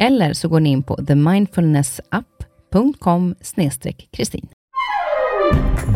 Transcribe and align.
Eller 0.00 0.32
så 0.32 0.48
går 0.48 0.60
ni 0.60 0.70
in 0.70 0.82
på 0.82 0.96
themindfulnessapp.com 0.96 3.34
kristin. 4.10 4.48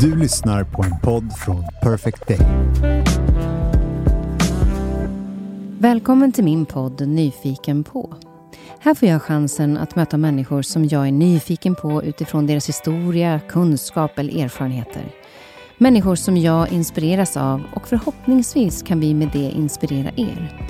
Du 0.01 0.17
lyssnar 0.17 0.65
på 0.65 0.83
en 0.83 1.01
podd 1.03 1.33
från 1.45 1.65
Perfect 1.83 2.29
Day. 2.29 2.39
Välkommen 5.79 6.33
till 6.33 6.45
min 6.45 6.67
podd 6.67 7.09
Nyfiken 7.09 7.85
på. 7.85 8.15
Här 8.81 8.95
får 8.95 9.09
jag 9.09 9.23
chansen 9.23 9.77
att 9.77 9.97
möta 9.97 10.17
människor 10.17 10.63
som 10.63 10.85
jag 10.85 11.09
är 11.09 11.13
nyfiken 11.13 11.75
på 11.75 12.03
utifrån 12.03 12.47
deras 12.47 12.69
historia, 12.69 13.41
kunskap 13.49 14.19
eller 14.19 14.45
erfarenheter. 14.45 15.05
Människor 15.79 16.15
som 16.15 16.37
jag 16.37 16.73
inspireras 16.73 17.37
av 17.37 17.63
och 17.75 17.89
förhoppningsvis 17.89 18.83
kan 18.83 19.01
vi 19.01 19.15
med 19.15 19.31
det 19.33 19.51
inspirera 19.51 20.11
er. 20.17 20.69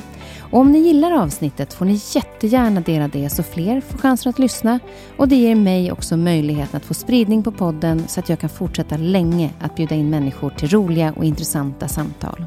Och 0.52 0.60
om 0.60 0.72
ni 0.72 0.78
gillar 0.78 1.12
avsnittet 1.12 1.74
får 1.74 1.84
ni 1.84 2.00
jättegärna 2.14 2.80
dela 2.80 3.08
det 3.08 3.30
så 3.30 3.42
fler 3.42 3.80
får 3.80 3.98
chansen 3.98 4.30
att 4.30 4.38
lyssna 4.38 4.80
och 5.16 5.28
det 5.28 5.36
ger 5.36 5.54
mig 5.54 5.92
också 5.92 6.16
möjligheten 6.16 6.76
att 6.76 6.84
få 6.84 6.94
spridning 6.94 7.42
på 7.42 7.52
podden 7.52 8.08
så 8.08 8.20
att 8.20 8.28
jag 8.28 8.38
kan 8.38 8.50
fortsätta 8.50 8.96
länge 8.96 9.50
att 9.60 9.76
bjuda 9.76 9.94
in 9.94 10.10
människor 10.10 10.50
till 10.50 10.68
roliga 10.68 11.12
och 11.16 11.24
intressanta 11.24 11.88
samtal. 11.88 12.44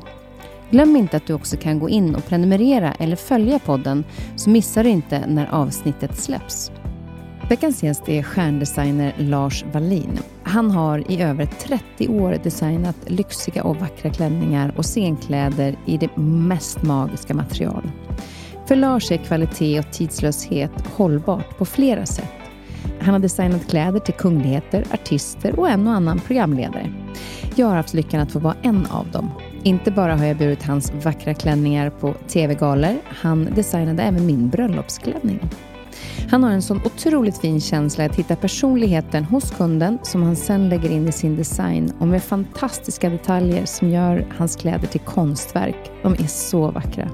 Glöm 0.70 0.96
inte 0.96 1.18
att 1.18 1.28
du 1.28 1.34
också 1.34 1.58
kan 1.58 1.80
gå 1.80 1.90
in 1.90 2.16
och 2.16 2.26
prenumerera 2.26 2.94
eller 2.94 3.16
följa 3.16 3.60
podden 3.60 4.04
så 4.36 4.50
missar 4.50 4.84
du 4.84 4.90
inte 4.90 5.28
när 5.28 5.48
avsnittet 5.52 6.18
släpps. 6.18 6.72
Veckans 7.50 7.84
gäst 7.84 8.10
är 8.10 8.24
stjärndesigner 8.24 9.14
Lars 9.18 9.66
Wallin. 9.74 10.20
Han 10.44 10.72
har 10.72 11.12
i 11.12 11.22
över 11.22 11.46
30 11.46 12.08
år 12.08 12.38
designat 12.44 12.96
lyxiga 13.08 13.64
och 13.64 13.78
vackra 13.78 14.10
klänningar 14.10 14.74
och 14.78 14.86
scenkläder 14.86 15.76
i 15.86 15.98
det 15.98 16.18
mest 16.18 16.84
magiska 16.84 17.34
material. 17.34 17.92
För 18.68 18.76
Lars 18.76 19.12
är 19.12 19.18
kvalitet 19.18 19.80
och 19.80 19.92
tidslöshet 19.92 20.72
hållbart 20.96 21.58
på 21.58 21.66
flera 21.66 22.06
sätt. 22.06 22.32
Han 23.00 23.14
har 23.14 23.20
designat 23.20 23.70
kläder 23.70 24.00
till 24.00 24.14
kungligheter, 24.14 24.86
artister 24.94 25.60
och 25.60 25.70
en 25.70 25.88
och 25.88 25.94
annan 25.94 26.20
programledare. 26.20 26.94
Jag 27.56 27.68
har 27.68 27.76
haft 27.76 27.94
lyckan 27.94 28.22
att 28.22 28.32
få 28.32 28.40
vara 28.40 28.56
en 28.62 28.86
av 28.86 29.12
dem. 29.12 29.32
Inte 29.64 29.92
bara 29.92 30.16
har 30.16 30.26
jag 30.26 30.38
burit 30.38 30.64
hans 30.64 30.94
vackra 31.04 31.34
klänningar 31.34 31.90
på 31.90 32.14
tv-galor, 32.28 32.96
han 33.08 33.46
designade 33.56 34.04
även 34.04 34.26
min 34.26 34.50
bröllopsklänning. 34.50 35.40
Han 36.30 36.44
har 36.44 36.52
en 36.52 36.62
sån 36.62 36.82
otroligt 36.86 37.38
fin 37.38 37.62
känsla 37.62 38.06
att 38.06 38.16
hitta 38.16 38.36
personligheten 38.36 39.24
hos 39.24 39.52
kunden 39.52 39.98
som 40.04 40.24
han 40.24 40.36
sen 40.36 40.70
lägger 40.70 40.92
in 40.92 41.08
i 41.08 41.12
sin 41.12 41.36
design 41.36 41.94
och 42.00 42.08
med 42.08 42.24
fantastiska 42.24 43.10
detaljer 43.10 43.66
som 43.66 43.90
gör 43.90 44.26
hans 44.38 44.56
kläder 44.56 44.88
till 44.88 45.02
konstverk. 45.02 45.92
De 46.04 46.14
är 46.14 46.28
så 46.28 46.72
vackra. 46.72 47.10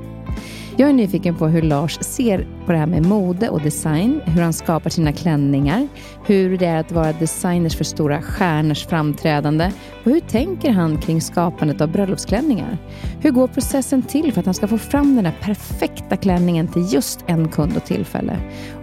Jag 0.78 0.90
är 0.90 0.94
nyfiken 0.94 1.36
på 1.36 1.48
hur 1.48 1.62
Lars 1.62 1.98
ser 2.02 2.48
på 2.66 2.72
det 2.72 2.78
här 2.78 2.86
med 2.86 3.06
mode 3.06 3.50
och 3.50 3.62
design, 3.62 4.22
hur 4.26 4.42
han 4.42 4.54
skapar 4.54 4.90
sina 4.90 5.14
klänningar, 5.14 5.88
hur 6.26 6.58
det 6.58 6.66
är 6.66 6.80
att 6.80 6.92
vara 6.92 7.12
designers 7.12 7.76
för 7.76 7.84
stora 7.84 8.22
stjärnors 8.22 8.86
framträdande 8.86 9.72
och 10.04 10.12
hur 10.12 10.20
tänker 10.20 10.72
han 10.72 10.98
kring 11.02 11.22
skapandet 11.22 11.82
av 11.82 11.92
bröllopsklänningar? 11.92 12.78
Hur 13.20 13.32
går 13.32 13.48
processen 13.48 14.02
till 14.02 14.34
för 14.34 14.40
att 14.40 14.46
han 14.46 14.54
ska 14.54 14.68
få 14.68 14.78
fram 14.78 15.16
den 15.16 15.24
där 15.24 15.38
perfekta 15.42 16.18
klänningen 16.18 16.68
till 16.68 16.94
just 16.94 17.20
en 17.28 17.50
kund 17.50 17.78
och 17.78 17.86
tillfälle? 17.86 18.38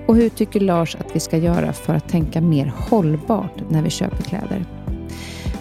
Och 0.06 0.16
hur 0.16 0.28
tycker 0.28 0.60
Lars 0.60 0.97
att 0.97 1.16
vi 1.16 1.20
ska 1.20 1.37
göra 1.37 1.72
för 1.72 1.94
att 1.94 2.09
tänka 2.09 2.41
mer 2.41 2.72
hållbart 2.76 3.70
när 3.70 3.82
vi 3.82 3.91
köper 3.91 4.22
kläder? 4.22 4.78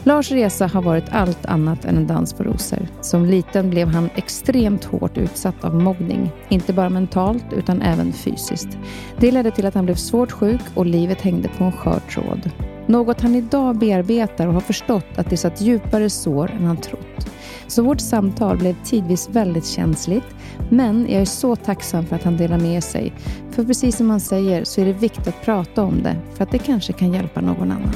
Lars 0.08 0.32
resa 0.32 0.68
har 0.68 0.82
varit 0.82 1.10
allt 1.12 1.46
annat 1.46 1.86
än 1.86 1.98
en 1.98 2.08
dans 2.08 2.34
på 2.34 2.44
rosor. 2.44 2.88
Som 3.02 3.26
liten 3.26 3.70
blev 3.70 3.88
han 3.88 4.10
extremt 4.16 4.86
hårt 4.86 5.18
utsatt 5.18 5.64
av 5.64 5.76
mobbning. 5.76 6.32
Inte 6.50 6.74
bara 6.74 6.90
mentalt 6.90 7.46
utan 7.52 7.82
även 7.82 8.14
fysiskt. 8.14 8.78
Det 9.20 9.32
ledde 9.32 9.52
till 9.52 9.66
att 9.66 9.74
han 9.74 9.86
blev 9.86 9.96
svårt 9.96 10.32
sjuk 10.32 10.62
och 10.76 10.86
livet 10.86 11.22
hängde 11.22 11.50
på 11.58 11.64
en 11.64 11.72
skör 11.72 12.00
tråd. 12.00 12.52
Något 12.86 13.22
han 13.22 13.36
idag 13.36 13.78
bearbetar 13.78 14.48
och 14.48 14.54
har 14.54 14.62
förstått 14.62 15.06
att 15.18 15.30
det 15.30 15.38
satt 15.38 15.62
djupare 15.62 16.10
sår 16.10 16.52
än 16.52 16.66
han 16.66 16.78
trott. 16.78 17.32
Så 17.68 17.84
vårt 17.84 18.02
samtal 18.02 18.58
blev 18.58 18.76
tidvis 18.84 19.30
väldigt 19.30 19.68
känsligt, 19.68 20.36
men 20.70 21.08
jag 21.10 21.22
är 21.22 21.26
så 21.26 21.56
tacksam 21.56 22.06
för 22.06 22.16
att 22.16 22.24
han 22.24 22.38
delar 22.38 22.60
med 22.60 22.84
sig. 22.84 23.14
För 23.52 23.64
precis 23.64 23.98
som 23.98 24.10
han 24.10 24.20
säger 24.20 24.64
så 24.64 24.82
är 24.82 24.86
det 24.86 24.94
viktigt 24.94 25.28
att 25.28 25.42
prata 25.46 25.84
om 25.84 26.04
det, 26.04 26.16
för 26.36 26.44
att 26.44 26.52
det 26.52 26.60
kanske 26.60 26.94
kan 26.94 27.14
hjälpa 27.14 27.42
någon 27.42 27.72
annan. 27.72 27.94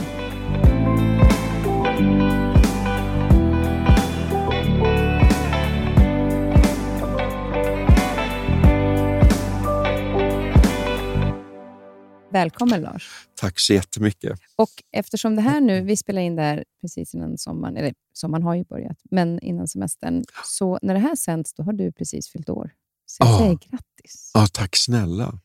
Välkommen 12.31 12.81
Lars. 12.81 13.27
Tack 13.35 13.59
så 13.59 13.73
jättemycket. 13.73 14.39
Och 14.55 14.69
eftersom 14.91 15.35
det 15.35 15.41
här 15.41 15.61
nu, 15.61 15.81
vi 15.81 15.97
spelar 15.97 16.21
in 16.21 16.35
det 16.35 16.41
här 16.41 16.63
precis 16.81 17.15
innan 17.15 17.37
sommaren, 17.37 17.77
eller 17.77 17.93
sommaren 18.13 18.43
har 18.43 18.55
ju 18.55 18.63
börjat, 18.63 18.97
men 19.11 19.39
innan 19.39 19.67
semestern. 19.67 20.23
Så 20.45 20.79
när 20.81 20.93
det 20.93 20.99
här 20.99 21.15
sänds, 21.15 21.53
då 21.53 21.63
har 21.63 21.73
du 21.73 21.91
precis 21.91 22.29
fyllt 22.29 22.49
år. 22.49 22.71
Så 23.05 23.23
jag 23.23 23.29
oh. 23.29 23.37
säger 23.37 23.53
grattis. 23.69 24.31
Oh, 24.33 24.45
tack 24.45 24.75
snälla. 24.75 25.39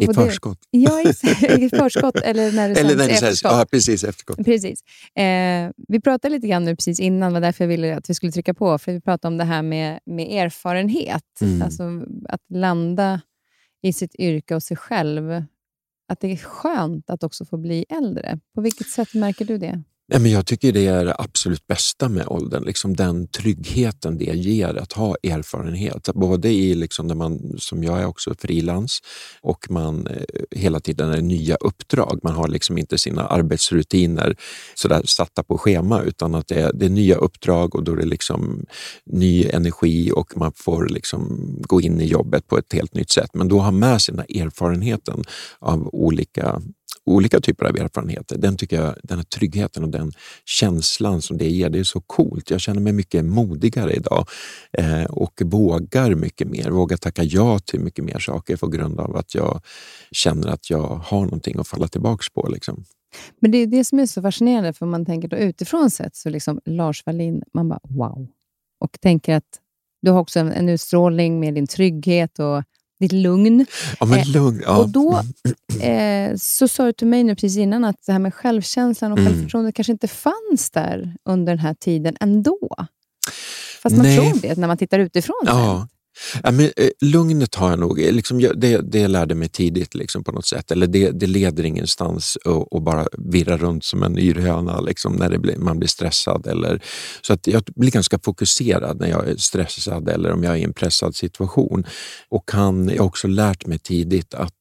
I 0.00 0.14
förskott. 0.14 0.58
Det, 0.70 0.78
ja, 0.78 1.00
i, 1.58 1.68
förskott. 1.68 2.16
Eller 2.16 2.52
när 2.52 2.68
det 2.68 2.80
eller 2.80 2.96
när 2.96 3.08
det 3.08 3.14
sänds 3.14 3.42
Ja, 3.44 3.66
precis. 3.70 4.04
Efterskott. 4.04 4.44
Precis. 4.44 4.82
Eh, 5.16 5.70
vi 5.88 6.00
pratade 6.00 6.34
lite 6.34 6.46
grann 6.46 6.64
nu 6.64 6.76
precis 6.76 7.00
innan, 7.00 7.32
var 7.32 7.40
därför 7.40 7.64
jag 7.64 7.68
ville 7.68 7.96
att 7.96 8.10
vi 8.10 8.14
skulle 8.14 8.32
trycka 8.32 8.54
på. 8.54 8.78
För 8.78 8.92
Vi 8.92 9.00
pratade 9.00 9.32
om 9.32 9.38
det 9.38 9.44
här 9.44 9.62
med, 9.62 10.00
med 10.06 10.44
erfarenhet. 10.44 11.40
Mm. 11.40 11.62
Alltså 11.62 11.82
att 12.28 12.42
landa 12.50 13.20
i 13.82 13.92
sitt 13.92 14.14
yrke 14.14 14.54
och 14.54 14.62
sig 14.62 14.76
själv 14.76 15.44
att 16.08 16.20
det 16.20 16.32
är 16.32 16.36
skönt 16.36 17.10
att 17.10 17.22
också 17.22 17.44
få 17.44 17.56
bli 17.56 17.84
äldre. 17.88 18.40
På 18.54 18.60
vilket 18.60 18.86
sätt 18.86 19.14
märker 19.14 19.44
du 19.44 19.58
det? 19.58 19.82
Nej, 20.08 20.20
men 20.20 20.30
jag 20.30 20.46
tycker 20.46 20.72
det 20.72 20.86
är 20.86 21.04
det 21.04 21.14
absolut 21.18 21.66
bästa 21.66 22.08
med 22.08 22.26
åldern, 22.26 22.64
liksom 22.64 22.96
den 22.96 23.28
tryggheten 23.28 24.18
det 24.18 24.24
ger 24.24 24.74
att 24.74 24.92
ha 24.92 25.16
erfarenhet. 25.22 26.08
Både 26.14 26.48
i, 26.48 26.74
liksom 26.74 27.06
när 27.06 27.14
man, 27.14 27.54
som 27.58 27.84
jag 27.84 28.00
är 28.00 28.06
också, 28.06 28.34
frilans 28.38 29.00
och 29.40 29.70
man 29.70 30.06
eh, 30.06 30.22
hela 30.50 30.80
tiden 30.80 31.10
är 31.10 31.20
nya 31.20 31.56
uppdrag. 31.56 32.20
Man 32.22 32.34
har 32.34 32.48
liksom 32.48 32.78
inte 32.78 32.98
sina 32.98 33.26
arbetsrutiner 33.26 34.36
sådär 34.74 35.02
satta 35.04 35.42
på 35.42 35.58
schema 35.58 36.02
utan 36.02 36.34
att 36.34 36.48
det 36.48 36.60
är, 36.60 36.72
det 36.72 36.86
är 36.86 36.90
nya 36.90 37.16
uppdrag 37.16 37.74
och 37.74 37.84
då 37.84 37.92
är 37.92 37.96
det 37.96 38.06
liksom 38.06 38.66
ny 39.06 39.44
energi 39.44 40.12
och 40.12 40.36
man 40.36 40.52
får 40.56 40.86
liksom 40.86 41.54
gå 41.60 41.80
in 41.80 42.00
i 42.00 42.06
jobbet 42.06 42.46
på 42.46 42.58
ett 42.58 42.72
helt 42.72 42.94
nytt 42.94 43.10
sätt. 43.10 43.30
Men 43.34 43.48
då 43.48 43.58
ha 43.58 43.70
med 43.70 44.02
sig 44.02 44.14
den 44.14 44.24
här 44.28 44.42
erfarenheten 44.42 45.24
av 45.58 45.88
olika 45.94 46.62
olika 47.04 47.40
typer 47.40 47.66
av 47.66 47.76
erfarenheter. 47.76 48.38
Den 48.38 48.56
tycker 48.56 48.76
jag, 48.76 48.94
den 49.02 49.18
här 49.18 49.24
tryggheten 49.24 49.84
och 49.84 49.88
den 49.88 50.12
känslan 50.44 51.22
som 51.22 51.38
det 51.38 51.48
ger, 51.48 51.70
det 51.70 51.78
är 51.78 51.84
så 51.84 52.00
coolt. 52.00 52.50
Jag 52.50 52.60
känner 52.60 52.80
mig 52.80 52.92
mycket 52.92 53.24
modigare 53.24 53.92
idag 53.92 54.28
eh, 54.78 55.04
och 55.04 55.42
vågar 55.44 56.14
mycket 56.14 56.48
mer, 56.48 56.70
vågar 56.70 56.96
tacka 56.96 57.22
ja 57.22 57.58
till 57.58 57.80
mycket 57.80 58.04
mer 58.04 58.18
saker 58.18 58.56
på 58.56 58.66
grund 58.66 59.00
av 59.00 59.16
att 59.16 59.34
jag 59.34 59.60
känner 60.10 60.48
att 60.48 60.70
jag 60.70 60.86
har 60.86 61.24
någonting 61.24 61.58
att 61.58 61.68
falla 61.68 61.88
tillbaka 61.88 62.24
på. 62.34 62.48
Liksom. 62.48 62.84
Men 63.40 63.50
det 63.50 63.58
är 63.58 63.66
det 63.66 63.84
som 63.84 63.98
är 63.98 64.06
så 64.06 64.22
fascinerande, 64.22 64.72
för 64.72 64.86
man 64.86 65.06
tänker 65.06 65.28
då 65.28 65.36
utifrån 65.36 65.90
sett, 65.90 66.16
så 66.16 66.30
liksom 66.30 66.60
Lars 66.64 67.06
Wallin, 67.06 67.42
man 67.54 67.68
bara 67.68 67.80
wow. 67.82 68.28
Och 68.80 69.00
tänker 69.00 69.34
att 69.34 69.60
du 70.02 70.10
har 70.10 70.20
också 70.20 70.40
en, 70.40 70.52
en 70.52 70.68
utstrålning 70.68 71.40
med 71.40 71.54
din 71.54 71.66
trygghet 71.66 72.38
och 72.38 72.62
ditt 73.02 73.12
lugn. 73.12 73.66
Ja, 74.00 74.06
men 74.06 74.32
lugn. 74.32 74.62
Ja. 74.66 74.76
Och 74.78 74.88
då 74.88 75.22
eh, 75.80 76.32
så 76.36 76.68
sa 76.68 76.84
du 76.86 76.92
till 76.92 77.06
mig 77.06 77.24
nu 77.24 77.34
precis 77.34 77.56
innan 77.56 77.84
att 77.84 77.96
det 78.06 78.12
här 78.12 78.18
med 78.18 78.34
självkänslan 78.34 79.12
och 79.12 79.18
Mm. 79.18 79.32
självförtroendet 79.32 79.74
kanske 79.74 79.92
inte 79.92 80.08
fanns 80.08 80.70
där 80.72 81.14
under 81.28 81.52
den 81.52 81.58
här 81.58 81.74
tiden 81.74 82.16
ändå. 82.20 82.58
Fast 83.82 83.96
man 83.96 84.06
Nej. 84.06 84.16
tror 84.30 84.40
det 84.42 84.56
när 84.58 84.68
man 84.68 84.76
tittar 84.76 84.98
utifrån. 84.98 85.42
Ja. 85.46 85.88
Ja, 86.42 86.50
men, 86.50 86.64
eh, 86.76 86.88
lugnet 87.00 87.54
har 87.54 87.70
jag 87.70 87.78
nog, 87.78 88.00
eh, 88.00 88.12
liksom, 88.12 88.40
jag- 88.40 88.60
det, 88.60 88.92
det 88.92 89.08
lärde 89.08 89.34
mig 89.34 89.48
tidigt 89.48 89.94
liksom, 89.94 90.24
på 90.24 90.32
något 90.32 90.46
sätt. 90.46 90.70
Eller 90.70 90.86
det, 90.86 91.10
det 91.10 91.26
leder 91.26 91.64
ingenstans 91.64 92.36
och, 92.44 92.72
och 92.72 92.82
bara 92.82 93.06
virra 93.18 93.56
runt 93.56 93.84
som 93.84 94.02
en 94.02 94.18
yrhöna 94.18 94.80
liksom, 94.80 95.12
när 95.12 95.30
det 95.30 95.38
blir, 95.38 95.56
man 95.56 95.78
blir 95.78 95.88
stressad. 95.88 96.46
Eller, 96.46 96.82
så 97.22 97.32
att 97.32 97.46
jag 97.46 97.62
blir 97.76 97.90
ganska 97.90 98.18
fokuserad 98.24 99.00
när 99.00 99.08
jag 99.08 99.28
är 99.28 99.36
stressad 99.36 100.08
eller 100.08 100.32
om 100.32 100.44
jag 100.44 100.52
är 100.52 100.58
i 100.58 100.62
en 100.62 100.72
pressad 100.74 101.14
situation. 101.14 101.84
Och 102.28 102.48
kan, 102.48 102.88
jag 102.88 102.98
har 103.02 103.06
också 103.06 103.28
lärt 103.28 103.66
mig 103.66 103.78
tidigt 103.78 104.34
att 104.34 104.52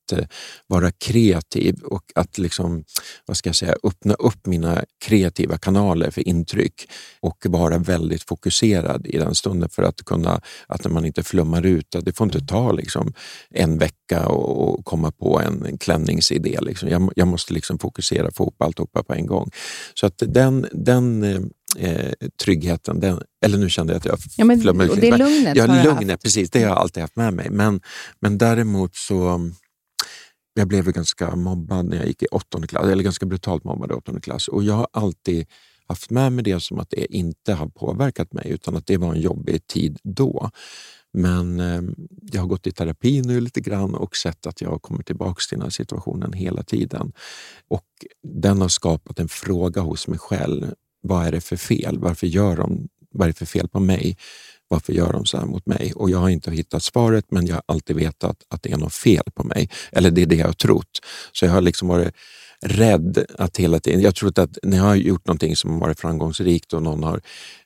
vara 0.68 0.92
kreativ 0.92 1.80
och 1.84 2.04
att 2.16 2.38
liksom, 2.38 2.84
vad 3.26 3.38
ska 3.38 3.50
jag 3.50 3.56
säga, 3.56 3.76
öppna 3.84 4.14
upp 4.14 4.46
mina 4.46 4.84
kreativa 5.06 5.58
kanaler 5.58 6.12
för 6.12 6.28
intryck 6.28 6.90
och 7.20 7.38
vara 7.48 7.78
väldigt 7.78 8.24
fokuserad 8.24 9.08
i 9.08 9.18
den 9.18 9.36
stunden 9.36 9.70
för 9.70 9.84
att 9.84 10.06
kunna, 10.06 10.42
att 10.68 10.92
man 10.92 11.06
inte 11.06 11.24
flummar 11.24 11.66
ut, 11.66 11.96
att 11.96 12.06
det 12.06 12.14
får 12.18 12.26
inte 12.26 12.46
ta 12.46 12.72
liksom 12.72 13.14
en 13.50 13.78
vecka 13.78 14.28
och, 14.28 14.86
komma 14.86 15.12
på 15.12 15.40
en, 15.40 15.78
klänningsidé. 15.78 16.58
Liksom. 16.62 16.90
Jag, 16.90 17.12
jag 17.16 17.28
måste 17.28 17.54
liksom 17.54 17.80
fokusera, 17.80 18.32
få 18.32 18.44
ihop 18.44 18.62
alltihopa 18.62 19.04
på 19.04 19.14
en 19.14 19.26
gång. 19.26 19.50
Så 19.94 20.06
att 20.06 20.24
den, 20.26 20.68
den 20.72 21.24
eh, 21.24 21.42
eh, 21.90 22.12
tryggheten, 22.44 23.00
den, 23.00 23.22
eller 23.46 23.58
nu 23.58 23.70
kände 23.70 23.94
jag 23.94 23.98
att 23.98 24.06
jag 24.06 24.18
Ja, 24.38 24.46
men, 24.46 24.62
flummade 24.62 24.90
ut 24.90 24.96
lite, 24.96 25.08
det 25.08 25.12
men- 25.12 25.20
lugnet 25.20 25.58
Ja, 25.58 25.68
har 25.68 25.78
du 25.78 25.84
lugnet, 25.84 26.22
precis. 26.24 26.50
Det 26.50 26.60
har 26.60 26.70
jag 26.70 26.78
alltid 26.78 27.02
haft 27.02 27.16
med 27.16 27.34
mig. 27.34 27.50
Men, 27.50 27.82
men 28.20 28.38
däremot 28.38 28.96
så 28.96 29.52
jag 30.54 30.68
blev 30.68 30.92
ganska 30.92 31.36
mobbad 31.36 31.86
när 31.86 31.98
jag 31.98 32.08
gick 32.08 32.24
i 32.24 32.28
åttonde 32.28 32.68
klass, 32.68 32.86
eller 32.86 33.04
ganska 33.04 33.26
brutalt 33.26 33.64
mobbad 33.64 33.92
i 33.92 33.94
åttonde 33.94 34.22
klass. 34.22 34.48
Och 34.48 34.64
jag 34.64 34.74
har 34.74 34.88
alltid 34.94 35.46
haft 35.88 36.10
med 36.10 36.34
mig 36.34 36.44
det 36.44 36.60
som 36.60 36.80
att 36.80 36.90
det 36.90 37.16
inte 37.16 37.54
har 37.54 37.68
påverkat 37.68 38.34
mig, 38.34 38.50
utan 38.50 38.76
att 38.76 38.88
det 38.88 38.98
var 38.98 39.14
en 39.14 39.22
jobbig 39.22 39.68
tid 39.68 40.00
då. 40.04 40.50
Men 41.14 41.60
eh, 41.60 41.82
jag 42.32 42.42
har 42.42 42.48
gått 42.48 42.68
i 42.68 42.72
terapi 42.72 43.22
nu 43.22 43.42
lite 43.42 43.62
grann 43.62 43.96
och 43.96 44.16
sett 44.16 44.48
att 44.48 44.62
jag 44.62 44.82
kommer 44.82 45.04
tillbaka 45.04 45.42
till 45.50 45.58
den 45.58 45.66
här 45.66 45.70
situationen 45.70 46.34
hela 46.34 46.64
tiden. 46.64 47.12
Och 47.68 47.86
den 48.24 48.62
har 48.62 48.68
skapat 48.68 49.20
en 49.20 49.28
fråga 49.28 49.82
hos 49.82 50.08
mig 50.08 50.20
själv. 50.20 50.74
Vad 51.02 51.26
är 51.26 51.32
det 51.32 51.42
för 51.42 51.58
fel? 51.58 52.00
Varför 52.00 52.28
gör 52.28 52.56
de, 52.56 52.88
vad 53.12 53.26
är 53.26 53.30
det 53.30 53.38
för 53.38 53.46
fel 53.46 53.68
på 53.68 53.80
mig? 53.80 54.18
Varför 54.72 54.94
gör 54.94 55.14
de 55.14 55.26
så 55.26 55.38
här 55.38 55.46
mot 55.46 55.66
mig? 55.66 55.94
Och 55.96 56.10
jag 56.10 56.18
har 56.18 56.30
inte 56.30 56.52
hittat 56.52 56.84
svaret, 56.84 57.26
men 57.30 57.46
jag 57.48 57.56
har 57.56 57.64
alltid 57.66 57.96
vetat 57.96 58.38
att 58.50 58.64
det 58.64 58.72
är 58.72 58.78
något 58.78 58.94
fel 58.94 59.24
på 59.34 59.44
mig. 59.44 59.70
Eller 59.92 60.12
det 60.12 60.22
är 60.22 60.26
det 60.26 60.36
jag 60.36 60.46
har 60.46 60.54
trott. 60.54 61.00
Så 61.32 61.46
jag 61.46 61.52
har 61.52 61.62
liksom 61.62 61.88
varit 61.88 62.16
rädd 62.62 63.26
att 63.38 63.58
hela 63.58 63.80
tiden... 63.80 64.02
Jag 64.02 64.16
tror 64.16 64.40
att 64.40 64.58
när 64.64 64.78
jag 64.78 64.84
har 64.84 64.96
gjort 64.96 65.28
någonting 65.28 65.56
som 65.56 65.72
har 65.72 65.80
varit 65.80 66.00
framgångsrikt 66.00 66.74
och 66.74 66.84
någon 66.84 67.04
har 67.04 67.22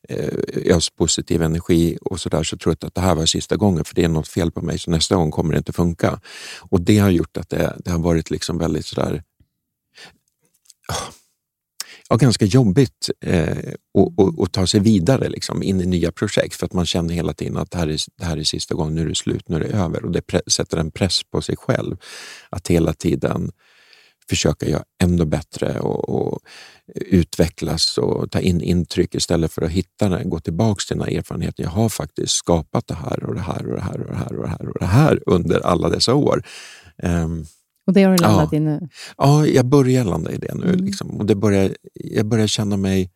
eh, 0.10 0.76
öst 0.76 0.96
positiv 0.96 1.42
energi 1.42 1.98
och 2.02 2.20
så 2.20 2.30
där, 2.30 2.44
så 2.44 2.58
tror 2.58 2.76
jag 2.80 2.88
att 2.88 2.96
det 2.96 3.02
här 3.02 3.16
var 3.16 3.26
sista 3.26 3.56
gången 3.56 3.86
för 3.86 3.96
det 3.96 4.04
är 4.04 4.10
något 4.10 4.28
fel 4.28 4.52
på 4.52 4.62
mig, 4.62 4.80
så 4.80 4.92
nästa 4.92 5.16
gång 5.16 5.32
kommer 5.32 5.52
det 5.54 5.58
inte 5.58 5.74
funka. 5.74 6.20
Och 6.70 6.82
det 6.82 6.98
har 6.98 7.10
gjort 7.10 7.38
att 7.38 7.50
det, 7.50 7.76
det 7.86 7.92
har 7.92 8.00
varit 8.00 8.30
liksom 8.30 8.58
väldigt 8.58 8.86
sådär 8.86 9.24
ja, 12.10 12.16
ganska 12.16 12.46
jobbigt 12.46 13.10
eh, 13.26 13.58
att- 13.98 14.40
att- 14.44 14.52
ta 14.54 14.68
sig 14.68 14.80
vidare 14.80 15.30
liksom, 15.30 15.64
in 15.64 15.82
i 15.82 15.86
nya 15.86 16.12
projekt 16.12 16.56
för 16.56 16.66
att 16.66 16.74
man 16.74 16.86
känner 16.86 17.14
hela 17.14 17.34
tiden 17.34 17.58
att 17.58 17.72
det 17.72 17.78
här 17.78 17.88
är, 17.88 18.00
det 18.18 18.26
här 18.26 18.38
är 18.38 18.44
sista 18.44 18.76
gången, 18.76 18.96
nu 18.96 19.02
är 19.02 19.06
det 19.06 19.16
slut, 19.16 19.50
nu 19.50 19.56
är 19.56 19.60
det 19.60 19.66
över 19.78 20.06
och 20.06 20.12
det 20.12 20.22
sätter 20.48 20.78
en 20.78 20.92
press 20.92 21.22
på 21.32 21.42
sig 21.42 21.56
själv 21.58 21.98
att 22.50 22.68
hela 22.68 22.94
tiden 22.94 23.52
försöka 24.30 24.66
göra 24.70 24.84
ännu 25.04 25.26
bättre 25.26 25.80
och, 25.80 26.10
och 26.10 26.40
utvecklas 26.96 27.98
och 27.98 28.32
ta 28.32 28.40
in 28.40 28.62
intryck 28.62 29.16
istället 29.16 29.52
för 29.54 29.62
att 29.62 29.72
hitta 29.72 30.10
den, 30.10 30.30
gå 30.30 30.40
tillbaka 30.40 30.80
till 30.88 30.98
den 30.98 31.08
här 31.08 31.18
erfarenheten. 31.18 31.64
Jag 31.64 31.72
har 31.72 31.90
faktiskt 31.90 32.34
skapat 32.34 32.88
det 32.88 32.94
här 32.96 33.24
och 33.24 33.36
det 33.36 33.42
här 33.42 33.68
och 33.68 33.76
det 33.76 33.82
här 33.82 34.02
och 34.02 34.08
det 34.08 34.16
här 34.18 34.36
och 34.38 34.44
det 34.44 34.50
här 34.50 34.68
och 34.70 34.80
det 34.80 34.86
här 34.86 35.20
under 35.26 35.60
alla 35.60 35.90
dessa 35.90 36.14
år. 36.14 36.44
Ehm, 37.04 37.46
och 37.88 37.94
det 37.94 38.04
har 38.04 38.12
du 38.12 38.18
landat 38.24 38.50
Ja. 38.52 38.58
i 38.58 38.60
nu. 38.60 38.90
Ja, 39.18 39.46
jag 39.48 39.66
börjar 39.66 40.04
landa 40.06 40.32
i 40.32 40.38
det 40.38 40.54
nu. 40.54 40.70
Mm. 40.70 40.86
Liksom. 40.86 41.10
Och 41.10 41.26
det 41.26 41.36
börjar, 41.36 41.76
jag 41.94 42.26
börjar 42.26 42.48
känna 42.48 42.78
mig 42.78 43.12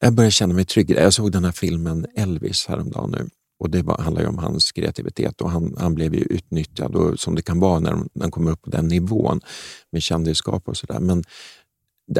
jag 0.00 0.12
börjar 0.14 0.30
känna 0.30 0.54
mig 0.54 0.64
trygg. 0.64 0.90
Jag 0.90 1.14
såg 1.14 1.32
den 1.32 1.44
här 1.44 1.52
filmen 1.52 2.06
Elvis 2.16 2.66
häromdagen 2.66 3.10
nu. 3.10 3.28
Och 3.60 3.70
det 3.70 3.82
var, 3.82 3.98
handlar 3.98 4.22
ju 4.22 4.28
om 4.28 4.38
hans 4.38 4.72
kreativitet 4.72 5.40
och 5.40 5.50
han, 5.50 5.74
han 5.78 5.94
blev 5.94 6.14
ju 6.14 6.20
utnyttjad 6.20 6.94
och, 6.94 7.20
som 7.20 7.34
det 7.34 7.42
kan 7.42 7.60
vara 7.60 7.78
när 7.80 7.90
de- 7.90 8.08
när 8.12 8.22
han 8.22 8.30
kommer 8.30 8.50
upp 8.50 8.62
på 8.62 8.70
den 8.70 8.88
nivån 8.88 9.40
med 9.92 10.02
kändisskap 10.02 10.68
och 10.68 10.76
sådär. 10.76 11.00
Men 11.00 11.24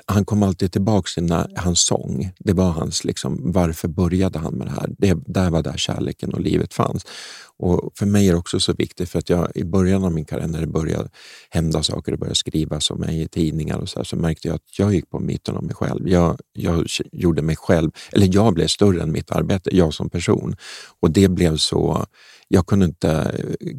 han 0.07 0.25
kom 0.25 0.43
alltid 0.43 0.73
tillbaka 0.73 1.09
till 1.15 1.23
när, 1.23 1.53
hans 1.57 1.81
sång. 1.81 2.33
Det 2.39 2.53
var 2.53 2.71
hans, 2.71 3.05
liksom, 3.05 3.53
varför 3.53 3.89
började 3.89 4.39
han 4.39 4.55
med 4.55 4.67
det 4.67 4.71
här? 4.71 4.91
Det, 4.99 5.19
där 5.27 5.51
var 5.51 5.63
där 5.63 5.77
kärleken 5.77 6.35
och 6.35 6.41
livet 6.41 6.75
fanns. 6.75 7.07
Och 7.59 7.93
för 7.95 8.07
mig 8.07 8.29
är 8.29 8.33
det 8.33 8.39
också 8.39 8.61
så 8.61 8.73
viktigt 8.73 9.11
för 9.11 9.19
att 9.19 9.31
jag 9.31 9.53
i 9.55 9.65
början 9.65 10.05
av 10.05 10.13
min 10.13 10.25
karriär 10.25 10.47
när 10.47 10.61
det 10.61 10.67
började 10.67 11.09
hända 11.51 11.83
saker, 11.83 12.13
det 12.13 12.19
började 12.19 12.35
skrivas 12.35 12.91
om 12.91 13.01
mig 13.01 13.23
i 13.23 13.29
tidningar 13.29 13.79
och 13.79 13.89
så, 13.89 13.99
här, 13.99 14.05
så 14.05 14.17
märkte 14.17 14.49
jag 14.49 14.55
att 14.55 14.79
jag 14.79 14.95
gick 14.95 15.11
på 15.11 15.19
mitten 15.19 15.57
av 15.57 15.65
mig 15.65 15.75
själv. 15.75 16.09
Jag, 16.09 16.41
jag 16.53 16.87
gjorde 17.13 17.43
mig 17.43 17.57
själv, 17.57 17.91
eller 18.13 18.29
jag 18.33 18.55
blev 18.55 18.67
större 18.67 19.03
än 19.03 19.13
mitt 19.13 19.31
arbete, 19.31 19.77
jag 19.77 19.95
som 19.95 20.11
person. 20.11 20.57
Och 21.01 21.11
det 21.11 21.29
blev 21.29 21.57
så, 21.57 22.07
jag 22.49 22.67
kunde 22.67 22.87
inte 22.87 23.35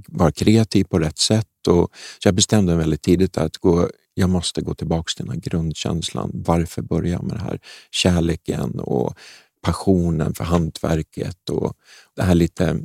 vara 0.08 0.32
kreativ 0.32 0.84
på 0.84 1.00
rätt 1.00 1.18
sätt. 1.18 1.68
Och, 1.68 1.90
så 2.24 2.28
jag 2.28 2.36
bestämde 2.36 2.72
mig 2.72 2.80
väldigt 2.80 3.02
tidigt 3.02 3.38
att 3.38 3.58
gå, 3.58 3.90
jag 4.20 4.30
måste 4.30 4.62
gå 4.62 4.74
tillbaka 4.76 5.12
till 5.16 5.26
den 5.26 5.34
här 5.34 5.42
grundkänslan. 5.42 6.32
Varför 6.34 6.82
börja 6.82 7.12
jag 7.12 7.24
med 7.24 7.36
det 7.36 7.42
här? 7.44 7.60
Kärleken 7.92 8.80
och 8.80 9.18
passionen 9.62 10.34
för 10.34 10.44
hantverket 10.44 11.50
och 11.50 11.74
det 12.16 12.24
här 12.24 12.36
lite 12.36 12.82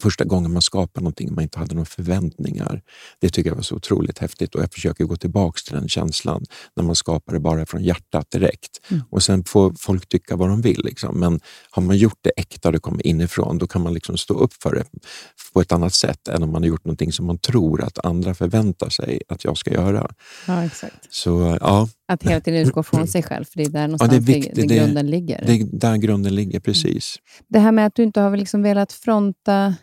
första 0.00 0.24
gången 0.24 0.52
man 0.52 0.62
skapar 0.62 1.00
någonting 1.00 1.34
man 1.34 1.42
inte 1.42 1.58
hade 1.58 1.74
några 1.74 1.84
förväntningar. 1.84 2.82
Det 3.20 3.28
tycker 3.28 3.50
jag 3.50 3.56
var 3.56 3.62
så 3.62 3.74
otroligt 3.74 4.18
häftigt 4.18 4.54
och 4.54 4.62
jag 4.62 4.72
försöker 4.72 5.04
gå 5.04 5.16
tillbaka 5.16 5.60
till 5.64 5.74
den 5.74 5.88
känslan 5.88 6.44
när 6.76 6.84
man 6.84 6.94
skapar 6.94 7.32
det 7.32 7.40
bara 7.40 7.66
från 7.66 7.82
hjärtat 7.82 8.30
direkt. 8.30 8.80
Och 9.10 9.22
sen 9.22 9.44
får 9.44 9.74
folk 9.78 10.08
tycka 10.08 10.36
vad 10.36 10.48
de 10.48 10.60
vill. 10.60 10.80
Liksom. 10.84 11.20
Men 11.20 11.40
har 11.70 11.82
man 11.82 11.96
gjort 11.96 12.18
det 12.20 12.30
äkta 12.36 12.68
och 12.68 12.72
det 12.72 12.78
kommer 12.78 13.06
inifrån, 13.06 13.58
då 13.58 13.66
kan 13.66 13.82
man 13.82 13.94
liksom 13.94 14.16
stå 14.16 14.34
upp 14.34 14.52
för 14.62 14.74
det 14.74 14.84
på 15.54 15.60
ett 15.60 15.72
annat 15.72 15.94
sätt 15.94 16.28
än 16.28 16.42
om 16.42 16.52
man 16.52 16.62
har 16.62 16.68
gjort 16.68 16.84
någonting 16.84 17.12
som 17.12 17.26
man 17.26 17.38
tror 17.38 17.82
att 17.82 18.04
andra 18.04 18.34
förväntar 18.34 18.88
sig 18.88 19.22
att 19.28 19.44
jag 19.44 19.58
ska 19.58 19.70
göra. 19.72 20.10
Ja, 20.46 20.64
exakt. 20.64 21.14
Så 21.14 21.58
ja, 21.60 21.88
Att 22.08 22.22
hela 22.22 22.40
tiden 22.40 22.66
utgå 22.66 22.82
från 22.82 23.06
sig 23.06 23.22
själv, 23.22 23.44
för 23.44 23.56
det 23.58 23.62
är 23.64 23.68
där 23.68 23.80
ja 23.80 23.86
någonstans 23.86 24.10
det 24.10 24.16
är 24.16 24.20
det, 24.20 24.32
viktigt. 24.32 24.54
det 24.54 24.66
Det, 24.66 24.76
grunden 24.76 25.10
ligger. 25.10 25.44
det 25.46 25.52
är 25.52 25.64
där 25.72 25.96
grunden 25.96 26.34
ligger, 26.34 26.60
precis. 26.60 27.16
Det 27.48 27.58
här 27.58 27.72
med 27.72 27.86
att 27.86 27.94
du 27.94 28.02
inte 28.02 28.20
har 28.20 28.36
liksom 28.36 28.62
velat 28.62 28.92
fronta 28.92 29.74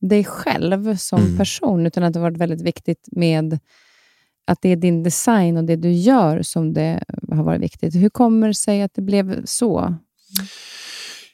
dig 0.00 0.24
själv 0.24 0.96
som 0.96 1.20
Mm. 1.22 1.36
person, 1.38 1.86
utan 1.86 2.02
att 2.04 2.12
det 2.12 2.18
har 2.18 2.30
varit 2.30 2.38
väldigt 2.40 2.62
viktigt 2.62 3.08
med 3.12 3.58
att 4.46 4.58
det 4.62 4.68
är 4.68 4.76
din 4.76 5.02
design 5.02 5.56
och 5.56 5.64
det 5.64 5.76
du 5.76 5.92
gör 5.92 6.42
som 6.42 6.72
det 6.74 7.04
har 7.32 7.42
varit 7.42 7.60
viktigt. 7.62 7.94
Hur 7.94 8.08
kommer 8.08 8.48
det 8.48 8.54
sig 8.54 8.82
att 8.82 8.94
det 8.94 9.02
blev 9.02 9.44
så? 9.44 9.94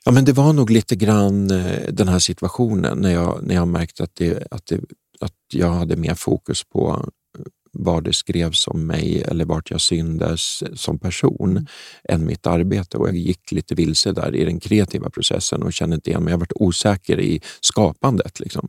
Ja, 0.05 0.13
men 0.13 0.25
det 0.25 0.33
var 0.33 0.53
nog 0.53 0.71
lite 0.71 0.97
grann 0.97 1.51
eh, 1.51 1.81
den 1.93 2.09
här 2.09 2.19
situationen 2.19 2.99
när 2.99 3.11
jag, 3.13 3.39
när 3.43 3.55
jag 3.55 3.69
märkte 3.69 4.03
att, 4.05 4.15
det, 4.15 4.49
att, 4.51 4.67
det, 4.67 4.81
att 5.21 5.33
jag 5.53 5.71
hade 5.71 5.97
mer 5.97 6.15
fokus 6.15 6.65
på 6.65 7.09
vad 7.79 8.05
det 8.05 8.13
skrevs 8.13 8.69
om 8.69 8.87
mig 8.87 9.23
eller 9.23 9.45
vart 9.45 9.71
jag 9.71 9.81
syndes 9.81 10.63
som 10.75 10.99
person 10.99 11.67
än 12.09 12.27
mitt 12.27 12.47
arbete. 12.47 12.97
Och 12.97 13.09
jag 13.09 13.17
gick 13.17 13.53
lite 13.53 13.75
vilse 13.75 14.13
där 14.13 14.37
i 14.37 14.45
den 14.45 14.61
kreativa 14.61 15.11
processen 15.11 15.63
och 15.63 15.73
kände 15.73 15.95
inte 15.95 16.11
igen 16.11 16.25
mig. 16.25 16.31
Jag 16.31 16.39
varit 16.39 16.53
osäker 16.55 17.21
i 17.21 17.41
skapandet. 17.61 18.41
Liksom. 18.41 18.69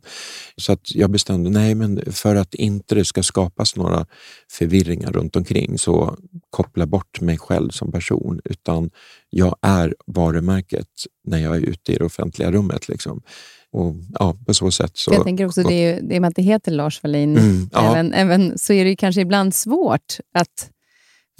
Så 0.56 0.72
att 0.72 0.94
jag 0.94 1.10
bestämde, 1.10 1.50
nej 1.50 1.74
men 1.74 2.12
för 2.12 2.36
att 2.36 2.54
inte 2.54 2.94
det 2.94 3.04
ska 3.04 3.22
skapas 3.22 3.76
några 3.76 4.06
förvirringar 4.50 5.12
runt 5.12 5.36
omkring 5.36 5.78
så 5.78 6.16
koppla 6.50 6.86
bort 6.86 7.20
mig 7.20 7.38
själv 7.38 7.70
som 7.70 7.92
person. 7.92 8.40
Utan 8.44 8.90
jag 9.30 9.56
är 9.62 9.94
varumärket 10.06 10.88
när 11.24 11.38
jag 11.38 11.56
är 11.56 11.60
ute 11.60 11.92
i 11.92 11.96
det 11.96 12.04
offentliga 12.04 12.52
rummet. 12.52 12.88
Liksom. 12.88 13.22
Och 13.72 13.94
ja, 14.18 14.36
på 14.46 14.54
så 14.54 14.70
sätt 14.70 14.90
så... 14.94 15.14
jag 15.14 15.24
tänker 15.24 15.46
också, 15.46 15.62
det 15.62 15.74
är 15.74 15.94
ju, 15.94 16.00
det 16.08 16.16
är 16.16 16.20
med 16.20 16.28
att 16.28 16.36
det 16.36 16.42
heter 16.42 16.72
Lars 16.72 17.02
Wallin, 17.02 17.38
Mm, 17.38 17.68
ja. 17.72 17.92
även, 17.92 18.12
även, 18.12 18.58
så 18.58 18.72
är 18.72 18.84
det 18.84 18.90
ju 18.90 18.96
kanske 18.96 19.20
ibland 19.20 19.54
svårt 19.54 20.16
att 20.34 20.70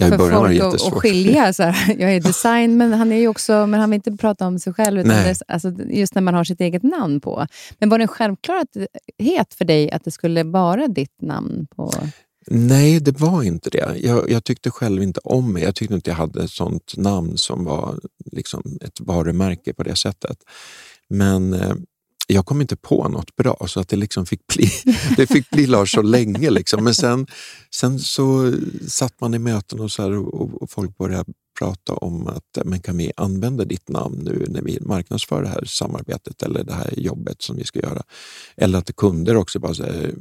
i 0.03 0.09
för 0.09 0.17
folk 0.17 0.61
att, 0.61 0.93
skilja. 0.93 1.53
Så 1.53 1.63
här, 1.63 1.95
jag 1.99 2.15
är 2.15 2.19
design, 2.19 2.77
men 2.77 2.93
han 2.93 3.11
är 3.11 3.17
ju 3.17 3.27
också, 3.27 3.67
men 3.67 3.79
han 3.79 3.89
vill 3.89 3.95
inte 3.95 4.11
prata 4.11 4.47
om 4.47 4.59
sig 4.59 4.73
själv. 4.73 4.99
Utan 4.99 5.11
det, 5.11 5.35
alltså, 5.47 5.71
just 5.89 6.15
när 6.15 6.21
man 6.21 6.33
har 6.33 6.43
sitt 6.43 6.61
eget 6.61 6.83
namn 6.83 7.21
på. 7.21 7.47
Men 7.79 7.89
var 7.89 7.97
det 7.97 8.03
en 8.03 8.07
självklarhet 8.07 9.53
för 9.57 9.65
dig 9.65 9.91
att 9.91 10.03
det 10.03 10.11
skulle 10.11 10.43
vara 10.43 10.87
ditt 10.87 11.21
namn 11.21 11.67
på? 11.75 11.91
Nej, 12.47 12.99
det 12.99 13.19
var 13.19 13.43
inte 13.43 13.69
det. 13.69 13.95
Jag, 13.97 14.31
jag, 14.31 14.43
tyckte 14.43 14.71
själv 14.71 15.03
inte 15.03 15.19
om 15.23 15.53
mig. 15.53 15.63
Jag 15.63 15.75
tyckte 15.75 15.95
inte 15.95 16.09
jag 16.09 16.17
hade 16.17 16.43
ett 16.43 16.49
sånt 16.49 16.93
namn 16.97 17.37
som 17.37 17.65
var 17.65 17.99
liksom 18.31 18.63
ett 18.81 18.99
varumärke 18.99 19.73
på 19.73 19.83
det 19.83 19.95
sättet. 19.95 20.37
Men 21.09 21.53
eh, 21.53 21.73
jag 22.33 22.45
kom 22.45 22.61
inte 22.61 22.75
på 22.75 23.07
något 23.07 23.35
bra 23.35 23.65
så 23.67 23.79
att 23.79 23.89
det 23.89 23.95
liksom 23.95 24.25
fick 24.25 24.47
bli, 24.47 24.69
det 25.17 25.27
fick 25.27 25.49
bli 25.49 25.67
Lars 25.67 25.91
så 25.91 26.01
länge. 26.01 26.49
Liksom. 26.49 26.83
Men 26.83 26.93
sen, 26.93 27.27
sen 27.75 27.99
så 27.99 28.53
satt 28.87 29.21
man 29.21 29.33
i 29.33 29.39
möten 29.39 29.79
och, 29.79 29.91
så 29.91 30.13
och, 30.13 30.61
och, 30.61 30.71
folk 30.71 30.97
började 30.97 31.33
prata 31.59 31.93
om 31.93 32.27
att 32.27 32.57
men 32.65 32.79
kan 32.79 32.97
vi 32.97 33.11
använda 33.17 33.65
ditt 33.65 33.89
namn 33.89 34.17
nu 34.23 34.45
när 34.49 34.61
vi 34.61 34.79
marknadsför 34.81 35.43
det 35.43 35.49
här 35.49 35.65
samarbetet 35.65 36.43
eller 36.43 36.63
det 36.63 36.73
här 36.73 36.93
jobbet 36.99 37.41
som 37.41 37.55
vi 37.55 37.63
ska 37.63 37.79
göra. 37.79 38.03
Eller 38.57 38.79
att 38.79 38.95
kunder 38.95 39.37
också 39.37 39.59
bara 39.59 39.73
säger, 39.73 40.15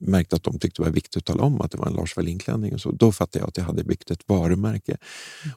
märkte 0.00 0.36
att 0.36 0.42
de 0.42 0.58
tyckte 0.58 0.82
det 0.82 0.86
var 0.88 0.94
viktigt 0.94 1.16
att 1.16 1.24
tala 1.24 1.42
om 1.42 1.60
att 1.60 1.70
det 1.70 1.78
var 1.78 1.86
en 1.86 1.92
Lars 1.92 2.16
Wallin-klänning. 2.16 2.76
Då 2.92 3.12
fattade 3.12 3.42
jag 3.42 3.48
att 3.48 3.56
jag 3.56 3.64
hade 3.64 3.84
byggt 3.84 4.10
ett 4.10 4.22
varumärke. 4.26 4.96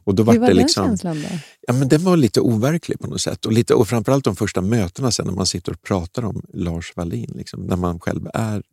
Och 0.04 0.16
då 0.16 0.24
Hur 0.24 0.40
var, 0.40 0.48
det 0.48 0.54
liksom, 0.54 0.88
den 0.88 0.98
känslan 0.98 1.22
då? 1.22 1.40
Ja, 1.68 1.74
men 1.74 1.88
den 1.88 2.04
var 2.04 2.18
lite 2.18 2.42
overklig 2.42 3.00
på 3.00 3.08
något 3.08 3.22
sätt. 3.22 3.46
Och, 3.46 3.54
lite, 3.54 3.74
och 3.74 3.88
framförallt 3.88 4.26
de 4.26 4.36
första 4.36 4.62
mötena 4.62 5.12
sen 5.12 5.26
när 5.26 5.34
man 5.34 5.46
sitter 5.46 5.72
och 5.72 5.82
pratar 5.82 6.26
om 6.26 6.42
Lars 6.54 6.94
Wallin, 6.96 7.34
liksom, 7.36 7.62
när 7.62 7.76
man 7.76 8.00
själv 8.00 8.28
är 8.34 8.64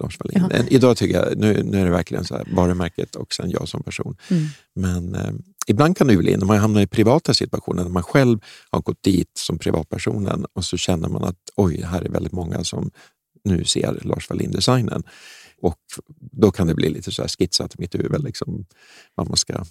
Lars 0.00 0.18
Wallin. 0.20 0.48
Ja. 0.50 0.64
Idag 0.68 0.96
tycker 0.96 1.14
jag, 1.14 1.38
nu, 1.38 1.62
nu 1.62 1.80
är 1.80 1.84
det 1.84 1.90
verkligen 1.90 2.24
så 2.24 2.36
här, 2.36 2.48
varumärket 2.52 3.16
och 3.16 3.34
sen 3.34 3.50
jag 3.50 3.68
som 3.68 3.82
person. 3.82 4.16
Mm. 4.28 4.46
Men 4.74 5.14
eh, 5.14 5.32
ibland 5.66 5.96
kan 5.96 6.06
det 6.06 6.16
bli, 6.16 6.36
när 6.36 6.46
man 6.46 6.58
hamnar 6.58 6.80
i 6.80 6.86
privata 6.86 7.34
situationer, 7.34 7.82
när 7.82 7.90
man 7.90 8.02
själv 8.02 8.38
har 8.70 8.80
gått 8.80 9.02
dit 9.02 9.30
som 9.34 9.58
privatpersonen 9.58 10.46
och 10.52 10.64
så 10.64 10.76
känner 10.76 11.08
man 11.08 11.24
att 11.24 11.36
oj, 11.56 11.82
här 11.82 12.02
är 12.02 12.08
väldigt 12.08 12.32
många 12.32 12.64
som 12.64 12.90
nu 13.44 13.64
ser 13.64 13.98
Lars 14.02 14.30
Wallin-designen. 14.30 15.02
Och 15.62 15.78
då 16.32 16.50
kan 16.50 16.66
det 16.66 16.74
bli 16.74 16.88
lite 16.88 17.12
så 17.12 17.22
här 17.22 17.28
skitsat 17.28 17.74
i 17.74 17.76
mitt 17.78 17.94
huvud, 17.94 18.24
liksom, 18.24 18.66
vad 19.14 19.28
man 19.28 19.36
ska 19.36 19.64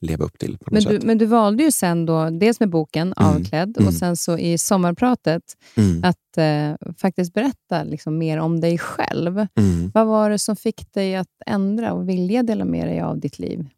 leva 0.00 0.24
upp 0.24 0.38
till. 0.38 0.58
men, 0.70 0.82
du, 0.82 1.00
men 1.02 1.18
du 1.18 1.26
valde 1.26 1.62
ju 1.62 1.70
sen, 1.70 2.06
då, 2.06 2.30
dels 2.30 2.60
med 2.60 2.70
boken 2.70 3.14
mm. 3.16 3.36
Avklädd, 3.36 3.76
mm. 3.78 3.88
och 3.88 3.94
sen 3.94 4.16
så 4.16 4.38
i 4.38 4.58
sommarpratet, 4.58 5.42
mm. 5.74 6.04
att 6.04 6.38
eh, 6.38 6.92
faktiskt 6.98 7.34
berätta 7.34 7.84
liksom, 7.84 8.18
mer 8.18 8.38
om 8.38 8.60
dig 8.60 8.78
själv. 8.78 9.46
Mm. 9.58 9.90
Vad 9.94 10.06
var 10.06 10.30
det 10.30 10.38
som 10.38 10.56
fick 10.56 10.92
dig 10.92 11.16
att 11.16 11.28
ändra 11.46 11.92
och 11.92 12.08
vilja 12.08 12.42
dela 12.42 12.64
med 12.64 12.88
dig 12.88 13.00
av 13.00 13.20
ditt 13.20 13.38
liv? 13.38 13.68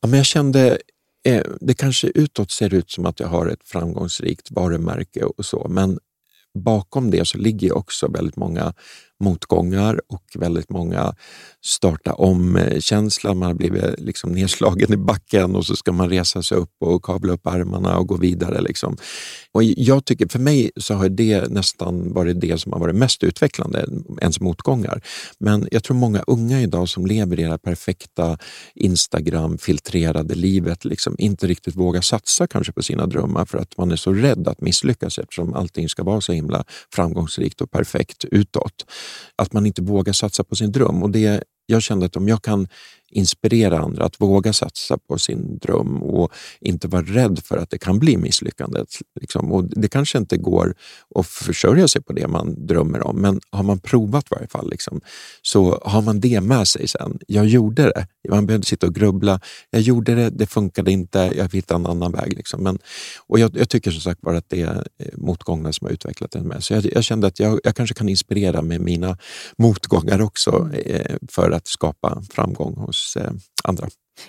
Ja, 0.00 0.08
men 0.08 0.16
jag 0.16 0.26
kände, 0.26 0.78
eh, 1.24 1.42
det 1.60 1.74
kanske 1.74 2.08
utåt 2.14 2.50
ser 2.50 2.74
ut 2.74 2.90
som 2.90 3.06
att 3.06 3.20
jag 3.20 3.28
har 3.28 3.46
ett 3.46 3.62
framgångsrikt 3.64 4.50
varumärke 4.50 5.24
och 5.24 5.44
så, 5.44 5.66
men 5.70 5.98
bakom 6.54 7.10
det 7.10 7.24
så 7.24 7.38
ligger 7.38 7.76
också 7.76 8.08
väldigt 8.08 8.36
många 8.36 8.74
motgångar 9.22 10.00
och 10.08 10.24
väldigt 10.34 10.70
många 10.70 11.14
starta 11.64 12.12
om-känsla. 12.12 13.34
Man 13.34 13.46
har 13.46 13.54
blivit 13.54 14.00
liksom 14.00 14.32
nedslagen 14.32 14.92
i 14.92 14.96
backen 14.96 15.56
och 15.56 15.66
så 15.66 15.76
ska 15.76 15.92
man 15.92 16.10
resa 16.10 16.42
sig 16.42 16.58
upp 16.58 16.70
och 16.80 17.04
kavla 17.04 17.32
upp 17.32 17.46
armarna 17.46 17.98
och 17.98 18.06
gå 18.06 18.16
vidare. 18.16 18.60
Liksom. 18.60 18.96
Och 19.52 19.62
jag 19.64 20.04
tycker, 20.04 20.28
för 20.28 20.38
mig 20.38 20.70
så 20.76 20.94
har 20.94 21.08
det 21.08 21.50
nästan 21.50 22.12
varit 22.12 22.40
det 22.40 22.58
som 22.60 22.72
har 22.72 22.80
varit 22.80 22.96
mest 22.96 23.22
utvecklande, 23.22 23.86
ens 24.20 24.40
motgångar. 24.40 25.02
Men 25.38 25.68
jag 25.70 25.84
tror 25.84 25.96
många 25.96 26.24
unga 26.26 26.60
idag 26.60 26.88
som 26.88 27.06
lever 27.06 27.40
i 27.40 27.42
det 27.42 27.50
här 27.50 27.58
perfekta 27.58 28.38
Instagram-filtrerade 28.74 30.34
livet 30.34 30.84
liksom 30.84 31.14
inte 31.18 31.46
riktigt 31.46 31.76
vågar 31.76 32.00
satsa 32.00 32.46
kanske 32.46 32.72
på 32.72 32.82
sina 32.82 33.06
drömmar 33.06 33.44
för 33.44 33.58
att 33.58 33.78
man 33.78 33.92
är 33.92 33.96
så 33.96 34.12
rädd 34.12 34.48
att 34.48 34.60
misslyckas 34.60 35.18
eftersom 35.18 35.54
allting 35.54 35.88
ska 35.88 36.02
vara 36.02 36.20
så 36.20 36.32
himla 36.32 36.64
framgångsrikt 36.94 37.60
och 37.60 37.70
perfekt 37.70 38.24
utåt 38.24 38.86
att 39.36 39.52
man 39.52 39.66
inte 39.66 39.82
vågar 39.82 40.12
satsa 40.12 40.44
på 40.44 40.56
sin 40.56 40.72
dröm. 40.72 41.02
Och 41.02 41.10
det, 41.10 41.44
jag 41.66 41.82
kände 41.82 42.06
att 42.06 42.16
om 42.16 42.28
jag 42.28 42.42
kan 42.42 42.68
inspirera 43.12 43.78
andra 43.78 44.04
att 44.04 44.20
våga 44.20 44.52
satsa 44.52 44.98
på 44.98 45.18
sin 45.18 45.58
dröm 45.58 46.02
och 46.02 46.32
inte 46.60 46.88
vara 46.88 47.02
rädd 47.02 47.40
för 47.44 47.56
att 47.56 47.70
det 47.70 47.78
kan 47.78 47.98
bli 47.98 48.16
misslyckandet. 48.16 48.88
Liksom. 49.20 49.52
Och 49.52 49.64
det 49.64 49.88
kanske 49.88 50.18
inte 50.18 50.36
går 50.36 50.74
att 51.14 51.26
försörja 51.26 51.88
sig 51.88 52.02
på 52.02 52.12
det 52.12 52.28
man 52.28 52.66
drömmer 52.66 53.06
om, 53.06 53.16
men 53.16 53.40
har 53.50 53.62
man 53.62 53.78
provat 53.78 54.24
i 54.24 54.34
varje 54.34 54.48
fall 54.48 54.70
liksom, 54.70 55.00
så 55.42 55.82
har 55.84 56.02
man 56.02 56.20
det 56.20 56.40
med 56.40 56.68
sig 56.68 56.88
sen. 56.88 57.18
Jag 57.26 57.46
gjorde 57.46 57.82
det. 57.82 58.06
Man 58.28 58.46
behövde 58.46 58.66
sitta 58.66 58.86
och 58.86 58.94
grubbla. 58.94 59.40
Jag 59.70 59.80
gjorde 59.80 60.14
det, 60.14 60.30
det 60.30 60.46
funkade 60.46 60.92
inte, 60.92 61.32
jag 61.36 61.52
hittade 61.52 61.80
en 61.80 61.86
annan 61.86 62.12
väg. 62.12 62.32
Liksom. 62.36 62.62
Men, 62.62 62.78
och 63.26 63.38
jag, 63.38 63.56
jag, 63.56 63.68
tycker 63.68 63.90
som 63.90 64.00
sagt 64.00 64.20
bara 64.20 64.38
att 64.38 64.48
det 64.48 64.60
är 64.60 64.86
motgångar 65.16 65.52
motgångarna 65.52 65.72
som 65.72 65.86
har 65.86 65.92
utvecklat 65.92 66.34
en. 66.34 66.48
med. 66.48 66.64
Så 66.64 66.74
jag, 66.74 66.86
jag 66.92 67.04
kände 67.04 67.26
att 67.26 67.40
jag, 67.40 67.60
jag, 67.64 67.76
kanske 67.76 67.94
kan 67.94 68.08
inspirera 68.08 68.62
med 68.62 68.80
mina 68.80 69.18
motgångar 69.58 70.22
också 70.22 70.70
eh, 70.72 71.16
för 71.28 71.50
att 71.50 71.66
skapa 71.66 72.22
framgång 72.30 72.74
hos 72.76 73.01
hos 73.02 73.16
eh, 73.16 73.32
andra. 73.64 73.88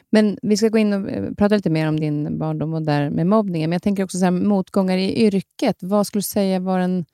Men 0.10 0.38
vi 0.42 0.58
ska 0.58 0.70
gå 0.70 0.78
in 0.78 0.94
och 0.94 1.10
eh, 1.10 1.34
prata 1.34 1.56
lite 1.56 1.70
mer 1.70 1.88
om 1.88 2.00
din 2.00 2.38
barndom 2.38 2.74
och 2.74 2.82
där 2.82 3.10
med 3.10 3.28
mobbningen. 3.28 3.70
Men 3.70 3.76
jag 3.76 3.84
tänker 3.84 4.04
också 4.04 4.18
så 4.18 4.24
här, 4.24 4.32
motgångar 4.32 4.98
i 4.98 5.26
yrket. 5.26 5.78
Vad 5.80 6.08
skulle 6.08 6.20
du 6.20 6.24
säga 6.24 6.60
var 6.60 6.80
den 6.80 7.06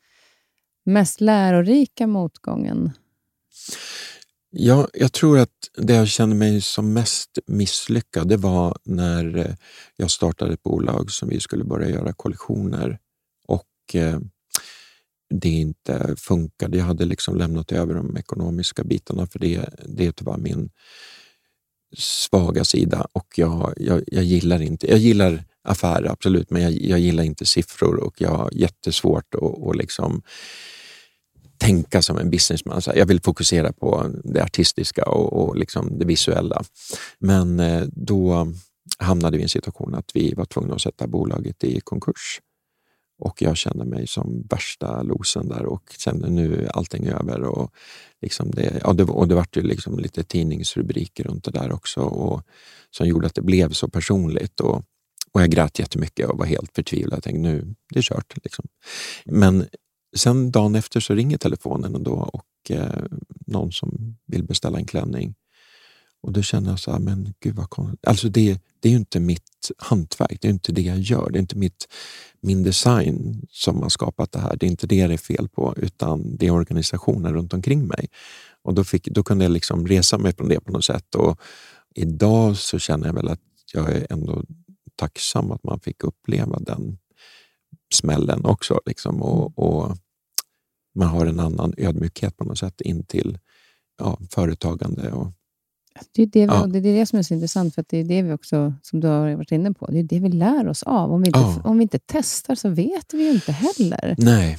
mest 0.86 1.22
lärorika 1.22 2.08
motgången? 2.08 2.92
Ja, 4.52 4.88
jag 4.94 5.14
tror 5.14 5.40
att 5.40 5.70
det 5.78 5.94
jag 5.94 6.08
kände 6.08 6.36
mig 6.36 6.62
som 6.62 6.94
mest 6.94 7.40
misslyckad, 7.48 8.28
det 8.28 8.38
var 8.38 8.78
när 8.84 9.38
eh, 9.38 9.56
jag 9.96 10.12
startade 10.12 10.54
ett 10.54 10.64
bolag 10.64 11.12
som 11.12 11.30
vi 11.30 11.40
skulle 11.40 11.64
börja 11.64 11.90
göra 11.90 12.14
kollektioner 12.14 13.00
och 13.48 13.66
det 15.30 15.50
inte 15.50 16.16
funkade. 16.18 16.78
Jag 16.78 16.86
hade 16.86 17.06
liksom 17.06 17.38
lämnat 17.38 17.72
över 17.72 17.94
de 17.94 18.18
ekonomiska 18.18 18.84
bitarna 18.84 19.28
för 19.28 19.40
det, 19.40 19.70
det 19.86 20.22
var 20.22 20.38
min 20.38 20.70
svaga 21.98 22.64
sida 22.64 23.08
och 23.14 23.28
jag, 23.36 23.74
jag, 23.78 24.04
jag 24.08 24.24
gillar 24.24 24.62
inte, 24.62 24.88
jag 24.90 25.00
gillar 25.00 25.44
affärer 25.64 26.12
absolut, 26.12 26.50
men 26.50 26.62
jag, 26.62 26.72
jag 26.72 27.00
gillar 27.00 27.24
inte 27.24 27.46
siffror 27.46 27.96
och 28.04 28.22
jag 28.22 28.30
har 28.30 28.50
jättesvårt 28.54 29.36
att 29.36 29.42
och 29.42 29.76
liksom 29.76 30.22
tänka 31.58 32.02
som 32.02 32.18
en 32.18 32.30
businessman. 32.30 32.82
jag 32.96 33.06
vill 33.06 33.22
fokusera 33.22 33.74
på 33.74 34.12
det 34.24 34.44
artistiska 34.44 35.06
och, 35.06 35.34
och 35.34 35.56
liksom 35.56 36.00
det 36.00 36.06
visuella. 36.06 36.64
Men 37.20 37.60
eh, 37.60 37.84
då 37.92 38.48
hamnade 39.00 39.38
vi 39.38 39.42
i 39.42 39.44
en 39.44 39.50
situation 39.50 39.96
att 39.96 40.12
vi 40.14 40.34
var 40.34 40.46
tvungna 40.46 40.76
att 40.76 40.82
sätta 40.82 41.08
bolaget 41.08 41.64
i 41.64 41.80
konkurs. 41.80 42.40
Och 43.20 43.42
jag 43.42 43.58
kände 43.58 43.86
mig 43.86 44.08
som 44.08 44.42
värsta 44.50 45.02
losen 45.02 45.50
där 45.50 45.66
och 45.66 45.96
kände 45.98 46.30
nu 46.30 46.66
är 46.66 46.78
allting 46.78 47.08
över. 47.08 47.42
Och, 47.42 47.74
liksom 48.22 48.52
det, 48.52 48.82
ja, 48.84 48.94
det, 48.94 49.04
och 49.04 49.28
det 49.28 49.36
var 49.36 49.48
ju 49.54 49.62
liksom 49.62 50.00
lite 50.00 50.24
tidningsrubriker 50.24 51.24
runt 51.24 51.44
det 51.44 51.52
där 51.52 51.72
också 51.72 52.02
och, 52.02 52.42
som 52.92 53.08
gjorde 53.08 53.28
att 53.28 53.36
det 53.36 53.42
blev 53.42 53.72
så 53.72 53.88
personligt. 53.88 54.60
Och, 54.60 54.84
och 55.32 55.42
jag 55.42 55.50
grät 55.50 55.80
jättemycket 55.80 56.30
och 56.30 56.38
var 56.38 56.46
helt 56.46 56.76
förtvivlad. 56.76 57.18
Jag 57.18 57.24
tänkte 57.24 57.42
nu, 57.42 57.76
det 57.90 58.00
är 58.00 58.04
kört. 58.04 58.34
Liksom. 58.44 58.66
Men 59.26 59.66
sen 60.16 60.52
dagen 60.52 60.76
efter 60.76 61.00
så 61.00 61.14
ringer 61.14 61.38
telefonen 61.38 61.96
ändå 61.96 62.30
och 62.34 62.72
eh, 62.72 63.04
någon 63.48 63.72
som 63.72 64.18
vill 64.26 64.44
beställa 64.44 64.78
en 64.78 64.86
klänning. 64.86 65.36
Och 66.22 66.34
då 66.34 66.42
känner 66.42 66.70
jag 66.70 66.80
så 66.80 66.92
här, 66.92 67.00
men 67.00 67.34
gud 67.40 67.56
vad 67.56 67.70
konstigt. 67.70 68.08
Alltså 68.08 68.30
det, 68.30 68.62
det 68.80 68.90
är 68.90 68.92
ju 68.92 68.98
inte 68.98 69.20
mitt 69.20 69.72
hantverk, 69.78 70.38
det 70.42 70.48
är 70.48 70.52
inte 70.52 70.72
det 70.72 70.82
jag 70.82 71.00
gör. 71.00 71.30
Det 71.30 71.38
är 71.38 71.42
inte 71.42 71.58
mitt, 71.58 71.88
min 72.42 72.64
design 72.64 73.46
som 73.50 73.82
har 73.82 73.90
skapat 73.90 74.32
det 74.32 74.40
här. 74.40 74.56
Det 74.56 74.66
är 74.66 74.70
inte 74.70 74.88
det 74.88 75.08
det 75.08 75.14
är 75.14 75.18
fel 75.18 75.50
på, 75.50 75.74
utan 75.78 76.38
det 76.38 76.48
är 76.48 76.52
organisationen 76.52 77.34
runt 77.34 77.54
omkring 77.54 77.88
mig. 77.88 78.08
Och 78.62 78.74
då, 78.74 78.84
fick, 78.84 79.08
då 79.08 79.24
kunde 79.24 79.46
jag 79.46 79.52
liksom 79.52 79.88
resa 79.88 80.18
mig 80.18 80.36
från 80.36 80.50
det 80.50 80.60
på 80.60 80.72
något 80.72 80.86
sätt. 80.86 81.16
Och 81.16 81.40
idag 81.96 82.58
så 82.58 82.80
känner 82.80 83.08
jag 83.08 83.14
väl 83.14 83.28
att 83.28 83.42
jag 83.74 83.92
är 83.92 84.08
ändå 84.10 84.44
tacksam 84.96 85.52
att 85.52 85.64
man 85.64 85.80
fick 85.80 86.04
uppleva 86.04 86.60
den 86.60 86.98
smällen 87.94 88.46
också. 88.46 88.80
Liksom, 88.86 89.22
och, 89.22 89.60
och 89.60 89.98
man 90.96 91.08
har 91.08 91.26
en 91.26 91.40
annan 91.40 91.74
ödmjukhet 91.78 92.38
på 92.38 92.44
något 92.44 92.60
sätt 92.60 92.82
in 92.82 93.04
till 93.04 93.40
ja, 93.98 94.20
företagande 94.32 95.12
och 95.12 95.32
det 96.12 96.22
är 96.22 96.26
det, 96.26 96.40
vi, 96.40 96.46
ja. 96.46 96.68
det 96.68 96.78
är 96.78 96.82
det 96.82 97.06
som 97.06 97.20
är 97.20 97.24
så 97.24 97.34
intressant, 97.34 97.76
för 97.76 97.86
det 97.90 97.98
är 97.98 98.04
det 98.04 98.22
vi 98.22 98.34
också, 98.34 98.74
som 98.82 99.00
du 99.00 99.08
har 99.08 99.36
varit 99.36 99.52
inne 99.52 99.74
på, 99.74 99.88
det 99.92 100.00
är 100.00 100.04
det 100.04 100.20
vi 100.20 100.30
lär 100.30 100.68
oss 100.68 100.84
av. 100.84 101.12
Om 101.12 101.22
vi 101.22 101.28
inte, 101.28 101.40
ja. 101.40 101.62
om 101.64 101.78
vi 101.78 101.82
inte 101.82 102.00
testar 102.06 102.56
så 102.56 102.70
vet 102.70 103.14
vi 103.14 103.24
ju 103.24 103.32
inte 103.32 103.52
heller. 103.52 104.16
Nej. 104.18 104.58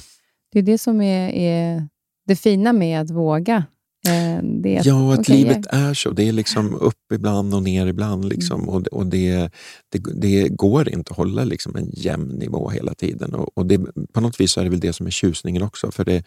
Det 0.51 0.59
är 0.59 0.63
det 0.63 0.77
som 0.77 1.01
är, 1.01 1.29
är 1.29 1.87
det 2.27 2.35
fina 2.35 2.73
med 2.73 3.01
att 3.01 3.09
våga. 3.09 3.65
Eh, 4.07 4.43
det 4.43 4.77
att, 4.77 4.85
ja, 4.85 5.13
att 5.13 5.19
okay, 5.19 5.37
livet 5.37 5.65
jag... 5.71 5.81
är 5.81 5.93
så. 5.93 6.11
Det 6.11 6.27
är 6.27 6.31
liksom 6.31 6.75
upp 6.75 7.11
ibland 7.13 7.53
och 7.53 7.63
ner 7.63 7.87
ibland. 7.87 8.25
Liksom, 8.25 8.61
mm. 8.61 8.75
och, 8.75 8.87
och 8.87 9.05
det, 9.05 9.51
det, 9.89 9.99
det, 10.15 10.49
går 10.49 10.89
inte 10.89 11.11
att 11.11 11.17
hålla 11.17 11.43
liksom 11.43 11.75
en 11.75 11.89
jämn 11.93 12.27
nivå 12.27 12.69
hela 12.69 12.93
tiden. 12.93 13.33
Och, 13.33 13.57
och 13.57 13.65
det, 13.65 13.79
på 14.13 14.21
något 14.21 14.39
vis 14.39 14.57
är 14.57 14.63
det 14.63 14.69
väl 14.69 14.79
det 14.79 14.93
som 14.93 15.05
är 15.05 15.11
tjusningen 15.11 15.63
också. 15.63 15.91
För 15.91 16.05
det, 16.05 16.23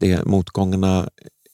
det, 0.00 0.24
motgångarna 0.24 1.08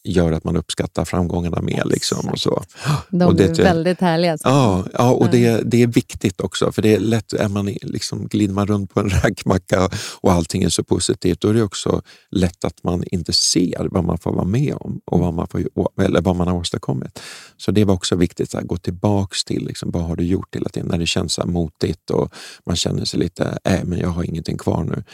gör 0.05 0.33
att 0.33 0.45
man 0.45 0.57
uppskattar 0.57 1.05
framgångarna 1.05 1.63
mer. 1.63 1.85
Liksom, 1.85 2.29
och 2.29 2.39
så. 2.39 2.63
De 3.11 3.25
och 3.25 3.41
är 3.41 3.55
väldigt 3.55 4.01
härliga. 4.01 4.37
Ja, 4.45 4.85
ja 4.93 5.11
och 5.11 5.31
det, 5.31 5.63
det 5.65 5.83
är 5.83 5.87
viktigt 5.87 6.41
också. 6.41 6.73
För 6.73 6.83
det 6.83 6.95
är 6.95 7.01
lätt, 7.01 7.33
är 7.33 7.49
man 7.49 7.67
liksom, 7.67 8.27
glider 8.27 8.55
man 8.55 8.67
runt 8.67 8.95
på 8.95 9.01
en 9.01 9.11
raggmacka 9.23 9.91
och 10.21 10.33
allting 10.33 10.63
är 10.63 10.69
så 10.69 10.85
positivt, 10.85 11.41
då 11.41 11.49
är 11.49 11.55
det 11.55 11.63
också 11.63 12.03
lätt 12.31 12.65
att 12.65 12.85
man 12.85 13.05
inte 13.05 13.33
ser 13.33 13.89
vad 13.91 14.05
man 14.05 14.19
får 14.19 14.33
vara 14.33 14.45
med 14.45 14.75
om 14.81 15.01
och 15.05 15.21
vad 15.21 15.35
man, 15.35 15.49
får, 15.49 15.63
eller 16.03 16.21
vad 16.21 16.37
man 16.37 16.49
har 16.49 16.55
åstadkommit. 16.55 17.21
Så 17.57 17.71
det 17.71 17.85
var 17.85 17.95
också 17.95 18.17
viktigt 18.17 18.55
att 18.55 18.65
gå 18.65 18.77
tillbaks 18.77 19.45
till 19.45 19.67
liksom, 19.67 19.91
vad 19.91 20.03
har 20.03 20.17
du 20.17 20.25
gjort 20.25 20.57
hela 20.57 20.69
tiden 20.69 20.89
när 20.89 20.99
det 20.99 21.07
känns 21.07 21.33
så 21.33 21.47
motigt 21.47 22.11
och 22.11 22.35
man 22.67 22.77
känner 22.77 23.05
sig 23.05 23.21
lite, 23.21 23.59
äh, 23.65 23.85
men 23.85 23.99
jag 23.99 24.09
har 24.09 24.25
ingenting 24.25 24.59
kvar 24.59 24.85
nu. 24.85 25.05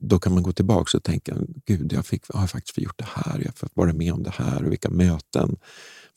Då 0.00 0.18
kan 0.18 0.34
man 0.34 0.42
gå 0.42 0.52
tillbaka 0.52 0.96
och 0.96 1.04
tänka, 1.04 1.36
gud, 1.66 1.92
jag 1.92 2.06
fick, 2.06 2.22
har 2.34 2.46
faktiskt 2.46 2.78
gjort 2.78 2.98
det 2.98 3.08
här, 3.14 3.38
jag 3.38 3.46
har 3.46 3.56
fått 3.56 3.72
vara 3.74 3.92
med 3.92 4.12
om 4.12 4.22
det 4.22 4.30
här 4.30 4.64
och 4.64 4.72
vilka 4.72 4.90
möten 4.90 5.56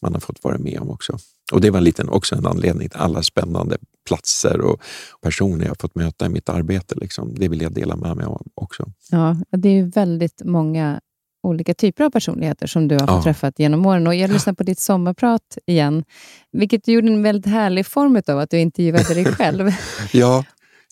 man 0.02 0.14
har 0.14 0.20
fått 0.20 0.44
vara 0.44 0.58
med 0.58 0.80
om 0.80 0.90
också. 0.90 1.18
Och 1.52 1.62
det 1.62 1.70
var 1.70 1.78
en 1.78 1.84
liten, 1.84 2.10
också 2.10 2.36
en 2.36 2.46
anledning 2.46 2.90
till 2.90 3.00
alla 3.00 3.24
spännande 3.24 3.78
platser 4.08 4.62
och 4.62 4.82
personer 5.22 5.66
jag 5.66 5.80
fått 5.80 5.96
möta 5.96 6.26
i 6.26 6.30
mitt 6.30 6.50
arbete. 6.50 6.96
Liksom. 6.96 7.36
Det 7.36 7.48
vill 7.48 7.62
jag 7.62 7.74
dela 7.74 7.96
med 7.96 8.18
mig 8.18 8.26
av 8.26 8.48
också. 8.56 8.86
Ja, 9.12 9.38
det 9.52 9.70
är 9.70 9.84
väldigt 9.84 10.42
många 10.46 11.02
olika 11.44 11.74
typer 11.74 12.04
av 12.04 12.10
personligheter 12.10 12.68
som 12.68 12.88
du 12.88 12.96
har 12.96 13.08
fått 13.08 13.10
ja. 13.10 13.24
träffat 13.24 13.60
genom 13.60 13.86
åren. 13.86 14.08
Och 14.08 14.16
jag 14.16 14.30
lyssnade 14.30 14.56
på 14.56 14.64
ditt 14.64 14.80
sommarprat 14.80 15.58
igen, 15.66 16.04
vilket 16.52 16.88
gjorde 16.88 17.08
en 17.08 17.24
väldigt 17.24 17.52
härlig 17.52 17.86
form 17.86 18.22
av 18.28 18.40
att 18.40 18.50
du 18.50 18.60
intervjuade 18.60 19.14
dig 19.14 19.26
själv. 19.36 19.72
ja, 20.12 20.46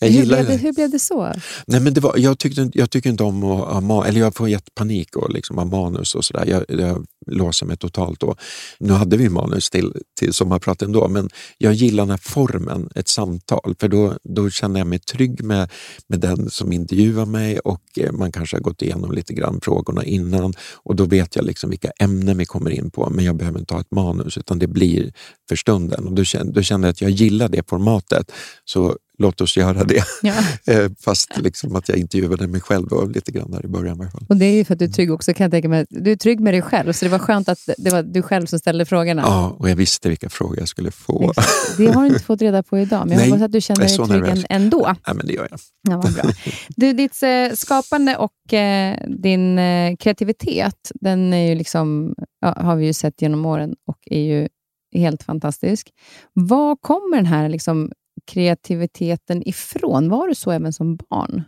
jag 0.06 0.12
hur, 0.12 0.26
blev 0.26 0.46
det, 0.46 0.56
hur 0.56 0.72
blev 0.72 0.90
det 0.90 0.98
så? 0.98 1.32
Nej, 1.66 1.80
men 1.80 1.94
det 1.94 2.00
var, 2.00 2.14
jag, 2.16 2.38
tyckte, 2.38 2.70
jag 2.74 2.90
tycker 2.90 3.10
inte 3.10 3.22
om 3.22 3.44
att 3.44 3.84
ha 3.84 4.06
eller 4.06 4.20
jag 4.20 4.34
får 4.34 4.48
jättepanik 4.48 5.16
och 5.16 5.30
liksom 5.30 5.58
ha 5.58 5.64
manus 5.64 6.14
och 6.14 6.24
sådär. 6.24 6.44
Jag, 6.46 6.64
jag 6.68 7.06
låser 7.26 7.66
mig 7.66 7.76
totalt 7.76 8.20
då. 8.20 8.36
Nu 8.78 8.92
hade 8.92 9.16
vi 9.16 9.28
manus 9.28 9.70
till, 9.70 9.92
till 10.20 10.32
sommarprat 10.32 10.82
ändå, 10.82 11.08
men 11.08 11.28
jag 11.58 11.72
gillar 11.72 12.02
den 12.02 12.10
här 12.10 12.16
formen, 12.22 12.88
ett 12.94 13.08
samtal, 13.08 13.74
för 13.80 13.88
då, 13.88 14.14
då 14.22 14.50
känner 14.50 14.80
jag 14.80 14.86
mig 14.86 14.98
trygg 14.98 15.44
med, 15.44 15.70
med 16.06 16.20
den 16.20 16.50
som 16.50 16.72
intervjuar 16.72 17.26
mig 17.26 17.58
och 17.58 17.82
eh, 17.96 18.12
man 18.12 18.32
kanske 18.32 18.56
har 18.56 18.62
gått 18.62 18.82
igenom 18.82 19.12
lite 19.12 19.34
grann 19.34 19.60
frågorna 19.62 20.04
innan 20.04 20.54
och 20.74 20.96
då 20.96 21.04
vet 21.04 21.36
jag 21.36 21.44
liksom 21.44 21.70
vilka 21.70 21.90
ämnen 21.98 22.38
vi 22.38 22.44
kommer 22.44 22.70
in 22.70 22.90
på, 22.90 23.10
men 23.10 23.24
jag 23.24 23.36
behöver 23.36 23.58
inte 23.58 23.74
ha 23.74 23.80
ett 23.80 23.90
manus 23.90 24.38
utan 24.38 24.58
det 24.58 24.66
blir 24.66 25.12
för 25.48 25.56
stunden. 25.56 26.06
Och 26.06 26.12
då, 26.12 26.24
känner, 26.24 26.52
då 26.52 26.62
känner 26.62 26.88
jag 26.88 26.92
att 26.92 27.00
jag 27.00 27.10
gillar 27.10 27.48
det 27.48 27.68
formatet. 27.68 28.32
Så 28.64 28.96
låt 29.22 29.40
oss 29.40 29.56
göra 29.56 29.84
det. 29.84 30.04
Ja. 30.22 30.34
Eh, 30.66 30.90
fast 31.00 31.38
liksom 31.38 31.76
att 31.76 31.88
jag 31.88 31.98
intervjuade 31.98 32.46
mig 32.46 32.60
själv 32.60 32.88
då, 32.88 33.04
lite 33.04 33.32
grann 33.32 33.50
där 33.50 33.64
i 33.64 33.68
början. 33.68 34.10
Och 34.28 34.36
det 34.36 34.44
är 34.46 34.54
ju 34.54 34.64
för 34.64 34.72
att 34.74 34.78
du 34.78 34.84
är 34.84 34.88
trygg 34.88 35.12
också, 35.12 35.34
kan 35.34 35.44
jag 35.44 35.50
tänka 35.50 35.68
mig. 35.68 35.86
Du 35.90 36.12
är 36.12 36.16
trygg 36.16 36.40
med 36.40 36.54
dig 36.54 36.62
själv, 36.62 36.92
så 36.92 37.04
det 37.04 37.08
var 37.08 37.18
skönt 37.18 37.48
att 37.48 37.58
det 37.78 37.90
var 37.90 38.02
du 38.02 38.22
själv 38.22 38.46
som 38.46 38.58
ställde 38.58 38.84
frågorna. 38.84 39.22
Ja, 39.22 39.56
och 39.58 39.70
jag 39.70 39.76
visste 39.76 40.08
vilka 40.08 40.28
frågor 40.28 40.58
jag 40.58 40.68
skulle 40.68 40.90
få. 40.90 41.32
Det 41.76 41.86
har 41.86 42.02
du 42.02 42.08
inte 42.08 42.24
fått 42.24 42.42
reda 42.42 42.62
på 42.62 42.78
idag, 42.78 43.08
men 43.08 43.18
jag 43.18 43.26
hoppas 43.26 43.42
att 43.42 43.52
du 43.52 43.60
känner 43.60 43.80
dig 43.80 43.96
trygg 43.96 44.08
nervös. 44.08 44.44
ändå. 44.48 44.94
Ja, 45.06 45.14
men 45.14 45.26
det 45.26 45.32
gör 45.32 45.48
jag. 45.50 45.60
Ja, 45.88 46.00
vad 46.04 46.14
bra. 46.14 46.22
Du, 46.76 46.92
ditt 46.92 47.22
eh, 47.22 47.54
skapande 47.54 48.16
och 48.16 48.54
eh, 48.54 48.96
din 49.08 49.60
kreativitet, 49.96 50.90
den 50.94 51.32
är 51.32 51.48
ju 51.48 51.54
liksom, 51.54 52.14
ja, 52.40 52.54
har 52.60 52.76
vi 52.76 52.86
ju 52.86 52.92
sett 52.92 53.22
genom 53.22 53.46
åren 53.46 53.74
och 53.86 53.98
är 54.04 54.20
ju 54.20 54.48
helt 54.94 55.22
fantastisk. 55.22 55.90
Var 56.32 56.76
kommer 56.76 57.16
den 57.16 57.26
här 57.26 57.48
liksom, 57.48 57.92
kreativiteten 58.26 59.48
ifrån? 59.48 60.08
Var 60.08 60.28
det 60.28 60.34
så 60.34 60.50
även 60.50 60.72
som 60.72 60.96
barn? 60.96 61.42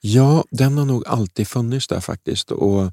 Ja, 0.00 0.44
den 0.50 0.78
har 0.78 0.84
nog 0.84 1.06
alltid 1.06 1.48
funnits 1.48 1.88
där 1.88 2.00
faktiskt. 2.00 2.50
Och 2.50 2.92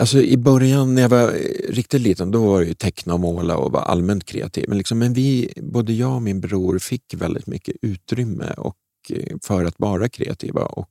Alltså 0.00 0.22
I 0.22 0.36
början 0.36 0.94
när 0.94 1.02
jag 1.02 1.08
var 1.08 1.32
riktigt 1.68 2.00
liten 2.00 2.30
då 2.30 2.46
var 2.46 2.60
det 2.60 2.66
ju 2.66 2.74
teckna 2.74 3.14
och 3.14 3.20
måla 3.20 3.56
och 3.56 3.72
var 3.72 3.80
allmänt 3.80 4.24
kreativ. 4.24 4.64
Men, 4.68 4.78
liksom, 4.78 4.98
men 4.98 5.12
vi, 5.12 5.52
både 5.56 5.92
jag 5.92 6.14
och 6.14 6.22
min 6.22 6.40
bror 6.40 6.78
fick 6.78 7.14
väldigt 7.14 7.46
mycket 7.46 7.76
utrymme 7.82 8.54
och, 8.56 8.76
eh, 9.10 9.36
för 9.42 9.64
att 9.64 9.74
vara 9.78 10.08
kreativa. 10.08 10.60
Och 10.60 10.88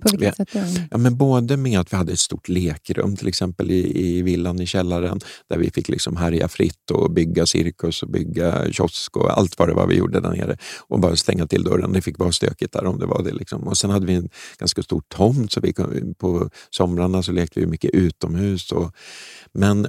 på 0.00 0.08
vilket 0.10 0.36
sätt 0.36 0.48
Ja, 0.90 0.98
men 0.98 1.16
både 1.16 1.56
med 1.56 1.80
att 1.80 1.92
vi 1.92 1.96
hade 1.96 2.12
ett 2.12 2.18
stort 2.18 2.48
lekrum 2.48 3.16
till 3.16 3.28
exempel 3.28 3.70
i, 3.70 4.06
i 4.06 4.22
villan 4.22 4.60
i 4.60 4.66
källaren 4.66 5.20
där 5.50 5.58
vi 5.58 5.70
fick 5.70 5.88
liksom 5.88 6.16
härja 6.16 6.48
fritt 6.48 6.90
och 6.90 7.10
bygga 7.10 7.46
cirkus 7.46 8.02
och 8.02 8.08
bygga 8.08 8.72
kiosk 8.72 9.16
och 9.16 9.38
allt 9.38 9.58
vad 9.58 9.68
det 9.68 9.74
var 9.74 9.86
vi 9.86 9.96
gjorde 9.96 10.20
där 10.20 10.30
nere. 10.30 10.56
Och 10.88 11.00
bara 11.00 11.16
stänga 11.16 11.46
till 11.46 11.62
dörren. 11.62 11.92
Det 11.92 12.02
fick 12.02 12.18
vara 12.18 12.32
stökigt 12.32 12.72
där 12.72 12.84
om 12.86 12.98
det 12.98 13.06
var 13.06 13.22
det. 13.22 13.32
Liksom. 13.32 13.68
Och 13.68 13.78
Sen 13.78 13.90
hade 13.90 14.06
vi 14.06 14.14
en 14.14 14.28
ganska 14.58 14.82
stor 14.82 15.02
tomt 15.08 15.52
så 15.52 15.60
vi, 15.60 15.72
på 16.18 16.50
somrarna 16.70 17.22
så 17.22 17.32
lekte 17.32 17.60
vi 17.60 17.66
mycket 17.66 17.90
utomhus. 17.90 18.72
Och, 18.72 18.92
men 19.52 19.86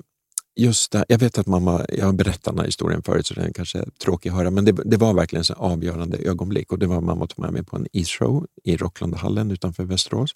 just 0.56 0.92
det, 0.92 1.06
jag 1.08 1.18
vet 1.18 1.38
att 1.38 1.48
mamma, 1.48 1.86
jag 1.90 2.06
har 2.06 2.14
berättat 2.14 2.44
den 2.44 2.58
här 2.58 2.66
historien 2.66 3.04
förut 3.04 3.28
så 3.28 3.34
den 3.34 3.54
kanske 3.54 3.80
är 3.80 3.90
tråkig 4.04 4.30
att 4.30 4.36
höra, 4.36 4.52
men 4.52 4.66
det, 4.66 4.72
det 4.72 4.98
var 4.98 5.14
verkligen 5.14 5.42
ett 5.42 5.50
avgörande 5.50 6.18
ögonblick 6.18 6.72
och 6.72 6.80
det 6.80 6.88
var 6.88 7.02
mamma 7.02 7.28
tog 7.28 7.40
med 7.40 7.54
mig 7.54 7.64
på 7.64 7.76
en 7.76 7.88
isshow 7.92 8.46
i 8.64 8.78
Rocklandahallen 8.78 9.52
utanför 9.52 9.84
Västerås 9.84 10.36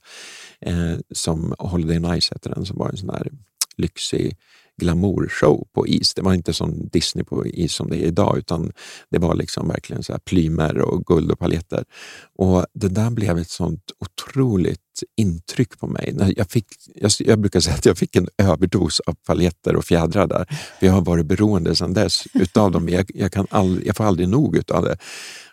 eh, 0.61 0.93
som 1.11 1.55
Holiday 1.59 1.99
Nice 1.99 2.33
hette 2.33 2.49
den, 2.49 2.65
som 2.65 2.77
var 2.77 2.89
en 2.89 2.97
sån 2.97 3.09
här 3.09 3.31
lyxig 3.77 4.37
glamourshow 4.79 5.67
på 5.73 5.87
is. 5.87 6.13
Det 6.13 6.21
var 6.21 6.33
inte 6.33 6.53
som 6.53 6.87
Disney 6.87 7.23
på 7.25 7.45
is 7.45 7.73
som 7.73 7.89
det 7.89 7.97
är 7.97 8.07
idag, 8.07 8.37
utan 8.37 8.71
det 9.11 9.19
var 9.19 9.35
liksom 9.35 9.67
verkligen 9.67 10.03
så 10.03 10.11
här 10.11 10.19
plymer 10.19 10.77
och 10.77 11.05
guld 11.05 11.31
och 11.31 11.39
paljetter. 11.39 11.85
Och 12.35 12.65
det 12.73 12.87
där 12.87 13.09
blev 13.09 13.37
ett 13.37 13.49
sånt 13.49 13.91
otroligt 13.99 14.79
intryck 15.17 15.79
på 15.79 15.87
mig. 15.87 16.33
Jag, 16.37 16.51
fick, 16.51 16.67
jag, 16.95 17.11
jag 17.19 17.39
brukar 17.39 17.59
säga 17.59 17.75
att 17.75 17.85
jag 17.85 17.97
fick 17.97 18.15
en 18.15 18.27
överdos 18.37 18.99
av 18.99 19.13
paljetter 19.13 19.75
och 19.75 19.85
fjädrar 19.85 20.27
där. 20.27 20.45
Jag 20.79 20.91
har 20.91 21.01
varit 21.01 21.25
beroende 21.25 21.75
sedan 21.75 21.93
dess 21.93 22.23
utav 22.33 22.71
dem. 22.71 22.89
Jag, 22.89 23.11
jag, 23.13 23.31
kan 23.31 23.47
all, 23.49 23.81
jag 23.85 23.95
får 23.95 24.03
aldrig 24.03 24.29
nog 24.29 24.57
utav 24.57 24.83
det. 24.83 24.97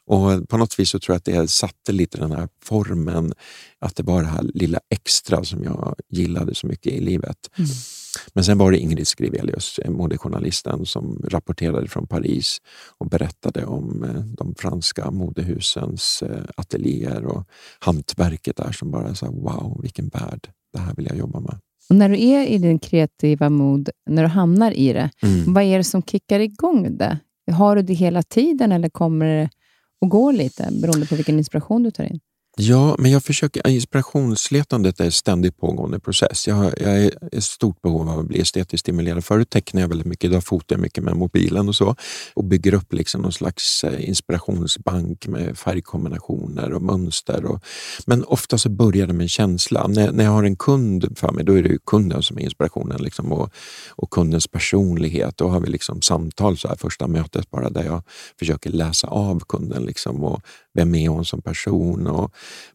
Och 0.06 0.48
På 0.48 0.56
något 0.56 0.78
vis 0.78 0.90
så 0.90 0.98
tror 0.98 1.14
jag 1.14 1.18
att 1.18 1.24
det 1.24 1.50
satte 1.50 1.92
lite 1.92 2.18
den 2.18 2.32
här 2.32 2.48
formen, 2.62 3.32
att 3.78 3.96
det 3.96 4.02
var 4.02 4.22
det 4.22 4.28
här 4.28 4.42
lilla 4.54 4.80
extra 4.90 5.44
som 5.44 5.64
jag 5.64 5.94
gillade 6.08 6.54
så 6.54 6.66
mycket 6.66 6.92
i 6.92 7.00
livet. 7.00 7.50
Mm. 7.58 7.70
Men 8.34 8.44
sen 8.44 8.58
var 8.58 8.72
det 8.72 8.78
Ingrid 8.78 9.08
Skrivelius, 9.08 9.80
modejournalisten, 9.88 10.86
som 10.86 11.22
rapporterade 11.28 11.88
från 11.88 12.06
Paris 12.06 12.58
och 12.98 13.06
berättade 13.06 13.64
om 13.64 14.04
eh, 14.04 14.24
de 14.36 14.54
franska 14.54 15.10
modehusens 15.10 16.22
eh, 16.22 16.42
ateljéer 16.56 17.24
och 17.24 17.44
hantverket 17.78 18.56
där 18.56 18.72
som 18.72 18.90
bara 18.90 19.14
sa 19.14 19.26
wow, 19.26 19.78
vilken 19.82 20.08
värld, 20.08 20.48
det 20.72 20.78
här 20.78 20.94
vill 20.94 21.06
jag 21.06 21.16
jobba 21.16 21.40
med. 21.40 21.58
Och 21.88 21.96
när 21.96 22.08
du 22.08 22.22
är 22.22 22.46
i 22.46 22.58
din 22.58 22.78
kreativa 22.78 23.50
mod, 23.50 23.90
när 24.10 24.22
du 24.22 24.28
hamnar 24.28 24.70
i 24.70 24.92
det, 24.92 25.10
mm. 25.22 25.54
vad 25.54 25.64
är 25.64 25.78
det 25.78 25.84
som 25.84 26.02
kickar 26.02 26.40
igång 26.40 26.96
det? 26.96 27.18
Har 27.52 27.76
du 27.76 27.82
det 27.82 27.94
hela 27.94 28.22
tiden 28.22 28.72
eller 28.72 28.88
kommer 28.88 29.26
det 29.26 29.50
att 30.00 30.10
gå 30.10 30.30
lite 30.30 30.68
beroende 30.82 31.06
på 31.06 31.14
vilken 31.14 31.38
inspiration 31.38 31.82
du 31.82 31.90
tar 31.90 32.04
in? 32.04 32.20
Ja, 32.58 32.96
men 32.98 33.10
jag 33.10 33.24
försöker, 33.24 33.68
inspirationsletandet 33.68 35.00
är 35.00 35.04
en 35.04 35.12
ständigt 35.12 35.58
pågående 35.58 36.00
process. 36.00 36.48
Jag, 36.48 36.64
jag 36.64 36.98
är 36.98 37.34
i 37.34 37.40
stort 37.40 37.82
behov 37.82 38.08
av 38.08 38.18
att 38.18 38.26
bli 38.26 38.40
estetiskt 38.40 38.80
stimulerad. 38.80 39.24
Förut 39.24 39.50
tecknade 39.50 39.82
jag 39.82 39.88
väldigt 39.88 40.06
mycket, 40.06 40.30
idag 40.30 40.44
fotar 40.44 40.76
jag 40.76 40.80
mycket 40.80 41.04
med 41.04 41.16
mobilen 41.16 41.68
och 41.68 41.76
så 41.76 41.96
och 42.34 42.44
bygger 42.44 42.74
upp 42.74 42.92
liksom 42.92 43.22
någon 43.22 43.32
slags 43.32 43.84
eh, 43.84 44.08
inspirationsbank 44.08 45.26
med 45.26 45.58
färgkombinationer 45.58 46.72
och 46.72 46.82
mönster. 46.82 47.44
Och, 47.44 47.64
men 48.06 48.24
ofta 48.24 48.58
så 48.58 48.68
börjar 48.68 49.06
det 49.06 49.12
med 49.12 49.24
en 49.24 49.28
känsla. 49.28 49.86
När, 49.86 50.12
när 50.12 50.24
jag 50.24 50.30
har 50.30 50.44
en 50.44 50.56
kund 50.56 51.18
för 51.18 51.32
mig, 51.32 51.44
då 51.44 51.58
är 51.58 51.62
det 51.62 51.78
kunden 51.86 52.22
som 52.22 52.38
är 52.38 52.42
inspirationen 52.42 53.02
liksom, 53.02 53.32
och, 53.32 53.50
och 53.88 54.10
kundens 54.10 54.46
personlighet. 54.46 55.36
Då 55.36 55.48
har 55.48 55.60
vi 55.60 55.70
liksom 55.70 56.02
samtal, 56.02 56.56
så 56.56 56.68
här, 56.68 56.76
första 56.76 57.06
mötet 57.06 57.50
bara, 57.50 57.70
där 57.70 57.84
jag 57.84 58.02
försöker 58.38 58.70
läsa 58.70 59.06
av 59.06 59.40
kunden 59.48 59.82
liksom, 59.82 60.24
och 60.24 60.42
vem 60.74 60.94
är 60.94 61.08
hon 61.08 61.24
som 61.24 61.42
person 61.42 62.06
och, 62.06 62.34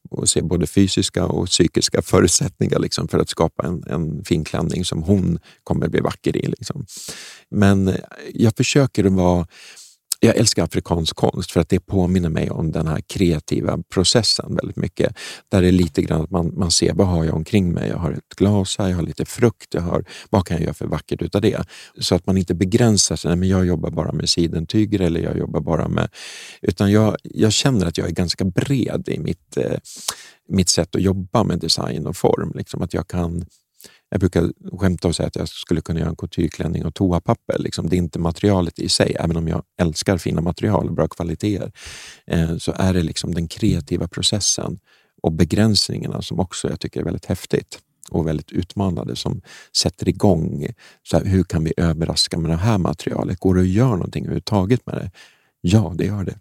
och 0.10 0.30
se 0.30 0.42
både 0.42 0.68
fysiska 0.68 1.26
och 1.26 1.48
psykiska 1.48 2.02
förutsättningar 2.02 2.80
liksom, 2.80 3.08
för 3.08 3.20
att 3.20 3.30
skapa 3.30 3.68
en, 3.68 3.84
en 3.88 4.24
fin 4.24 4.44
klänning 4.44 4.86
som 4.86 5.04
hon 5.04 5.40
kommer 5.64 5.88
bli 5.88 6.00
vacker 6.00 6.38
i. 6.38 6.48
Liksom. 6.48 6.86
Men 7.50 7.96
jag 8.34 8.56
försöker 8.58 9.06
att 9.06 9.14
vara 9.14 9.48
jag 10.24 10.36
älskar 10.36 10.64
afrikansk 10.64 11.16
konst 11.16 11.52
för 11.52 11.60
att 11.60 11.70
det 11.70 11.80
påminner 11.80 12.30
mig 12.30 12.50
om 12.50 12.72
den 12.72 12.88
här 12.88 13.02
kreativa 13.08 13.78
processen 13.94 14.56
väldigt 14.56 14.76
mycket. 14.76 15.16
Där 15.50 15.62
det 15.62 15.68
är 15.68 15.72
lite 15.72 16.02
grann 16.02 16.22
att 16.22 16.32
man, 16.32 16.54
man 16.58 16.72
ser 16.72 16.94
vad 16.94 17.08
har 17.08 17.26
jag 17.26 17.36
omkring 17.36 17.74
mig. 17.74 17.90
Jag 17.90 17.98
har 17.98 18.12
ett 18.12 18.36
glas 18.38 18.78
här, 18.78 18.90
jag 18.90 18.96
har 18.96 19.04
lite 19.04 19.26
frukt, 19.26 19.74
jag 19.74 19.82
har, 19.82 20.06
vad 20.30 20.46
kan 20.46 20.58
jag 20.58 20.64
göra 20.64 20.74
för 20.74 20.88
vackert 20.88 21.22
utav 21.22 21.42
det? 21.42 21.66
Så 22.00 22.16
att 22.16 22.26
man 22.26 22.38
inte 22.38 22.54
begränsar 22.54 23.16
sig, 23.16 23.36
men 23.36 23.50
jag 23.50 23.66
jobbar 23.66 23.90
bara 23.90 24.12
med 24.12 24.30
sidentyger 24.30 25.02
eller 25.02 25.20
jag 25.20 25.38
jobbar 25.38 25.60
bara 25.60 25.88
med... 25.88 26.10
Utan 26.62 26.92
jag, 26.92 27.16
jag 27.24 27.52
känner 27.52 27.86
att 27.86 27.98
jag 27.98 28.08
är 28.08 28.12
ganska 28.12 28.46
bred 28.46 29.10
i 29.10 29.20
mitt, 29.20 29.58
eh, 29.58 29.78
mitt 30.50 30.70
sätt 30.70 30.96
att 30.96 31.02
jobba 31.02 31.44
med 31.44 31.60
design 31.60 32.08
och 32.08 32.18
form. 32.18 32.52
Liksom 32.56 32.82
att 32.82 32.94
jag 32.94 33.08
kan 33.08 33.46
jag 34.12 34.20
brukar 34.20 34.52
skämta 34.78 35.08
och 35.08 35.16
säga 35.16 35.28
att 35.28 35.36
jag 35.36 35.50
skulle 35.50 35.82
kunna 35.82 36.00
göra 36.00 36.10
en 36.10 36.16
coutureklänning 36.16 36.86
av 36.86 36.92
toapapper. 36.92 37.60
Liksom. 37.60 37.90
Det 37.90 37.96
är 37.96 37.98
inte 37.98 38.20
materialet 38.20 38.80
i 38.80 38.90
sig, 38.90 39.16
även 39.20 39.38
om 39.38 39.48
jag 39.48 39.64
älskar 39.82 40.18
fina 40.18 40.42
material 40.42 40.88
och 40.88 40.94
bra 40.94 41.08
kvaliteter, 41.08 41.72
eh, 42.28 42.58
så 42.58 42.74
är 42.76 42.94
det 42.94 43.04
liksom 43.04 43.34
den 43.34 43.48
kreativa 43.48 44.08
processen 44.08 44.80
och 45.24 45.32
begränsningarna 45.32 46.22
som 46.22 46.40
också 46.40 46.70
jag 46.70 46.80
tycker 46.80 47.00
är 47.00 47.04
väldigt 47.04 47.26
häftigt. 47.26 47.80
och 48.10 48.28
väldigt 48.28 48.52
utmanande 48.52 49.16
som 49.16 49.42
sätter 49.78 50.10
igång. 50.10 50.68
Så 51.04 51.18
här, 51.18 51.26
hur 51.26 51.44
kan 51.44 51.64
vi 51.64 51.74
överraska 51.78 52.38
med 52.38 52.52
det 52.52 52.58
här 52.58 52.78
materialet? 52.78 53.40
Går 53.40 53.56
det 53.56 53.62
att 53.62 53.68
göra 53.68 53.96
någonting 53.96 54.24
överhuvudtaget 54.24 54.86
med 54.86 54.96
det? 54.96 55.12
Ja, 55.62 55.94
det 55.96 56.06
gör 56.06 56.24
det 56.24 56.40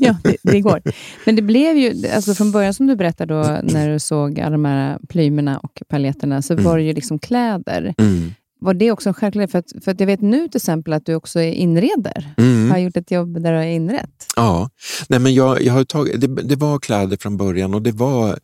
ja, 0.00 0.16
det, 0.24 0.36
det, 0.42 0.60
går. 0.60 0.80
Men 1.26 1.36
det 1.36 1.42
blev 1.42 1.76
ju, 1.76 2.08
alltså 2.08 2.34
från 2.34 2.52
början 2.52 2.74
som 2.74 2.86
du 2.86 2.96
berättade 2.96 3.34
då, 3.34 3.58
när 3.62 3.92
du 3.92 3.98
såg 3.98 4.40
alla 4.40 4.50
de 4.50 4.64
här 4.64 4.98
plymerna 5.08 5.58
och 5.58 5.82
paletterna, 5.88 6.42
så 6.42 6.52
mm. 6.52 6.64
var 6.64 6.78
det 6.78 6.84
ju 6.84 6.92
liksom 6.92 7.18
kläder. 7.18 7.94
Mm 7.98 8.34
var 8.64 8.74
det 8.74 8.90
också 8.90 9.08
en 9.08 9.14
självklarhet? 9.14 9.50
För 9.50 9.58
att, 9.58 9.84
för 9.84 9.90
att 9.90 10.00
jag 10.00 10.06
vet 10.06 10.20
nu 10.20 10.48
till 10.48 10.58
exempel 10.58 10.92
att 10.92 11.06
du 11.06 11.14
också 11.14 11.40
är 11.40 11.52
inreder. 11.52 12.34
Mm. 12.36 12.70
Har 12.70 12.78
gjort 12.78 12.96
ett 12.96 13.10
jobb 13.10 13.42
där 13.42 13.52
du 13.52 13.58
är 13.58 13.66
inrett. 13.66 14.26
Ja, 14.36 14.70
Nej, 15.08 15.20
men 15.20 15.34
jag, 15.34 15.62
jag 15.62 15.72
har 15.72 15.84
tagit, 15.84 16.20
det, 16.20 16.26
det, 16.26 16.56
var 16.56 16.78
kläder 16.78 17.16
från 17.16 17.36
början 17.36 17.74
och 17.74 17.82
det 17.82 17.92
var 17.92 18.38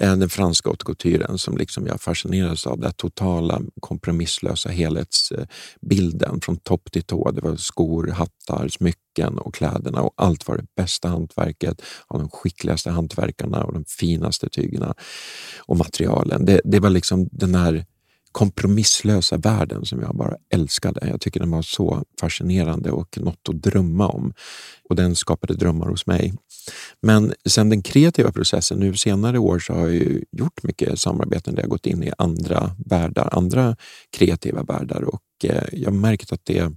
eh, 0.00 0.16
den 0.16 0.28
franska 0.28 0.68
haute 0.68 0.84
couturen 0.84 1.38
som 1.38 1.56
liksom 1.56 1.86
jag 1.86 2.00
fascinerades 2.00 2.66
av. 2.66 2.80
Den 2.80 2.92
totala 2.92 3.60
kompromisslösa 3.80 4.68
helhetsbilden 4.68 6.40
från 6.40 6.56
topp 6.56 6.92
till 6.92 7.02
tå. 7.02 7.30
Det 7.30 7.40
var 7.40 7.56
skor, 7.56 8.06
hattar, 8.06 8.68
smycken 8.68 9.38
och 9.38 9.54
kläderna 9.54 10.02
och 10.02 10.12
allt 10.16 10.48
var 10.48 10.56
det 10.56 10.66
bästa 10.76 11.08
hantverket 11.08 11.82
av 12.08 12.18
de 12.18 12.28
skickligaste 12.28 12.90
hantverkarna 12.90 13.64
och 13.64 13.72
de 13.72 13.84
finaste 13.84 14.48
tygerna 14.48 14.94
och 15.58 15.76
materialen. 15.76 16.44
Det, 16.44 16.60
det 16.64 16.80
var 16.80 16.90
liksom 16.90 17.28
den 17.32 17.54
här 17.54 17.84
kompromisslösa 18.34 19.36
världen 19.36 19.84
som 19.84 20.00
jag 20.00 20.16
bara 20.16 20.36
älskade. 20.54 21.08
Jag 21.08 21.20
tycker 21.20 21.40
den 21.40 21.50
var 21.50 21.62
så 21.62 22.04
fascinerande 22.20 22.90
och 22.90 23.18
något 23.18 23.48
att 23.48 23.62
drömma 23.62 24.08
om. 24.08 24.32
Och 24.88 24.96
den 24.96 25.16
skapade 25.16 25.54
drömmar 25.54 25.86
hos 25.86 26.06
mig. 26.06 26.34
Men 27.02 27.34
sen 27.48 27.68
den 27.68 27.82
kreativa 27.82 28.32
processen, 28.32 28.78
nu 28.78 28.96
senare 28.96 29.38
år 29.38 29.58
så 29.58 29.72
har 29.72 29.88
jag 29.88 30.22
gjort 30.32 30.62
mycket 30.62 31.00
samarbeten 31.00 31.54
där 31.54 31.62
jag 31.62 31.70
gått 31.70 31.86
in 31.86 32.02
i 32.02 32.12
andra 32.18 32.76
världar, 32.86 33.28
andra 33.32 33.76
kreativa 34.16 34.62
världar 34.62 35.02
och 35.02 35.22
eh, 35.44 35.64
jag 35.72 35.90
har 35.90 35.96
märkt 35.96 36.32
att 36.32 36.44
det 36.44 36.72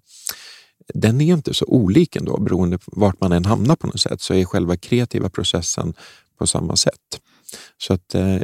den 0.94 1.22
är 1.22 1.34
inte 1.34 1.54
så 1.54 1.66
olik 1.66 2.16
ändå 2.16 2.38
beroende 2.38 2.78
på 2.78 2.92
vart 2.96 3.22
man 3.22 3.32
än 3.32 3.46
hamnar 3.46 3.76
på 3.76 3.88
något 3.88 4.00
sätt 4.00 4.22
så 4.22 4.34
är 4.34 4.46
själva 4.46 4.78
kreativa 4.78 5.30
processen 5.30 5.94
på 6.40 6.48
samma 6.48 6.76
sätt. 6.76 7.22
Så 7.78 7.94
att 7.94 8.16
eh, 8.16 8.42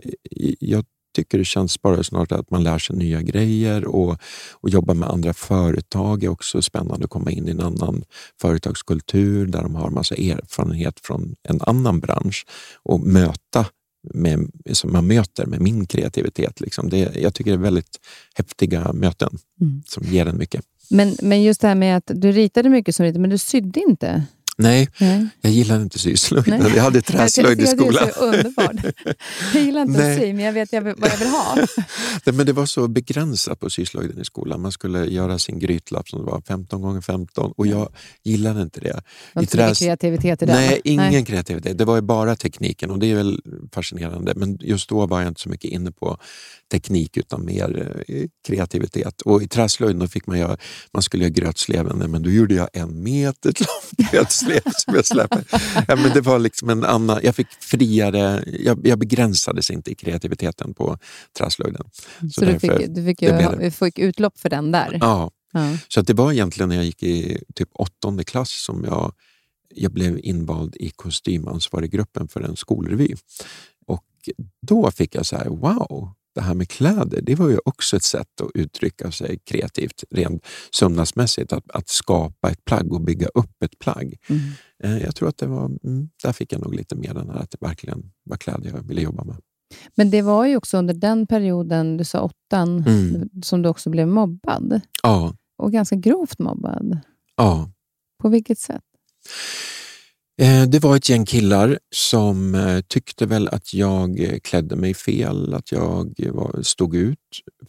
jag 0.59 0.85
tycker 1.13 1.37
det 1.37 1.45
känns 1.45 1.81
bara 1.81 2.03
snart 2.03 2.31
att 2.31 2.51
man 2.51 2.63
lär 2.63 2.77
sig 2.77 2.95
nya 2.95 3.21
grejer 3.21 3.85
och, 3.85 4.17
och 4.51 4.69
jobba 4.69 4.93
med 4.93 5.09
andra 5.09 5.33
företag 5.33 6.23
är 6.23 6.29
också 6.29 6.61
spännande 6.61 7.03
att 7.03 7.09
komma 7.09 7.31
in 7.31 7.47
i 7.47 7.51
en 7.51 7.61
annan 7.61 8.03
företagskultur 8.41 9.45
där 9.45 9.61
de 9.61 9.75
har 9.75 9.89
massa 9.89 10.15
erfarenhet 10.15 10.99
från 10.99 11.35
en 11.43 11.59
annan 11.61 11.99
bransch 11.99 12.45
och 12.83 12.99
möta 12.99 13.65
med, 14.13 14.51
som 14.71 14.91
man 14.91 15.07
möter 15.07 15.45
med 15.45 15.61
min 15.61 15.85
kreativitet. 15.85 16.61
Liksom. 16.61 16.89
Det, 16.89 17.15
jag 17.15 17.33
tycker 17.33 17.51
det 17.51 17.57
är 17.57 17.61
väldigt 17.61 17.99
häftiga 18.35 18.93
möten 18.93 19.37
mm. 19.61 19.83
som 19.87 20.03
ger 20.03 20.25
en 20.25 20.37
mycket. 20.37 20.65
Men, 20.89 21.15
men 21.21 21.43
just 21.43 21.61
det 21.61 21.67
här 21.67 21.75
med 21.75 21.97
att 21.97 22.11
du 22.15 22.31
ritade 22.31 22.69
mycket 22.69 22.95
som 22.95 23.05
ritade, 23.05 23.19
men 23.19 23.29
du 23.29 23.37
sydde 23.37 23.79
inte? 23.79 24.23
Nej, 24.57 24.89
Nej, 24.97 25.27
jag 25.41 25.51
gillade 25.51 25.83
inte 25.83 25.99
syslöjd. 25.99 26.47
Jag 26.47 26.83
hade 26.83 27.01
träslöjd 27.01 27.61
i 27.61 27.67
skolan. 27.67 28.03
Det 28.05 28.19
är 28.19 28.23
underbart. 28.23 28.93
Jag 29.53 29.63
gillar 29.63 29.81
inte 29.81 29.99
Nej. 29.99 30.19
sy, 30.19 30.33
men 30.33 30.45
jag 30.45 30.53
vet 30.53 30.71
vad 30.71 31.11
jag 31.11 31.17
vill 31.17 31.27
ha. 31.27 31.55
Nej, 32.25 32.35
men 32.35 32.45
det 32.45 32.53
var 32.53 32.65
så 32.65 32.87
begränsat 32.87 33.59
på 33.59 33.69
syslöjden 33.69 34.21
i 34.21 34.25
skolan. 34.25 34.61
Man 34.61 34.71
skulle 34.71 35.05
göra 35.05 35.39
sin 35.39 35.59
grytlapp 35.59 36.09
som 36.09 36.25
var 36.25 36.41
15 36.47 36.81
gånger 36.81 37.01
15 37.01 37.53
och 37.57 37.67
jag 37.67 37.89
gillade 38.23 38.61
inte 38.61 38.79
det. 38.79 39.03
Var 39.33 39.41
inte 39.41 39.57
träs... 39.57 39.79
kreativitet 39.79 40.41
i 40.41 40.45
det? 40.45 40.53
Nej, 40.53 40.81
ingen 40.83 41.11
Nej. 41.11 41.25
kreativitet. 41.25 41.77
Det 41.77 41.85
var 41.85 42.01
bara 42.01 42.35
tekniken 42.35 42.91
och 42.91 42.99
det 42.99 43.11
är 43.11 43.15
väl 43.15 43.41
fascinerande. 43.71 44.33
Men 44.35 44.57
just 44.61 44.89
då 44.89 45.05
var 45.05 45.19
jag 45.19 45.27
inte 45.27 45.41
så 45.41 45.49
mycket 45.49 45.71
inne 45.71 45.91
på 45.91 46.17
teknik 46.71 47.17
utan 47.17 47.45
mer 47.45 48.03
eh, 48.07 48.25
kreativitet. 48.47 49.21
Och 49.21 49.43
i 49.43 49.47
träslöjden 49.47 50.09
fick 50.09 50.27
man 50.27 50.39
göra, 50.39 50.57
man 50.93 51.03
skulle 51.03 51.23
göra 51.23 51.33
grötsleven, 51.33 52.11
men 52.11 52.23
då 52.23 52.29
gjorde 52.29 52.55
jag 52.55 52.69
en 52.73 53.03
meter 53.03 53.53
lång 53.59 54.07
grötslev 54.11 54.42
som 54.75 54.95
jag 54.95 55.05
släpper. 55.05 55.43
Ja, 55.87 55.95
men 55.95 56.13
det 56.13 56.21
var 56.21 56.39
liksom 56.39 56.69
en 56.69 56.83
annan, 56.83 57.19
jag 57.23 57.35
fick 57.35 57.47
friare, 57.59 58.43
jag, 58.59 58.87
jag 58.87 58.99
begränsades 58.99 59.71
inte 59.71 59.91
i 59.91 59.95
kreativiteten 59.95 60.73
på 60.73 60.97
träslöjden. 61.37 61.85
Så, 62.21 62.29
så 62.29 62.45
du, 62.45 62.59
fick, 62.59 62.71
du 62.87 63.05
fick, 63.05 63.21
ju, 63.21 63.71
fick 63.71 63.99
utlopp 63.99 64.39
för 64.39 64.49
den 64.49 64.71
där? 64.71 64.97
Ja. 65.01 65.31
ja. 65.53 65.77
Så 65.87 66.01
det 66.01 66.13
var 66.13 66.31
egentligen 66.31 66.69
när 66.69 66.75
jag 66.75 66.85
gick 66.85 67.03
i 67.03 67.43
typ 67.55 67.69
åttonde 67.73 68.23
klass 68.23 68.51
som 68.65 68.83
jag, 68.83 69.13
jag 69.75 69.91
blev 69.91 70.19
invald 70.23 70.75
i 70.75 70.89
kostymansvarigruppen 70.89 72.27
för 72.27 72.41
en 72.41 72.55
skolrevy. 72.55 73.15
Och 73.85 74.05
då 74.61 74.91
fick 74.91 75.15
jag 75.15 75.25
så 75.25 75.37
här, 75.37 75.45
wow, 75.45 76.13
det 76.35 76.41
här 76.41 76.53
med 76.53 76.69
kläder, 76.69 77.21
det 77.21 77.35
var 77.35 77.49
ju 77.49 77.59
också 77.65 77.95
ett 77.95 78.03
sätt 78.03 78.41
att 78.41 78.49
uttrycka 78.53 79.11
sig 79.11 79.39
kreativt, 79.45 80.03
rent 80.11 80.45
sömnadsmässigt. 80.71 81.53
Att, 81.53 81.71
att 81.71 81.89
skapa 81.89 82.49
ett 82.49 82.65
plagg 82.65 82.93
och 82.93 83.01
bygga 83.01 83.27
upp 83.27 83.63
ett 83.63 83.79
plagg. 83.79 84.17
Mm. 84.29 84.41
Eh, 84.83 85.03
jag 85.03 85.15
tror 85.15 85.29
att 85.29 85.37
det 85.37 85.47
var, 85.47 85.65
mm, 85.65 86.09
där 86.23 86.33
fick 86.33 86.53
jag 86.53 86.61
nog 86.61 86.75
lite 86.75 86.95
mer 86.95 87.13
den 87.13 87.29
här 87.29 87.37
att 87.37 87.51
det 87.51 87.57
verkligen 87.61 88.11
var 88.23 88.37
kläder 88.37 88.69
jag 88.69 88.87
ville 88.87 89.01
jobba 89.01 89.23
med. 89.23 89.35
Men 89.95 90.09
det 90.09 90.21
var 90.21 90.45
ju 90.45 90.57
också 90.57 90.77
under 90.77 90.93
den 90.93 91.27
perioden, 91.27 91.97
du 91.97 92.03
sa 92.03 92.21
åttan, 92.21 92.83
mm. 92.87 93.29
som 93.43 93.61
du 93.61 93.69
också 93.69 93.89
blev 93.89 94.07
mobbad. 94.07 94.81
Ja. 95.03 95.35
Och 95.57 95.71
ganska 95.71 95.95
grovt 95.95 96.39
mobbad. 96.39 96.99
Ja. 97.37 97.71
På 98.21 98.29
vilket 98.29 98.59
sätt? 98.59 98.83
Eh, 100.41 100.63
det 100.63 100.79
var 100.79 100.95
ett 100.95 101.09
gäng 101.09 101.25
killar 101.25 101.79
som 101.91 102.55
eh, 102.55 102.81
tyckte 102.81 103.25
väl 103.25 103.47
att 103.47 103.73
jag 103.73 104.19
eh, 104.19 104.39
klädde 104.39 104.75
mig 104.75 104.93
fel, 104.93 105.53
att 105.53 105.71
jag 105.71 106.15
stod 106.61 106.95
ut 106.95 107.19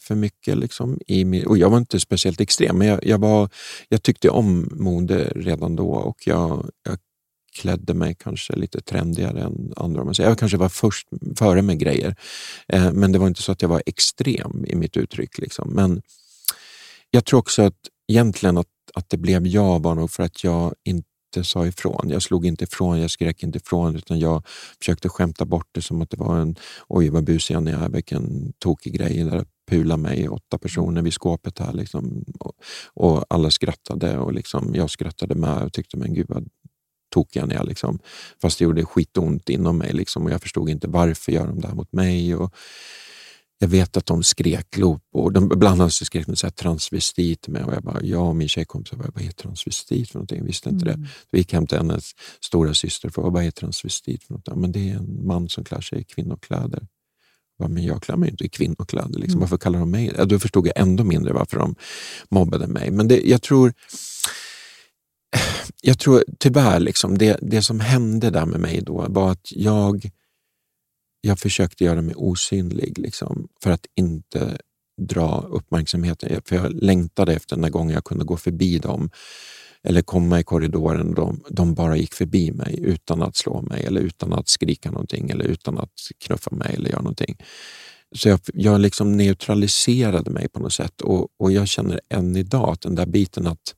för 0.01 0.15
mycket. 0.15 0.59
Liksom, 0.59 0.99
i 1.07 1.25
min, 1.25 1.47
och 1.47 1.59
jag 1.59 1.71
var 1.71 1.79
inte 1.79 2.01
speciellt 2.01 2.41
extrem, 2.41 2.79
men 2.79 2.89
jag, 2.89 3.07
jag, 3.07 3.19
var, 3.19 3.49
jag 3.89 4.03
tyckte 4.03 4.31
om 4.31 4.69
mode 4.73 5.33
redan 5.37 5.77
då 5.77 5.91
och 5.91 6.27
jag, 6.27 6.71
jag 6.85 6.99
klädde 7.59 7.95
mig 7.95 8.17
kanske 8.19 8.57
lite 8.57 8.81
trendigare 8.81 9.41
än 9.41 9.73
andra. 9.77 10.13
Jag 10.19 10.39
kanske 10.39 10.59
var 10.59 10.69
först 10.69 11.09
före 11.39 11.63
med 11.63 11.79
grejer, 11.79 12.17
men 12.93 13.13
det 13.13 13.19
var 13.19 13.27
inte 13.27 13.43
så 13.43 13.53
att 13.53 13.63
jag 13.63 13.69
var 13.69 13.83
extrem 13.87 14.65
i 14.67 14.75
mitt 14.75 14.97
uttryck. 14.97 15.39
Liksom. 15.39 15.71
Men 15.71 16.03
jag 17.11 17.25
tror 17.25 17.39
också 17.39 17.63
att 17.63 17.79
egentligen 18.09 18.59
att, 18.59 18.67
att 18.95 19.11
det 19.11 19.17
blev 19.17 19.47
jag 19.47 19.83
var 19.83 19.95
nog 19.95 20.11
för 20.11 20.23
att 20.23 20.45
jag 20.45 20.75
inte 20.85 21.09
inte 21.37 21.49
sa 21.49 21.67
ifrån. 21.67 22.09
Jag 22.11 22.23
slog 22.23 22.47
inte 22.47 22.65
ifrån, 22.65 23.01
jag 23.01 23.11
skrek 23.11 23.43
inte 23.43 23.59
ifrån 23.59 23.97
utan 23.97 24.19
jag 24.19 24.43
försökte 24.79 25.09
skämta 25.09 25.45
bort 25.45 25.69
det 25.73 25.83
som 25.83 26.03
att 26.03 26.11
det 26.11 26.17
var 26.17 26.39
en 26.39 26.57
oj 26.89 27.09
vad 27.09 27.25
busig 27.25 27.55
han 27.55 27.69
är, 27.69 27.89
vilken 27.89 28.53
tokig 28.59 28.93
grej 28.93 29.25
där 29.25 29.45
pula 29.71 29.97
mig, 29.97 30.29
åtta 30.29 30.59
personer 30.59 31.03
vid 31.03 31.13
skåpet 31.13 31.59
här. 31.59 31.73
Liksom. 31.73 32.25
Och, 32.41 32.53
och, 32.95 33.25
alla 33.29 33.51
skrattade 33.51 34.19
och 34.19 34.33
liksom, 34.33 34.75
jag 34.75 34.91
skrattade 34.91 35.35
med 35.35 35.63
och 35.63 35.73
tyckte 35.73 35.97
men 35.97 36.15
gud 36.15 36.27
vad 36.29 36.49
tokig 37.15 37.41
han 37.41 37.51
är. 37.51 37.65
Liksom. 37.65 37.99
Fast 38.43 38.59
det 38.59 38.65
gjorde 38.65 38.85
skitont 38.85 39.49
inom 39.49 39.79
mig 39.79 39.93
liksom, 39.93 40.25
och 40.25 40.31
jag 40.31 40.43
förstod 40.43 40.71
inte 40.71 40.89
varför 40.89 41.33
gör 41.33 41.47
de 41.47 41.61
det 41.61 41.69
här 41.69 41.75
mot 41.75 41.93
mig. 41.93 42.37
Och, 42.37 42.55
jag 43.65 43.69
vet 43.69 43.97
att 43.97 44.07
de 44.07 44.23
skrek 44.23 44.77
lop 44.77 45.03
och 45.13 45.33
de, 45.33 45.53
ibland 45.53 45.81
annat 45.81 45.93
så 45.93 46.05
skrek 46.05 46.27
de 46.27 46.37
så 46.37 46.47
här 46.47 46.53
transvestit 46.53 47.49
med 47.49 47.65
och 47.65 47.75
jag 47.75 47.83
bara, 47.83 48.03
jag 48.03 48.29
och 48.29 48.37
min 48.37 48.49
tjejkompis, 48.49 48.93
vad 48.93 49.25
är 49.25 49.31
transvestit 49.31 50.11
för 50.11 50.19
någonting? 50.19 50.39
Jag 50.39 50.45
visste 50.45 50.69
inte 50.69 50.91
mm. 50.91 51.01
det. 51.01 51.09
Vi 51.31 51.39
gick 51.39 51.53
hem 51.53 51.67
till 51.67 51.79
hennes 51.79 52.11
stora 52.41 52.75
syster 52.75 53.19
och 53.19 53.33
vad 53.33 53.45
är 53.45 53.51
transvestit 53.51 54.25
för 54.25 54.35
något? 54.35 54.43
Ja, 54.47 54.57
men 54.57 54.73
det 54.73 54.91
är 54.91 54.95
en 54.95 55.27
man 55.27 55.49
som 55.49 55.65
klär 55.65 55.81
sig 55.81 56.01
i 56.01 56.05
kvinnokläder. 56.05 56.87
Ja, 57.59 57.69
men 57.69 57.85
jag 57.85 58.03
klär 58.03 58.17
mig 58.17 58.31
inte 58.31 58.45
i 58.45 58.49
kvinnokläder. 58.49 59.19
Liksom. 59.19 59.39
Mm. 59.39 59.41
Varför 59.41 59.57
kallar 59.57 59.79
de 59.79 59.91
mig 59.91 60.13
det? 60.17 60.25
Då 60.25 60.39
förstod 60.39 60.67
jag 60.67 60.79
ändå 60.81 61.05
mindre 61.05 61.33
varför 61.33 61.59
de 61.59 61.75
mobbade 62.29 62.67
mig. 62.67 62.91
Men 62.91 63.09
det, 63.09 63.21
jag 63.21 63.43
tror 63.43 63.73
jag 65.83 65.99
tror 65.99 66.25
tyvärr, 66.39 66.81
liksom, 66.81 67.19
det, 67.19 67.39
det 67.43 67.63
som 67.63 67.81
hände 67.81 68.31
där 68.31 68.47
med 68.47 68.61
mig 68.61 68.81
då 68.83 69.07
var 69.09 69.31
att 69.31 69.53
jag 69.53 70.11
jag 71.25 71.39
försökte 71.39 71.85
göra 71.85 72.03
mig 72.03 72.15
osynlig 72.15 72.99
liksom, 72.99 73.49
för 73.63 73.71
att 73.71 73.87
inte 73.95 74.59
dra 75.01 75.47
uppmärksamheten. 75.51 76.43
För 76.45 76.57
jag 76.57 76.73
längtade 76.73 77.35
efter 77.35 77.57
den 77.57 77.63
där 77.63 77.71
gången 77.71 77.95
jag 77.95 78.05
kunde 78.05 78.25
gå 78.25 78.37
förbi 78.37 78.79
dem 78.79 79.11
eller 79.83 80.03
komma 80.03 80.41
i 80.41 80.45
korridoren 80.45 81.09
och 81.09 81.15
de, 81.15 81.45
de 81.51 81.75
bara 81.75 81.97
gick 81.97 82.15
förbi 82.15 82.53
mig 82.53 82.79
utan 82.83 83.23
att 83.23 83.37
slå 83.37 83.63
mig 83.63 83.85
eller 83.85 84.01
utan 84.01 84.33
att 84.33 84.49
skrika 84.49 84.91
någonting 84.91 85.31
eller 85.31 85.45
utan 85.45 85.79
att 85.79 85.93
knuffa 86.19 86.55
mig 86.55 86.75
eller 86.75 86.91
göra 86.91 87.03
någonting. 87.03 87.37
Så 88.15 88.29
jag, 88.29 88.41
jag 88.55 88.81
liksom 88.81 89.17
neutraliserade 89.17 90.31
mig 90.31 90.49
på 90.49 90.61
något 90.61 90.73
sätt 90.73 91.01
och, 91.01 91.29
och 91.39 91.53
jag 91.53 91.69
känner 91.69 92.01
än 92.09 92.37
idag 92.37 92.69
att 92.69 92.81
den 92.81 92.95
där 92.95 93.07
biten 93.07 93.47
att 93.47 93.75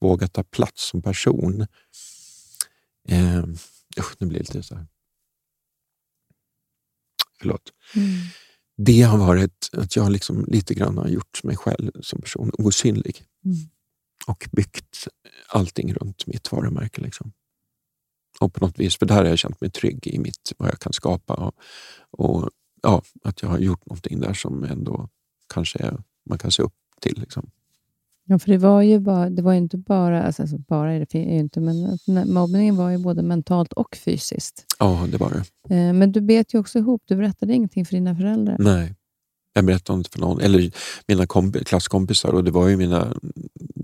våga 0.00 0.28
ta 0.28 0.42
plats 0.42 0.88
som 0.88 1.02
person. 1.02 1.66
Eh, 3.08 3.44
usch, 3.98 4.14
nu 4.18 4.26
blir 4.26 4.38
det 4.38 4.54
lite 4.54 4.62
så 4.62 4.74
här 4.74 4.86
förlåt. 7.44 7.72
Mm. 7.96 8.08
Det 8.76 9.02
har 9.02 9.18
varit 9.18 9.70
att 9.72 9.96
jag 9.96 10.10
liksom 10.10 10.44
lite 10.48 10.74
grann 10.74 10.98
har 10.98 11.08
gjort 11.08 11.44
mig 11.44 11.56
själv 11.56 11.92
som 12.00 12.20
person 12.20 12.50
osynlig 12.58 13.24
mm. 13.44 13.56
och 14.26 14.48
byggt 14.52 15.08
allting 15.48 15.94
runt 15.94 16.26
mitt 16.26 16.52
varumärke. 16.52 17.00
Liksom. 17.00 17.32
Och 18.40 18.54
på 18.54 18.66
något 18.66 18.78
vis, 18.78 18.98
för 18.98 19.06
där 19.06 19.14
har 19.14 19.24
jag 19.24 19.38
känt 19.38 19.60
mig 19.60 19.70
trygg 19.70 20.06
i 20.06 20.18
mitt, 20.18 20.52
vad 20.56 20.68
jag 20.68 20.80
kan 20.80 20.92
skapa 20.92 21.34
och, 21.34 21.54
och 22.10 22.50
ja, 22.82 23.02
att 23.24 23.42
jag 23.42 23.48
har 23.48 23.58
gjort 23.58 23.86
någonting 23.86 24.20
där 24.20 24.34
som 24.34 24.64
ändå 24.64 25.08
kanske 25.54 25.78
är, 25.78 26.02
man 26.28 26.38
kan 26.38 26.50
se 26.50 26.62
upp 26.62 26.74
till. 27.00 27.20
Liksom. 27.20 27.50
Ja, 28.26 28.38
för 28.38 28.50
det 28.50 28.58
var 28.58 28.82
ju 28.82 29.00
bara, 29.00 29.30
det 29.30 29.42
var 29.42 29.52
inte 29.52 29.76
bara, 29.76 30.22
alltså, 30.22 30.42
alltså 30.42 30.58
bara 30.58 30.92
är 30.92 30.98
det 30.98 31.14
ju 31.14 31.38
inte, 31.38 31.60
men 31.60 31.98
mobbningen 32.32 32.76
var 32.76 32.90
ju 32.90 32.98
både 32.98 33.22
mentalt 33.22 33.72
och 33.72 33.96
fysiskt. 33.96 34.64
Ja, 34.78 35.06
det 35.12 35.16
var 35.16 35.30
det. 35.30 35.74
Eh, 35.74 35.92
men 35.92 36.12
du 36.12 36.20
bet 36.20 36.54
ju 36.54 36.58
också 36.58 36.78
ihop, 36.78 37.02
du 37.04 37.16
berättade 37.16 37.54
ingenting 37.54 37.86
för 37.86 37.94
dina 37.94 38.16
föräldrar. 38.16 38.56
Nej, 38.58 38.94
jag 39.54 39.64
berättade 39.64 39.96
inte 39.96 40.10
för 40.10 40.20
någon. 40.20 40.40
Eller 40.40 40.70
mina 41.08 41.26
klasskompisar 41.64 42.28
och 42.28 42.44
det 42.44 42.50
var 42.50 42.68
ju 42.68 42.76
mina 42.76 43.16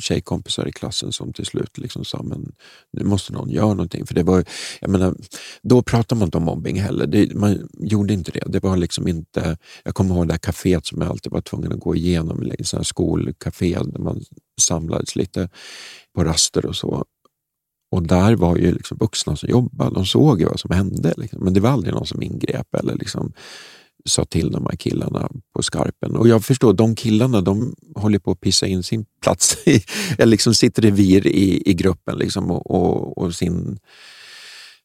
tjejkompisar 0.00 0.68
i 0.68 0.72
klassen 0.72 1.12
som 1.12 1.32
till 1.32 1.46
slut 1.46 1.78
liksom 1.78 2.04
sa 2.04 2.22
men 2.22 2.52
nu 2.92 3.04
måste 3.04 3.32
någon 3.32 3.50
göra 3.50 3.68
någonting. 3.68 4.06
För 4.06 4.14
det 4.14 4.22
var, 4.22 4.44
jag 4.80 4.90
menar, 4.90 5.14
då 5.62 5.82
pratade 5.82 6.18
man 6.18 6.26
inte 6.26 6.38
om 6.38 6.44
mobbing 6.44 6.80
heller. 6.80 7.06
Det, 7.06 7.34
man 7.34 7.68
gjorde 7.78 8.12
inte 8.12 8.30
det. 8.30 8.44
Det 8.46 8.62
var 8.62 8.76
liksom 8.76 9.08
inte, 9.08 9.56
jag 9.84 9.94
kommer 9.94 10.14
ihåg 10.14 10.28
det 10.28 10.32
här 10.32 10.38
kaféet 10.38 10.86
som 10.86 11.00
jag 11.00 11.10
alltid 11.10 11.32
var 11.32 11.40
tvungen 11.40 11.72
att 11.72 11.80
gå 11.80 11.96
igenom, 11.96 12.42
liksom 12.42 12.84
skolkafé 12.84 13.78
där 13.84 14.00
man 14.00 14.20
samlades 14.60 15.16
lite 15.16 15.48
på 16.14 16.24
raster 16.24 16.66
och 16.66 16.76
så. 16.76 17.04
Och 17.92 18.02
där 18.02 18.36
var 18.36 18.56
ju 18.56 18.72
liksom 18.72 18.98
vuxna 18.98 19.36
som 19.36 19.48
jobbade, 19.48 19.94
de 19.94 20.06
såg 20.06 20.40
ju 20.40 20.46
vad 20.46 20.60
som 20.60 20.70
hände. 20.70 21.14
Liksom. 21.16 21.44
Men 21.44 21.54
det 21.54 21.60
var 21.60 21.70
aldrig 21.70 21.94
någon 21.94 22.06
som 22.06 22.22
ingrep 22.22 22.74
eller 22.74 22.94
liksom 22.94 23.32
sa 24.04 24.24
till 24.24 24.50
de 24.50 24.66
här 24.66 24.76
killarna 24.76 25.28
på 25.54 25.62
skarpen. 25.62 26.16
Och 26.16 26.28
jag 26.28 26.44
förstår, 26.44 26.72
de 26.72 26.94
killarna 26.94 27.40
de 27.40 27.74
håller 27.94 28.18
på 28.18 28.30
att 28.30 28.40
pissa 28.40 28.66
in 28.66 28.82
sin 28.82 29.04
plats, 29.22 29.56
i, 29.66 29.84
eller 30.18 30.30
liksom 30.30 30.54
sitt 30.54 30.78
revir 30.78 31.26
i, 31.26 31.70
i 31.70 31.74
gruppen. 31.74 32.18
Liksom 32.18 32.50
och, 32.50 32.70
och, 32.70 33.18
och 33.18 33.34
sin... 33.34 33.78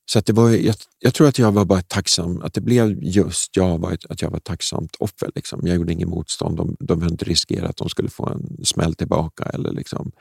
Så 0.08 0.20
att 0.20 0.26
det 0.26 0.34
var, 0.34 0.50
jag, 0.50 0.76
jag, 1.00 1.14
tror 1.14 1.28
att 1.28 1.40
jag 1.40 1.52
var 1.52 1.66
bara 1.66 1.82
tacksam, 1.82 2.42
att 2.42 2.54
det 2.54 2.62
blev 2.62 3.04
just 3.04 3.58
jag, 3.58 3.78
var, 3.78 3.98
att 4.10 4.22
jag 4.22 4.30
var 4.30 4.40
tacksamt 4.40 4.96
offer. 5.00 5.32
Liksom. 5.36 5.60
Jag 5.64 5.76
gjorde 5.76 5.94
inget 5.94 6.08
motstånd, 6.08 6.58
de, 6.58 6.76
de 6.80 7.00
behövde 7.00 7.14
inte 7.14 7.26
riskera 7.26 7.68
att 7.68 7.78
de 7.78 7.90
skulle 7.90 8.10
få 8.10 8.30
en 8.30 8.66
smäll 8.66 8.96
tillbaka. 8.96 9.44
Eller 9.44 9.72
liksom. 9.72 10.12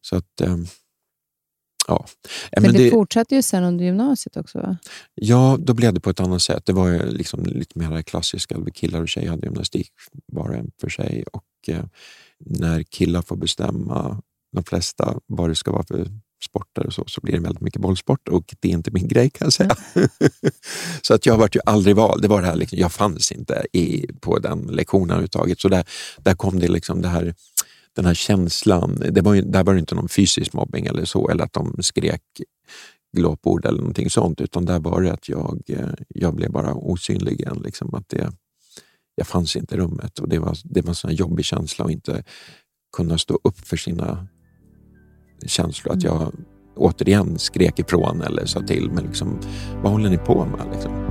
Så 0.00 0.16
att... 0.16 0.40
Ehm, 0.40 0.66
Eh, 1.88 1.94
Ja. 1.94 2.06
Men, 2.52 2.62
men 2.62 2.72
det, 2.72 2.84
det 2.84 2.90
fortsatte 2.90 3.34
ju 3.34 3.42
sen 3.42 3.64
under 3.64 3.84
gymnasiet 3.84 4.36
också 4.36 4.58
va? 4.58 4.76
Ja, 5.14 5.56
då 5.60 5.74
blev 5.74 5.94
det 5.94 6.00
på 6.00 6.10
ett 6.10 6.20
annat 6.20 6.42
sätt. 6.42 6.66
Det 6.66 6.72
var 6.72 6.88
ju 6.88 7.10
liksom 7.10 7.44
lite 7.44 7.78
mer 7.78 8.02
klassiska. 8.02 8.56
Killar 8.74 9.02
och 9.02 9.08
tjejer 9.08 9.30
hade 9.30 9.46
gymnastik 9.46 9.90
var 10.32 10.48
och 10.48 10.54
en 10.54 10.70
för 10.80 10.88
sig. 10.88 11.24
Och 11.32 11.68
eh, 11.68 11.84
när 12.46 12.82
killar 12.82 13.22
får 13.22 13.36
bestämma, 13.36 14.22
de 14.52 14.64
flesta, 14.64 15.18
vad 15.26 15.48
det 15.48 15.54
ska 15.54 15.72
vara 15.72 15.82
för 15.82 16.06
sporter 16.44 16.86
och 16.86 16.92
så, 16.92 17.04
så 17.06 17.20
blir 17.20 17.34
det 17.34 17.40
väldigt 17.40 17.60
mycket 17.60 17.82
bollsport 17.82 18.28
och 18.28 18.54
det 18.60 18.68
är 18.68 18.72
inte 18.72 18.90
min 18.90 19.08
grej 19.08 19.30
kan 19.30 19.46
jag 19.46 19.52
säga. 19.52 19.76
så 21.02 21.14
att 21.14 21.26
jag 21.26 21.36
vart 21.36 21.56
ju 21.56 21.60
aldrig 21.66 21.96
vald. 21.96 22.22
Det 22.22 22.28
var 22.28 22.40
det 22.40 22.46
här, 22.46 22.56
liksom, 22.56 22.78
jag 22.78 22.92
fanns 22.92 23.32
inte 23.32 23.66
i, 23.72 24.06
på 24.20 24.38
den 24.38 24.62
lektionen 24.62 25.10
överhuvudtaget. 25.10 25.60
Så 25.60 25.68
där, 25.68 25.84
där 26.18 26.34
kom 26.34 26.58
det 26.58 26.68
liksom 26.68 27.02
det 27.02 27.08
här 27.08 27.34
den 28.00 28.06
här 28.06 28.14
känslan, 28.14 29.02
det 29.10 29.20
var 29.20 29.34
ju, 29.34 29.42
där 29.42 29.64
var 29.64 29.74
det 29.74 29.80
inte 29.80 29.94
någon 29.94 30.08
fysisk 30.08 30.52
mobbing 30.52 30.86
eller 30.86 31.04
så, 31.04 31.28
eller 31.28 31.44
att 31.44 31.52
de 31.52 31.76
skrek 31.82 32.22
glåpord 33.16 33.64
eller 33.64 33.78
någonting 33.78 34.10
sånt, 34.10 34.40
utan 34.40 34.64
där 34.64 34.78
var 34.78 35.02
det 35.02 35.12
att 35.12 35.28
jag, 35.28 35.62
eh, 35.68 35.88
jag 36.08 36.34
blev 36.34 36.50
bara 36.50 36.74
osynlig 36.74 37.40
igen. 37.40 37.62
Liksom, 37.64 37.94
att 37.94 38.08
det, 38.08 38.32
jag 39.14 39.26
fanns 39.26 39.56
inte 39.56 39.74
i 39.74 39.78
rummet 39.78 40.18
och 40.18 40.28
det 40.28 40.38
var, 40.38 40.56
det 40.64 40.82
var 40.82 40.88
en 40.88 40.94
sån 40.94 41.14
jobbig 41.14 41.44
känsla 41.44 41.84
att 41.84 41.90
inte 41.90 42.24
kunna 42.96 43.18
stå 43.18 43.38
upp 43.44 43.58
för 43.58 43.76
sina 43.76 44.26
känslor. 45.46 45.94
Att 45.94 46.02
jag 46.02 46.32
återigen 46.76 47.38
skrek 47.38 47.78
ifrån 47.78 48.22
eller 48.22 48.46
sa 48.46 48.60
till, 48.60 48.90
men 48.90 49.04
liksom, 49.04 49.40
vad 49.82 49.92
håller 49.92 50.10
ni 50.10 50.18
på 50.18 50.44
med? 50.44 50.66
Liksom? 50.72 51.09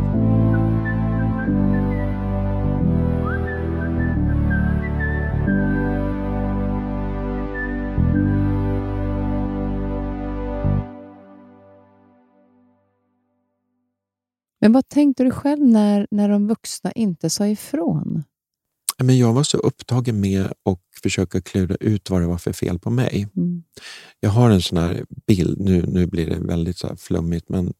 Men 14.59 14.71
vad 14.71 14.89
tänkte 14.89 15.23
du 15.23 15.31
själv 15.31 15.65
när, 15.65 16.07
när 16.11 16.29
de 16.29 16.47
vuxna 16.47 16.91
inte 16.91 17.29
sa 17.29 17.47
ifrån? 17.47 18.23
Men 19.03 19.17
jag 19.17 19.33
var 19.33 19.43
så 19.43 19.57
upptagen 19.57 20.21
med 20.21 20.45
att 20.45 20.79
försöka 21.03 21.41
klura 21.41 21.75
ut 21.75 22.09
vad 22.09 22.21
det 22.21 22.27
var 22.27 22.37
för 22.37 22.53
fel 22.53 22.79
på 22.79 22.89
mig. 22.89 23.27
Mm. 23.35 23.63
Jag 24.19 24.29
har 24.29 24.49
en 24.49 24.61
sån 24.61 24.77
här 24.77 25.05
bild, 25.27 25.59
nu, 25.59 25.85
nu 25.87 26.05
blir 26.05 26.29
det 26.29 26.39
väldigt 26.39 26.77
så 26.77 26.95
flummigt, 26.95 27.49
men 27.49 27.73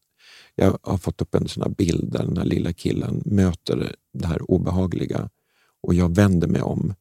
jag 0.54 0.78
har 0.82 0.98
fått 0.98 1.22
upp 1.22 1.34
en 1.34 1.48
sån 1.48 1.62
här 1.62 1.70
bild 1.70 2.12
där 2.12 2.24
den 2.24 2.36
här 2.36 2.44
lilla 2.44 2.72
killen 2.72 3.22
möter 3.24 3.94
det 4.12 4.26
här 4.26 4.50
obehagliga 4.50 5.30
och 5.82 5.94
jag 5.94 6.14
vänder 6.14 6.48
mig 6.48 6.62
om 6.62 6.94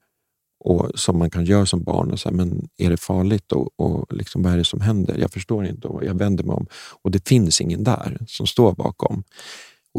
och 0.59 0.99
som 0.99 1.19
man 1.19 1.29
kan 1.29 1.45
göra 1.45 1.65
som 1.65 1.83
barn. 1.83 2.11
och 2.11 2.19
säga, 2.19 2.33
men 2.33 2.69
Är 2.77 2.89
det 2.89 2.97
farligt 2.97 3.51
och, 3.51 3.79
och 3.79 4.13
liksom, 4.13 4.43
vad 4.43 4.53
är 4.53 4.57
det 4.57 4.63
som 4.63 4.81
händer? 4.81 5.17
Jag 5.17 5.31
förstår 5.31 5.65
inte 5.65 5.87
och 5.87 6.05
jag 6.05 6.13
vänder 6.13 6.43
mig 6.43 6.53
om 6.53 6.67
och 7.01 7.11
det 7.11 7.27
finns 7.27 7.61
ingen 7.61 7.83
där 7.83 8.17
som 8.27 8.47
står 8.47 8.73
bakom. 8.73 9.23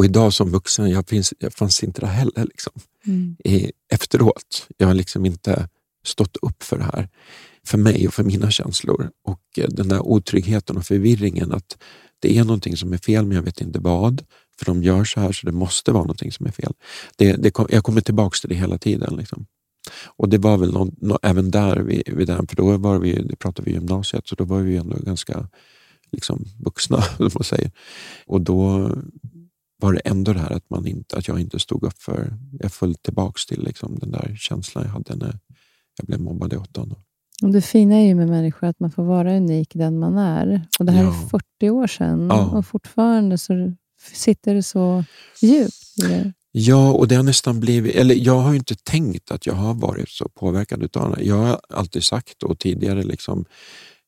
Och 0.01 0.05
idag 0.05 0.33
som 0.33 0.51
vuxen, 0.51 0.91
jag, 0.91 1.09
finns, 1.09 1.35
jag 1.39 1.53
fanns 1.53 1.83
inte 1.83 2.01
där 2.01 2.09
heller. 2.09 2.45
Liksom. 2.45 2.73
Mm. 3.07 3.37
I, 3.45 3.73
efteråt. 3.93 4.69
Jag 4.77 4.87
har 4.87 4.95
liksom 4.95 5.27
inte 5.27 5.69
stått 6.05 6.37
upp 6.43 6.63
för 6.63 6.79
det 6.79 6.85
här. 6.85 7.09
För 7.67 7.79
mig 7.79 8.09
och 8.09 8.15
för 8.15 8.25
mina 8.25 8.51
känslor. 8.51 9.11
Och 9.25 9.59
eh, 9.59 9.69
den 9.69 9.89
där 9.89 10.01
otryggheten 10.01 10.77
och 10.77 10.87
förvirringen 10.87 11.53
att 11.53 11.79
det 12.19 12.39
är 12.39 12.45
någonting 12.45 12.77
som 12.77 12.93
är 12.93 12.99
fel 12.99 13.27
men 13.27 13.37
jag 13.37 13.43
vet 13.43 13.61
inte 13.61 13.79
vad. 13.79 14.25
För 14.59 14.67
de 14.67 14.83
gör 14.83 15.05
så 15.05 15.21
här 15.21 15.33
så 15.33 15.47
det 15.47 15.53
måste 15.53 15.93
vara 15.93 16.03
någonting 16.03 16.33
som 16.33 16.47
är 16.47 16.53
fel. 16.53 16.73
Det, 17.17 17.33
det, 17.33 17.59
jag 17.69 17.85
kommer 17.85 18.01
tillbaka 18.01 18.37
till 18.41 18.49
det 18.49 18.55
hela 18.55 18.79
tiden. 18.79 19.17
Liksom. 19.17 19.47
Och 20.07 20.29
det 20.29 20.39
var 20.39 20.59
väl 20.59 20.73
någon, 20.73 20.97
någon, 21.01 21.19
även 21.23 21.51
där, 21.51 21.77
vid, 21.77 22.03
vid 22.07 22.27
den, 22.27 22.47
för 22.47 22.57
då 22.57 22.77
var 22.77 22.99
vi, 22.99 23.23
det 23.23 23.37
pratade 23.37 23.67
vi 23.67 23.73
gymnasiet, 23.73 24.29
så 24.29 24.35
då 24.35 24.45
var 24.45 24.61
vi 24.61 24.77
ändå 24.77 24.97
ganska 24.97 25.49
liksom, 26.13 26.45
vuxna. 26.59 27.05
Man 27.19 27.45
säger. 27.45 27.71
Och 28.27 28.41
då 28.41 28.91
var 29.81 29.93
det 29.93 30.01
ändå 30.01 30.33
det 30.33 30.41
här 30.41 30.51
att, 30.51 30.71
man 30.71 30.87
inte, 30.87 31.17
att 31.17 31.29
jag 31.29 31.41
inte 31.41 31.59
stod 31.59 31.85
upp 31.85 31.99
för... 31.99 32.33
Jag 32.61 32.73
föll 32.73 32.95
tillbaka 32.95 33.39
till 33.49 33.65
liksom, 33.65 33.99
den 33.99 34.11
där 34.11 34.37
känslan 34.39 34.85
jag 34.85 34.93
hade 34.93 35.17
när 35.17 35.39
jag 35.99 36.07
blev 36.07 36.21
mobbad 36.21 36.53
i 36.53 36.57
åttan. 36.57 36.95
Och 37.43 37.51
det 37.51 37.63
fina 37.63 37.97
är 37.97 38.07
ju 38.07 38.15
med 38.15 38.29
människor 38.29 38.67
att 38.67 38.81
man 38.81 38.91
får 38.91 39.05
vara 39.05 39.37
unik 39.37 39.73
den 39.75 39.99
man 39.99 40.19
är. 40.19 40.67
Och 40.79 40.85
Det 40.85 40.93
här 40.93 41.05
ja. 41.05 41.09
är 41.09 41.29
40 41.29 41.71
år 41.71 41.87
sedan 41.87 42.27
ja. 42.31 42.47
och 42.47 42.67
fortfarande 42.67 43.39
så 43.39 43.75
sitter 44.13 44.55
det 44.55 44.63
så 44.63 45.05
djupt. 45.41 45.75
Ja, 46.53 46.93
och 46.93 47.09
det 47.09 47.15
har 47.15 47.23
nästan 47.23 47.61
blivit... 47.61 47.95
Eller 47.95 48.15
jag 48.15 48.39
har 48.39 48.55
inte 48.55 48.75
tänkt 48.75 49.31
att 49.31 49.47
jag 49.47 49.55
har 49.55 49.75
varit 49.75 50.09
så 50.09 50.29
påverkad 50.29 50.97
av 50.97 51.17
det. 51.17 51.23
Jag 51.23 51.37
har 51.37 51.61
alltid 51.69 52.05
sagt 52.05 52.43
och 52.43 52.59
tidigare 52.59 53.03
liksom, 53.03 53.45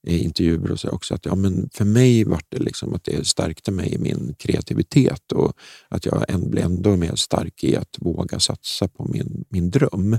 intervjuer 0.07 0.71
och 0.73 0.81
så 0.81 0.88
också 0.88 1.15
att 1.15 1.27
ja, 1.27 1.35
men 1.35 1.69
för 1.73 1.85
mig 1.85 2.25
var 2.25 2.41
det 2.49 2.59
liksom 2.59 2.95
att 2.95 3.05
det 3.05 3.27
stärkte 3.27 3.71
mig 3.71 3.95
i 3.95 3.99
min 3.99 4.35
kreativitet 4.38 5.33
och 5.33 5.53
att 5.88 6.07
jag 6.07 6.25
blev 6.51 6.65
ändå 6.65 6.97
mer 6.97 7.15
stark 7.15 7.65
i 7.65 7.77
att 7.77 7.97
våga 7.99 8.41
satsa 8.41 8.88
på 8.88 9.05
min, 9.05 9.45
min 9.49 9.71
dröm. 9.71 10.19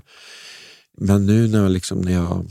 Men 0.97 1.25
nu 1.25 1.47
när 1.47 1.61
jag, 1.61 1.71
liksom, 1.71 2.01
när 2.01 2.13
jag 2.13 2.45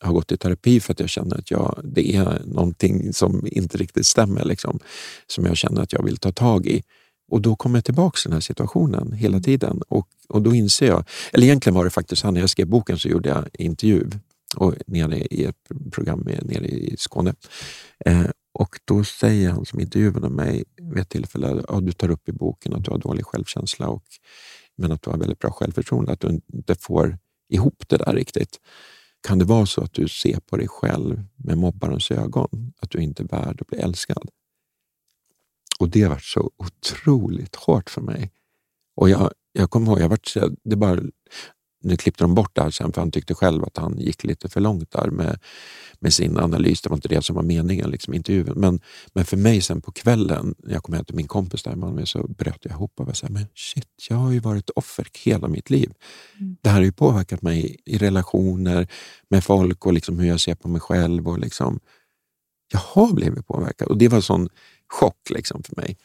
har 0.00 0.12
gått 0.12 0.32
i 0.32 0.36
terapi 0.36 0.80
för 0.80 0.92
att 0.92 1.00
jag 1.00 1.08
känner 1.08 1.38
att 1.38 1.50
jag, 1.50 1.80
det 1.84 2.16
är 2.16 2.42
någonting 2.44 3.12
som 3.12 3.46
inte 3.46 3.78
riktigt 3.78 4.06
stämmer, 4.06 4.44
liksom, 4.44 4.78
som 5.26 5.46
jag 5.46 5.56
känner 5.56 5.82
att 5.82 5.92
jag 5.92 6.02
vill 6.02 6.16
ta 6.16 6.32
tag 6.32 6.66
i. 6.66 6.82
Och 7.30 7.40
då 7.40 7.56
kommer 7.56 7.76
jag 7.76 7.84
tillbaka 7.84 8.16
till 8.16 8.30
den 8.30 8.32
här 8.32 8.40
situationen 8.40 9.12
hela 9.12 9.40
tiden 9.40 9.82
och, 9.88 10.08
och 10.28 10.42
då 10.42 10.54
inser 10.54 10.86
jag, 10.86 11.04
eller 11.32 11.44
egentligen 11.44 11.74
var 11.74 11.84
det 11.84 11.90
faktiskt 11.90 12.24
när 12.24 12.40
jag 12.40 12.50
skrev 12.50 12.66
boken 12.66 12.98
så 12.98 13.08
gjorde 13.08 13.28
jag 13.28 13.48
intervju 13.52 14.10
och 14.56 14.74
nere 14.86 15.18
i 15.18 15.44
ett 15.44 15.68
program 15.92 16.20
nere 16.42 16.66
i 16.66 16.96
Skåne. 16.98 17.34
Eh, 18.04 18.26
och 18.52 18.80
då 18.84 19.04
säger 19.04 19.50
han 19.50 19.66
som 19.66 19.80
intervjuade 19.80 20.28
mig 20.28 20.64
vid 20.76 20.98
ett 20.98 21.08
tillfälle 21.08 21.64
att 21.68 21.86
du 21.86 21.92
tar 21.92 22.10
upp 22.10 22.28
i 22.28 22.32
boken 22.32 22.74
att 22.74 22.84
du 22.84 22.90
har 22.90 22.98
dålig 22.98 23.26
självkänsla 23.26 23.88
och, 23.88 24.04
men 24.76 24.92
att 24.92 25.02
du 25.02 25.10
har 25.10 25.18
väldigt 25.18 25.38
bra 25.38 25.50
självförtroende, 25.50 26.12
att 26.12 26.20
du 26.20 26.40
inte 26.52 26.74
får 26.74 27.18
ihop 27.48 27.84
det 27.88 27.96
där 27.96 28.12
riktigt. 28.12 28.60
Kan 29.20 29.38
det 29.38 29.44
vara 29.44 29.66
så 29.66 29.80
att 29.80 29.92
du 29.92 30.08
ser 30.08 30.40
på 30.40 30.56
dig 30.56 30.68
själv 30.68 31.24
med 31.36 31.58
mobbarens 31.58 32.10
ögon, 32.10 32.72
att 32.80 32.90
du 32.90 32.98
inte 32.98 33.22
är 33.22 33.28
värd 33.28 33.60
att 33.60 33.66
bli 33.66 33.78
älskad? 33.78 34.30
Och 35.80 35.88
det 35.88 36.02
har 36.02 36.10
varit 36.10 36.24
så 36.24 36.50
otroligt 36.56 37.56
hårt 37.56 37.90
för 37.90 38.00
mig. 38.00 38.32
Och 38.96 39.10
jag, 39.10 39.32
jag 39.52 39.70
kommer 39.70 39.86
ihåg, 39.86 40.00
jag 40.00 40.08
varit, 40.08 40.34
det 40.64 40.76
bara 40.76 41.00
nu 41.80 41.96
klippte 41.96 42.24
de 42.24 42.34
bort 42.34 42.54
det 42.54 42.62
här 42.62 42.70
sen 42.70 42.92
för 42.92 43.00
han 43.00 43.10
tyckte 43.10 43.34
själv 43.34 43.64
att 43.64 43.76
han 43.76 43.98
gick 43.98 44.24
lite 44.24 44.48
för 44.48 44.60
långt 44.60 44.90
där 44.90 45.10
med, 45.10 45.38
med 45.98 46.14
sin 46.14 46.38
analys. 46.38 46.82
Det 46.82 46.88
var 46.88 46.96
inte 46.96 47.08
det 47.08 47.22
som 47.22 47.36
var 47.36 47.42
meningen, 47.42 47.90
liksom, 47.90 48.14
intervjun. 48.14 48.52
Men, 48.56 48.80
men 49.14 49.24
för 49.24 49.36
mig 49.36 49.60
sen 49.60 49.80
på 49.80 49.92
kvällen, 49.92 50.54
när 50.58 50.72
jag 50.72 50.82
kom 50.82 50.94
hem 50.94 51.04
till 51.04 51.16
min 51.16 51.26
kompis 51.26 51.62
där 51.62 51.72
i 51.72 51.76
Malmö, 51.76 52.06
så 52.06 52.28
bröt 52.28 52.58
jag 52.62 52.72
ihop 52.72 52.92
och 52.96 53.06
var 53.06 53.12
så 53.12 53.26
här, 53.26 53.32
men 53.32 53.46
shit, 53.54 53.88
jag 54.08 54.16
har 54.16 54.32
ju 54.32 54.40
varit 54.40 54.70
offer 54.70 55.06
hela 55.24 55.48
mitt 55.48 55.70
liv. 55.70 55.92
Mm. 56.40 56.56
Det 56.60 56.68
här 56.68 56.76
har 56.76 56.84
ju 56.84 56.92
påverkat 56.92 57.42
mig 57.42 57.76
i 57.84 57.98
relationer 57.98 58.88
med 59.28 59.44
folk 59.44 59.86
och 59.86 59.92
liksom 59.92 60.18
hur 60.18 60.28
jag 60.28 60.40
ser 60.40 60.54
på 60.54 60.68
mig 60.68 60.80
själv. 60.80 61.28
och 61.28 61.38
liksom, 61.38 61.80
Jag 62.72 62.80
har 62.80 63.12
blivit 63.12 63.46
påverkad 63.46 63.88
och 63.88 63.98
det 63.98 64.08
var 64.08 64.16
en 64.16 64.22
sån 64.22 64.48
chock 64.88 65.30
liksom 65.30 65.62
för 65.62 65.76
mig. 65.76 65.96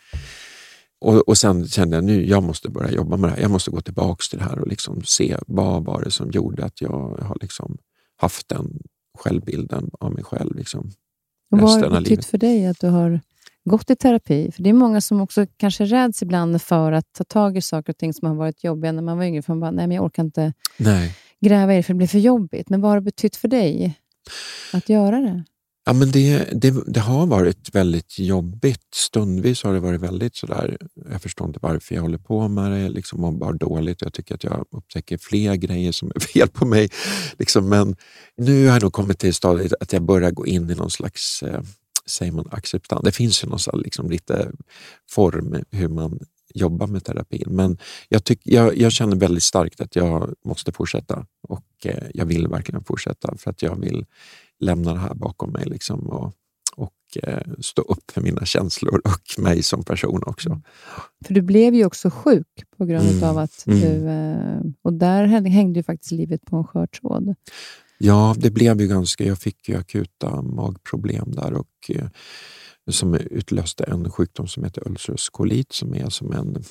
Och, 1.03 1.27
och 1.27 1.37
sen 1.37 1.67
kände 1.67 1.97
jag 1.97 2.03
nu 2.03 2.25
jag 2.25 2.43
måste 2.43 2.69
börja 2.69 2.91
jobba 2.91 3.17
med 3.17 3.29
det 3.29 3.33
här. 3.33 3.41
Jag 3.41 3.51
måste 3.51 3.71
gå 3.71 3.81
tillbaka 3.81 4.23
till 4.29 4.39
det 4.39 4.45
här 4.45 4.59
och 4.59 4.67
liksom 4.67 5.01
se 5.03 5.37
vad 5.47 5.85
var 5.85 6.03
det 6.03 6.11
som 6.11 6.31
gjorde 6.31 6.65
att 6.65 6.81
jag 6.81 7.17
har 7.21 7.37
liksom 7.41 7.77
haft 8.17 8.49
den 8.49 8.79
självbilden 9.17 9.89
av 9.99 10.13
mig 10.13 10.23
själv. 10.23 10.55
Liksom, 10.55 10.91
och 11.51 11.59
vad 11.59 11.71
har 11.71 11.89
det 11.89 12.01
betytt 12.01 12.25
för 12.25 12.37
dig 12.37 12.65
att 12.65 12.79
du 12.79 12.87
har 12.87 13.19
gått 13.65 13.89
i 13.89 13.95
terapi? 13.95 14.51
För 14.51 14.63
Det 14.63 14.69
är 14.69 14.73
många 14.73 15.01
som 15.01 15.21
också 15.21 15.45
kanske 15.57 15.85
räds 15.85 16.21
ibland 16.21 16.61
för 16.61 16.91
att 16.91 17.13
ta 17.13 17.23
tag 17.23 17.57
i 17.57 17.61
saker 17.61 17.93
och 17.93 17.97
ting 17.97 18.13
som 18.13 18.27
har 18.27 18.35
varit 18.35 18.63
jobbiga 18.63 18.91
när 18.91 19.01
man 19.01 19.17
var 19.17 19.25
yngre. 19.25 19.41
För 19.41 19.53
man 19.53 19.59
bara, 19.59 19.71
nej 19.71 19.87
men 19.87 19.95
jag 19.95 20.05
orkar 20.05 20.23
inte 20.23 20.53
nej. 20.77 21.15
gräva 21.41 21.73
i 21.73 21.77
det 21.77 21.83
för 21.83 21.93
det 21.93 21.97
blir 21.97 22.07
för 22.07 22.19
jobbigt. 22.19 22.69
Men 22.69 22.81
vad 22.81 22.91
har 22.91 22.97
det 22.97 23.01
betytt 23.01 23.35
för 23.35 23.47
dig 23.47 23.99
att 24.73 24.89
göra 24.89 25.19
det? 25.19 25.43
Ja, 25.85 25.93
men 25.93 26.11
det, 26.11 26.49
det, 26.61 26.73
det, 26.87 26.99
har 26.99 27.25
varit 27.25 27.75
väldigt 27.75 28.19
jobbigt. 28.19 28.95
Stundvis 28.95 29.63
har 29.63 29.73
det 29.73 29.79
varit 29.79 30.01
väldigt 30.01 30.35
sådär, 30.35 30.77
jag 31.11 31.21
förstår 31.21 31.47
inte 31.47 31.59
varför 31.61 31.95
jag 31.95 32.01
håller 32.01 32.17
på 32.17 32.47
med 32.47 32.71
det, 32.71 32.89
liksom 32.89 33.21
mår 33.21 33.31
bara 33.31 33.53
dåligt. 33.53 34.01
Jag 34.01 34.13
tycker 34.13 34.35
att 34.35 34.43
jag 34.43 34.65
upptäcker 34.71 35.17
fler 35.17 35.55
grejer 35.55 35.91
som 35.91 36.11
är 36.15 36.19
fel 36.33 36.47
på 36.47 36.65
mig. 36.65 36.89
Liksom, 37.39 37.69
men 37.69 37.95
nu 38.37 38.65
har 38.65 38.73
jag 38.73 38.83
nog 38.83 38.93
kommit 38.93 39.19
till 39.19 39.33
stadiet 39.33 39.73
att 39.79 39.93
jag 39.93 40.01
börjar 40.01 40.31
gå 40.31 40.45
in 40.45 40.69
i 40.69 40.75
någon 40.75 40.91
slags 40.91 41.43
eh, 41.43 41.61
säger 42.05 42.31
man, 42.31 42.47
acceptans. 42.51 43.01
Det 43.03 43.11
finns 43.11 43.43
ju 43.43 43.47
någon 43.47 43.59
slags, 43.59 43.83
liksom, 43.83 44.09
lite 44.09 44.51
form 45.09 45.63
hur 45.71 45.87
man 45.87 46.19
jobbar 46.53 46.87
med 46.87 47.03
terapin. 47.03 47.47
Men 47.47 47.77
jag, 48.09 48.23
tyck, 48.23 48.41
jag, 48.43 48.77
jag 48.77 48.91
känner 48.91 49.15
väldigt 49.15 49.43
starkt 49.43 49.81
att 49.81 49.95
jag 49.95 50.33
måste 50.45 50.71
fortsätta 50.71 51.25
och 51.47 51.65
eh, 51.85 52.03
jag 52.13 52.25
vill 52.25 52.47
verkligen 52.47 52.83
fortsätta 52.83 53.37
för 53.37 53.51
att 53.51 53.61
jag 53.61 53.75
vill 53.75 54.05
lämna 54.63 54.93
det 54.93 54.99
här 54.99 55.13
bakom 55.13 55.51
mig 55.51 55.65
liksom 55.65 55.99
och, 55.99 56.33
och 56.75 57.23
eh, 57.23 57.53
stå 57.59 57.81
upp 57.81 58.11
för 58.11 58.21
mina 58.21 58.45
känslor 58.45 59.01
och 59.03 59.37
mig 59.43 59.63
som 59.63 59.83
person 59.83 60.23
också. 60.25 60.49
Mm. 60.49 60.61
För 61.25 61.33
du 61.33 61.41
blev 61.41 61.73
ju 61.75 61.85
också 61.85 62.09
sjuk 62.09 62.63
på 62.77 62.85
grund 62.85 63.09
mm. 63.09 63.23
av 63.23 63.37
att 63.37 63.67
mm. 63.67 63.79
du... 63.79 64.09
Eh, 64.09 64.61
och 64.81 64.93
där 64.93 65.25
hängde 65.25 65.79
ju 65.79 65.83
faktiskt 65.83 66.11
livet 66.11 66.45
på 66.45 66.55
en 66.57 66.63
skör 66.63 66.87
tråd. 66.87 67.35
Ja, 67.97 68.35
det 68.37 68.51
blev 68.51 68.81
ju 68.81 68.87
ganska... 68.87 69.23
Jag 69.23 69.39
fick 69.39 69.69
ju 69.69 69.75
akuta 69.75 70.41
magproblem 70.41 71.31
där 71.31 71.53
och 71.53 71.89
eh, 71.89 72.07
som 72.91 73.13
utlöste 73.15 73.83
en 73.83 74.11
sjukdom 74.11 74.47
som 74.47 74.63
heter 74.63 74.87
ulcerös 74.87 75.29
kolit 75.29 75.73
som 75.73 75.95
är 75.95 76.09
som 76.09 76.31
en 76.31 76.63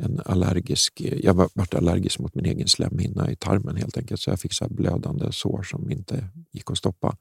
en 0.00 0.20
allergisk, 0.24 1.00
jag 1.00 1.34
var, 1.34 1.48
varit 1.54 1.74
allergisk 1.74 2.18
mot 2.18 2.34
min 2.34 2.44
egen 2.44 2.68
slemhinna 2.68 3.30
i 3.30 3.36
tarmen 3.36 3.76
helt 3.76 3.96
enkelt. 3.96 4.20
Så 4.20 4.30
jag 4.30 4.40
fick 4.40 4.52
så 4.52 4.68
blödande 4.68 5.32
sår 5.32 5.62
som 5.62 5.90
inte 5.90 6.28
gick 6.50 6.70
att 6.70 6.78
stoppa. 6.78 7.16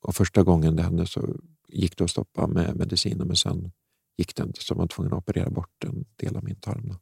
Och 0.00 0.16
första 0.16 0.42
gången 0.42 0.76
det 0.76 0.82
hände 0.82 1.06
så 1.06 1.36
gick 1.68 1.96
det 1.98 2.04
att 2.04 2.10
stoppa 2.10 2.46
med 2.46 2.76
mediciner 2.76 3.24
men 3.24 3.36
sen 3.36 3.72
gick 4.16 4.36
det 4.36 4.42
inte 4.42 4.60
så 4.62 4.74
man 4.74 4.80
var 4.80 4.86
tvungen 4.86 5.12
att 5.12 5.18
operera 5.18 5.50
bort 5.50 5.84
en 5.84 6.04
del 6.16 6.36
av 6.36 6.44
min 6.44 6.60
tarm. 6.60 6.96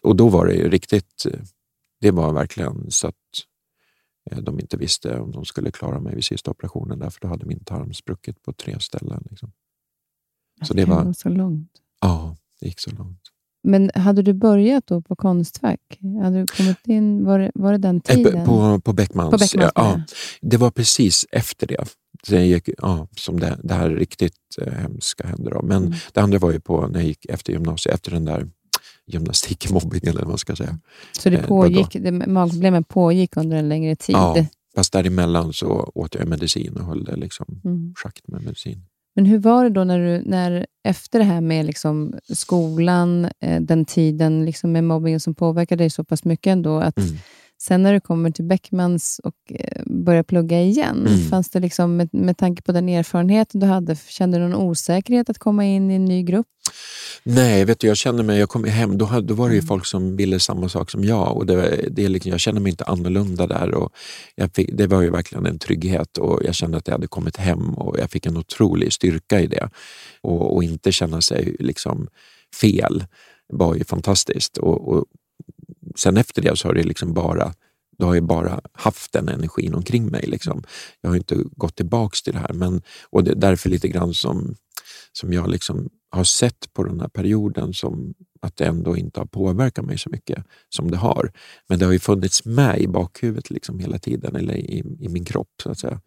Och 0.00 0.16
då 0.16 0.28
var 0.28 0.46
det 0.46 0.54
ju 0.54 0.70
riktigt, 0.70 1.26
det 2.00 2.10
var 2.10 2.32
verkligen 2.32 2.90
så 2.90 3.08
att 3.08 3.14
eh, 4.30 4.38
de 4.38 4.60
inte 4.60 4.76
visste 4.76 5.20
om 5.20 5.32
de 5.32 5.44
skulle 5.44 5.70
klara 5.70 6.00
mig 6.00 6.14
vid 6.14 6.24
sista 6.24 6.50
operationen 6.50 6.98
därför 6.98 7.20
då 7.20 7.28
hade 7.28 7.46
min 7.46 7.64
tarm 7.64 7.94
spruckit 7.94 8.42
på 8.42 8.52
tre 8.52 8.80
ställen. 8.80 9.26
Liksom. 9.30 9.52
Så 10.62 10.74
det 10.74 10.84
var 10.84 11.12
så 11.12 11.28
långt. 11.28 11.70
Ja, 12.00 12.36
det 12.60 12.66
gick 12.66 12.80
så 12.80 12.90
långt. 12.90 13.30
Men 13.66 13.90
hade 13.94 14.22
du 14.22 14.32
börjat 14.32 14.86
då 14.86 15.00
på 15.00 15.16
Konstfack? 15.16 15.80
Hade 16.22 16.40
du 16.40 16.46
kommit 16.46 16.86
in, 16.86 17.24
var, 17.24 17.38
det, 17.38 17.50
var 17.54 17.72
det 17.72 17.78
den 17.78 17.96
eh, 17.96 18.14
tiden? 18.14 18.46
På, 18.46 18.80
på 18.80 18.92
Beckmans? 18.92 19.30
På 19.30 19.38
Beckmans 19.38 19.72
ja, 19.74 20.00
det 20.40 20.56
var 20.56 20.70
precis 20.70 21.26
efter 21.30 21.66
det. 21.66 21.84
det 22.28 22.46
gick, 22.46 22.68
ja, 22.78 23.08
som 23.16 23.40
det, 23.40 23.58
det 23.62 23.74
här 23.74 23.90
riktigt 23.90 24.34
eh, 24.62 24.72
hemska 24.72 25.26
hände. 25.26 25.50
Då. 25.50 25.62
Men 25.62 25.82
mm. 25.82 25.94
det 26.12 26.20
andra 26.20 26.38
var 26.38 26.52
ju 26.52 26.60
på 26.60 26.86
när 26.86 27.00
jag 27.00 27.08
gick 27.08 27.26
efter 27.26 27.52
gymnasiet, 27.52 27.94
efter 27.94 28.10
den 28.10 28.24
där 28.24 28.48
gymnastikmobbingen 29.06 30.08
eller 30.08 30.20
vad 30.20 30.28
man 30.28 30.38
ska 30.38 30.56
säga. 30.56 30.78
Så 31.12 31.30
det 31.30 31.36
eh, 31.36 31.46
pågick, 31.46 31.88
det, 31.92 32.12
magproblemen 32.12 32.84
pågick 32.84 33.36
under 33.36 33.56
en 33.56 33.68
längre 33.68 33.96
tid? 33.96 34.16
Ja, 34.16 34.46
fast 34.76 34.92
däremellan 34.92 35.52
så 35.52 35.92
åt 35.94 36.14
jag 36.14 36.28
medicin 36.28 36.76
och 36.76 36.84
höll 36.84 37.04
det 37.04 37.16
liksom 37.16 37.60
mm. 37.64 37.94
schakt 37.96 38.28
med 38.28 38.42
medicin. 38.42 38.82
Men 39.16 39.26
hur 39.26 39.38
var 39.38 39.64
det 39.64 39.70
då 39.70 39.84
när 39.84 39.98
du, 39.98 40.22
när, 40.24 40.66
efter 40.84 41.18
det 41.18 41.24
här 41.24 41.40
med 41.40 41.66
liksom 41.66 42.14
skolan, 42.32 43.28
eh, 43.40 43.60
den 43.60 43.84
tiden 43.84 44.44
liksom 44.44 44.72
med 44.72 44.84
mobbingen 44.84 45.20
som 45.20 45.34
påverkade 45.34 45.84
dig 45.84 45.90
så 45.90 46.04
pass 46.04 46.24
mycket 46.24 46.50
ändå, 46.50 46.78
att 46.78 46.98
mm 46.98 47.16
sen 47.58 47.82
när 47.82 47.92
du 47.92 48.00
kommer 48.00 48.30
till 48.30 48.44
Beckmans 48.44 49.20
och 49.24 49.34
eh, 49.48 49.82
börjar 49.86 50.22
plugga 50.22 50.60
igen, 50.60 51.06
mm. 51.06 51.28
fanns 51.28 51.50
det 51.50 51.60
liksom, 51.60 51.96
med, 51.96 52.08
med 52.12 52.36
tanke 52.36 52.62
på 52.62 52.72
den 52.72 52.88
erfarenheten 52.88 53.60
du 53.60 53.66
hade, 53.66 53.96
kände 54.08 54.38
du 54.38 54.48
någon 54.48 54.62
osäkerhet 54.62 55.30
att 55.30 55.38
komma 55.38 55.64
in 55.64 55.90
i 55.90 55.94
en 55.94 56.04
ny 56.04 56.22
grupp? 56.22 56.46
Nej, 57.22 57.64
vet 57.64 57.80
du, 57.80 57.86
jag 57.86 57.96
känner 57.96 58.22
mig, 58.22 58.38
jag 58.38 58.48
kom 58.48 58.64
hem, 58.64 58.98
då, 58.98 59.04
hade, 59.04 59.26
då 59.26 59.34
var 59.34 59.48
det 59.48 59.54
ju 59.54 59.58
mm. 59.58 59.68
folk 59.68 59.86
som 59.86 60.16
ville 60.16 60.40
samma 60.40 60.68
sak 60.68 60.90
som 60.90 61.04
jag 61.04 61.36
och 61.36 61.46
det, 61.46 61.88
det 61.90 62.08
liksom, 62.08 62.30
jag 62.30 62.40
kände 62.40 62.60
mig 62.60 62.70
inte 62.70 62.84
annorlunda 62.84 63.46
där. 63.46 63.74
Och 63.74 63.92
fick, 64.54 64.70
det 64.72 64.86
var 64.86 65.02
ju 65.02 65.10
verkligen 65.10 65.46
en 65.46 65.58
trygghet 65.58 66.18
och 66.18 66.40
jag 66.44 66.54
kände 66.54 66.78
att 66.78 66.86
jag 66.86 66.94
hade 66.94 67.06
kommit 67.06 67.36
hem 67.36 67.74
och 67.74 67.98
jag 67.98 68.10
fick 68.10 68.26
en 68.26 68.36
otrolig 68.36 68.92
styrka 68.92 69.40
i 69.40 69.46
det. 69.46 69.70
Och, 70.20 70.56
och 70.56 70.64
inte 70.64 70.92
känna 70.92 71.20
sig 71.20 71.56
liksom 71.58 72.08
fel 72.60 73.04
var 73.52 73.74
ju 73.74 73.84
fantastiskt. 73.84 74.58
Och, 74.58 74.88
och 74.88 75.04
sen 75.98 76.16
efter 76.16 76.42
det 76.42 76.58
så 76.58 76.68
har 76.68 76.74
det 76.74 76.82
liksom 76.82 77.14
bara 77.14 77.54
då 77.98 78.06
har 78.06 78.14
jag 78.14 78.24
bara 78.24 78.60
haft 78.72 79.12
den 79.12 79.28
energin 79.28 79.74
omkring 79.74 80.06
mig. 80.06 80.24
Liksom. 80.26 80.62
Jag 81.00 81.10
har 81.10 81.16
inte 81.16 81.36
gått 81.56 81.76
tillbaks 81.76 82.22
till 82.22 82.32
det 82.32 82.38
här. 82.38 82.52
Men, 82.52 82.82
och 83.10 83.24
det 83.24 83.30
är 83.30 83.34
därför 83.34 83.70
lite 83.70 83.88
grann 83.88 84.14
som, 84.14 84.54
som 85.12 85.32
jag 85.32 85.50
liksom 85.50 85.88
har 86.10 86.24
sett 86.24 86.72
på 86.72 86.82
den 86.82 87.00
här 87.00 87.08
perioden 87.08 87.74
som 87.74 88.14
att 88.40 88.56
det 88.56 88.64
ändå 88.64 88.96
inte 88.96 89.20
har 89.20 89.26
påverkat 89.26 89.84
mig 89.84 89.98
så 89.98 90.10
mycket 90.10 90.44
som 90.68 90.90
det 90.90 90.96
har. 90.96 91.32
Men 91.68 91.78
det 91.78 91.84
har 91.84 91.92
ju 91.92 91.98
funnits 91.98 92.44
med 92.44 92.80
i 92.80 92.88
bakhuvudet 92.88 93.50
liksom 93.50 93.78
hela 93.78 93.98
tiden, 93.98 94.36
eller 94.36 94.54
i, 94.54 94.78
i 95.00 95.08
min 95.08 95.24
kropp, 95.24 95.50
så 95.62 95.70
att 95.70 95.78
säga. 95.78 96.00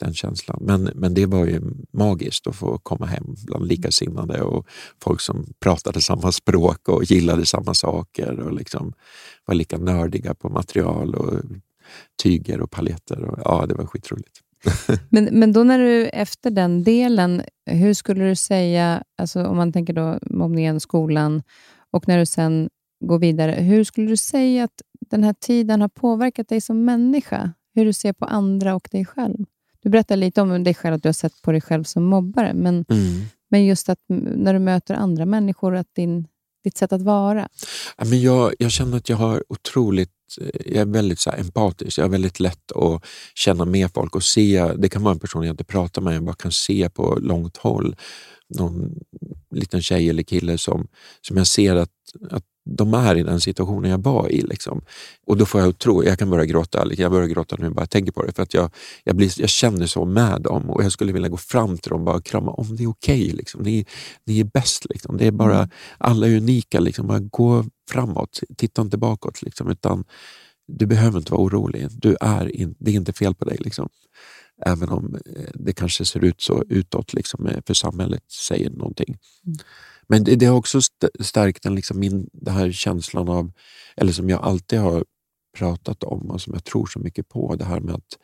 Den 0.00 0.14
känslan. 0.14 0.58
Men, 0.60 0.82
men 0.94 1.14
det 1.14 1.26
var 1.26 1.46
ju 1.46 1.60
magiskt 1.92 2.46
att 2.46 2.56
få 2.56 2.78
komma 2.78 3.06
hem 3.06 3.34
bland 3.46 3.66
likasinnade 3.66 4.42
och 4.42 4.66
folk 5.02 5.20
som 5.20 5.46
pratade 5.60 6.00
samma 6.00 6.32
språk 6.32 6.88
och 6.88 7.04
gillade 7.04 7.46
samma 7.46 7.74
saker 7.74 8.40
och 8.40 8.52
liksom 8.52 8.92
var 9.44 9.54
lika 9.54 9.78
nördiga 9.78 10.34
på 10.34 10.48
material 10.48 11.14
och 11.14 11.40
tyger 12.22 12.60
och 12.60 12.70
paletter. 12.70 13.24
Och, 13.24 13.38
ja, 13.44 13.66
det 13.66 13.74
var 13.74 13.86
skitroligt. 13.86 14.40
men, 15.08 15.24
men 15.24 15.52
då 15.52 15.64
när 15.64 15.78
du 15.78 16.08
efter 16.08 16.50
den 16.50 16.84
delen, 16.84 17.42
hur 17.66 17.94
skulle 17.94 18.24
du 18.24 18.36
säga, 18.36 19.02
alltså 19.18 19.44
om 19.44 19.56
man 19.56 19.72
tänker 19.72 19.92
då 19.92 20.18
mobbningen, 20.22 20.80
skolan 20.80 21.42
och 21.90 22.08
när 22.08 22.18
du 22.18 22.26
sen 22.26 22.68
går 23.04 23.18
vidare, 23.18 23.52
hur 23.52 23.84
skulle 23.84 24.06
du 24.06 24.16
säga 24.16 24.64
att 24.64 24.82
den 25.10 25.24
här 25.24 25.34
tiden 25.40 25.80
har 25.80 25.88
påverkat 25.88 26.48
dig 26.48 26.60
som 26.60 26.84
människa? 26.84 27.52
Hur 27.74 27.84
du 27.84 27.92
ser 27.92 28.12
på 28.12 28.24
andra 28.24 28.74
och 28.74 28.88
dig 28.92 29.04
själv? 29.04 29.44
Du 29.82 29.90
berättade 29.90 30.20
lite 30.20 30.42
om 30.42 30.64
dig 30.64 30.74
själv, 30.74 30.94
att 30.94 31.02
du 31.02 31.08
har 31.08 31.12
sett 31.12 31.42
på 31.42 31.52
dig 31.52 31.60
själv 31.60 31.84
som 31.84 32.04
mobbare, 32.04 32.54
men, 32.54 32.84
mm. 32.88 33.22
men 33.50 33.64
just 33.64 33.88
att 33.88 33.98
när 34.08 34.52
du 34.52 34.58
möter 34.58 34.94
andra 34.94 35.26
människor, 35.26 35.76
att 35.76 35.94
din, 35.94 36.26
ditt 36.64 36.76
sätt 36.76 36.92
att 36.92 37.02
vara? 37.02 37.48
Ja, 37.96 38.04
men 38.04 38.20
jag, 38.20 38.54
jag 38.58 38.70
känner 38.70 38.96
att 38.96 39.08
jag 39.08 39.16
har 39.16 39.44
otroligt 39.48 40.10
jag 40.66 40.76
är 40.76 40.92
väldigt 40.92 41.18
så 41.18 41.30
empatisk. 41.30 41.98
Jag 41.98 42.04
är 42.04 42.10
väldigt 42.10 42.40
lätt 42.40 42.72
att 42.72 43.04
känna 43.34 43.64
med 43.64 43.90
folk 43.94 44.16
och 44.16 44.24
se. 44.24 44.72
Det 44.76 44.88
kan 44.88 45.02
vara 45.02 45.14
en 45.14 45.20
person 45.20 45.44
jag 45.46 45.52
inte 45.52 45.64
pratar 45.64 46.02
med, 46.02 46.14
jag 46.14 46.24
bara 46.24 46.34
kan 46.34 46.52
se 46.52 46.90
på 46.90 47.18
långt 47.20 47.56
håll 47.56 47.96
någon 48.54 48.94
liten 49.54 49.82
tjej 49.82 50.08
eller 50.08 50.22
kille 50.22 50.58
som, 50.58 50.88
som 51.20 51.36
jag 51.36 51.46
ser 51.46 51.76
att, 51.76 51.90
att 52.30 52.44
de 52.64 52.94
är 52.94 53.16
i 53.16 53.22
den 53.22 53.40
situationen 53.40 53.90
jag 53.90 54.02
var 54.02 54.28
i. 54.28 54.40
Liksom. 54.40 54.84
Och 55.26 55.36
då 55.36 55.46
får 55.46 55.60
jag 55.60 55.78
tro, 55.78 56.04
jag 56.04 56.18
kan 56.18 56.30
börja 56.30 56.44
gråta, 56.44 56.86
jag 56.96 57.10
börjar 57.10 57.28
gråta 57.28 57.56
nu 57.58 57.70
bara 57.70 57.82
jag 57.82 57.90
tänker 57.90 58.12
på 58.12 58.22
det, 58.22 58.32
för 58.32 58.42
att 58.42 58.54
jag, 58.54 58.70
jag, 59.04 59.16
blir, 59.16 59.40
jag 59.40 59.48
känner 59.48 59.86
så 59.86 60.04
med 60.04 60.42
dem 60.42 60.70
och 60.70 60.84
jag 60.84 60.92
skulle 60.92 61.12
vilja 61.12 61.28
gå 61.28 61.36
fram 61.36 61.78
till 61.78 61.90
dem 61.90 62.00
och 62.00 62.04
bara 62.06 62.20
krama 62.20 62.52
om 62.52 62.76
det 62.76 62.82
är 62.82 62.90
okej. 62.90 63.22
Okay, 63.22 63.36
liksom. 63.36 63.62
ni, 63.62 63.86
ni 64.26 64.40
är 64.40 64.44
bäst. 64.44 64.86
Liksom. 64.90 65.16
Det 65.16 65.26
är 65.26 65.30
bara, 65.32 65.56
mm. 65.56 65.70
alla 65.98 66.26
är 66.26 66.36
unika. 66.36 66.80
Liksom. 66.80 67.06
Bara 67.06 67.20
gå 67.20 67.64
framåt, 67.90 68.40
titta 68.56 68.82
inte 68.82 68.98
bakåt. 68.98 69.42
Liksom, 69.42 69.70
utan 69.70 70.04
du 70.68 70.86
behöver 70.86 71.18
inte 71.18 71.32
vara 71.32 71.42
orolig. 71.42 71.88
Du 71.90 72.16
är 72.20 72.56
in, 72.56 72.74
det 72.78 72.90
är 72.90 72.94
inte 72.94 73.12
fel 73.12 73.34
på 73.34 73.44
dig. 73.44 73.56
Liksom. 73.60 73.88
Även 74.66 74.88
om 74.88 75.14
eh, 75.14 75.50
det 75.54 75.72
kanske 75.72 76.04
ser 76.04 76.24
ut 76.24 76.40
så 76.40 76.64
utåt, 76.68 77.14
liksom, 77.14 77.46
eh, 77.46 77.60
för 77.66 77.74
samhället 77.74 78.22
säger 78.30 78.70
någonting. 78.70 79.16
Mm. 79.46 79.58
Men 80.08 80.24
det, 80.24 80.36
det, 80.36 80.46
har 80.46 80.56
också 80.56 80.80
stärkt 81.20 81.62
den, 81.62 81.74
liksom 81.74 82.00
min, 82.00 82.28
den 82.32 82.54
här 82.54 82.72
känslan 82.72 83.28
av, 83.28 83.52
eller 83.96 84.12
som 84.12 84.30
jag 84.30 84.42
alltid 84.42 84.78
har 84.78 85.04
pratat 85.58 86.04
om 86.04 86.30
och 86.30 86.40
som 86.40 86.52
jag 86.54 86.64
tror 86.64 86.86
så 86.86 86.98
mycket 86.98 87.28
på, 87.28 87.56
det 87.56 87.64
här 87.64 87.80
med 87.80 87.94
att 87.94 88.18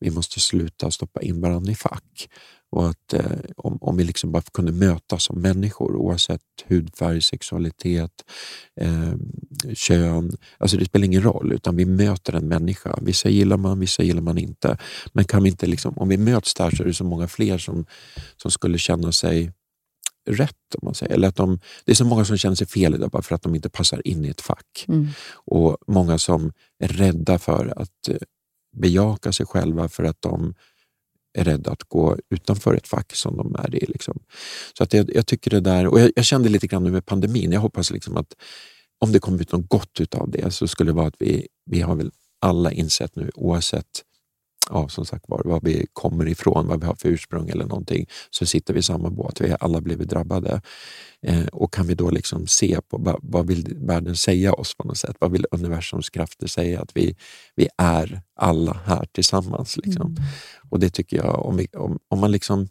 vi 0.00 0.10
måste 0.10 0.40
sluta 0.40 0.90
stoppa 0.90 1.22
in 1.22 1.40
varandra 1.40 1.72
i 1.72 1.74
fack. 1.74 2.28
Och 2.70 2.88
att 2.88 3.12
eh, 3.12 3.38
om, 3.56 3.78
om 3.80 3.96
vi 3.96 4.04
liksom 4.04 4.32
bara 4.32 4.42
kunde 4.42 4.72
mötas 4.72 5.24
som 5.24 5.40
människor 5.40 5.96
oavsett 5.96 6.40
hudfärg, 6.66 7.22
sexualitet, 7.22 8.12
eh, 8.80 9.14
kön. 9.74 10.32
Alltså 10.58 10.76
det 10.76 10.84
spelar 10.84 11.06
ingen 11.06 11.22
roll, 11.22 11.52
utan 11.52 11.76
vi 11.76 11.84
möter 11.84 12.32
en 12.32 12.48
människa. 12.48 12.98
Vissa 13.02 13.28
gillar 13.28 13.56
man, 13.56 13.80
vissa 13.80 14.02
gillar 14.02 14.22
man 14.22 14.38
inte. 14.38 14.78
Men 15.12 15.24
kan 15.24 15.42
vi 15.42 15.48
inte 15.48 15.66
liksom, 15.66 15.98
om 15.98 16.08
vi 16.08 16.16
möts 16.16 16.54
där 16.54 16.70
så 16.70 16.82
är 16.82 16.86
det 16.86 16.94
så 16.94 17.04
många 17.04 17.28
fler 17.28 17.58
som, 17.58 17.86
som 18.36 18.50
skulle 18.50 18.78
känna 18.78 19.12
sig 19.12 19.52
rätt. 20.30 20.74
om 20.74 20.80
man 20.82 20.94
säger. 20.94 21.14
Eller 21.14 21.28
att 21.28 21.36
de, 21.36 21.60
det 21.84 21.92
är 21.92 21.96
så 21.96 22.04
många 22.04 22.24
som 22.24 22.36
känner 22.36 22.56
sig 22.56 22.66
fel 22.66 23.08
bara 23.10 23.22
för 23.22 23.34
att 23.34 23.42
de 23.42 23.54
inte 23.54 23.70
passar 23.70 24.06
in 24.08 24.24
i 24.24 24.28
ett 24.28 24.40
fack. 24.40 24.84
Mm. 24.88 25.08
Och 25.32 25.76
många 25.86 26.18
som 26.18 26.52
är 26.78 26.88
rädda 26.88 27.38
för 27.38 27.72
att 27.76 28.08
eh, 28.08 28.16
bejaka 28.76 29.32
sig 29.32 29.46
själva 29.46 29.88
för 29.88 30.04
att 30.04 30.22
de 30.22 30.54
är 31.38 31.44
rädda 31.44 31.70
att 31.70 31.82
gå 31.82 32.18
utanför 32.30 32.74
ett 32.74 32.88
fack 32.88 33.14
som 33.14 33.36
de 33.36 33.54
är 33.54 33.74
i. 33.74 33.86
Liksom. 33.86 34.18
Så 34.78 34.84
att 34.84 34.92
jag, 34.92 35.14
jag 35.14 35.26
tycker 35.26 35.50
det 35.50 35.60
där, 35.60 35.86
och 35.86 36.00
jag, 36.00 36.10
jag, 36.16 36.24
kände 36.24 36.48
lite 36.48 36.66
grann 36.66 36.84
nu 36.84 36.90
med 36.90 37.06
pandemin, 37.06 37.52
jag 37.52 37.60
hoppas 37.60 37.90
liksom 37.90 38.16
att 38.16 38.34
om 38.98 39.12
det 39.12 39.18
kommer 39.18 39.40
ut 39.40 39.52
något 39.52 39.68
gott 39.68 40.00
utav 40.00 40.30
det 40.30 40.50
så 40.50 40.68
skulle 40.68 40.90
det 40.90 40.96
vara 40.96 41.06
att 41.06 41.16
vi, 41.18 41.48
vi 41.66 41.80
har 41.80 41.94
väl 41.94 42.10
alla 42.40 42.72
insett 42.72 43.16
nu 43.16 43.30
oavsett 43.34 44.02
ja, 44.72 44.88
som 44.88 45.06
sagt 45.06 45.24
var, 45.28 45.42
var 45.44 45.60
vi 45.62 45.86
kommer 45.92 46.28
ifrån, 46.28 46.66
vad 46.66 46.80
vi 46.80 46.86
har 46.86 46.94
för 46.94 47.08
ursprung 47.08 47.48
eller 47.48 47.64
någonting, 47.64 48.06
så 48.30 48.46
sitter 48.46 48.74
vi 48.74 48.80
i 48.80 48.82
samma 48.82 49.10
båt. 49.10 49.40
Vi 49.40 49.50
har 49.50 49.58
alla 49.60 49.80
blivit 49.80 50.08
drabbade. 50.08 50.60
Eh, 51.22 51.46
och 51.46 51.72
kan 51.72 51.86
vi 51.86 51.94
då 51.94 52.10
liksom 52.10 52.46
se 52.46 52.80
på 52.88 52.98
vad, 52.98 53.18
vad 53.22 53.46
vill 53.46 53.76
världen 53.80 54.16
säga 54.16 54.52
oss 54.52 54.74
på 54.74 54.84
något 54.84 54.98
sätt? 54.98 55.16
Vad 55.18 55.32
vill 55.32 55.46
universums 55.50 56.10
krafter 56.10 56.46
säga? 56.46 56.80
Att 56.80 56.96
vi, 56.96 57.16
vi 57.54 57.68
är 57.78 58.22
alla 58.36 58.80
här 58.84 59.06
tillsammans. 59.12 59.76
Liksom. 59.76 60.06
Mm. 60.06 60.22
Och 60.70 60.80
det 60.80 60.90
tycker 60.90 61.16
jag, 61.16 61.46
om, 61.46 61.56
vi, 61.56 61.66
om, 61.72 61.98
om 62.08 62.20
man 62.20 62.30
liksom 62.30 62.68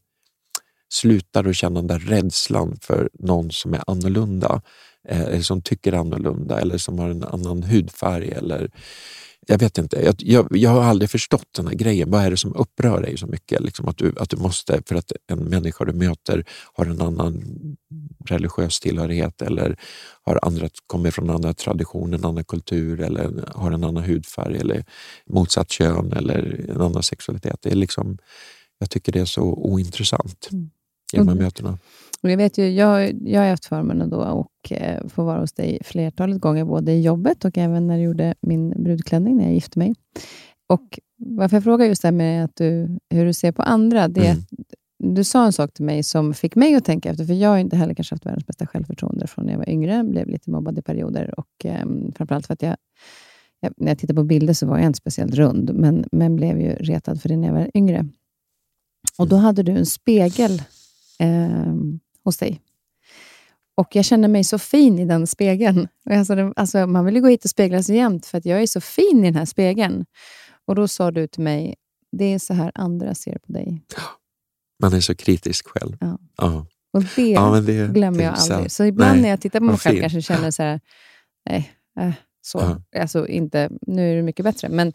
slutar 0.89 1.45
att 1.45 1.55
känna 1.55 1.79
den 1.79 1.87
där 1.87 1.99
rädslan 1.99 2.77
för 2.81 3.09
någon 3.13 3.51
som 3.51 3.73
är 3.73 3.83
annorlunda, 3.87 4.61
eh, 5.07 5.21
eller 5.21 5.41
som 5.41 5.61
tycker 5.61 5.93
annorlunda 5.93 6.59
eller 6.59 6.77
som 6.77 6.99
har 6.99 7.09
en 7.09 7.23
annan 7.23 7.63
hudfärg 7.63 8.29
eller 8.31 8.71
jag 9.47 9.57
vet 9.57 9.77
inte, 9.77 10.01
jag, 10.01 10.15
jag, 10.17 10.47
jag, 10.51 10.69
har 10.69 10.83
aldrig 10.83 11.09
förstått 11.09 11.47
den 11.55 11.67
här 11.67 11.73
grejen. 11.73 12.11
Vad 12.11 12.23
är 12.23 12.31
det 12.31 12.37
som 12.37 12.55
upprör 12.55 13.01
dig 13.01 13.17
så 13.17 13.27
mycket? 13.27 13.61
Liksom 13.61 13.87
att, 13.87 13.97
du, 13.97 14.13
att 14.17 14.29
du 14.29 14.37
måste, 14.37 14.81
för 14.85 14.95
att 14.95 15.11
en 15.27 15.39
människa 15.39 15.85
du 15.85 15.93
möter 15.93 16.45
har 16.73 16.85
en 16.85 17.01
annan 17.01 17.43
religiös 18.25 18.79
tillhörighet 18.79 19.41
eller 19.41 19.79
har 20.23 20.39
andra, 20.41 20.69
kommer 20.87 21.11
från 21.11 21.29
andra 21.29 21.53
traditioner, 21.53 22.17
en 22.17 22.25
annan 22.25 22.43
kultur 22.43 23.01
eller 23.01 23.43
har 23.55 23.71
en 23.71 23.83
annan 23.83 24.03
hudfärg 24.03 24.57
eller 24.57 24.85
motsatt 25.29 25.71
kön 25.71 26.13
eller 26.13 26.65
en 26.69 26.81
annan 26.81 27.03
sexualitet. 27.03 27.59
Det 27.61 27.71
är 27.71 27.75
liksom, 27.75 28.17
jag 28.79 28.89
tycker 28.89 29.11
det 29.11 29.19
är 29.19 29.25
så 29.25 29.43
ointressant 29.43 30.49
mm. 30.51 30.69
i 31.13 31.17
de 31.17 31.27
här 31.27 31.35
mötena. 31.35 31.79
Jag, 32.21 32.37
vet 32.37 32.57
ju, 32.57 32.69
jag, 32.69 33.13
jag 33.27 33.41
har 33.41 33.49
haft 33.49 33.65
förmånen 33.65 34.09
då 34.09 34.17
och 34.17 34.71
eh, 34.71 35.07
få 35.07 35.23
vara 35.23 35.39
hos 35.39 35.53
dig 35.53 35.79
flertalet 35.83 36.41
gånger, 36.41 36.65
både 36.65 36.91
i 36.91 37.01
jobbet 37.01 37.45
och 37.45 37.57
även 37.57 37.87
när 37.87 37.93
jag 37.93 38.03
gjorde 38.03 38.35
min 38.41 38.83
brudklänning 38.83 39.37
när 39.37 39.43
jag 39.43 39.53
gifte 39.53 39.79
mig. 39.79 39.95
Och 40.69 40.99
varför 41.17 41.55
jag 41.55 41.63
frågar 41.63 41.85
just 41.85 42.01
det 42.01 42.07
här 42.07 42.13
med 42.13 42.45
att 42.45 42.55
du, 42.55 42.99
hur 43.09 43.25
du 43.25 43.33
ser 43.33 43.51
på 43.51 43.61
andra, 43.61 44.07
det 44.07 44.27
är 44.27 44.31
mm. 44.31 44.43
du 45.15 45.23
sa 45.23 45.45
en 45.45 45.53
sak 45.53 45.73
till 45.73 45.85
mig 45.85 46.03
som 46.03 46.33
fick 46.33 46.55
mig 46.55 46.75
att 46.75 46.85
tänka 46.85 47.09
efter, 47.09 47.25
för 47.25 47.33
jag 47.33 47.49
har 47.49 47.57
inte 47.57 47.75
heller 47.75 47.93
kanske 47.93 48.15
haft 48.15 48.25
världens 48.25 48.45
bästa 48.45 48.67
självförtroende 48.67 49.27
från 49.27 49.45
när 49.45 49.51
jag 49.51 49.57
var 49.57 49.69
yngre, 49.69 50.03
blev 50.03 50.27
lite 50.27 50.51
mobbad 50.51 50.79
i 50.79 50.81
perioder 50.81 51.39
och 51.39 51.65
eh, 51.65 51.85
framförallt 52.15 52.47
för 52.47 52.53
att 52.53 52.61
jag, 52.61 52.75
jag, 53.59 53.73
när 53.77 53.87
jag 53.87 53.99
tittar 53.99 54.13
på 54.13 54.23
bilder 54.23 54.53
så 54.53 54.67
var 54.67 54.77
jag 54.77 54.87
inte 54.87 54.97
speciellt 54.97 55.35
rund, 55.35 55.71
men, 55.73 56.05
men 56.11 56.35
blev 56.35 56.61
ju 56.61 56.73
retad 56.73 57.21
för 57.21 57.29
det 57.29 57.37
när 57.37 57.47
jag 57.47 57.55
var 57.55 57.71
yngre. 57.73 58.05
Och 59.17 59.27
Då 59.27 59.35
hade 59.35 59.63
du 59.63 59.71
en 59.71 59.85
spegel 59.85 60.61
eh, 61.19 61.73
hos 62.23 62.37
dig. 62.37 62.61
Och 63.75 63.95
jag 63.95 64.05
känner 64.05 64.27
mig 64.27 64.43
så 64.43 64.59
fin 64.59 64.99
i 64.99 65.05
den 65.05 65.27
spegeln. 65.27 65.87
Alltså, 66.09 66.53
alltså, 66.55 66.87
man 66.87 67.05
vill 67.05 67.15
ju 67.15 67.21
gå 67.21 67.27
hit 67.27 67.43
och 67.43 67.49
spegla 67.49 67.83
sig 67.83 67.95
jämt, 67.95 68.25
för 68.25 68.37
att 68.37 68.45
jag 68.45 68.61
är 68.61 68.67
så 68.67 68.81
fin 68.81 69.19
i 69.19 69.27
den 69.27 69.35
här 69.35 69.45
spegeln. 69.45 70.05
Och 70.65 70.75
Då 70.75 70.87
sa 70.87 71.11
du 71.11 71.27
till 71.27 71.43
mig, 71.43 71.75
det 72.11 72.25
är 72.25 72.39
så 72.39 72.53
här 72.53 72.71
andra 72.75 73.15
ser 73.15 73.37
på 73.37 73.51
dig. 73.51 73.81
Man 74.81 74.93
är 74.93 74.99
så 74.99 75.15
kritisk 75.15 75.67
själv. 75.67 75.97
Ja. 75.99 76.19
ja. 76.37 76.65
Och 76.93 77.03
det, 77.15 77.29
ja, 77.29 77.61
det 77.61 77.93
glömmer 77.93 78.23
jag 78.23 78.33
aldrig. 78.33 78.71
Så 78.71 78.83
ibland 78.83 79.11
nej, 79.11 79.21
när 79.21 79.29
jag 79.29 79.41
tittar 79.41 79.59
på 79.59 79.65
mig 79.65 79.77
själv 79.77 79.93
fin. 79.93 80.01
kanske 80.01 80.21
känner 80.21 80.51
så 80.51 80.63
här, 80.63 80.79
nej, 81.49 81.71
äh, 81.99 82.13
så. 82.41 82.57
Ja. 82.91 83.01
Alltså, 83.01 83.27
inte, 83.27 83.69
nu 83.81 84.11
är 84.11 84.15
det 84.15 84.21
mycket 84.21 84.43
bättre. 84.43 84.69
Men 84.69 84.93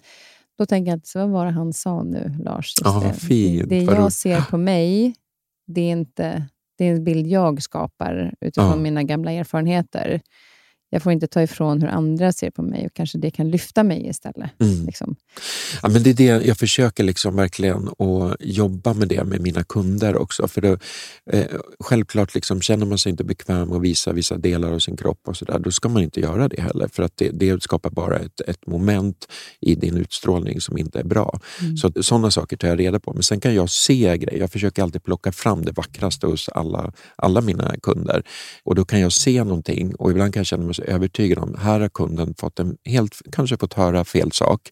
då 0.58 0.66
tänker 0.66 0.90
jag, 0.92 1.00
vad 1.14 1.30
var 1.30 1.46
det 1.46 1.52
han 1.52 1.72
sa 1.72 2.02
nu, 2.02 2.36
Lars? 2.40 2.74
ja, 2.84 3.00
vad 3.04 3.16
fint. 3.16 3.68
Det, 3.68 3.86
det 3.86 3.92
jag 3.92 4.12
ser 4.12 4.40
på 4.40 4.56
mig, 4.56 5.14
det 5.66 5.80
är 5.80 5.90
inte 5.90 6.46
det 6.78 6.84
är 6.84 6.92
en 6.92 7.04
bild 7.04 7.26
jag 7.26 7.62
skapar 7.62 8.34
utifrån 8.40 8.70
ja. 8.70 8.76
mina 8.76 9.02
gamla 9.02 9.32
erfarenheter 9.32 10.20
jag 10.90 11.02
får 11.02 11.12
inte 11.12 11.26
ta 11.26 11.42
ifrån 11.42 11.82
hur 11.82 11.88
andra 11.88 12.32
ser 12.32 12.50
på 12.50 12.62
mig 12.62 12.86
och 12.86 12.94
kanske 12.94 13.18
det 13.18 13.30
kan 13.30 13.50
lyfta 13.50 13.82
mig 13.82 14.06
istället. 14.08 14.50
Mm. 14.60 14.86
Liksom. 14.86 15.16
Ja, 15.82 15.88
men 15.88 16.02
det 16.02 16.10
är 16.10 16.14
det 16.14 16.46
jag 16.46 16.56
försöker 16.56 17.04
liksom 17.04 17.36
verkligen 17.36 17.88
att 17.88 18.36
jobba 18.40 18.94
med 18.94 19.08
det 19.08 19.24
med 19.24 19.40
mina 19.40 19.64
kunder 19.64 20.16
också. 20.16 20.48
För 20.48 20.60
det, 20.60 20.78
eh, 21.32 21.46
Självklart 21.80 22.34
liksom, 22.34 22.60
känner 22.60 22.86
man 22.86 22.98
sig 22.98 23.10
inte 23.10 23.24
bekväm 23.24 23.72
att 23.72 23.82
visa 23.82 24.12
vissa 24.12 24.36
delar 24.36 24.72
av 24.72 24.78
sin 24.78 24.96
kropp 24.96 25.20
och 25.26 25.36
så 25.36 25.44
där, 25.44 25.58
då 25.58 25.70
ska 25.70 25.88
man 25.88 26.02
inte 26.02 26.20
göra 26.20 26.48
det 26.48 26.60
heller. 26.60 26.88
För 26.88 27.02
att 27.02 27.12
det, 27.16 27.30
det 27.30 27.62
skapar 27.62 27.90
bara 27.90 28.18
ett, 28.18 28.40
ett 28.40 28.66
moment 28.66 29.26
i 29.60 29.74
din 29.74 29.96
utstrålning 29.96 30.60
som 30.60 30.78
inte 30.78 30.98
är 30.98 31.04
bra. 31.04 31.40
Mm. 31.60 31.76
Så 31.76 31.92
Sådana 32.02 32.30
saker 32.30 32.56
tar 32.56 32.68
jag 32.68 32.80
reda 32.80 33.00
på. 33.00 33.12
Men 33.12 33.22
sen 33.22 33.40
kan 33.40 33.54
jag 33.54 33.70
se 33.70 34.18
grejer. 34.18 34.40
Jag 34.40 34.52
försöker 34.52 34.82
alltid 34.82 35.02
plocka 35.02 35.32
fram 35.32 35.64
det 35.64 35.72
vackraste 35.72 36.26
hos 36.26 36.48
alla, 36.48 36.92
alla 37.16 37.40
mina 37.40 37.74
kunder. 37.82 38.22
Och 38.64 38.74
då 38.74 38.84
kan 38.84 39.00
jag 39.00 39.12
se 39.12 39.44
någonting 39.44 39.94
och 39.94 40.10
ibland 40.10 40.34
kan 40.34 40.40
jag 40.40 40.46
känna 40.46 40.64
mig 40.64 40.74
så 40.76 40.82
övertygad 40.82 41.38
om 41.38 41.54
här 41.58 41.80
har 41.80 41.88
kunden 41.88 42.34
fått 42.34 42.58
en 42.58 42.76
helt, 42.84 43.22
kanske 43.32 43.56
fått 43.56 43.74
höra 43.74 44.04
fel 44.04 44.32
sak 44.32 44.70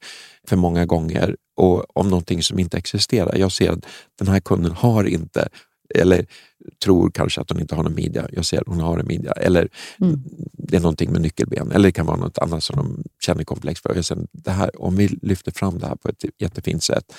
för 0.49 0.57
många 0.57 0.87
gånger 0.87 1.37
och 1.57 1.97
om 1.97 2.11
någonting 2.11 2.43
som 2.43 2.59
inte 2.59 2.79
existerar. 2.79 3.37
Jag 3.37 3.53
ser 3.53 3.71
att 3.71 3.87
den 4.19 4.29
här 4.29 4.41
kunden 4.41 4.73
har 4.73 5.05
inte 5.05 5.49
eller 5.95 6.27
tror 6.85 7.11
kanske 7.11 7.41
att 7.41 7.51
hon 7.51 7.61
inte 7.61 7.75
har 7.75 7.83
någon 7.83 7.95
midja. 7.95 8.29
Jag 8.33 8.45
ser 8.45 8.61
att 8.61 8.67
hon 8.67 8.81
har 8.81 8.99
en 8.99 9.07
midja. 9.07 9.33
Eller 9.33 9.69
mm. 10.01 10.23
det 10.53 10.77
är 10.77 10.81
någonting 10.81 11.13
med 11.13 11.21
nyckelben. 11.21 11.73
Eller 11.73 11.89
det 11.89 11.93
kan 11.93 12.07
vara 12.07 12.17
något 12.17 12.39
annat 12.39 12.65
som 12.65 12.77
de 12.77 13.05
känner 13.21 13.45
komplex 13.45 13.81
för. 13.81 13.95
Jag 13.95 14.05
säger, 14.05 14.27
det 14.33 14.51
här, 14.51 14.83
om 14.83 14.97
vi 14.97 15.07
lyfter 15.07 15.53
fram 15.53 15.79
det 15.79 15.87
här 15.87 15.97
på 15.97 16.09
ett 16.09 16.25
jättefint 16.39 16.83
sätt, 16.83 17.15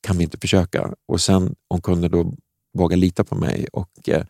kan 0.00 0.18
vi 0.18 0.24
inte 0.24 0.38
försöka? 0.38 0.94
Och 1.08 1.20
sen 1.20 1.54
om 1.68 1.80
kunden 1.80 2.10
då 2.10 2.34
vågar 2.78 2.96
lita 2.96 3.24
på 3.24 3.34
mig 3.34 3.66
och 3.72 4.08
eh, 4.08 4.24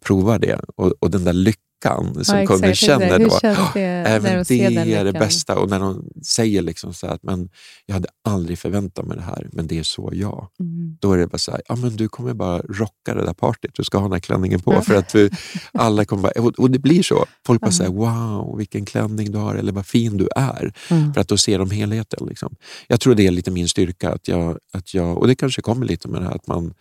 provar 0.00 0.38
det 0.38 0.60
och, 0.76 0.92
och 1.00 1.10
den 1.10 1.24
där 1.24 1.32
lyckan 1.32 1.65
lyckan 1.76 2.24
som 2.24 2.38
ja, 2.38 2.46
kunden 2.46 2.74
känner 2.74 3.18
då. 3.18 3.38
Det, 3.74 3.80
även 3.80 4.44
det 4.48 4.94
är 4.94 5.04
det 5.04 5.12
bästa. 5.12 5.58
Och 5.58 5.70
när 5.70 5.80
de 5.80 6.10
säger 6.22 6.62
liksom 6.62 6.94
så 6.94 7.06
att 7.06 7.22
men 7.22 7.48
jag 7.86 7.94
hade 7.94 8.08
aldrig 8.24 8.58
förväntat 8.58 9.06
mig 9.06 9.16
det 9.16 9.22
här, 9.22 9.48
men 9.52 9.66
det 9.66 9.78
är 9.78 9.82
så 9.82 10.10
jag. 10.12 10.48
Mm. 10.60 10.75
Då 11.00 11.12
är 11.12 11.18
det 11.18 11.26
bara 11.26 11.38
så 11.38 11.50
här, 11.50 11.62
ja, 11.68 11.76
men 11.76 11.96
du 11.96 12.08
kommer 12.08 12.34
bara 12.34 12.58
rocka 12.58 13.14
det 13.14 13.24
där 13.24 13.32
partyt. 13.32 13.70
Du 13.74 13.84
ska 13.84 13.98
ha 13.98 14.04
den 14.04 14.12
här 14.12 14.20
klänningen 14.20 14.60
på. 14.60 14.82
för 14.82 14.94
att 14.94 15.14
vi, 15.14 15.30
alla 15.72 16.04
kommer 16.04 16.22
bara, 16.22 16.42
och, 16.42 16.58
och 16.58 16.70
det 16.70 16.78
blir 16.78 17.02
så. 17.02 17.26
Folk 17.46 17.60
bara 17.60 17.72
säger 17.72 17.90
wow, 17.90 18.58
vilken 18.58 18.84
klänning 18.84 19.30
du 19.32 19.38
har 19.38 19.54
eller 19.54 19.72
vad 19.72 19.86
fin 19.86 20.16
du 20.16 20.28
är. 20.36 20.72
Mm. 20.90 21.14
För 21.14 21.20
att 21.20 21.28
då 21.28 21.36
ser 21.36 21.58
de 21.58 21.70
helheten. 21.70 22.26
Liksom. 22.28 22.54
Jag 22.88 23.00
tror 23.00 23.14
det 23.14 23.26
är 23.26 23.30
lite 23.30 23.50
min 23.50 23.68
styrka. 23.68 24.12
Att 24.12 24.28
jag, 24.28 24.58
att 24.72 24.94
jag, 24.94 25.18
och 25.18 25.26
det 25.26 25.34
kanske 25.34 25.62
kommer 25.62 25.86
lite 25.86 26.08
med 26.08 26.20
det 26.20 26.26
här 26.26 26.34
att 26.34 26.46
man 26.46 26.74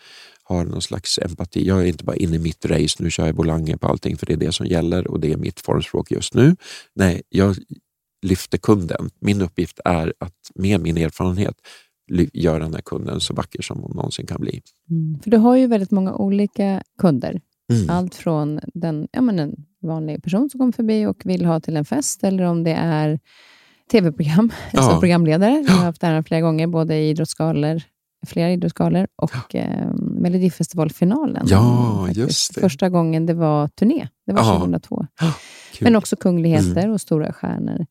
har 0.48 0.66
någon 0.66 0.82
slags 0.82 1.20
empati. 1.20 1.68
Jag 1.68 1.80
är 1.82 1.86
inte 1.86 2.04
bara 2.04 2.16
inne 2.16 2.36
i 2.36 2.40
mitt 2.40 2.66
race, 2.66 3.04
nu 3.04 3.12
kör 3.12 3.26
jag 3.26 3.36
Bolange 3.36 3.78
på 3.78 3.88
allting 3.88 4.18
för 4.18 4.26
det 4.26 4.34
är 4.34 4.38
det 4.38 4.52
som 4.52 4.66
gäller 4.66 5.08
och 5.08 5.20
det 5.20 5.32
är 5.32 5.38
mitt 5.38 5.60
formspråk 5.60 6.12
just 6.12 6.34
nu. 6.34 6.56
Nej, 6.96 7.22
jag 7.30 7.56
lyfter 8.26 8.58
kunden. 8.58 9.10
Min 9.20 9.42
uppgift 9.42 9.80
är 9.86 10.14
att 10.20 10.52
med 10.56 10.82
min 10.82 10.98
erfarenhet 10.98 11.56
göra 12.34 12.60
den 12.60 12.74
här 12.74 12.82
kunden 12.82 13.20
så 13.20 13.34
vacker 13.34 13.62
som 13.62 13.80
hon 13.80 13.92
någonsin 13.96 14.26
kan 14.26 14.42
bli. 14.42 14.62
Mm, 14.90 15.20
för 15.20 15.32
du 15.32 15.38
har 15.38 15.56
ju 15.56 15.68
väldigt 15.68 15.92
många 15.92 16.14
olika 16.14 16.84
kunder. 17.00 17.42
Mm. 17.74 17.90
Allt 17.90 18.16
från 18.16 18.60
den, 18.74 19.08
ja, 19.12 19.22
men 19.22 19.40
en 19.40 19.56
vanlig 19.82 20.24
person 20.24 20.50
som 20.50 20.60
kommer 20.60 20.72
förbi 20.72 21.06
och 21.06 21.22
vill 21.26 21.46
ha 21.46 21.60
till 21.60 21.78
en 21.78 21.86
fest, 21.86 22.24
eller 22.24 22.44
om 22.44 22.64
det 22.64 22.74
är 22.74 23.20
tv-program, 23.92 24.52
ja. 24.74 24.80
alltså 24.80 25.00
programledare. 25.00 25.64
Jag 25.68 25.74
har 25.74 25.86
haft 25.86 26.02
det 26.02 26.08
här 26.08 26.22
flera 26.22 26.42
gånger, 26.42 26.68
både 26.68 26.96
i 26.96 27.10
idrottsgalor 27.10 27.82
flera 28.26 28.52
idrottsgalor 28.52 29.08
och 29.16 29.32
ja. 29.52 29.60
eh, 29.60 29.94
Melodifestivalfinalen. 29.96 31.46
Ja, 31.50 32.08
just 32.12 32.56
det. 32.56 32.62
Första 32.62 32.90
gången 32.90 33.26
det 33.26 33.34
var 33.34 33.68
turné. 33.68 34.08
Det 34.26 34.34
var 34.34 34.42
ja. 34.42 34.54
2002. 34.54 35.06
Ja, 35.20 35.34
Men 35.82 35.96
också 35.96 36.16
kungligheter 36.16 36.82
mm. 36.82 36.92
och 36.92 37.02
stora 37.02 37.34
stjärnor. 37.34 37.86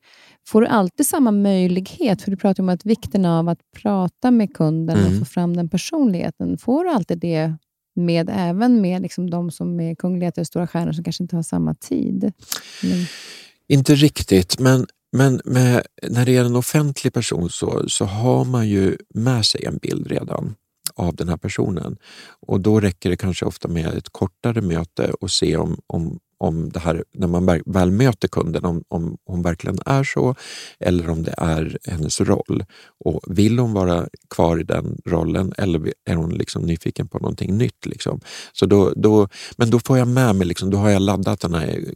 Får 0.46 0.60
du 0.60 0.66
alltid 0.66 1.06
samma 1.06 1.30
möjlighet? 1.30 2.22
För 2.22 2.30
du 2.30 2.36
pratar 2.36 2.62
om 2.62 2.68
att 2.68 2.86
vikten 2.86 3.24
av 3.24 3.48
att 3.48 3.58
prata 3.82 4.30
med 4.30 4.54
kunden 4.54 4.98
mm. 4.98 5.12
och 5.12 5.18
få 5.18 5.24
fram 5.24 5.56
den 5.56 5.68
personligheten. 5.68 6.58
Får 6.58 6.84
du 6.84 6.90
alltid 6.90 7.18
det 7.18 7.52
med 7.96 8.30
även 8.32 8.80
med 8.80 9.02
liksom 9.02 9.30
de 9.30 9.50
som 9.50 9.80
är 9.80 9.94
kungligheter 9.94 10.42
och 10.42 10.46
stora 10.46 10.66
stjärnor 10.66 10.92
som 10.92 11.04
kanske 11.04 11.24
inte 11.24 11.36
har 11.36 11.42
samma 11.42 11.74
tid? 11.74 12.32
Men... 12.82 13.06
Inte 13.68 13.94
riktigt, 13.94 14.58
men 14.58 14.86
men 15.16 15.40
med, 15.44 15.86
när 16.02 16.26
det 16.26 16.36
är 16.36 16.44
en 16.44 16.56
offentlig 16.56 17.12
person 17.12 17.50
så, 17.50 17.88
så 17.88 18.04
har 18.04 18.44
man 18.44 18.68
ju 18.68 18.96
med 19.14 19.46
sig 19.46 19.64
en 19.64 19.78
bild 19.78 20.06
redan 20.06 20.54
av 20.94 21.16
den 21.16 21.28
här 21.28 21.36
personen. 21.36 21.96
Och 22.46 22.60
Då 22.60 22.80
räcker 22.80 23.10
det 23.10 23.16
kanske 23.16 23.44
ofta 23.44 23.68
med 23.68 23.86
ett 23.86 24.08
kortare 24.10 24.60
möte 24.60 25.12
och 25.20 25.30
se 25.30 25.56
om, 25.56 25.80
om, 25.86 26.18
om 26.44 26.70
det 26.70 26.78
här, 26.78 27.04
när 27.12 27.26
man 27.26 27.60
väl 27.66 27.90
möter 27.90 28.28
kunden, 28.28 28.64
om, 28.64 28.84
om 28.88 29.16
hon 29.26 29.42
verkligen 29.42 29.78
är 29.86 30.04
så 30.04 30.34
eller 30.80 31.10
om 31.10 31.22
det 31.22 31.34
är 31.38 31.78
hennes 31.86 32.20
roll. 32.20 32.64
Och 33.04 33.20
Vill 33.26 33.58
hon 33.58 33.72
vara 33.72 34.08
kvar 34.30 34.60
i 34.60 34.62
den 34.62 34.98
rollen 35.06 35.52
eller 35.58 35.92
är 36.04 36.14
hon 36.14 36.34
liksom 36.34 36.62
nyfiken 36.62 37.08
på 37.08 37.18
någonting 37.18 37.58
nytt? 37.58 37.86
Liksom? 37.86 38.20
Så 38.52 38.66
då, 38.66 38.92
då, 38.96 39.28
men 39.56 39.70
då 39.70 39.78
får 39.78 39.98
jag 39.98 40.08
med 40.08 40.36
mig, 40.36 40.46
liksom, 40.46 40.70
då 40.70 40.78
har 40.78 40.90
jag 40.90 41.02
laddat 41.02 41.40
den 41.40 41.54
här 41.54 41.94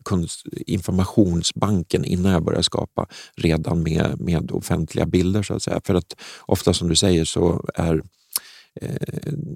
informationsbanken 0.66 2.05
innan 2.05 2.32
jag 2.32 2.44
börjar 2.44 2.62
skapa 2.62 3.07
redan 3.36 3.82
med, 3.82 4.20
med 4.20 4.51
offentliga 4.51 5.07
bilder. 5.07 5.42
så 5.42 5.55
att 5.55 5.62
säga. 5.62 5.80
För 5.84 5.94
att 5.94 6.14
ofta 6.46 6.74
som 6.74 6.88
du 6.88 6.96
säger 6.96 7.24
så 7.24 7.64
är 7.74 8.03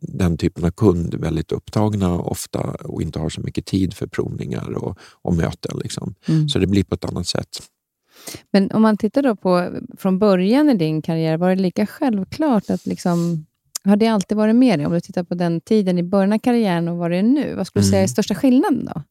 den 0.02 0.36
typen 0.36 0.64
av 0.64 0.70
kund 0.70 1.14
väldigt 1.14 1.52
upptagna 1.52 2.18
ofta 2.18 2.60
och 2.84 3.02
inte 3.02 3.18
har 3.18 3.28
så 3.28 3.40
mycket 3.40 3.66
tid 3.66 3.94
för 3.94 4.06
provningar 4.06 4.70
och, 4.70 4.98
och 5.22 5.34
möten. 5.34 5.78
Liksom. 5.82 6.14
Mm. 6.28 6.48
Så 6.48 6.58
det 6.58 6.66
blir 6.66 6.84
på 6.84 6.94
ett 6.94 7.04
annat 7.04 7.26
sätt. 7.26 7.48
Men 8.50 8.70
om 8.70 8.82
man 8.82 8.96
tittar 8.96 9.22
då 9.22 9.36
på 9.36 9.80
från 9.98 10.18
början 10.18 10.70
i 10.70 10.74
din 10.74 11.02
karriär, 11.02 11.36
var 11.36 11.48
det 11.48 11.62
lika 11.62 11.86
självklart 11.86 12.70
att 12.70 12.86
liksom, 12.86 13.46
har 13.84 13.96
det 13.96 14.06
alltid 14.06 14.36
varit 14.36 14.56
med 14.56 14.78
dig? 14.78 14.86
Om 14.86 14.92
du 14.92 15.00
tittar 15.00 15.22
på 15.22 15.34
den 15.34 15.60
tiden 15.60 15.98
i 15.98 16.02
början 16.02 16.32
av 16.32 16.38
karriären 16.38 16.88
och 16.88 16.96
vad 16.96 17.10
det 17.10 17.16
är 17.16 17.22
nu, 17.22 17.54
vad 17.54 17.66
skulle 17.66 17.82
du 17.82 17.88
säga 17.88 17.98
är 17.98 18.02
mm. 18.02 18.08
största 18.08 18.34
skillnaden 18.34 18.84
då? 18.94 19.02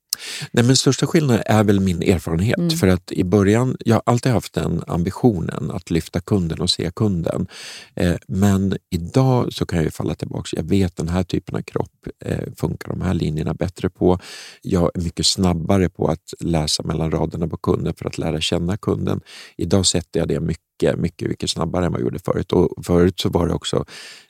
Nej, 0.52 0.64
men 0.64 0.76
största 0.76 1.08
skillnaden 1.08 1.44
är 1.46 1.64
väl 1.64 1.80
min 1.80 2.02
erfarenhet. 2.02 2.58
Mm. 2.58 2.70
För 2.70 2.88
att 2.88 3.12
i 3.12 3.24
början, 3.24 3.78
jag 3.80 3.96
har 3.96 4.04
alltid 4.06 4.32
haft 4.32 4.54
den 4.54 4.84
ambitionen 4.88 5.72
att 5.72 5.92
lyfta 5.92 6.20
kunden 6.20 6.60
och 6.62 6.70
se 6.70 6.92
kunden. 6.96 7.48
Eh, 7.96 8.16
men 8.28 8.78
idag 8.90 9.54
så 9.54 9.66
kan 9.66 9.84
jag 9.84 9.94
falla 9.94 10.16
tillbaka. 10.16 10.48
Jag 10.52 10.64
vet 10.64 10.96
den 10.96 11.10
här 11.10 11.24
typen 11.24 11.56
av 11.56 11.62
kropp 11.62 12.08
eh, 12.26 12.54
funkar 12.58 12.90
de 12.90 13.02
här 13.02 13.14
linjerna 13.14 13.54
bättre 13.54 13.90
på. 13.90 14.20
Jag 14.62 14.92
är 14.94 15.02
mycket 15.02 15.26
snabbare 15.26 15.90
på 15.90 16.08
att 16.08 16.34
läsa 16.40 16.84
mellan 16.84 17.12
raderna 17.12 17.48
på 17.48 17.58
kunden 17.58 17.94
för 17.94 18.06
att 18.06 18.18
lära 18.18 18.42
känna 18.42 18.78
kunden. 18.78 19.22
Idag 19.58 19.86
sätter 19.86 20.20
jag 20.20 20.28
det 20.28 20.40
mycket, 20.40 20.64
mycket, 20.98 21.30
mycket 21.30 21.50
snabbare 21.50 21.86
än 21.86 21.92
vad 21.92 22.02
jag 22.02 22.06
gjorde 22.06 22.20
förut. 22.20 22.52
Och 22.52 22.86
förut 22.86 23.20
så 23.20 23.30
var 23.30 23.48
det 23.48 23.54
också, 23.54 23.86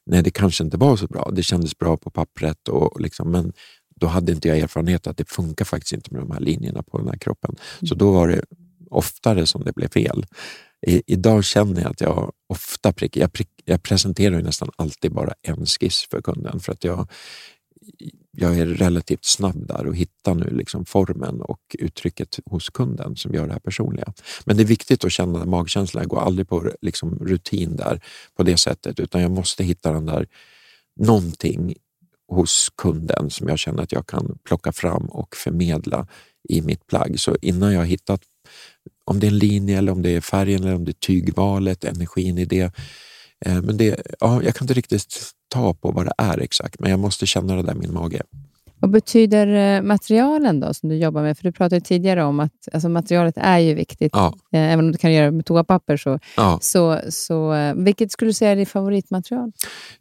nej 0.05 0.23
det 0.23 0.31
kanske 0.31 0.63
inte 0.63 0.77
var 0.77 0.97
så 0.97 1.07
bra. 1.07 1.31
Det 1.33 1.43
kändes 1.43 1.77
bra 1.77 1.97
på 1.97 2.09
pappret, 2.09 2.67
och 2.67 3.01
liksom, 3.01 3.31
men 3.31 3.53
då 3.95 4.07
hade 4.07 4.31
inte 4.31 4.47
jag 4.47 4.57
erfarenhet 4.57 5.07
att 5.07 5.17
det 5.17 5.29
funkar 5.29 5.65
faktiskt 5.65 5.93
inte 5.93 6.13
med 6.13 6.21
de 6.21 6.31
här 6.31 6.39
linjerna 6.39 6.83
på 6.83 6.97
den 6.97 7.07
här 7.07 7.17
kroppen. 7.17 7.55
Så 7.89 7.95
då 7.95 8.11
var 8.11 8.27
det 8.27 8.41
oftare 8.89 9.45
som 9.45 9.63
det 9.63 9.73
blev 9.73 9.89
fel. 9.89 10.25
I, 10.87 11.03
idag 11.07 11.43
känner 11.43 11.81
jag 11.81 11.91
att 11.91 12.01
jag 12.01 12.31
ofta 12.47 12.93
prickar. 12.93 13.21
Jag, 13.21 13.33
prick, 13.33 13.49
jag 13.65 13.83
presenterar 13.83 14.41
nästan 14.41 14.69
alltid 14.75 15.13
bara 15.13 15.33
en 15.41 15.65
skiss 15.65 16.07
för 16.11 16.21
kunden 16.21 16.59
för 16.59 16.71
att 16.71 16.83
jag, 16.83 17.09
jag 18.31 18.57
är 18.57 18.65
relativt 18.65 19.25
snabb 19.25 19.67
där 19.67 19.87
och 19.87 19.95
hittar 19.95 20.35
nu 20.35 20.49
liksom 20.49 20.85
formen 20.85 21.41
och 21.41 21.75
uttrycket 21.79 22.39
hos 22.45 22.69
kunden 22.69 23.15
som 23.15 23.33
gör 23.33 23.47
det 23.47 23.53
här 23.53 23.59
personliga. 23.59 24.13
Men 24.45 24.57
det 24.57 24.63
är 24.63 24.67
viktigt 24.67 25.05
att 25.05 25.11
känna 25.11 25.45
magkänslan. 25.45 26.01
Jag 26.01 26.09
går 26.09 26.21
aldrig 26.21 26.49
på 26.49 26.71
liksom 26.81 27.19
rutin 27.19 27.75
där 27.75 28.01
på 28.35 28.43
det 28.43 28.57
sättet 28.57 28.99
utan 28.99 29.21
jag 29.21 29.31
måste 29.31 29.63
hitta 29.63 29.91
den 29.91 30.05
där 30.05 30.27
någonting 30.99 31.75
hos 32.27 32.69
kunden 32.77 33.29
som 33.29 33.47
jag 33.47 33.59
känner 33.59 33.83
att 33.83 33.91
jag 33.91 34.07
kan 34.07 34.37
plocka 34.43 34.71
fram 34.71 35.05
och 35.05 35.35
förmedla 35.35 36.07
i 36.49 36.61
mitt 36.61 36.87
plagg. 36.87 37.19
Så 37.19 37.37
innan 37.41 37.73
jag 37.73 37.79
har 37.79 37.85
hittat 37.85 38.21
om 39.05 39.19
det 39.19 39.27
är 39.27 39.31
en 39.31 39.37
linje, 39.37 39.77
eller 39.77 39.91
om 39.91 40.01
det 40.01 40.09
är 40.09 40.21
färgen, 40.21 40.63
eller 40.63 40.75
om 40.75 40.85
det 40.85 40.91
är 40.91 41.07
tygvalet, 41.07 41.83
energin 41.83 42.37
i 42.37 42.45
det. 42.45 42.73
Eh, 43.45 43.61
men 43.61 43.77
det, 43.77 44.01
ja, 44.19 44.43
jag 44.43 44.55
kan 44.55 44.65
inte 44.65 44.73
riktigt 44.73 45.31
ta 45.47 45.73
på 45.73 45.91
vad 45.91 46.05
det 46.05 46.13
är 46.17 46.39
exakt, 46.39 46.79
men 46.79 46.91
jag 46.91 46.99
måste 46.99 47.25
känna 47.25 47.55
det 47.55 47.63
där 47.63 47.71
i 47.71 47.77
min 47.77 47.93
mage. 47.93 48.21
Vad 48.79 48.91
betyder 48.91 49.47
eh, 49.47 49.81
materialen 49.81 50.59
då 50.59 50.73
som 50.73 50.89
du 50.89 50.95
jobbar 50.95 51.21
med? 51.21 51.37
För 51.37 51.43
Du 51.43 51.51
pratade 51.51 51.81
tidigare 51.81 52.23
om 52.23 52.39
att 52.39 52.51
alltså 52.73 52.89
materialet 52.89 53.37
är 53.37 53.57
ju 53.57 53.73
viktigt. 53.73 54.11
Ja. 54.13 54.33
Eh, 54.53 54.73
även 54.73 54.85
om 54.85 54.91
du 54.91 54.97
kan 54.97 55.13
göra 55.13 55.25
det 55.25 55.31
med 55.31 55.45
toapapper. 55.45 55.97
Så, 55.97 56.19
ja. 56.37 56.59
så, 56.61 56.99
så, 57.09 57.53
vilket 57.75 58.11
skulle 58.11 58.29
du 58.29 58.33
säga 58.33 58.51
är 58.51 58.55
ditt 58.55 58.69
favoritmaterial? 58.69 59.51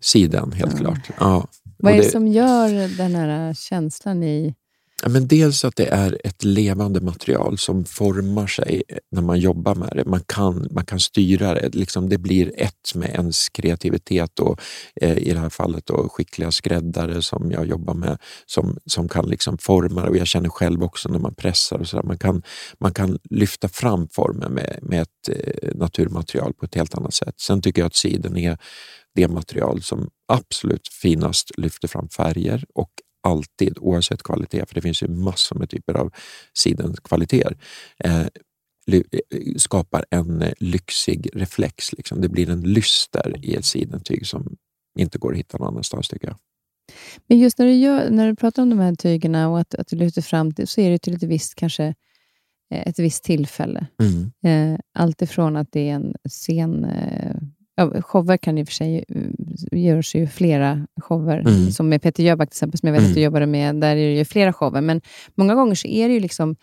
Siden, 0.00 0.52
helt 0.52 0.72
ja. 0.72 0.78
klart. 0.78 1.10
Ja. 1.18 1.46
Vad 1.78 1.92
är 1.92 1.96
det, 1.96 2.02
det 2.02 2.10
som 2.10 2.28
gör 2.28 2.96
den 2.96 3.14
här 3.14 3.54
känslan 3.54 4.22
i 4.22 4.54
Ja, 5.02 5.08
men 5.08 5.28
dels 5.28 5.64
att 5.64 5.76
det 5.76 5.86
är 5.86 6.18
ett 6.24 6.44
levande 6.44 7.00
material 7.00 7.58
som 7.58 7.84
formar 7.84 8.46
sig 8.46 8.82
när 9.10 9.22
man 9.22 9.40
jobbar 9.40 9.74
med 9.74 9.92
det. 9.96 10.04
Man 10.04 10.20
kan, 10.26 10.68
man 10.70 10.86
kan 10.86 11.00
styra 11.00 11.54
det. 11.54 11.74
Liksom 11.74 12.08
det 12.08 12.18
blir 12.18 12.52
ett 12.56 12.94
med 12.94 13.10
ens 13.10 13.48
kreativitet 13.48 14.38
och 14.38 14.60
eh, 15.00 15.18
i 15.18 15.32
det 15.32 15.38
här 15.38 15.48
fallet 15.48 15.86
då, 15.86 16.08
skickliga 16.08 16.50
skräddare 16.50 17.22
som 17.22 17.50
jag 17.50 17.66
jobbar 17.66 17.94
med 17.94 18.18
som, 18.46 18.78
som 18.86 19.08
kan 19.08 19.28
liksom 19.28 19.58
forma 19.58 20.02
det. 20.02 20.08
Och 20.08 20.16
jag 20.16 20.26
känner 20.26 20.48
själv 20.48 20.82
också 20.82 21.08
när 21.08 21.18
man 21.18 21.34
pressar 21.34 21.78
och 21.78 21.88
så 21.88 21.96
där, 21.96 22.04
man 22.04 22.18
kan, 22.18 22.42
man 22.78 22.92
kan 22.92 23.18
lyfta 23.30 23.68
fram 23.68 24.08
formen 24.08 24.52
med, 24.52 24.78
med 24.82 25.02
ett 25.02 25.28
eh, 25.28 25.74
naturmaterial 25.74 26.54
på 26.54 26.64
ett 26.64 26.74
helt 26.74 26.94
annat 26.94 27.14
sätt. 27.14 27.34
Sen 27.40 27.62
tycker 27.62 27.82
jag 27.82 27.86
att 27.86 27.96
siden 27.96 28.36
är 28.36 28.58
det 29.14 29.28
material 29.28 29.82
som 29.82 30.10
absolut 30.32 30.88
finast 31.02 31.58
lyfter 31.58 31.88
fram 31.88 32.08
färger 32.08 32.64
och 32.74 32.90
alltid, 33.20 33.78
oavsett 33.78 34.22
kvalitet, 34.22 34.66
för 34.66 34.74
det 34.74 34.82
finns 34.82 35.02
ju 35.02 35.08
massor 35.08 35.58
med 35.58 35.70
typer 35.70 35.94
av 35.94 36.12
sidenkvaliteter, 36.52 37.56
eh, 38.04 38.26
skapar 39.56 40.04
en 40.10 40.42
eh, 40.42 40.52
lyxig 40.58 41.28
reflex. 41.34 41.92
Liksom. 41.92 42.20
Det 42.20 42.28
blir 42.28 42.50
en 42.50 42.60
lyster 42.60 43.36
i 43.42 43.54
ett 43.54 43.64
sidentyg 43.64 44.26
som 44.26 44.56
inte 44.98 45.18
går 45.18 45.32
att 45.32 45.38
hitta 45.38 45.58
någon 45.58 45.68
annanstans 45.68 46.08
tycker 46.08 46.26
jag. 46.26 46.36
Men 47.26 47.38
just 47.38 47.58
när 47.58 47.66
du, 47.66 47.72
gör, 47.72 48.10
när 48.10 48.28
du 48.28 48.36
pratar 48.36 48.62
om 48.62 48.70
de 48.70 48.78
här 48.78 48.94
tygerna 48.94 49.48
och 49.48 49.60
att, 49.60 49.74
att 49.74 49.88
du 49.88 49.96
lyfter 49.96 50.22
fram 50.22 50.52
det, 50.52 50.66
så 50.66 50.80
är 50.80 50.90
det 50.90 50.98
till 50.98 51.14
ett 51.14 51.22
visst, 51.22 51.54
kanske, 51.54 51.84
eh, 52.70 52.88
ett 52.88 52.98
visst 52.98 53.24
tillfälle. 53.24 53.86
Mm. 54.02 54.30
Eh, 54.44 54.80
allt 54.94 55.22
ifrån 55.22 55.56
att 55.56 55.72
det 55.72 55.88
är 55.88 55.94
en 55.94 56.14
scen 56.28 56.84
eh, 56.84 57.36
Ja, 57.80 58.02
shower 58.02 58.36
kan 58.36 58.58
i 58.58 58.62
och 58.62 58.66
för 58.66 58.74
sig 58.74 59.04
eh, 59.08 59.78
görs 59.78 60.14
ju 60.14 60.26
flera 60.26 60.86
shower, 61.00 61.38
mm. 61.38 61.70
som 61.70 61.88
med 61.88 62.02
Peter 62.02 62.22
Jöback 62.22 62.50
till 62.50 62.54
exempel, 62.54 62.78
som 62.80 62.86
jag 62.86 62.92
vet 62.92 63.00
mm. 63.00 63.10
att 63.10 63.14
du 63.14 63.20
jobbade 63.20 63.46
med. 63.46 63.76
Där 63.76 63.96
är 63.96 64.08
det 64.08 64.16
ju 64.16 64.24
flera 64.24 64.52
shower, 64.52 64.80
men 64.80 65.00
många 65.34 65.54
gånger 65.54 65.74
så 65.74 65.88
är 65.88 66.08
det 66.08 66.14
ju 66.14 66.20
liksom 66.20 66.56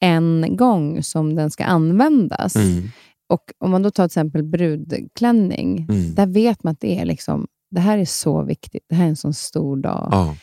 en 0.00 0.56
gång 0.56 1.02
som 1.02 1.34
den 1.34 1.50
ska 1.50 1.64
användas. 1.64 2.56
Mm. 2.56 2.90
Och 3.28 3.42
Om 3.58 3.70
man 3.70 3.82
då 3.82 3.90
tar 3.90 4.04
till 4.04 4.12
exempel 4.12 4.42
brudklänning, 4.42 5.86
mm. 5.88 6.14
där 6.14 6.26
vet 6.26 6.62
man 6.62 6.72
att 6.72 6.80
det 6.80 6.98
är 6.98 7.04
liksom, 7.04 7.46
det 7.70 7.80
här 7.80 7.98
är 7.98 8.04
så 8.04 8.42
viktigt. 8.42 8.84
Det 8.88 8.94
här 8.94 9.04
är 9.04 9.08
en 9.08 9.16
sån 9.16 9.34
stor 9.34 9.76
dag. 9.76 10.08
Ja. 10.10 10.36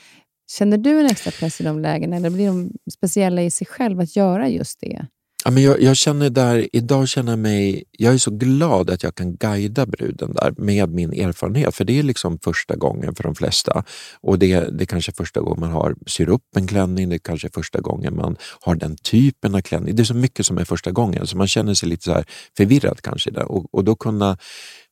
Känner 0.52 0.78
du 0.78 1.00
en 1.00 1.06
extra 1.06 1.32
press 1.32 1.62
i 1.62 1.64
de 1.64 1.80
lägena, 1.80 2.16
eller 2.16 2.30
blir 2.30 2.48
de 2.48 2.72
speciella 2.94 3.42
i 3.42 3.52
sig 3.52 3.68
själv 3.68 4.00
att 4.00 4.16
göra 4.16 4.50
just 4.50 4.80
det? 4.80 5.06
Ja, 5.46 5.52
men 5.52 5.64
jag, 5.64 5.82
jag, 5.82 5.98
känner 5.98 6.30
där, 6.30 6.68
idag 6.74 7.08
känner 7.08 7.32
jag 7.32 7.40
mig, 7.40 7.84
jag 7.92 8.14
är 8.14 8.18
så 8.18 8.32
glad 8.32 8.90
att 8.90 9.04
jag 9.04 9.16
kan 9.16 9.36
guida 9.36 9.86
bruden 9.86 10.34
där 10.34 10.54
med 10.58 10.90
min 10.90 11.14
erfarenhet, 11.14 11.76
för 11.76 11.84
det 11.84 12.00
är 12.00 12.04
liksom 12.04 12.40
första 12.40 12.76
gången 12.76 13.16
för 13.16 13.24
de 13.24 13.36
flesta. 13.36 13.84
Och 14.22 14.40
det, 14.40 14.60
det 14.78 14.94
är 14.94 15.12
första 15.12 15.42
gången 15.42 15.60
man 15.60 15.72
har, 15.72 15.96
syr 16.08 16.30
upp 16.30 16.44
en 16.56 16.68
klänning, 16.68 17.10
det 17.10 17.20
kanske 17.20 17.48
är 17.48 17.52
första 17.52 17.82
gången 17.82 18.16
man 18.16 18.36
har 18.62 18.76
den 18.76 18.96
typen 18.96 19.56
av 19.56 19.62
klänning. 19.62 19.96
Det 19.96 20.02
är 20.02 20.06
så 20.06 20.14
mycket 20.14 20.46
som 20.46 20.58
är 20.58 20.66
första 20.66 20.92
gången, 20.92 21.28
så 21.28 21.38
man 21.38 21.48
känner 21.48 21.74
sig 21.74 21.90
lite 21.90 22.04
så 22.04 22.24
förvirrad 22.58 23.02
kanske. 23.02 23.32
Där. 23.32 23.52
Och, 23.52 23.66
och 23.72 23.84
då 23.84 23.96
kunna 23.96 24.38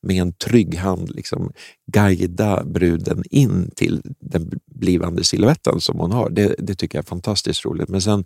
med 0.07 0.21
en 0.21 0.33
trygg 0.33 0.75
hand 0.75 1.09
liksom 1.09 1.51
guida 1.91 2.63
bruden 2.63 3.23
in 3.29 3.71
till 3.75 4.01
den 4.19 4.51
blivande 4.65 5.23
siluetten 5.23 5.81
som 5.81 5.99
hon 5.99 6.11
har. 6.11 6.29
Det, 6.29 6.55
det 6.57 6.75
tycker 6.75 6.97
jag 6.97 7.03
är 7.03 7.07
fantastiskt 7.07 7.65
roligt. 7.65 7.89
Men 7.89 8.01
sen 8.01 8.25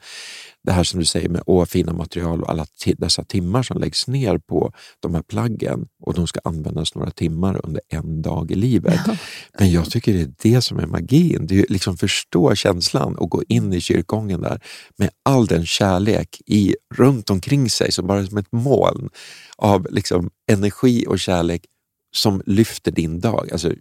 det 0.63 0.71
här 0.71 0.83
som 0.83 0.99
du 0.99 1.05
säger 1.05 1.29
med 1.29 1.43
åh, 1.45 1.65
fina 1.65 1.93
material 1.93 2.41
och 2.43 2.49
alla 2.49 2.65
dessa 2.97 3.23
timmar 3.23 3.63
som 3.63 3.81
läggs 3.81 4.07
ner 4.07 4.37
på 4.37 4.73
de 4.99 5.15
här 5.15 5.21
plaggen 5.21 5.87
och 6.01 6.13
de 6.13 6.27
ska 6.27 6.39
användas 6.43 6.95
några 6.95 7.11
timmar 7.11 7.61
under 7.63 7.81
en 7.89 8.21
dag 8.21 8.51
i 8.51 8.55
livet. 8.55 8.99
Men 9.59 9.71
jag 9.71 9.89
tycker 9.89 10.13
det 10.13 10.21
är 10.21 10.33
det 10.41 10.61
som 10.61 10.79
är 10.79 10.85
magin. 10.85 11.47
Det 11.47 11.59
är 11.59 11.65
liksom 11.69 11.97
förstå 11.97 12.55
känslan 12.55 13.15
och 13.15 13.29
gå 13.29 13.43
in 13.47 13.73
i 13.73 13.81
kyrkogången 13.81 14.41
där 14.41 14.59
med 14.97 15.09
all 15.23 15.45
den 15.45 15.65
kärlek 15.65 16.41
i, 16.45 16.75
runt 16.95 17.29
omkring 17.29 17.69
sig, 17.69 17.91
som 17.91 18.07
bara 18.07 18.27
som 18.27 18.37
ett 18.37 18.51
moln 18.51 19.09
av 19.57 19.87
liksom 19.91 20.29
energi 20.51 21.05
och 21.07 21.19
kärlek 21.19 21.65
som 22.11 22.41
lyfter 22.45 22.91
din 22.91 23.19
dag. 23.19 23.49
Alltså, 23.51 23.73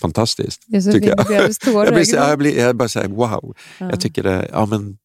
fantastiskt. 0.00 0.82
Så 0.84 0.92
tycker 0.92 1.08
jag. 1.08 1.18
jag, 1.30 1.94
blir, 1.94 2.14
jag, 2.14 2.38
blir, 2.38 2.58
jag 2.58 2.76
bara 2.76 2.88
säger 2.88 3.08
wow. 3.08 3.56
Ja. 3.78 3.90
Jag 3.90 4.00
tycker 4.00 4.22
det, 4.22 4.48
ja, 4.52 4.66
men, 4.66 4.98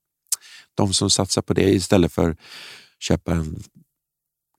de 0.76 0.94
som 0.94 1.10
satsar 1.10 1.42
på 1.42 1.54
det 1.54 1.70
istället 1.70 2.12
för 2.12 2.30
att 2.30 2.38
köpa 3.00 3.32
en 3.32 3.64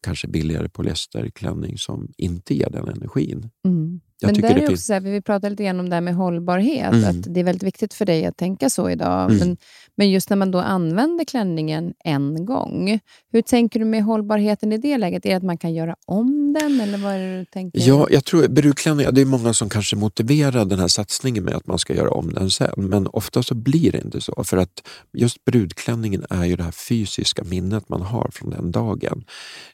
kanske 0.02 0.28
billigare 0.28 0.68
polyesterklänning 0.68 1.78
som 1.78 2.08
inte 2.16 2.54
ger 2.54 2.70
den 2.70 2.88
energin. 2.88 3.50
Mm. 3.64 4.00
Jag 4.20 4.32
Men 4.32 4.40
där 4.40 4.54
det 4.54 4.60
är 4.60 4.70
också 4.70 4.76
så 4.76 4.92
här, 4.92 5.00
vi 5.00 5.22
pratade 5.22 5.50
lite 5.50 5.64
grann 5.64 5.80
om 5.80 5.88
det 5.88 5.96
här 5.96 6.00
med 6.00 6.14
hållbarhet, 6.14 6.92
Mm. 6.92 7.10
att 7.10 7.34
det 7.34 7.40
är 7.40 7.44
väldigt 7.44 7.62
viktigt 7.62 7.94
för 7.94 8.04
dig 8.06 8.26
att 8.26 8.36
tänka 8.36 8.70
så 8.70 8.90
idag. 8.90 9.30
Mm. 9.30 9.38
Men, 9.38 9.56
men 9.96 10.10
just 10.10 10.30
när 10.30 10.36
man 10.36 10.50
då 10.50 10.58
använder 10.58 11.24
klänningen 11.24 11.94
en 12.04 12.44
gång, 12.46 13.00
hur 13.32 13.42
tänker 13.42 13.78
du 13.78 13.84
med 13.84 14.04
hållbarheten 14.04 14.72
i 14.72 14.78
det 14.78 14.98
läget? 14.98 15.26
Är 15.26 15.30
det 15.30 15.36
att 15.36 15.42
man 15.42 15.58
kan 15.58 15.74
göra 15.74 15.96
om 16.06 16.52
den, 16.60 16.80
eller 16.80 16.98
vad 16.98 17.12
är 17.12 17.18
det 17.18 17.38
du 17.38 17.44
tänker? 17.44 17.80
Ja, 17.88 18.06
jag 18.10 18.24
tror 18.24 18.48
brudklänningar, 18.48 19.12
det 19.12 19.20
är 19.20 19.24
många 19.26 19.52
som 19.52 19.68
kanske 19.68 19.96
motiverar 19.96 20.64
den 20.64 20.78
här 20.78 20.88
satsningen 20.88 21.44
med 21.44 21.54
att 21.54 21.66
man 21.66 21.78
ska 21.78 21.94
göra 21.94 22.10
om 22.10 22.32
den 22.32 22.50
sen, 22.50 22.72
men 22.76 23.06
ofta 23.06 23.42
så 23.42 23.54
blir 23.54 23.92
det 23.92 23.98
inte 24.04 24.20
så. 24.20 24.44
För 24.44 24.56
att 24.56 24.88
just 25.12 25.44
brudklänningen 25.44 26.24
är 26.30 26.44
ju 26.44 26.56
det 26.56 26.62
här 26.62 26.70
fysiska 26.88 27.44
minnet 27.44 27.88
man 27.88 28.02
har 28.02 28.30
från 28.32 28.50
den 28.50 28.70
dagen. 28.70 29.24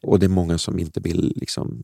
Och 0.03 0.18
det 0.18 0.26
är 0.26 0.28
många 0.28 0.59
som 0.59 0.78
inte 0.78 1.01
vill 1.01 1.32
liksom 1.36 1.82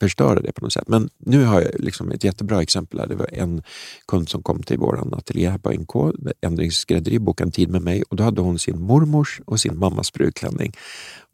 förstöra 0.00 0.40
det 0.40 0.52
på 0.52 0.64
något 0.64 0.72
sätt. 0.72 0.88
Men 0.88 1.08
nu 1.18 1.44
har 1.44 1.60
jag 1.60 1.80
liksom 1.80 2.10
ett 2.10 2.24
jättebra 2.24 2.62
exempel. 2.62 3.00
Här. 3.00 3.06
Det 3.06 3.14
var 3.14 3.34
en 3.34 3.62
kund 4.08 4.28
som 4.28 4.42
kom 4.42 4.62
till 4.62 4.78
vår 4.78 5.14
ateljé 5.14 5.50
här 5.50 5.58
på 5.58 5.70
NK, 5.70 6.16
ändringsskrädderi, 6.42 7.18
bokade 7.18 7.48
en 7.48 7.52
tid 7.52 7.70
med 7.70 7.82
mig 7.82 8.02
och 8.02 8.16
då 8.16 8.24
hade 8.24 8.40
hon 8.40 8.58
sin 8.58 8.80
mormors 8.80 9.40
och 9.44 9.60
sin 9.60 9.78
mammas 9.78 10.12
brudklänning. 10.12 10.72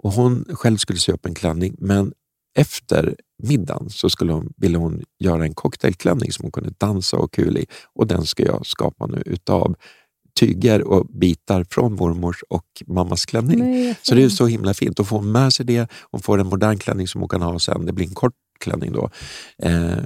Och 0.02 0.12
hon 0.12 0.44
själv 0.52 0.76
skulle 0.76 0.98
sy 0.98 1.12
upp 1.12 1.26
en 1.26 1.34
klänning 1.34 1.74
men 1.78 2.12
efter 2.58 3.16
middagen 3.42 3.90
så 3.90 4.10
skulle 4.10 4.32
hon, 4.32 4.52
ville 4.56 4.78
hon 4.78 5.02
göra 5.18 5.44
en 5.44 5.54
cocktailklänning 5.54 6.32
som 6.32 6.44
hon 6.44 6.52
kunde 6.52 6.70
dansa 6.78 7.16
och 7.16 7.32
kul 7.32 7.58
i 7.58 7.66
och 7.94 8.06
den 8.06 8.26
ska 8.26 8.44
jag 8.44 8.66
skapa 8.66 9.06
nu 9.06 9.22
utav 9.26 9.76
tyger 10.40 10.82
och 10.82 11.06
bitar 11.06 11.64
från 11.70 11.94
mormors 11.94 12.42
och 12.48 12.66
mammas 12.86 13.26
klänning. 13.26 13.58
Nej, 13.58 13.94
Så 14.02 14.14
det 14.14 14.22
är 14.22 14.28
så 14.28 14.46
himla 14.46 14.74
fint. 14.74 14.96
Då 14.96 15.04
får 15.04 15.16
hon 15.16 15.32
med 15.32 15.52
sig 15.52 15.66
det, 15.66 15.90
hon 16.10 16.22
får 16.22 16.38
en 16.38 16.46
modern 16.46 16.78
klänning 16.78 17.08
som 17.08 17.20
hon 17.20 17.28
kan 17.28 17.42
ha 17.42 17.58
sen. 17.58 17.86
Det 17.86 17.92
blir 17.92 18.06
en 18.06 18.14
kort 18.14 18.34
klänning 18.58 18.92
då. 18.92 19.10
Eh, 19.62 20.04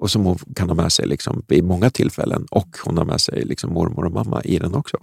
och 0.00 0.10
som 0.10 0.24
hon 0.24 0.38
kan 0.56 0.68
ha 0.68 0.74
med 0.74 0.92
sig 0.92 1.06
liksom, 1.06 1.44
vid 1.48 1.64
många 1.64 1.90
tillfällen. 1.90 2.46
Och 2.50 2.76
hon 2.84 2.98
har 2.98 3.04
med 3.04 3.20
sig 3.20 3.44
liksom, 3.44 3.72
mormor 3.72 4.04
och 4.04 4.12
mamma 4.12 4.42
i 4.42 4.58
den 4.58 4.74
också. 4.74 4.96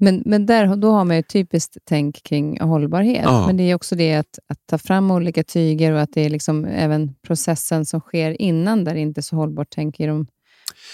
Men, 0.00 0.22
men 0.26 0.46
där, 0.46 0.76
då 0.76 0.90
har 0.90 1.04
man 1.04 1.16
ju 1.16 1.20
ett 1.20 1.28
typiskt 1.28 1.76
tänk 1.84 2.22
kring 2.22 2.60
hållbarhet. 2.60 3.24
Ja. 3.24 3.46
Men 3.46 3.56
det 3.56 3.62
är 3.62 3.74
också 3.74 3.94
det 3.94 4.14
att, 4.14 4.38
att 4.46 4.58
ta 4.66 4.78
fram 4.78 5.10
olika 5.10 5.44
tyger 5.44 5.92
och 5.92 6.00
att 6.00 6.12
det 6.12 6.20
är 6.20 6.30
liksom 6.30 6.64
även 6.64 7.14
processen 7.22 7.86
som 7.86 8.00
sker 8.00 8.42
innan 8.42 8.84
där 8.84 8.94
inte 8.94 9.20
är 9.20 9.22
så 9.22 9.36
hållbart 9.36 9.68
tänk 9.70 10.00
i 10.00 10.06
de 10.06 10.26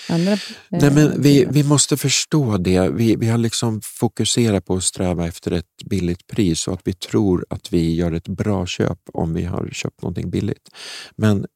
andra 0.08 0.32
eh, 0.32 0.38
Nej, 0.68 0.90
men 0.90 1.22
vi, 1.22 1.46
vi 1.50 1.62
måste 1.62 1.96
förstå 1.96 2.56
det. 2.56 2.88
Vi, 2.88 3.16
vi 3.16 3.28
har 3.28 3.38
liksom 3.38 3.80
fokuserat 3.84 4.64
på 4.64 4.74
att 4.74 4.84
sträva 4.84 5.26
efter 5.26 5.50
ett 5.50 5.82
billigt 5.84 6.26
pris 6.26 6.68
och 6.68 6.74
att 6.74 6.80
vi 6.84 6.92
tror 6.92 7.46
att 7.50 7.72
vi 7.72 7.94
gör 7.94 8.12
ett 8.12 8.28
bra 8.28 8.66
köp 8.66 8.98
om 9.12 9.34
vi 9.34 9.44
har 9.44 9.68
köpt 9.72 10.02
någonting 10.02 10.30
billigt. 10.30 10.68
Men 11.16 11.46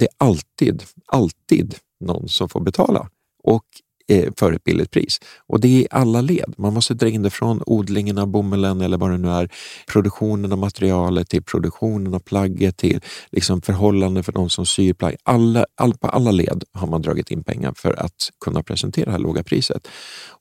det 0.00 0.04
är 0.04 0.12
alltid, 0.18 0.82
alltid 1.06 1.74
någon 2.00 2.28
som 2.28 2.48
får 2.48 2.60
betala 2.60 3.08
och 3.42 3.64
Eh, 4.08 4.32
för 4.36 4.52
ett 4.52 4.64
billigt 4.64 4.90
pris. 4.90 5.20
Och 5.46 5.60
det 5.60 5.68
är 5.68 5.80
i 5.80 5.86
alla 5.90 6.20
led. 6.20 6.54
Man 6.58 6.74
måste 6.74 6.94
dra 6.94 7.08
in 7.08 7.22
det 7.22 7.30
från 7.30 7.62
odlingen 7.66 8.18
av 8.18 8.26
bomullen 8.26 8.80
eller 8.80 8.98
vad 8.98 9.10
det 9.10 9.18
nu 9.18 9.28
är, 9.28 9.50
produktionen 9.92 10.52
av 10.52 10.58
materialet 10.58 11.28
till 11.28 11.42
produktionen 11.42 12.14
av 12.14 12.18
plagget 12.18 12.76
till 12.76 13.00
liksom 13.30 13.62
förhållanden 13.62 14.24
för 14.24 14.32
de 14.32 14.50
som 14.50 14.66
syr 14.66 14.92
plagg. 14.92 15.16
Alla, 15.22 15.66
all, 15.74 15.94
på 15.94 16.08
alla 16.08 16.30
led 16.30 16.64
har 16.72 16.86
man 16.86 17.02
dragit 17.02 17.30
in 17.30 17.44
pengar 17.44 17.72
för 17.76 18.00
att 18.00 18.30
kunna 18.44 18.62
presentera 18.62 19.04
det 19.04 19.10
här 19.10 19.18
låga 19.18 19.42
priset. 19.42 19.88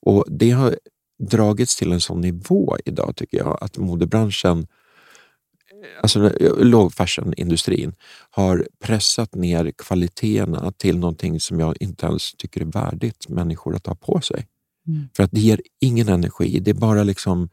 Och 0.01 0.26
Det 0.28 0.51
har 0.51 0.76
dragits 1.30 1.76
till 1.76 1.91
en 1.91 2.01
sån 2.01 2.22
nivå 2.22 2.78
idag 2.86 3.16
tycker 3.16 3.38
jag 3.38 3.57
att 3.61 3.78
modebranschen 3.78 4.68
alltså 6.01 6.31
low 6.59 6.89
fashion-industrin 6.89 7.93
har 8.29 8.67
pressat 8.83 9.36
ner 9.36 9.71
kvaliteterna 9.77 10.71
till 10.71 10.97
någonting 10.97 11.39
som 11.39 11.59
jag 11.59 11.75
inte 11.79 12.05
ens 12.05 12.33
tycker 12.33 12.61
är 12.61 12.65
värdigt 12.65 13.29
människor 13.29 13.75
att 13.75 13.88
ha 13.88 13.95
på 13.95 14.21
sig. 14.21 14.47
Mm. 14.88 15.09
För 15.15 15.23
att 15.23 15.31
det 15.31 15.39
ger 15.39 15.61
ingen 15.81 16.09
energi, 16.09 16.59
det 16.59 16.71
är 16.71 16.75
bara 16.75 17.03
liksom 17.03 17.49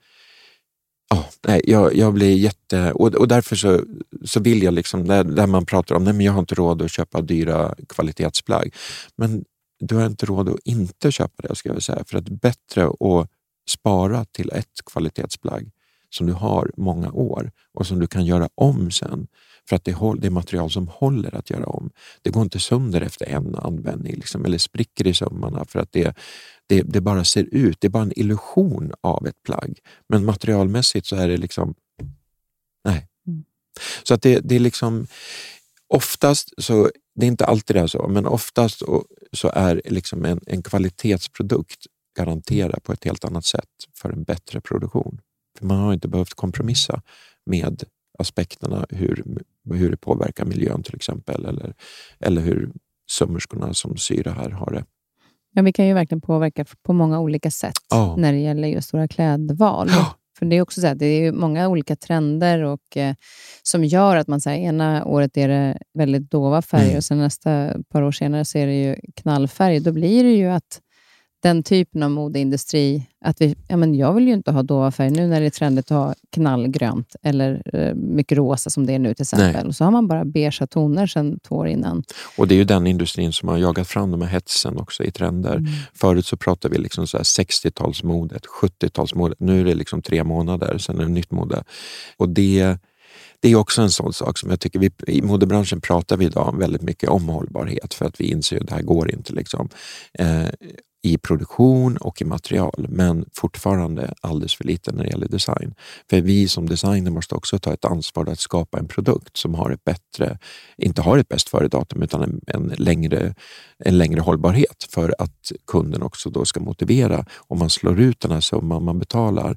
Ja, 1.12 1.24
nej, 1.46 1.60
jag, 1.64 1.96
jag 1.96 2.14
blir 2.14 2.36
jätte... 2.36 2.92
Och, 2.92 3.14
och 3.14 3.28
därför 3.28 3.56
så, 3.56 3.84
så 4.24 4.40
vill 4.40 4.62
jag, 4.62 4.74
liksom, 4.74 5.06
där, 5.06 5.24
där 5.24 5.46
man 5.46 5.66
pratar 5.66 5.94
om 5.94 6.08
att 6.08 6.22
jag 6.22 6.32
har 6.32 6.40
inte 6.40 6.54
råd 6.54 6.82
att 6.82 6.90
köpa 6.90 7.20
dyra 7.20 7.74
kvalitetsplagg. 7.88 8.74
Men 9.16 9.44
du 9.80 9.94
har 9.94 10.06
inte 10.06 10.26
råd 10.26 10.48
att 10.48 10.58
inte 10.64 11.12
köpa 11.12 11.48
det, 11.48 11.54
ska 11.54 11.68
jag 11.68 11.82
säga. 11.82 12.04
För 12.06 12.18
att 12.18 12.26
det 12.26 12.32
är 12.32 12.36
bättre 12.36 12.84
att 12.84 13.28
spara 13.70 14.24
till 14.24 14.50
ett 14.50 14.84
kvalitetsplagg 14.92 15.70
som 16.14 16.26
du 16.26 16.32
har 16.32 16.70
många 16.76 17.12
år 17.12 17.50
och 17.74 17.86
som 17.86 18.00
du 18.00 18.06
kan 18.06 18.26
göra 18.26 18.48
om 18.54 18.90
sen. 18.90 19.26
För 19.68 19.76
att 19.76 19.84
det, 19.84 19.90
är 19.90 20.30
material 20.30 20.70
som 20.70 20.88
håller 20.88 21.34
att 21.34 21.50
göra 21.50 21.66
om. 21.66 21.90
Det 22.22 22.30
går 22.30 22.42
inte 22.42 22.60
sönder 22.60 23.00
efter 23.00 23.26
en 23.26 23.54
användning 23.54 24.14
liksom, 24.14 24.44
eller 24.44 24.58
spricker 24.58 25.06
i 25.06 25.14
sömmarna 25.14 25.64
för 25.64 25.78
att 25.78 25.92
det, 25.92 26.16
det, 26.66 26.82
det 26.82 27.00
bara 27.00 27.24
ser 27.24 27.44
ut. 27.44 27.80
Det 27.80 27.86
är 27.86 27.90
bara 27.90 28.02
en 28.02 28.18
illusion 28.18 28.92
av 29.00 29.26
ett 29.26 29.42
plagg. 29.42 29.78
Men 30.08 30.24
materialmässigt 30.24 31.06
så 31.06 31.16
är 31.16 31.28
det 31.28 31.36
liksom... 31.36 31.74
Nej. 32.84 33.08
Mm. 33.26 33.44
Så 34.02 34.14
att 34.14 34.22
det, 34.22 34.40
det 34.40 34.54
är 34.54 34.60
liksom... 34.60 35.06
Oftast, 35.88 36.52
så, 36.58 36.90
det 37.14 37.26
är 37.26 37.28
inte 37.28 37.46
alltid 37.46 37.76
det 37.76 37.80
är 37.80 37.86
så, 37.86 38.08
men 38.08 38.26
oftast 38.26 38.82
så 39.32 39.48
är 39.48 39.82
liksom 39.84 40.24
en, 40.24 40.40
en 40.46 40.62
kvalitetsprodukt 40.62 41.86
garanterad 42.16 42.82
på 42.82 42.92
ett 42.92 43.04
helt 43.04 43.24
annat 43.24 43.44
sätt 43.44 43.68
för 43.94 44.10
en 44.10 44.24
bättre 44.24 44.60
produktion. 44.60 45.20
För 45.58 45.66
Man 45.66 45.78
har 45.78 45.92
inte 45.92 46.08
behövt 46.08 46.34
kompromissa 46.34 47.02
med 47.46 47.82
aspekterna 48.18 48.86
hur, 48.90 49.24
hur 49.74 49.90
det 49.90 49.96
påverkar 49.96 50.44
miljön 50.44 50.82
till 50.82 50.94
exempel 50.96 51.44
eller, 51.44 51.74
eller 52.20 52.42
hur 52.42 52.72
sömmerskorna 53.10 53.74
som 53.74 53.96
syr 53.96 54.22
det 54.24 54.30
här 54.30 54.50
har 54.50 54.70
det. 54.72 54.84
Ja, 55.54 55.62
vi 55.62 55.72
kan 55.72 55.86
ju 55.86 55.94
verkligen 55.94 56.20
påverka 56.20 56.64
på 56.82 56.92
många 56.92 57.20
olika 57.20 57.50
sätt 57.50 57.74
Ja. 57.90 58.14
när 58.18 58.32
det 58.32 58.38
gäller 58.38 58.68
just 58.68 58.94
våra 58.94 59.08
klädval. 59.08 59.88
Ja. 59.90 60.14
För 60.38 60.46
det 60.46 60.56
är 60.56 60.62
också 60.62 60.80
så 60.80 60.86
här, 60.86 60.94
det 60.94 61.06
är 61.06 61.32
många 61.32 61.68
olika 61.68 61.96
trender 61.96 62.62
och, 62.62 62.96
eh, 62.96 63.14
som 63.62 63.84
gör 63.84 64.16
att 64.16 64.28
man 64.28 64.40
säger 64.40 64.68
ena 64.68 65.04
året 65.04 65.36
är 65.36 65.48
det 65.48 65.78
väldigt 65.94 66.30
dova 66.30 66.62
färger 66.62 66.84
Mm. 66.84 66.96
och 66.96 67.04
sen 67.04 67.18
nästa 67.18 67.74
par 67.88 68.02
år 68.02 68.12
senare 68.12 68.44
så 68.44 68.58
är 68.58 68.66
det 68.66 68.82
ju 68.82 68.96
knallfärg. 69.16 69.80
Då 69.80 69.92
blir 69.92 70.24
det 70.24 70.30
ju 70.32 70.46
att 70.48 70.80
den 71.42 71.62
typen 71.62 72.02
av 72.02 72.10
modeindustri, 72.10 73.06
att 73.20 73.40
vi, 73.40 73.56
ja, 73.68 73.76
men 73.76 73.94
jag 73.94 74.12
vill 74.12 74.26
ju 74.26 74.32
inte 74.32 74.50
ha 74.50 74.62
dova 74.62 74.90
färger 74.90 75.10
nu 75.10 75.26
när 75.26 75.40
det 75.40 75.46
är 75.46 75.50
trendigt 75.50 75.90
att 75.90 75.96
ha 75.96 76.14
knallgrönt 76.30 77.16
eller 77.22 77.62
eh, 77.72 77.94
mycket 77.94 78.38
rosa 78.38 78.70
som 78.70 78.86
det 78.86 78.92
är 78.92 78.98
nu 78.98 79.14
till 79.14 79.22
exempel. 79.22 79.66
Och 79.66 79.76
så 79.76 79.84
har 79.84 79.90
man 79.90 80.08
bara 80.08 80.24
beigea 80.24 80.66
toner 80.66 81.06
sedan 81.06 81.38
två 81.48 81.56
år 81.56 81.68
innan. 81.68 82.02
Och 82.36 82.48
det 82.48 82.54
är 82.54 82.56
ju 82.56 82.64
den 82.64 82.86
industrin 82.86 83.32
som 83.32 83.48
har 83.48 83.58
jagat 83.58 83.88
fram 83.88 84.10
de 84.10 84.22
här 84.22 84.28
hetsen 84.28 84.78
också 84.78 85.04
i 85.04 85.10
trender. 85.10 85.56
Mm. 85.56 85.72
Förut 85.94 86.26
så 86.26 86.36
pratade 86.36 86.74
vi 86.74 86.82
liksom 86.82 87.06
så 87.06 87.16
här 87.16 87.24
60-talsmodet, 87.24 88.44
70-talsmodet. 88.62 89.36
Nu 89.38 89.60
är 89.60 89.64
det 89.64 89.74
liksom 89.74 90.02
tre 90.02 90.24
månader, 90.24 90.78
sen 90.78 90.98
är 90.98 91.02
det 91.02 91.08
nytt 91.08 91.30
mode. 91.30 91.64
Och 92.16 92.28
det, 92.28 92.76
det 93.40 93.48
är 93.48 93.56
också 93.56 93.82
en 93.82 93.90
sån 93.90 94.12
sak 94.12 94.38
som 94.38 94.50
jag 94.50 94.60
tycker, 94.60 94.78
vi, 94.78 94.90
i 95.06 95.22
modebranschen 95.22 95.80
pratar 95.80 96.16
vi 96.16 96.24
idag 96.24 96.58
väldigt 96.58 96.82
mycket 96.82 97.08
om 97.08 97.28
hållbarhet 97.28 97.94
för 97.94 98.04
att 98.04 98.20
vi 98.20 98.24
inser 98.24 98.60
att 98.60 98.66
det 98.66 98.74
här 98.74 98.82
går 98.82 99.10
inte. 99.10 99.32
Liksom. 99.32 99.68
Eh, 100.18 100.48
i 101.02 101.18
produktion 101.18 101.96
och 101.96 102.22
i 102.22 102.24
material, 102.24 102.86
men 102.88 103.24
fortfarande 103.32 104.14
alldeles 104.20 104.54
för 104.54 104.64
lite 104.64 104.92
när 104.92 105.04
det 105.04 105.10
gäller 105.10 105.28
design. 105.28 105.74
För 106.10 106.20
vi 106.20 106.48
som 106.48 106.68
designer 106.68 107.10
måste 107.10 107.34
också 107.34 107.58
ta 107.58 107.72
ett 107.72 107.84
ansvar 107.84 108.26
att 108.26 108.40
skapa 108.40 108.78
en 108.78 108.88
produkt 108.88 109.36
som 109.36 109.54
har 109.54 109.70
ett 109.70 109.84
bättre, 109.84 110.38
inte 110.76 111.02
har 111.02 111.18
ett 111.18 111.28
bäst 111.28 111.48
före-datum 111.48 112.02
utan 112.02 112.22
en, 112.22 112.40
en, 112.46 112.74
längre, 112.78 113.34
en 113.78 113.98
längre 113.98 114.20
hållbarhet 114.20 114.86
för 114.90 115.14
att 115.18 115.52
kunden 115.66 116.02
också 116.02 116.30
då 116.30 116.44
ska 116.44 116.60
motivera. 116.60 117.26
Om 117.36 117.58
man 117.58 117.70
slår 117.70 118.00
ut 118.00 118.20
den 118.20 118.30
här 118.30 118.40
summan 118.40 118.84
man 118.84 118.98
betalar 118.98 119.56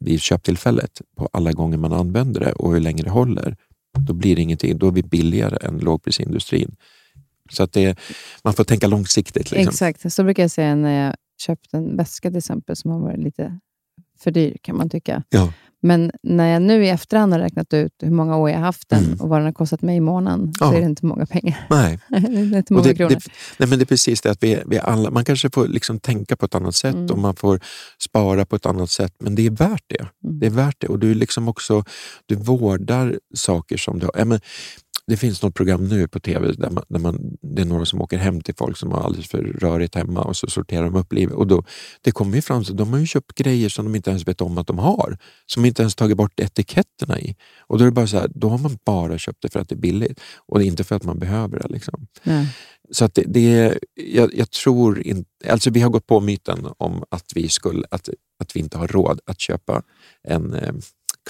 vid 0.00 0.20
köptillfället 0.20 1.00
på 1.16 1.28
alla 1.32 1.52
gånger 1.52 1.78
man 1.78 1.92
använder 1.92 2.40
det 2.40 2.52
och 2.52 2.72
hur 2.72 2.80
länge 2.80 3.02
det 3.02 3.10
håller, 3.10 3.56
då 3.98 4.12
blir 4.12 4.36
det 4.36 4.42
ingenting. 4.42 4.78
Då 4.78 4.86
är 4.86 4.92
vi 4.92 5.02
billigare 5.02 5.56
än 5.66 5.78
lågprisindustrin. 5.78 6.76
Så 7.50 7.62
att 7.62 7.72
det, 7.72 7.98
man 8.44 8.54
får 8.54 8.64
tänka 8.64 8.86
långsiktigt. 8.86 9.50
Liksom. 9.50 9.68
Exakt, 9.68 10.12
så 10.12 10.24
brukar 10.24 10.42
jag 10.42 10.50
säga 10.50 10.74
när 10.74 11.06
jag 11.06 11.14
köpt 11.42 11.74
en 11.74 11.96
väska 11.96 12.28
till 12.30 12.38
exempel 12.38 12.76
som 12.76 12.90
har 12.90 13.00
varit 13.00 13.18
lite 13.24 13.58
för 14.22 14.30
dyr 14.30 14.56
kan 14.62 14.76
man 14.76 14.90
tycka. 14.90 15.22
Ja. 15.28 15.52
Men 15.82 16.12
när 16.22 16.52
jag 16.52 16.62
nu 16.62 16.84
i 16.84 16.88
efterhand 16.88 17.32
har 17.32 17.40
räknat 17.40 17.72
ut 17.74 17.92
hur 18.02 18.10
många 18.10 18.36
år 18.36 18.50
jag 18.50 18.56
har 18.58 18.64
haft 18.64 18.88
den 18.88 19.04
Mm. 19.04 19.20
och 19.20 19.28
vad 19.28 19.38
den 19.38 19.44
har 19.46 19.52
kostat 19.52 19.82
mig 19.82 19.96
i 19.96 20.00
månaden, 20.00 20.52
Ja. 20.60 20.66
så 20.70 20.76
är 20.76 20.80
det 20.80 20.86
inte 20.86 21.06
många 21.06 21.26
pengar. 21.26 21.66
Nej. 21.70 21.98
det 22.08 22.16
är 22.16 22.56
inte 22.56 22.72
många 22.72 22.84
det, 22.88 22.94
kronor. 22.94 23.10
det, 23.10 23.20
nej 23.58 23.68
men 23.68 23.78
det 23.78 23.82
är 23.82 23.86
precis 23.86 24.20
det 24.20 24.30
att 24.30 24.42
vi, 24.42 24.62
vi 24.66 24.78
alla, 24.78 25.10
man 25.10 25.24
kanske 25.24 25.50
får 25.50 25.68
liksom 25.68 26.00
tänka 26.00 26.36
på 26.36 26.46
ett 26.46 26.54
annat 26.54 26.74
sätt 26.74 26.94
Mm. 26.94 27.10
och 27.10 27.18
man 27.18 27.36
får 27.36 27.60
spara 27.98 28.44
på 28.46 28.56
ett 28.56 28.66
annat 28.66 28.90
sätt, 28.90 29.12
men 29.18 29.34
det 29.34 29.46
är 29.46 29.50
värt 29.50 29.84
det. 29.86 30.00
Mm. 30.24 30.38
Det 30.40 30.46
är 30.46 30.50
värt 30.50 30.76
det 30.78 30.86
och 30.86 30.98
du 30.98 31.14
liksom 31.14 31.48
också 31.48 31.84
du 32.26 32.34
vårdar 32.34 33.18
saker 33.34 33.76
som 33.76 33.98
du 33.98 34.06
har. 34.06 34.12
Ja, 34.18 34.24
men, 34.24 34.40
det 35.06 35.16
finns 35.16 35.42
något 35.42 35.54
program 35.54 35.88
nu 35.88 36.08
på 36.08 36.20
tv 36.20 36.52
där, 36.52 36.70
man, 36.70 36.84
där 36.88 36.98
man, 36.98 37.36
det 37.42 37.62
är 37.62 37.66
några 37.66 37.84
som 37.84 38.00
åker 38.00 38.18
hem 38.18 38.40
till 38.40 38.54
folk 38.54 38.76
som 38.76 38.92
har 38.92 39.00
alldeles 39.00 39.28
för 39.28 39.42
rörigt 39.42 39.94
hemma 39.94 40.22
och 40.22 40.36
så 40.36 40.46
sorterar 40.46 40.84
de 40.84 40.94
upp 40.94 41.12
livet. 41.12 41.34
Och 41.34 41.46
då, 41.46 41.64
det 42.00 42.12
kommer 42.12 42.36
ju 42.36 42.42
fram 42.42 42.64
så 42.64 42.72
de 42.72 42.92
har 42.92 42.98
ju 42.98 43.06
köpt 43.06 43.34
grejer 43.34 43.68
som 43.68 43.84
de 43.84 43.94
inte 43.94 44.10
ens 44.10 44.28
vet 44.28 44.40
om 44.40 44.58
att 44.58 44.66
de 44.66 44.78
har. 44.78 45.18
Som 45.46 45.64
inte 45.64 45.82
ens 45.82 45.94
tagit 45.94 46.16
bort 46.16 46.40
etiketterna 46.40 47.20
i. 47.20 47.36
Och 47.60 47.78
då 47.78 47.84
är 47.84 47.86
det 47.86 47.92
bara 47.92 48.06
så 48.06 48.18
här, 48.18 48.30
då 48.34 48.48
har 48.48 48.58
man 48.58 48.78
bara 48.84 49.18
köpt 49.18 49.42
det 49.42 49.52
för 49.52 49.60
att 49.60 49.68
det 49.68 49.74
är 49.74 49.78
billigt 49.78 50.20
och 50.46 50.62
inte 50.62 50.84
för 50.84 50.96
att 50.96 51.04
man 51.04 51.18
behöver 51.18 51.58
det. 51.58 51.68
Liksom. 51.68 52.06
Nej. 52.22 52.48
Så 52.90 53.04
att 53.04 53.14
det, 53.14 53.24
det 53.26 53.78
jag, 53.94 54.34
jag, 54.34 54.50
tror 54.50 55.02
inte, 55.02 55.30
alltså 55.48 55.70
vi 55.70 55.80
har 55.80 55.90
gått 55.90 56.06
på 56.06 56.20
myten 56.20 56.66
om 56.78 57.04
att 57.08 57.32
vi, 57.34 57.48
skulle, 57.48 57.86
att, 57.90 58.08
att 58.40 58.56
vi 58.56 58.60
inte 58.60 58.78
har 58.78 58.88
råd 58.88 59.20
att 59.26 59.40
köpa 59.40 59.82
en 60.28 60.54
eh, 60.54 60.72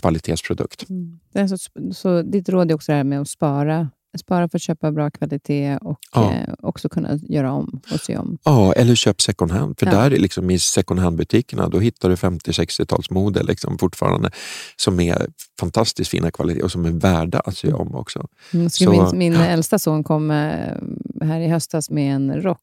kvalitetsprodukt. 0.00 0.86
Mm. 0.90 1.48
Så, 1.48 1.56
så 1.92 2.22
ditt 2.22 2.48
råd 2.48 2.70
är 2.70 2.74
också 2.74 2.92
det 2.92 2.96
här 2.96 3.04
med 3.04 3.20
att 3.20 3.28
spara 3.28 3.88
Spara 4.18 4.48
för 4.48 4.58
att 4.58 4.62
köpa 4.62 4.92
bra 4.92 5.10
kvalitet 5.10 5.78
och 5.80 5.98
ja. 6.14 6.32
eh, 6.32 6.54
också 6.58 6.88
kunna 6.88 7.18
göra 7.22 7.52
om 7.52 7.80
och 7.92 8.00
se 8.00 8.16
om. 8.16 8.38
Ja, 8.44 8.72
eller 8.72 8.94
köp 8.94 9.20
second 9.20 9.52
hand. 9.52 9.78
För 9.78 9.86
ja. 9.86 9.92
där 9.92 10.10
liksom, 10.10 10.50
i 10.50 10.58
second 10.58 11.00
hand-butikerna 11.00 11.68
då 11.68 11.78
hittar 11.78 12.08
du 12.08 12.14
50-60-talsmodell 12.14 13.46
liksom, 13.46 13.78
fortfarande 13.78 14.30
som 14.76 15.00
är 15.00 15.26
fantastiskt 15.60 16.10
fina 16.10 16.30
kvalitet 16.30 16.62
och 16.62 16.72
som 16.72 16.84
är 16.84 16.90
värda 16.90 17.40
att 17.40 17.56
se 17.56 17.72
om 17.72 17.94
också. 17.94 18.28
Mm, 18.52 18.70
så, 18.70 18.90
min 18.90 19.18
min 19.18 19.32
ja. 19.32 19.44
äldsta 19.44 19.78
son 19.78 20.04
kom 20.04 20.30
eh, 20.30 20.76
här 21.20 21.40
i 21.40 21.48
höstas 21.48 21.90
med 21.90 22.14
en 22.14 22.42
rock 22.42 22.60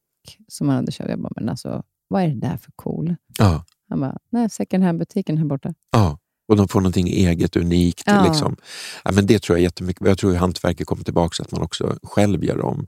som 0.48 0.68
han 0.68 0.76
hade 0.76 0.92
köpt. 0.92 1.10
Jag 1.10 1.20
bara, 1.20 1.32
men 1.36 1.48
alltså, 1.48 1.82
vad 2.08 2.22
är 2.22 2.28
det 2.28 2.40
där 2.40 2.56
för 2.56 2.72
cool? 2.76 3.16
Ja. 3.38 3.64
Han 3.88 4.00
bara, 4.00 4.18
nej, 4.30 4.50
second 4.50 4.84
hand-butiken 4.84 5.38
här 5.38 5.44
borta. 5.44 5.74
Ja 5.90 6.18
och 6.48 6.56
de 6.56 6.68
får 6.68 6.80
någonting 6.80 7.08
eget, 7.08 7.56
unikt. 7.56 8.02
Ja. 8.06 8.24
Liksom. 8.24 8.56
Ja, 9.04 9.12
men 9.12 9.26
det 9.26 9.42
tror 9.42 9.58
jag 9.58 9.62
jättemycket. 9.62 10.06
Jag 10.06 10.18
tror 10.18 10.32
att 10.32 10.40
hantverket 10.40 10.86
kommer 10.86 11.04
tillbaka, 11.04 11.42
att 11.42 11.52
man 11.52 11.62
också 11.62 11.96
själv 12.02 12.44
gör 12.44 12.64
om 12.64 12.86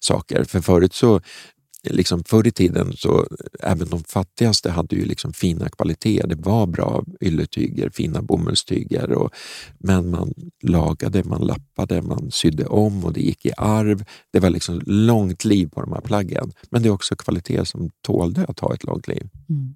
saker. 0.00 0.44
För 0.44 0.60
förut 0.60 0.94
så 0.94 1.20
liksom 1.90 2.24
förr 2.24 2.46
i 2.46 2.50
tiden 2.50 2.92
så 2.96 3.26
även 3.60 3.88
de 3.88 4.04
fattigaste 4.04 4.70
hade 4.70 4.96
ju 4.96 5.04
liksom 5.04 5.32
fina 5.32 5.68
kvaliteter. 5.68 6.26
Det 6.28 6.34
var 6.34 6.66
bra 6.66 7.04
ylletyger, 7.20 7.90
fina 7.90 8.22
bomullstyger. 8.22 9.12
Och, 9.12 9.30
men 9.78 10.10
man 10.10 10.34
lagade, 10.62 11.24
man 11.24 11.40
lappade, 11.40 12.02
man 12.02 12.30
sydde 12.30 12.66
om 12.66 13.04
och 13.04 13.12
det 13.12 13.20
gick 13.20 13.46
i 13.46 13.52
arv. 13.56 14.04
Det 14.32 14.40
var 14.40 14.50
liksom 14.50 14.80
långt 14.86 15.44
liv 15.44 15.68
på 15.68 15.80
de 15.80 15.92
här 15.92 16.00
plaggen. 16.00 16.52
Men 16.70 16.82
det 16.82 16.88
är 16.88 16.92
också 16.92 17.16
kvalitet 17.16 17.64
som 17.64 17.90
tålde 18.02 18.44
att 18.48 18.60
ha 18.60 18.74
ett 18.74 18.84
långt 18.84 19.08
liv. 19.08 19.28
Mm. 19.48 19.74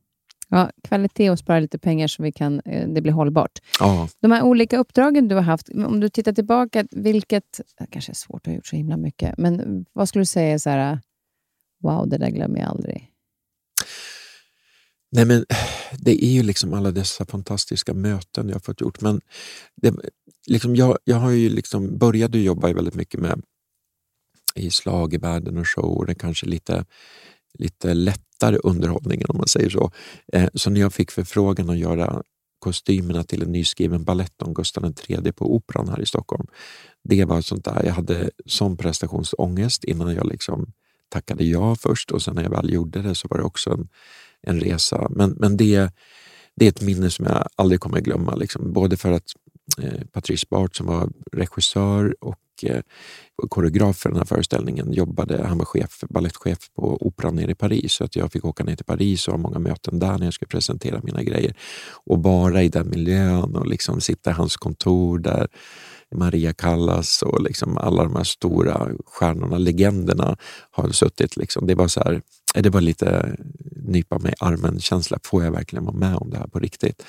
Ja, 0.49 0.71
kvalitet 0.83 1.31
och 1.31 1.39
spara 1.39 1.61
lite 1.61 1.79
pengar 1.79 2.09
så 2.09 2.23
vi 2.23 2.33
kan, 2.33 2.61
eh, 2.61 2.89
det 2.89 3.03
blir 3.03 3.13
hållbart. 3.13 3.59
Ja. 3.81 4.09
De 4.21 4.33
här 4.33 4.43
olika 4.43 4.79
uppdragen 4.79 5.29
du 5.29 5.35
har 5.35 5.43
haft, 5.43 5.69
om 5.69 6.01
du 6.01 6.09
tittar 6.09 6.33
tillbaka, 6.33 6.87
vilket... 6.91 7.61
Kanske 7.91 8.13
är 8.13 8.15
svårt 8.15 8.41
att 8.41 8.47
ha 8.47 8.55
gjort 8.55 8.67
så 8.67 8.77
himla 8.77 8.97
mycket, 8.97 9.39
men 9.39 9.85
vad 9.93 10.09
skulle 10.09 10.21
du 10.21 10.27
säga 10.27 10.55
är 10.55 10.59
så 10.59 10.71
här, 10.71 11.01
wow, 11.83 12.09
det 12.09 12.19
där 12.19 12.31
glömmer 12.31 12.61
jag 12.61 12.69
aldrig? 12.69 13.11
Nej, 15.13 15.25
men 15.25 15.45
det 15.99 16.25
är 16.25 16.29
ju 16.29 16.43
liksom 16.43 16.75
alla 16.75 16.91
dessa 16.91 17.27
fantastiska 17.27 17.95
möten 17.95 18.49
jag 18.49 18.55
har 18.55 18.61
fått 18.61 18.81
gjort. 18.81 19.01
Men 19.01 19.21
det, 19.77 19.95
liksom 20.47 20.77
jag, 20.77 20.99
jag 21.05 21.17
har 21.17 21.31
ju 21.31 21.49
liksom 21.49 21.99
började 21.99 22.39
jobba 22.39 22.73
väldigt 22.73 22.95
mycket 22.95 23.21
med 23.21 23.43
i 24.55 24.71
slagervärlden 24.71 25.59
och 25.59 25.69
show 25.69 25.97
och 25.97 26.07
det 26.07 26.15
kanske 26.15 26.47
lite, 26.47 26.85
lite 27.59 27.95
lättare 27.95 28.57
underhållningen 28.57 29.27
om 29.29 29.37
man 29.37 29.49
säger 29.49 29.71
så. 29.71 29.91
Eh, 30.33 30.49
så 30.55 30.71
när 30.71 30.81
jag 30.81 30.93
fick 30.93 31.11
förfrågan 31.11 31.71
att 31.71 31.79
göra 31.79 32.23
kostymerna 32.59 33.25
till 33.25 33.43
en 33.43 33.53
nyskriven 33.53 34.05
ballett 34.05 34.43
om 34.43 34.55
Gustav 34.55 34.95
III 35.09 35.33
på 35.33 35.55
Operan 35.55 35.89
här 35.89 36.01
i 36.01 36.07
Stockholm. 36.07 36.47
Det 37.05 37.25
var 37.25 37.41
sånt 37.41 37.65
där, 37.65 37.83
jag 37.85 37.93
hade 37.93 38.31
sån 38.47 38.77
prestationsångest 38.77 39.85
innan 39.85 40.15
jag 40.15 40.27
liksom 40.27 40.73
tackade 41.09 41.45
ja 41.45 41.77
först 41.77 42.11
och 42.11 42.23
sen 42.23 42.35
när 42.35 42.43
jag 42.43 42.51
väl 42.51 42.73
gjorde 42.73 43.03
det 43.03 43.15
så 43.15 43.29
var 43.31 43.39
det 43.39 43.45
också 43.45 43.71
en, 43.71 43.89
en 44.43 44.61
resa. 44.61 45.09
Men, 45.11 45.31
men 45.31 45.57
det, 45.57 45.91
det 46.57 46.65
är 46.65 46.69
ett 46.69 46.83
minne 46.83 47.11
som 47.11 47.27
jag 47.27 47.49
aldrig 47.57 47.81
kommer 47.81 48.01
glömma. 48.01 48.35
Liksom. 48.35 48.73
Både 48.73 48.97
för 48.97 49.13
att 49.13 49.33
Eh, 49.83 50.01
Patrice 50.13 50.47
Bart 50.51 50.77
som 50.77 50.87
var 50.87 51.09
regissör 51.33 52.17
eh, 52.63 52.81
och 53.43 53.51
koreograf 53.51 53.97
för 53.97 54.09
den 54.09 54.19
här 54.19 54.25
föreställningen 54.25 54.93
jobbade, 54.93 55.47
han 55.47 55.59
var 55.59 55.65
chef, 55.65 56.05
balettchef 56.09 56.59
på 56.77 57.07
Operan 57.07 57.37
nere 57.37 57.51
i 57.51 57.55
Paris. 57.55 57.93
Så 57.93 58.05
att 58.05 58.17
jag 58.17 58.33
fick 58.33 58.45
åka 58.45 58.65
ner 58.65 58.77
till 58.77 58.85
Paris 58.85 59.29
och 59.29 59.35
ha 59.35 59.39
många 59.39 59.59
möten 59.59 59.99
där 59.99 60.19
när 60.19 60.25
jag 60.25 60.35
skulle 60.35 60.49
presentera 60.49 61.01
mina 61.03 61.23
grejer. 61.23 61.55
Och 62.07 62.23
vara 62.23 62.63
i 62.63 62.69
den 62.69 62.91
miljön 62.91 63.57
och 63.57 63.67
liksom 63.67 64.01
sitta 64.01 64.31
i 64.31 64.35
hans 64.35 64.57
kontor 64.57 65.19
där 65.19 65.49
Maria 66.15 66.53
Callas 66.53 67.23
och 67.23 67.43
liksom 67.43 67.79
alla 67.79 68.05
de 68.05 68.17
här 68.17 68.25
stora 68.25 68.89
stjärnorna, 69.07 69.59
legenderna 69.59 70.37
har 70.71 70.91
suttit. 70.91 71.37
Liksom. 71.37 71.67
Det 71.67 71.75
var 71.75 71.89
så 71.89 72.01
här, 72.01 72.23
det 72.63 72.71
var 72.71 72.81
lite 72.81 73.37
nypa 73.87 74.19
mig 74.19 74.35
armen-känsla. 74.41 75.19
Får 75.25 75.45
jag 75.45 75.53
verkligen 75.53 75.85
vara 75.85 75.97
med 75.97 76.17
om 76.17 76.31
det 76.31 76.39
här 76.39 76.47
på 76.47 76.59
riktigt? 76.59 77.03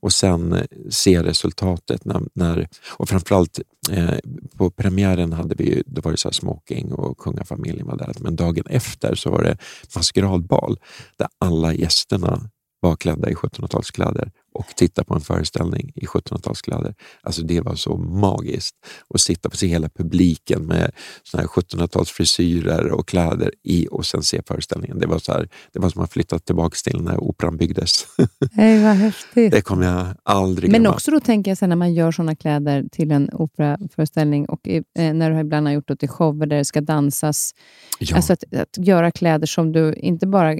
Och 0.00 0.12
sen 0.12 0.52
eh, 0.52 0.62
se 0.90 1.22
resultatet. 1.22 2.04
När, 2.04 2.22
när, 2.34 2.68
och 2.88 3.08
framförallt 3.08 3.60
eh, 3.90 4.14
på 4.56 4.70
premiären 4.70 5.32
hade 5.32 5.54
vi, 5.54 5.82
då 5.86 6.00
var 6.00 6.10
det 6.10 6.16
så 6.16 6.30
smoking 6.30 6.92
och 6.92 7.18
kungafamiljen 7.18 7.86
var 7.86 7.96
där. 7.96 8.12
Men 8.20 8.36
dagen 8.36 8.64
efter 8.66 9.14
så 9.14 9.30
var 9.30 9.42
det 9.42 9.56
maskeradbal 9.94 10.78
där 11.16 11.28
alla 11.38 11.74
gästerna 11.74 12.50
var 12.80 12.96
klädda 12.96 13.30
i 13.30 13.34
1700-talskläder 13.34 14.30
och 14.52 14.66
titta 14.76 15.04
på 15.04 15.14
en 15.14 15.20
föreställning 15.20 15.92
i 15.94 16.06
1700-talskläder. 16.06 16.94
Alltså 17.22 17.42
det 17.42 17.60
var 17.60 17.74
så 17.74 17.96
magiskt 17.96 18.76
att 19.14 19.20
sitta 19.20 19.50
på 19.50 19.56
se 19.56 19.66
hela 19.66 19.88
publiken 19.88 20.66
med 20.66 20.92
1700-talsfrisyrer 21.32 22.88
och 22.88 23.08
kläder 23.08 23.52
i 23.62 23.88
och 23.90 24.06
sen 24.06 24.22
se 24.22 24.42
föreställningen. 24.46 24.98
Det 24.98 25.06
var, 25.06 25.18
så 25.18 25.32
här, 25.32 25.48
det 25.72 25.78
var 25.78 25.90
som 25.90 26.02
att 26.02 26.12
flytta 26.12 26.38
tillbaka 26.38 26.76
till 26.84 27.02
när 27.02 27.18
operan 27.18 27.56
byggdes. 27.56 28.06
Nej, 28.52 28.84
vad 28.84 28.92
häftigt. 28.92 29.52
Det 29.52 29.60
kommer 29.60 29.86
jag 29.86 30.06
aldrig 30.22 30.70
glömma. 30.70 30.82
Men 30.82 30.92
också 30.92 31.10
då 31.10 31.20
tänker 31.20 31.50
jag 31.50 31.58
sen 31.58 31.68
när 31.68 31.76
man 31.76 31.94
gör 31.94 32.12
sådana 32.12 32.34
kläder 32.34 32.84
till 32.92 33.10
en 33.10 33.30
operaföreställning 33.32 34.46
och 34.48 34.68
eh, 34.68 34.82
när 34.94 35.30
du 35.30 35.40
ibland 35.40 35.66
har 35.66 35.74
gjort 35.74 35.88
det 35.88 35.96
till 35.96 36.08
shower 36.08 36.46
där 36.46 36.56
det 36.56 36.64
ska 36.64 36.80
dansas. 36.80 37.54
Ja. 37.98 38.16
Alltså 38.16 38.32
att, 38.32 38.54
att 38.54 38.86
göra 38.86 39.10
kläder 39.10 39.46
som 39.46 39.72
du 39.72 39.94
inte 39.94 40.26
bara 40.26 40.56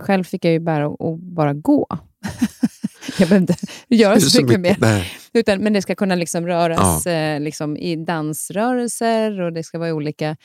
själv 0.00 0.24
fick 0.24 0.44
jag 0.44 0.52
ju 0.52 0.60
bära 0.60 0.88
och 0.88 1.18
bara 1.18 1.54
gå. 1.54 1.86
jag 3.18 3.28
behöver 3.28 3.36
inte 3.36 3.56
göra 3.88 4.20
så, 4.20 4.30
så 4.30 4.42
mycket, 4.42 4.60
mycket 4.60 4.80
mer. 4.80 5.12
Utan, 5.32 5.58
men 5.58 5.72
det 5.72 5.82
ska 5.82 5.94
kunna 5.94 6.14
liksom 6.14 6.46
röras 6.46 7.06
ja. 7.06 7.12
eh, 7.12 7.40
liksom 7.40 7.76
i 7.76 7.96
dansrörelser 7.96 9.40
och 9.40 9.52
det 9.52 9.62
ska 9.62 9.78
vara 9.78 9.94
olika 9.94 10.36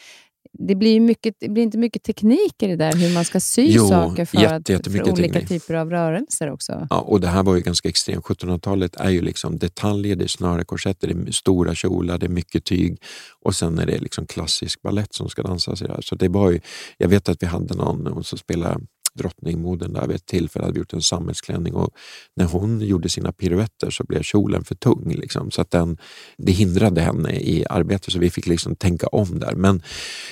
det 0.60 0.76
blir, 0.76 1.00
mycket, 1.00 1.36
det 1.40 1.50
blir 1.50 1.64
inte 1.64 1.78
mycket 1.78 2.04
teknik 2.04 2.64
i 2.64 2.68
det 2.68 2.76
där, 2.76 2.94
hur 2.94 3.14
man 3.14 3.26
ska 3.26 3.40
sy 3.40 3.68
jo, 3.70 3.88
saker 3.88 4.26
för, 4.26 4.42
jätte, 4.42 4.76
att, 4.76 4.88
för 4.88 5.12
olika 5.12 5.34
teknik. 5.34 5.48
typer 5.48 5.74
av 5.74 5.90
rörelser 5.90 6.52
också. 6.52 6.88
Ja, 6.90 7.00
och 7.00 7.22
det 7.22 7.28
här 7.28 7.44
var 7.44 7.56
ju 7.56 7.62
ganska 7.62 7.90
extremt. 7.90 8.26
1700-talet 8.26 8.96
är 8.96 9.10
ju 9.10 9.22
liksom 9.22 9.58
detaljer, 9.58 10.16
det 10.16 10.24
är 10.24 10.28
snöre, 10.28 10.64
korsetter, 10.64 11.08
det 11.08 11.30
är 11.30 11.32
stora 11.32 11.76
kjolar, 11.76 12.18
det 12.18 12.26
är 12.26 12.30
mycket 12.30 12.66
tyg 12.66 12.98
och 13.42 13.56
sen 13.56 13.80
är 13.80 13.86
det 13.86 13.98
liksom 13.98 14.28
klassisk 14.28 14.82
ballett 14.82 15.14
som 15.14 15.30
ska 15.30 15.44
dansas. 15.44 15.82
I 15.82 15.86
det 15.86 15.94
här. 15.94 16.02
Så 16.02 16.16
det 16.16 16.28
var 16.28 16.52
ju, 16.52 16.60
jag 16.98 17.08
vet 17.08 17.30
att 17.30 17.44
vi 17.44 17.48
hade 17.48 17.76
någon 17.76 18.24
som 18.24 18.38
spelade 18.38 18.80
drottningmodern 19.16 19.94
där 19.94 20.08
vid 20.08 20.16
ett 20.16 20.26
tillfälle 20.26 20.66
hade 20.66 20.80
gjort 20.80 20.94
en 20.94 21.02
sammetsklänning 21.02 21.74
och 21.74 21.90
när 22.36 22.46
hon 22.46 22.82
gjorde 22.82 23.10
sina 23.10 23.32
piruetter 23.32 23.90
så 23.90 24.04
blev 24.04 24.22
kjolen 24.22 24.64
för 24.64 24.76
tung. 24.76 25.14
Liksom, 25.16 25.52
så 25.52 25.62
att 25.62 25.72
den, 25.72 25.98
det 26.38 26.52
hindrade 26.52 27.02
henne 27.02 27.36
i 27.36 27.66
arbetet 27.70 28.14
så 28.14 28.20
vi 28.20 28.30
fick 28.30 28.48
liksom 28.48 28.76
tänka 28.76 29.08
om 29.08 29.40
där. 29.40 29.56
Men 29.56 29.82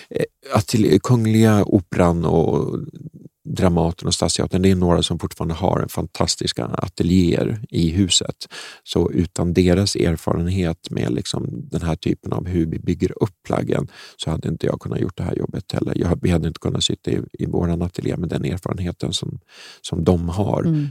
eh, 0.09 0.25
att 0.53 0.67
till 0.67 0.99
Kungliga 1.01 1.63
Operan 1.65 2.25
och 2.25 2.79
Dramaten 3.45 4.07
och 4.07 4.13
Stadsteatern, 4.13 4.61
det 4.61 4.71
är 4.71 4.75
några 4.75 5.03
som 5.03 5.19
fortfarande 5.19 5.53
har 5.53 5.85
fantastiska 5.89 6.65
ateljéer 6.65 7.61
i 7.69 7.89
huset. 7.89 8.35
Så 8.83 9.11
utan 9.11 9.53
deras 9.53 9.95
erfarenhet 9.95 10.91
med 10.91 11.11
liksom 11.11 11.47
den 11.49 11.81
här 11.81 11.95
typen 11.95 12.33
av 12.33 12.47
hur 12.47 12.65
vi 12.65 12.79
bygger 12.79 13.23
upp 13.23 13.43
plaggen 13.47 13.87
så 14.17 14.31
hade 14.31 14.47
inte 14.47 14.65
jag 14.65 14.79
kunnat 14.79 14.99
gjort 14.99 15.17
det 15.17 15.23
här 15.23 15.35
jobbet 15.35 15.71
heller. 15.71 15.93
Jag, 15.95 16.19
vi 16.21 16.29
hade 16.29 16.47
inte 16.47 16.59
kunnat 16.59 16.83
sitta 16.83 17.11
i, 17.11 17.21
i 17.33 17.45
vår 17.45 17.83
ateljé 17.83 18.17
med 18.17 18.29
den 18.29 18.45
erfarenheten 18.45 19.13
som, 19.13 19.39
som 19.81 20.03
de 20.03 20.29
har. 20.29 20.61
Mm. 20.61 20.87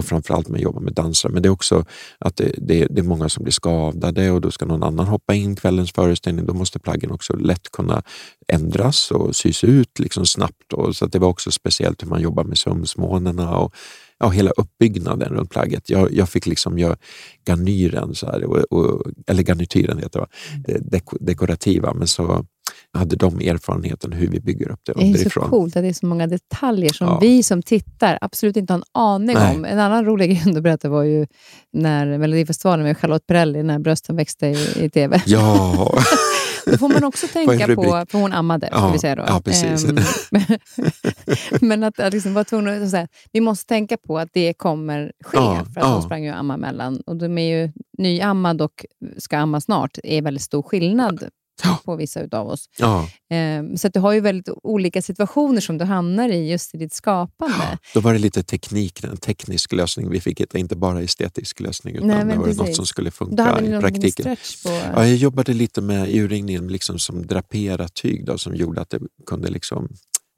Och 0.00 0.06
framförallt 0.06 0.48
med 0.48 0.58
att 0.58 0.62
jobba 0.62 0.80
med 0.80 0.92
dansare. 0.92 1.32
Men 1.32 1.42
det 1.42 1.48
är 1.48 1.50
också 1.50 1.84
att 2.18 2.36
det, 2.36 2.54
det, 2.58 2.86
det, 2.90 3.00
är 3.00 3.04
många 3.04 3.28
som 3.28 3.44
blir 3.44 3.52
skadade 3.52 4.30
och 4.30 4.40
då 4.40 4.50
ska 4.50 4.66
någon 4.66 4.82
annan 4.82 5.06
hoppa 5.06 5.34
in 5.34 5.56
kvällens 5.56 5.92
föreställning. 5.92 6.46
Då 6.46 6.54
måste 6.54 6.78
plaggen 6.78 7.10
också 7.10 7.36
lätt 7.36 7.70
kunna 7.72 8.02
ändras 8.48 9.10
och 9.10 9.36
sys 9.36 9.64
ut 9.64 9.98
liksom 9.98 10.26
snabbt. 10.26 10.72
Och, 10.72 10.96
så 10.96 11.06
det 11.06 11.18
var 11.18 11.28
också 11.28 11.50
speciellt 11.50 12.02
hur 12.02 12.08
man 12.08 12.20
jobbar 12.20 12.44
med 12.44 12.58
sömsmånarna 12.58 13.56
och 13.56 13.74
ja, 14.20 14.28
hela 14.28 14.50
uppbyggnaden 14.50 15.28
runt 15.28 15.50
plagget. 15.50 15.90
Jag, 15.90 16.12
jag 16.12 16.28
fick 16.28 16.46
liksom 16.46 16.78
göra 16.78 16.96
garnyren, 17.44 18.14
så 18.14 18.26
här, 18.26 18.44
och, 18.44 18.58
och, 18.58 19.06
eller 19.26 19.42
garnityren 19.42 19.98
heter 19.98 20.20
det, 20.20 20.72
mm. 20.72 20.82
Dek 20.90 21.04
dekorativa, 21.20 21.94
men 21.94 22.06
så 22.06 22.46
hade 22.92 23.16
de 23.16 23.40
erfarenheten 23.40 24.12
hur 24.12 24.28
vi 24.28 24.40
bygger 24.40 24.70
upp 24.70 24.80
det 24.82 24.92
underifrån. 24.92 25.22
Det 25.22 25.26
är 25.26 25.30
så 25.30 25.50
coolt 25.50 25.76
att 25.76 25.82
det 25.82 25.88
är 25.88 25.92
så 25.92 26.06
många 26.06 26.26
detaljer 26.26 26.92
som 26.92 27.06
ja. 27.06 27.18
vi 27.20 27.42
som 27.42 27.62
tittar 27.62 28.18
absolut 28.20 28.56
inte 28.56 28.72
har 28.72 28.78
en 28.78 28.84
aning 28.92 29.36
Nej. 29.36 29.56
om. 29.56 29.64
En 29.64 29.78
annan 29.78 30.04
rolig 30.04 30.30
grej 30.30 30.56
att 30.56 30.62
berätta 30.62 30.88
var 30.88 31.02
ju 31.02 31.26
när 31.72 32.18
Melodifestivalen 32.18 32.86
med 32.86 32.98
Charlotte 32.98 33.26
Perrelli, 33.26 33.62
när 33.62 33.78
brösten 33.78 34.16
växte 34.16 34.46
i, 34.46 34.84
i 34.84 34.90
TV. 34.90 35.22
Ja! 35.26 35.94
Då 36.70 36.78
får 36.78 36.88
man 36.88 37.04
också 37.04 37.26
tänka 37.32 37.74
på, 37.74 38.04
för 38.08 38.18
hon 38.18 38.32
ammade, 38.32 38.68
ja, 38.72 38.78
ska 38.78 38.92
vi 38.92 38.98
säga 38.98 39.14
då. 39.14 39.24
Ja, 39.26 39.40
precis. 39.44 39.84
Um, 39.84 39.98
men 41.68 41.84
att, 41.84 42.00
att 42.00 42.12
liksom 42.12 42.34
vara 42.34 42.44
tvungen 42.44 42.82
att 42.82 42.90
säga, 42.90 43.08
vi 43.32 43.40
måste 43.40 43.66
tänka 43.66 43.96
på 43.96 44.18
att 44.18 44.28
det 44.32 44.54
kommer 44.54 45.12
ske, 45.24 45.36
ja, 45.38 45.64
för 45.74 45.80
att 45.80 45.86
ja. 45.86 45.92
hon 45.92 46.02
sprang 46.02 46.24
ju 46.24 46.30
amma 46.30 46.56
mellan. 46.56 47.00
Och 47.00 47.16
de 47.16 47.38
är 47.38 47.58
ju 47.58 47.72
nyammad 47.98 48.62
och 48.62 48.86
ska 49.18 49.38
amma 49.38 49.60
snart, 49.60 49.98
är 50.04 50.22
väldigt 50.22 50.42
stor 50.42 50.62
skillnad. 50.62 51.30
På 51.84 51.96
vissa 51.96 52.20
utav 52.20 52.48
oss. 52.48 52.68
Ja, 52.78 53.08
Eh, 53.30 53.74
så 53.76 53.86
att 53.86 53.94
du 53.94 54.00
har 54.00 54.12
ju 54.12 54.20
väldigt 54.20 54.48
olika 54.62 55.02
situationer 55.02 55.60
som 55.60 55.78
du 55.78 55.84
hamnar 55.84 56.28
i 56.28 56.50
just 56.50 56.74
i 56.74 56.78
ditt 56.78 56.92
skapande. 56.92 57.78
då 57.94 58.00
var 58.00 58.12
det 58.12 58.18
lite 58.18 58.42
teknik, 58.42 59.04
en 59.04 59.16
teknisk 59.16 59.72
lösning 59.72 60.10
vi 60.10 60.20
fick, 60.20 60.40
hitta, 60.40 60.58
inte 60.58 60.76
bara 60.76 61.02
estetisk 61.02 61.60
lösning, 61.60 61.94
utan 61.94 62.08
Nej, 62.08 62.18
det 62.18 62.24
var 62.24 62.32
det 62.32 62.38
något 62.38 62.58
precis. 62.58 62.76
som 62.76 62.86
skulle 62.86 63.10
funka 63.10 63.60
i 63.60 63.80
praktiken. 63.80 64.36
på... 64.64 64.70
Ja, 64.70 65.06
jag 65.06 65.16
jobbade 65.16 65.52
lite 65.52 65.80
med 65.80 66.14
urringningen 66.14 66.68
liksom 66.68 66.98
som 66.98 67.26
draperat 67.26 67.94
tyg 67.94 68.26
då, 68.26 68.38
som 68.38 68.54
gjorde 68.54 68.80
att 68.80 68.90
det 68.90 69.00
kunde 69.26 69.50
liksom 69.50 69.88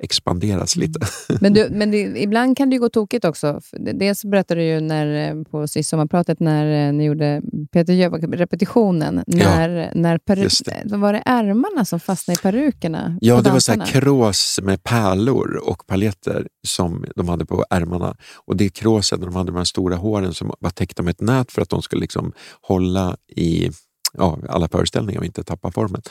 expanderas 0.03 0.77
Mm. 0.77 0.87
lite. 0.89 1.01
Men, 1.41 1.53
du, 1.53 1.69
men 1.71 1.91
det, 1.91 1.99
ibland 1.99 2.57
kan 2.57 2.71
det 2.71 2.75
ju 2.77 2.81
gå 2.81 2.89
tokigt 2.89 3.25
också. 3.25 3.61
Dels 3.95 4.25
berättade 4.25 4.61
du 4.61 4.67
ju 4.67 4.81
när, 4.81 5.31
eh, 5.31 5.43
på 5.45 5.67
sommarpratet 5.69 6.41
när 6.41 6.87
eh, 6.89 6.93
ni 6.93 7.05
gjorde 7.05 7.43
Peter 7.73 7.93
Jöback-repetitionen. 7.93 9.25
När, 9.27 9.93
när 9.95 10.19
peru- 10.19 10.43
just 10.43 10.65
det. 10.65 10.97
Var 10.97 11.13
det 11.13 11.23
ärmarna 11.27 11.85
som 11.85 12.01
fastnade 12.01 12.39
i 12.41 12.43
perukerna? 12.43 13.19
Ja, 13.21 13.41
det 13.41 13.51
var 13.51 13.59
så 13.59 13.73
här 13.73 13.87
krås 13.87 14.61
med 14.63 14.83
pärlor 14.83 15.61
och 15.65 15.87
paljetter 15.87 16.47
som 16.67 17.05
de 17.17 17.29
hade 17.29 17.47
på 17.47 17.65
ärmarna. 17.71 18.17
Och 18.47 18.57
det 18.57 18.69
kråset, 18.69 19.21
de 19.21 19.35
hade 19.37 19.51
de 19.53 19.57
här 19.57 19.65
stora 19.65 19.97
håren 19.97 20.35
som 20.35 20.53
var 20.61 20.71
täckta 20.71 21.03
med 21.03 21.11
ett 21.11 21.21
nät 21.21 21.53
för 21.53 21.63
att 21.63 21.69
de 21.69 21.83
skulle 21.83 22.01
liksom 22.01 22.33
hålla 22.63 23.17
i 23.37 23.71
ja, 24.13 24.39
alla 24.49 24.69
föreställningar 24.69 25.21
och 25.21 25.27
inte 25.27 25.45
tappa 25.45 25.71
formen. 25.71 26.03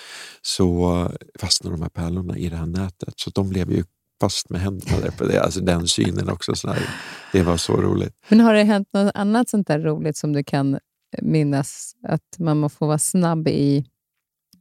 Så 0.42 1.12
fastnade 1.40 1.76
de 1.76 1.82
här 1.82 1.90
pärlorna 1.90 2.38
i 2.38 2.50
det 2.50 2.56
här 2.56 2.66
nätet. 2.66 3.14
Så 3.16 3.30
de 3.30 3.50
blev 3.50 3.72
ju 3.72 3.84
fast 4.22 4.50
med 4.50 4.62
händerna 4.62 5.00
där 5.00 5.12
på 5.12 5.24
det. 5.24 5.44
Alltså 5.44 5.60
den 5.60 5.88
synen 5.88 6.30
också. 6.30 6.56
Så 6.56 6.68
här, 6.68 6.90
det 7.32 7.44
var 7.44 7.58
så 7.58 7.82
roligt. 7.82 8.16
Men 8.30 8.40
har 8.40 8.54
det 8.54 8.64
hänt 8.64 8.88
något 8.94 9.12
annat 9.16 9.50
sånt 9.50 9.68
där 9.68 9.80
roligt 9.80 10.18
som 10.18 10.34
du 10.34 10.44
kan 10.44 10.80
minnas? 11.22 11.96
Att 12.08 12.40
man 12.40 12.58
må 12.58 12.70
få 12.70 12.88
vara 12.88 13.00
snabb 13.00 13.48
i 13.48 13.86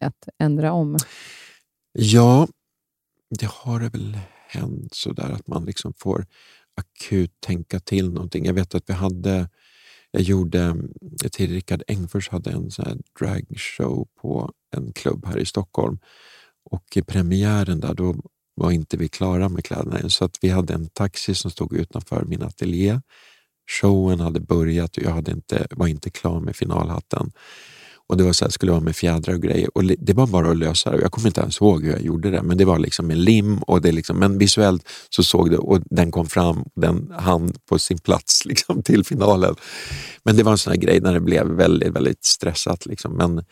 att 0.00 0.28
ändra 0.38 0.72
om? 0.72 0.96
Ja, 1.92 2.48
det 3.38 3.46
har 3.50 3.80
det 3.80 3.88
väl 3.88 4.18
hänt 4.48 4.94
sådär 4.94 5.30
att 5.30 5.46
man 5.46 5.64
liksom 5.64 5.94
får 5.96 6.26
akut 6.76 7.40
tänka 7.40 7.80
till 7.80 8.12
någonting. 8.12 8.44
Jag 8.44 8.54
vet 8.54 8.74
att 8.74 8.90
vi 8.90 8.92
hade, 8.92 9.48
jag 10.10 10.22
gjorde, 10.22 10.76
till 11.32 11.52
Rickard 11.52 11.82
Engfors 11.88 12.28
hade 12.28 12.50
en 12.50 12.70
sån 12.70 12.84
här 12.84 12.98
dragshow 13.18 14.08
på 14.20 14.52
en 14.76 14.92
klubb 14.92 15.26
här 15.26 15.38
i 15.38 15.46
Stockholm 15.46 15.98
och 16.70 16.96
i 16.96 17.02
premiären 17.02 17.80
där 17.80 17.94
då 17.94 18.14
var 18.54 18.70
inte 18.70 18.96
vi 18.96 19.08
klara 19.08 19.48
med 19.48 19.64
kläderna 19.64 19.98
än 19.98 20.10
så 20.10 20.24
att 20.24 20.38
vi 20.40 20.48
hade 20.48 20.74
en 20.74 20.88
taxi 20.88 21.34
som 21.34 21.50
stod 21.50 21.72
utanför 21.72 22.24
min 22.24 22.42
ateljé. 22.42 23.00
Showen 23.80 24.20
hade 24.20 24.40
börjat 24.40 24.96
och 24.96 25.02
jag 25.02 25.10
hade 25.10 25.32
inte, 25.32 25.66
var 25.70 25.86
inte 25.86 26.10
klar 26.10 26.40
med 26.40 26.56
finalhatten. 26.56 27.32
Och 28.10 28.16
Det 28.16 28.24
var 28.24 28.32
så 28.32 28.44
här, 28.44 28.50
skulle 28.50 28.72
vara 28.72 28.80
med 28.80 28.96
fjädrar 28.96 29.34
och 29.34 29.42
grejer. 29.42 29.68
Och 29.74 29.84
det 29.84 30.12
var 30.12 30.26
bara 30.26 30.50
att 30.50 30.56
lösa 30.56 30.90
det. 30.90 31.00
Jag 31.00 31.12
kommer 31.12 31.26
inte 31.26 31.40
ens 31.40 31.60
ihåg 31.60 31.84
hur 31.84 31.92
jag 31.92 32.02
gjorde 32.02 32.30
det, 32.30 32.42
men 32.42 32.56
det 32.56 32.64
var 32.64 32.78
liksom 32.78 33.06
med 33.06 33.18
lim. 33.18 33.58
Och 33.58 33.80
det 33.80 33.92
liksom, 33.92 34.18
men 34.18 34.38
visuellt 34.38 34.88
så 35.10 35.22
såg 35.22 35.50
det 35.50 35.58
och 35.58 35.80
den 35.90 36.10
kom 36.10 36.26
fram 36.26 36.62
och 36.62 36.80
den 36.80 37.12
hann 37.18 37.52
på 37.68 37.78
sin 37.78 37.98
plats 37.98 38.44
liksom, 38.44 38.82
till 38.82 39.04
finalen. 39.04 39.54
Men 40.22 40.36
det 40.36 40.42
var 40.42 40.52
en 40.52 40.58
sån 40.58 40.70
här 40.70 40.80
grej 40.80 41.00
när 41.00 41.14
det 41.14 41.20
blev 41.20 41.46
väldigt, 41.46 41.88
väldigt 41.88 42.24
stressat. 42.24 42.86
Liksom. 42.86 43.12
Men 43.12 43.44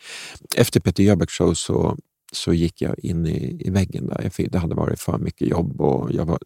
efter 0.55 0.79
Peter 0.79 1.03
Jöbacks 1.03 1.33
show 1.33 1.53
så, 1.53 1.97
så 2.31 2.53
gick 2.53 2.81
jag 2.81 2.99
in 2.99 3.25
i, 3.25 3.57
i 3.59 3.69
väggen. 3.69 4.07
Där. 4.07 4.21
Jag, 4.23 4.33
fick- 4.33 4.51
det 4.51 4.59
hade 4.59 4.75
varit 4.75 4.99
för 4.99 5.17
mycket 5.17 5.47
jobb 5.47 5.81
och 5.81 6.11
jag, 6.13 6.25
var, 6.25 6.39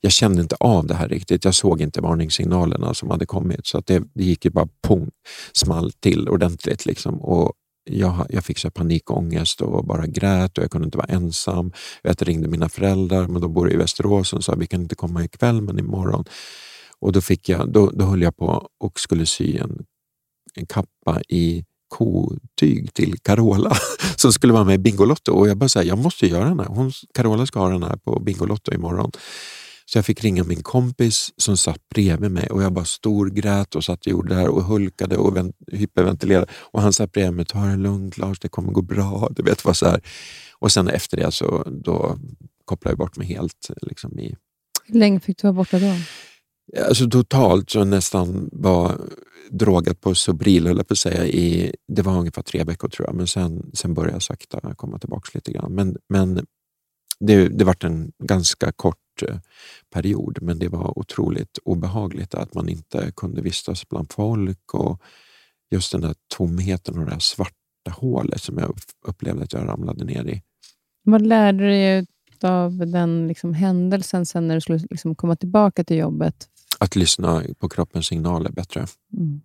jag 0.00 0.12
kände 0.12 0.42
inte 0.42 0.56
av 0.60 0.86
det 0.86 0.94
här 0.94 1.08
riktigt. 1.08 1.44
Jag 1.44 1.54
såg 1.54 1.80
inte 1.80 2.00
varningssignalerna 2.00 2.94
som 2.94 3.10
hade 3.10 3.26
kommit 3.26 3.66
så 3.66 3.78
att 3.78 3.86
det, 3.86 4.02
det 4.14 4.24
gick 4.24 4.44
ju 4.44 4.50
bara 4.50 4.68
pong, 4.82 5.10
small 5.52 5.92
till 5.92 6.28
ordentligt. 6.28 6.86
Liksom. 6.86 7.20
Och 7.20 7.52
jag, 7.90 8.26
jag 8.30 8.44
fick 8.44 8.58
så 8.58 8.70
panikångest 8.70 9.60
och 9.60 9.84
bara 9.84 10.06
grät 10.06 10.58
och 10.58 10.64
jag 10.64 10.70
kunde 10.70 10.84
inte 10.84 10.98
vara 10.98 11.06
ensam. 11.08 11.72
Jag 12.02 12.28
ringde 12.28 12.48
mina 12.48 12.68
föräldrar, 12.68 13.28
men 13.28 13.42
de 13.42 13.52
bor 13.54 13.72
i 13.72 13.76
Västerås 13.76 14.32
och 14.32 14.44
sa 14.44 14.54
vi 14.54 14.66
kan 14.66 14.82
inte 14.82 14.94
komma 14.94 15.24
ikväll 15.24 15.62
men 15.62 15.78
imorgon. 15.78 16.24
Och 16.98 17.12
då, 17.12 17.20
fick 17.20 17.48
jag, 17.48 17.72
då, 17.72 17.90
då 17.90 18.04
höll 18.04 18.22
jag 18.22 18.36
på 18.36 18.68
och 18.80 19.00
skulle 19.00 19.26
sy 19.26 19.56
en, 19.56 19.84
en 20.54 20.66
kappa 20.66 21.22
i 21.28 21.64
kotyg 21.88 22.94
till 22.94 23.18
Carola 23.18 23.76
som 24.16 24.32
skulle 24.32 24.52
vara 24.52 24.64
med 24.64 24.74
i 24.74 24.78
Bingolotto 24.78 25.32
och 25.32 25.48
jag 25.48 25.56
bara 25.56 25.68
säga 25.68 25.84
jag 25.84 25.98
måste 25.98 26.26
göra 26.26 26.48
den 26.48 26.60
här. 26.60 26.66
Hon, 26.66 26.92
Carola 27.14 27.46
ska 27.46 27.60
ha 27.60 27.68
den 27.68 27.82
här 27.82 27.96
på 27.96 28.20
Bingolotto 28.20 28.72
imorgon. 28.72 29.10
Så 29.86 29.98
jag 29.98 30.04
fick 30.04 30.24
ringa 30.24 30.44
min 30.44 30.62
kompis 30.62 31.32
som 31.36 31.56
satt 31.56 31.88
bredvid 31.88 32.30
mig 32.30 32.46
och 32.50 32.62
jag 32.62 32.72
bara 32.72 32.84
storgrät 32.84 33.74
och 33.74 33.84
satt 33.84 34.06
och 34.06 34.12
gjorde 34.12 34.28
det 34.28 34.40
här 34.40 34.48
och 34.48 34.64
hulkade 34.64 35.16
och 35.16 35.36
vent, 35.36 35.56
hyperventilerade. 35.72 36.46
Och 36.52 36.82
han 36.82 36.92
satt 36.92 37.12
bredvid 37.12 37.36
mig, 37.36 37.44
ta 37.44 37.58
det 37.58 37.76
lugnt 37.76 38.18
Lars, 38.18 38.40
det 38.40 38.48
kommer 38.48 38.72
gå 38.72 38.82
bra. 38.82 39.28
Du 39.36 39.42
vet, 39.42 39.64
vad 39.64 39.76
så 39.76 39.86
här. 39.86 40.00
Och 40.58 40.72
sen 40.72 40.88
efter 40.88 41.16
det 41.16 41.32
så 41.32 41.64
då 41.84 42.18
kopplade 42.64 42.92
jag 42.92 42.98
bort 42.98 43.16
mig 43.16 43.26
helt. 43.26 43.68
Liksom, 43.82 44.18
i, 44.18 44.36
Hur 44.86 44.98
länge 44.98 45.20
fick 45.20 45.38
du 45.38 45.46
vara 45.46 45.52
borta 45.52 45.78
då? 45.78 45.94
Alltså 46.88 47.10
totalt 47.10 47.70
så 47.70 47.84
nästan 47.84 48.48
var 48.52 49.00
drogad 49.50 50.00
på 50.00 50.14
Sobril, 50.14 50.66
höll 50.66 50.76
jag 50.76 50.88
på 50.88 50.92
att 50.92 50.98
säga. 50.98 51.26
I, 51.26 51.74
det 51.88 52.02
var 52.02 52.18
ungefär 52.18 52.42
tre 52.42 52.64
veckor 52.64 52.88
tror 52.88 53.08
jag, 53.08 53.16
men 53.16 53.26
sen, 53.26 53.70
sen 53.74 53.94
började 53.94 54.12
jag 54.12 54.22
sakta 54.22 54.74
komma 54.74 54.98
tillbaka 54.98 55.30
lite 55.34 55.52
grann. 55.52 55.74
Men, 55.74 55.96
men 56.08 56.46
det, 57.20 57.48
det 57.48 57.64
var 57.64 57.84
en 57.84 58.12
ganska 58.18 58.72
kort 58.72 59.22
eh, 59.28 59.36
period, 59.90 60.38
men 60.42 60.58
det 60.58 60.68
var 60.68 60.98
otroligt 60.98 61.58
obehagligt 61.64 62.34
att 62.34 62.54
man 62.54 62.68
inte 62.68 63.12
kunde 63.16 63.42
vistas 63.42 63.88
bland 63.88 64.12
folk 64.12 64.74
och 64.74 65.02
just 65.70 65.92
den 65.92 66.00
där 66.00 66.14
tomheten 66.36 66.98
och 66.98 67.04
det 67.04 67.10
där 67.10 67.18
svarta 67.18 67.54
hålet 67.90 68.42
som 68.42 68.58
jag 68.58 68.78
upplevde 69.06 69.44
att 69.44 69.52
jag 69.52 69.68
ramlade 69.68 70.04
ner 70.04 70.24
i. 70.24 70.42
Vad 71.04 71.26
lärde 71.26 71.58
du 71.58 71.70
dig 71.70 72.06
av 72.42 72.76
den 72.76 73.28
liksom, 73.28 73.54
händelsen 73.54 74.26
sen 74.26 74.48
när 74.48 74.54
du 74.54 74.60
skulle 74.60 74.78
liksom, 74.90 75.14
komma 75.14 75.36
tillbaka 75.36 75.84
till 75.84 75.96
jobbet? 75.96 76.48
Att 76.84 76.96
lyssna 76.96 77.42
på 77.58 77.68
kroppens 77.68 78.06
signaler 78.06 78.50
bättre. 78.50 78.86
Mm. 79.16 79.40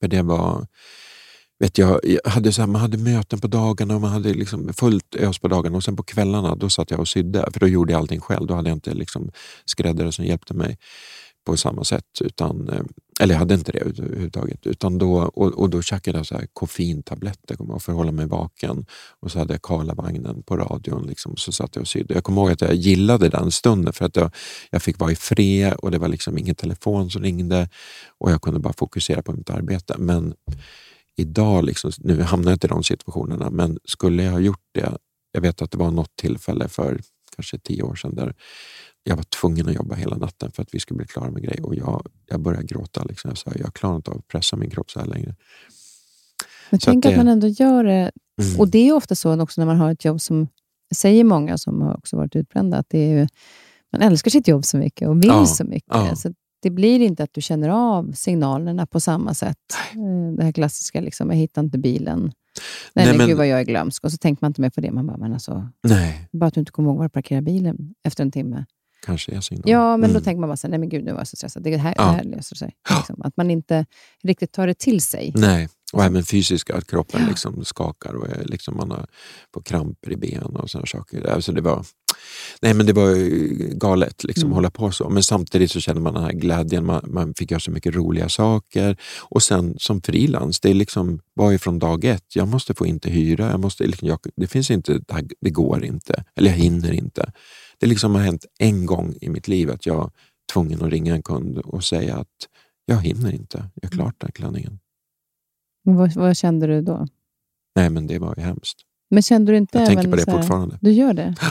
För 0.00 0.08
det 0.08 0.22
var... 0.22 0.66
Vet 1.58 1.78
jag, 1.78 2.00
jag 2.02 2.30
hade 2.30 2.52
så 2.52 2.62
här, 2.62 2.68
man 2.68 2.80
hade 2.80 2.98
möten 2.98 3.40
på 3.40 3.46
dagarna 3.46 3.94
och 3.94 4.00
man 4.00 4.10
hade 4.10 4.34
liksom 4.34 4.72
fullt 4.72 5.14
ös 5.14 5.38
på 5.38 5.48
dagarna 5.48 5.76
och 5.76 5.84
sen 5.84 5.96
på 5.96 6.02
kvällarna 6.02 6.54
då 6.54 6.70
satt 6.70 6.90
jag 6.90 7.00
och 7.00 7.08
sydde 7.08 7.48
för 7.52 7.60
då 7.60 7.68
gjorde 7.68 7.92
jag 7.92 7.98
allting 7.98 8.20
själv. 8.20 8.46
Då 8.46 8.54
hade 8.54 8.70
jag 8.70 8.76
inte 8.76 8.94
liksom 8.94 9.30
skräddare 9.64 10.12
som 10.12 10.24
hjälpte 10.24 10.54
mig 10.54 10.78
på 11.46 11.56
samma 11.56 11.84
sätt. 11.84 12.04
Utan, 12.20 12.68
eh, 12.68 12.82
eller 13.20 13.34
jag 13.34 13.38
hade 13.38 13.54
inte 13.54 13.72
det 13.72 13.78
överhuvudtaget. 13.78 14.66
Utan 14.66 14.98
då, 14.98 15.16
och, 15.16 15.58
och 15.58 15.70
då 15.70 15.82
käkade 15.82 16.18
jag 16.18 16.26
så 16.26 16.34
här 16.34 16.46
koffeintabletter 16.52 17.56
jag 17.58 17.82
för 17.82 17.92
att 17.92 17.98
hålla 17.98 18.12
mig 18.12 18.26
vaken. 18.26 18.86
Och 19.20 19.30
så 19.30 19.38
hade 19.38 19.54
jag 19.54 19.62
Karlavagnen 19.62 20.42
på 20.42 20.56
radion. 20.56 21.06
Liksom, 21.06 21.36
så 21.36 21.52
satt 21.52 21.76
jag 21.76 21.82
och 21.82 21.88
sydde. 21.88 22.14
Jag 22.14 22.24
kommer 22.24 22.42
ihåg 22.42 22.50
att 22.50 22.60
jag 22.60 22.74
gillade 22.74 23.28
den 23.28 23.50
stunden 23.50 23.92
för 23.92 24.04
att 24.04 24.16
jag, 24.16 24.30
jag 24.70 24.82
fick 24.82 24.98
vara 24.98 25.12
i 25.12 25.16
fred 25.16 25.72
och 25.72 25.90
det 25.90 25.98
var 25.98 26.08
liksom 26.08 26.38
ingen 26.38 26.54
telefon 26.54 27.10
som 27.10 27.22
ringde 27.22 27.68
och 28.18 28.30
jag 28.32 28.42
kunde 28.42 28.60
bara 28.60 28.72
fokusera 28.72 29.22
på 29.22 29.32
mitt 29.32 29.50
arbete. 29.50 29.94
Men 29.98 30.34
idag, 31.16 31.64
liksom, 31.64 31.92
nu 31.98 32.22
hamnar 32.22 32.50
jag 32.50 32.56
inte 32.56 32.66
i 32.66 32.68
de 32.68 32.84
situationerna, 32.84 33.50
men 33.50 33.78
skulle 33.84 34.22
jag 34.22 34.32
ha 34.32 34.40
gjort 34.40 34.64
det, 34.74 34.98
jag 35.32 35.40
vet 35.40 35.62
att 35.62 35.70
det 35.70 35.78
var 35.78 35.90
något 35.90 36.16
tillfälle 36.16 36.68
för 36.68 37.00
kanske 37.36 37.58
tio 37.58 37.82
år 37.82 37.94
sedan 37.94 38.14
där 38.14 38.34
jag 39.08 39.16
var 39.16 39.22
tvungen 39.22 39.68
att 39.68 39.74
jobba 39.74 39.94
hela 39.94 40.16
natten 40.16 40.50
för 40.52 40.62
att 40.62 40.74
vi 40.74 40.80
skulle 40.80 40.96
bli 40.98 41.06
klara 41.06 41.30
med 41.30 41.42
grejer 41.42 41.66
och 41.66 41.74
jag, 41.74 42.06
jag 42.26 42.40
började 42.40 42.66
gråta. 42.66 43.04
Liksom. 43.04 43.28
Jag 43.28 43.38
sa, 43.38 43.52
jag 43.58 43.74
klarar 43.74 43.96
inte 43.96 44.10
av 44.10 44.16
att 44.16 44.28
pressa 44.28 44.56
min 44.56 44.70
kropp 44.70 44.90
så 44.90 45.00
här 45.00 45.06
längre. 45.06 45.34
Men 46.70 46.80
Så 46.80 46.84
tänk 46.90 47.04
att 47.06 47.10
att, 47.10 47.12
det- 47.16 47.24
man 47.24 47.28
ändå 47.32 47.46
gör 47.46 47.84
det. 47.84 48.10
Mm. 48.42 48.58
Och 48.60 48.68
det 48.68 48.88
är 48.88 48.92
ofta 48.92 49.14
så 49.14 49.40
också 49.42 49.60
när 49.60 49.66
man 49.66 49.76
har 49.76 49.92
ett 49.92 50.04
jobb 50.04 50.20
som, 50.20 50.48
säger 50.94 51.24
många 51.24 51.58
som 51.58 51.80
har 51.82 51.96
också 51.96 52.16
varit 52.16 52.36
utbrända, 52.36 52.76
att 52.78 52.86
det 52.88 52.98
är 52.98 53.18
ju, 53.18 53.26
man 53.92 54.02
älskar 54.02 54.30
sitt 54.30 54.48
jobb 54.48 54.64
så 54.64 54.76
mycket 54.76 55.08
och 55.08 55.16
vill 55.18 55.26
Ja, 55.28 55.46
så 55.46 55.64
mycket. 55.64 55.88
ja. 55.94 56.16
Så 56.16 56.32
det 56.62 56.70
blir 56.70 57.00
inte 57.00 57.22
att 57.22 57.32
du 57.32 57.40
känner 57.40 57.68
av 57.68 58.12
signalerna 58.12 58.86
på 58.86 59.00
samma 59.00 59.34
sätt. 59.34 59.58
Eh, 59.94 60.36
Det 60.36 60.44
här 60.44 60.52
klassiska, 60.52 61.00
liksom, 61.00 61.30
jag 61.30 61.36
hittar 61.36 61.62
inte 61.62 61.78
bilen. 61.78 62.20
Nej, 62.94 63.06
nej, 63.06 63.18
men- 63.18 63.26
gud 63.28 63.36
vad 63.36 63.46
jag 63.46 63.60
är 63.60 63.64
glömsk. 63.64 64.04
Och 64.04 64.12
så 64.12 64.18
tänker 64.18 64.44
man 64.44 64.50
inte 64.50 64.60
mer 64.60 64.70
på 64.70 64.80
det. 64.80 64.90
Man 64.90 65.06
bara, 65.06 65.16
men 65.16 65.32
alltså, 65.32 65.68
Nej, 65.82 66.28
bara 66.32 66.46
att 66.46 66.54
du 66.54 66.60
inte 66.60 66.72
kommer 66.72 66.88
ihåg 66.90 66.96
var 66.98 67.04
du 67.04 67.08
parkerar 67.10 67.40
bilen 67.40 67.94
efter 68.04 68.22
en 68.24 68.30
timme. 68.32 68.64
Kanske 69.06 69.32
är 69.32 69.40
signalen. 69.40 69.72
Ja, 69.72 69.96
men 69.96 70.10
då 70.10 70.14
Mm. 70.16 70.22
tänker 70.22 70.40
man 70.40 70.48
bara, 70.48 70.56
så 70.56 70.66
här, 70.66 70.70
nej 70.70 70.78
men 70.78 70.88
gud, 70.88 71.04
nu 71.04 71.12
var 71.12 71.20
jag 71.20 71.28
så 71.28 71.36
stressad. 71.36 71.62
Det 71.62 71.76
här, 71.76 71.94
Ja. 71.96 72.04
det 72.04 72.10
här 72.10 72.24
löser 72.24 72.56
sig. 72.56 72.74
Liksom. 72.96 73.22
Att 73.22 73.36
man 73.36 73.50
inte 73.50 73.86
riktigt 74.22 74.52
tar 74.52 74.66
det 74.66 74.78
till 74.78 75.00
sig. 75.00 75.32
Nej, 75.34 75.68
och 75.92 76.04
även 76.04 76.24
fysiska, 76.24 76.74
att 76.76 76.86
kroppen 76.86 77.26
liksom 77.28 77.64
skakar 77.64 78.14
och 78.14 78.26
liksom 78.44 78.76
man 78.76 78.90
har 78.90 79.06
på 79.54 79.62
kramper 79.62 80.12
i 80.12 80.16
benen 80.16 80.56
och 80.56 80.70
sådana 80.70 80.86
saker. 80.86 81.26
Alltså 81.30 81.52
det 81.52 81.60
var, 81.60 81.84
nej 82.62 82.74
men 82.74 82.86
det 82.86 82.92
var 82.92 83.14
galet 83.74 84.24
liksom, 84.24 84.42
Mm. 84.42 84.52
att 84.52 84.56
hålla 84.56 84.70
på 84.70 84.90
så. 84.90 85.08
Men 85.08 85.22
samtidigt 85.22 85.70
så 85.70 85.80
känner 85.80 86.00
man 86.00 86.14
den 86.14 86.22
här 86.22 86.32
glädjen, 86.32 86.86
man, 86.86 87.04
man 87.06 87.34
fick 87.34 87.50
göra 87.50 87.60
så 87.60 87.70
mycket 87.70 87.94
roliga 87.94 88.28
saker. 88.28 88.96
Och 89.22 89.42
sen 89.42 89.74
som 89.78 90.02
frilans, 90.02 90.60
det 90.60 90.70
är 90.70 90.74
liksom, 90.74 91.20
var 91.34 91.50
ju 91.50 91.58
från 91.58 91.78
dag 91.78 92.04
ett, 92.04 92.36
jag 92.36 92.48
måste 92.48 92.74
få 92.74 92.86
inte 92.86 93.10
hyra, 93.10 93.50
jag 93.50 93.60
måste, 93.60 93.86
liksom, 93.86 94.08
jag, 94.08 94.18
det 94.36 94.46
finns 94.46 94.70
inte, 94.70 94.92
det, 94.98 95.14
här, 95.14 95.24
det 95.40 95.50
går 95.50 95.84
inte, 95.84 96.24
eller 96.36 96.50
jag 96.50 96.58
hinner 96.58 96.92
inte. 96.92 97.32
Det 97.78 97.86
liksom 97.86 98.14
har 98.14 98.22
hänt 98.22 98.46
en 98.58 98.86
gång 98.86 99.14
i 99.20 99.28
mitt 99.28 99.48
liv 99.48 99.70
att 99.70 99.86
jag 99.86 100.04
är 100.04 100.10
tvungen 100.52 100.82
att 100.84 100.90
ringa 100.90 101.14
en 101.14 101.22
kund 101.22 101.58
och 101.58 101.84
säga 101.84 102.16
att 102.16 102.48
jag 102.86 102.96
hinner 102.96 103.32
inte, 103.32 103.70
jag 103.74 103.88
har 103.88 103.92
klart 103.96 104.14
den 104.18 104.32
klänningen. 104.32 104.78
Vad, 105.82 106.12
vad 106.14 106.36
kände 106.36 106.66
du 106.66 106.82
då? 106.82 107.06
Nej, 107.76 107.90
men 107.90 108.06
det 108.06 108.18
var 108.18 108.34
ju 108.36 108.42
hemskt. 108.42 108.80
Men 109.10 109.22
kände 109.22 109.52
du 109.52 109.58
inte 109.58 109.78
Jag 109.78 109.86
tänker 109.86 110.10
på 110.10 110.16
det 110.16 110.24
här- 110.30 110.38
fortfarande. 110.38 110.78
Du 110.80 110.92
gör 110.92 111.12
det? 111.14 111.34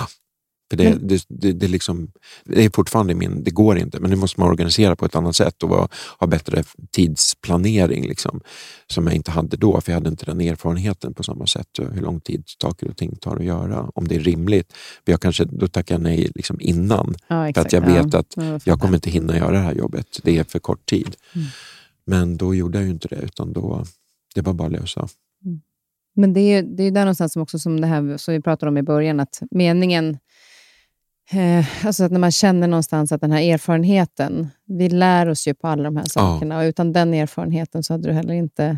För 0.69 0.77
det, 0.77 0.97
det, 1.01 1.25
det, 1.29 1.51
det, 1.53 1.65
är 1.65 1.69
liksom, 1.69 2.11
det 2.43 2.65
är 2.65 2.69
fortfarande 2.73 3.15
min, 3.15 3.43
det 3.43 3.51
går 3.51 3.77
inte, 3.77 3.99
men 3.99 4.09
nu 4.09 4.15
måste 4.15 4.39
man 4.39 4.49
organisera 4.49 4.95
på 4.95 5.05
ett 5.05 5.15
annat 5.15 5.35
sätt 5.35 5.63
och 5.63 5.69
vara, 5.69 5.87
ha 6.19 6.27
bättre 6.27 6.63
tidsplanering 6.91 8.07
liksom, 8.07 8.41
som 8.87 9.07
jag 9.07 9.15
inte 9.15 9.31
hade 9.31 9.57
då, 9.57 9.81
för 9.81 9.91
jag 9.91 9.95
hade 9.97 10.09
inte 10.09 10.25
den 10.25 10.41
erfarenheten 10.41 11.13
på 11.13 11.23
samma 11.23 11.47
sätt. 11.47 11.79
och 11.79 11.93
Hur 11.93 12.01
lång 12.01 12.19
tid 12.21 12.43
saker 12.61 12.89
och 12.89 12.97
ting 12.97 13.15
tar 13.15 13.35
att 13.35 13.45
göra, 13.45 13.89
om 13.95 14.07
det 14.07 14.15
är 14.15 14.19
rimligt. 14.19 14.73
För 15.05 15.11
jag 15.11 15.21
kanske, 15.21 15.45
då 15.45 15.67
tackar 15.67 15.95
jag 15.95 16.01
nej 16.01 16.31
liksom 16.35 16.57
innan, 16.61 17.15
Ja, 17.27 17.43
för 17.43 17.45
exakt. 17.45 17.65
att 17.65 17.73
jag 17.73 17.81
vet 17.81 18.13
att 18.13 18.33
Ja, 18.35 18.43
jag 18.43 18.61
fattar. 18.61 18.77
kommer 18.77 18.95
inte 18.95 19.09
hinna 19.09 19.37
göra 19.37 19.51
det 19.51 19.57
här 19.57 19.73
jobbet. 19.73 20.19
Det 20.23 20.37
är 20.37 20.43
för 20.43 20.59
kort 20.59 20.85
tid. 20.85 21.15
Mm. 21.35 21.47
Men 22.05 22.37
då 22.37 22.55
gjorde 22.55 22.77
jag 22.77 22.85
ju 22.85 22.91
inte 22.91 23.07
det, 23.07 23.15
utan 23.21 23.53
då, 23.53 23.85
det 24.35 24.41
var 24.41 24.53
bara 24.53 24.65
att 24.65 24.71
lösa. 24.71 25.07
Men 26.17 26.33
det 26.33 26.39
är 26.39 26.55
ju 26.61 26.75
det 26.75 26.83
är 26.83 26.91
där 26.91 27.01
någonstans 27.01 27.33
som 27.33 27.41
också 27.41 27.59
som 27.59 27.81
det 27.81 27.87
här 27.87 28.17
som 28.17 28.33
vi 28.33 28.41
pratade 28.41 28.69
om 28.69 28.77
i 28.77 28.83
början, 28.83 29.19
att 29.19 29.41
meningen... 29.51 30.17
Eh, 31.31 31.85
alltså 31.85 32.03
att 32.03 32.11
när 32.11 32.19
man 32.19 32.31
känner 32.31 32.67
någonstans 32.67 33.11
att 33.11 33.21
den 33.21 33.31
här 33.31 33.41
erfarenheten, 33.41 34.47
vi 34.65 34.89
lär 34.89 35.29
oss 35.29 35.47
ju 35.47 35.53
på 35.53 35.67
alla 35.67 35.83
de 35.83 35.97
här 35.97 36.05
sakerna 36.05 36.57
och 36.59 36.63
utan 36.63 36.93
den 36.93 37.13
erfarenheten 37.13 37.83
så 37.83 37.93
hade 37.93 38.07
du 38.07 38.13
heller 38.13 38.33
inte 38.33 38.77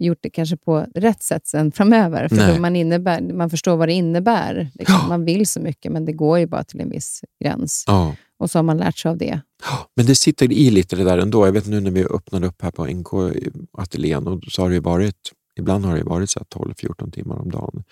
gjort 0.00 0.18
det 0.20 0.30
kanske 0.30 0.56
på 0.56 0.86
rätt 0.94 1.22
sätt 1.22 1.46
sen 1.46 1.72
framöver. 1.72 2.28
För 2.28 2.36
Nej. 2.36 2.54
då 2.54 2.60
man, 2.60 2.76
innebär, 2.76 3.20
man 3.20 3.50
förstår 3.50 3.76
vad 3.76 3.88
det 3.88 3.92
innebär. 3.92 4.70
Liksom. 4.74 4.98
Ja. 5.02 5.08
Man 5.08 5.24
vill 5.24 5.46
så 5.46 5.60
mycket, 5.60 5.92
men 5.92 6.04
det 6.04 6.12
går 6.12 6.38
ju 6.38 6.46
bara 6.46 6.64
till 6.64 6.80
en 6.80 6.90
viss 6.90 7.24
gräns. 7.44 7.84
Ja. 7.86 8.14
Och 8.38 8.50
så 8.50 8.58
har 8.58 8.62
man 8.62 8.76
lärt 8.76 8.98
sig 8.98 9.10
av 9.10 9.18
det. 9.18 9.40
Men 9.96 10.06
det 10.06 10.14
sitter 10.14 10.52
i 10.52 10.70
lite 10.70 10.96
det 10.96 11.04
där 11.04 11.18
ändå. 11.18 11.46
Jag 11.46 11.52
vet 11.52 11.66
nu 11.66 11.80
när 11.80 11.90
vi 11.90 12.04
öppnade 12.04 12.46
upp 12.46 12.62
här 12.62 12.70
på 12.70 12.86
NK-ateljén 12.86 14.26
och 14.26 14.44
så 14.44 14.62
har 14.62 14.70
det 14.70 14.80
varit, 14.80 15.32
ibland 15.58 15.84
har 15.84 15.96
det 15.96 16.04
varit 16.04 16.30
så 16.30 16.38
här 16.38 16.64
12-14 16.64 17.10
timmar 17.10 17.36
om 17.36 17.50
dagen. 17.50 17.84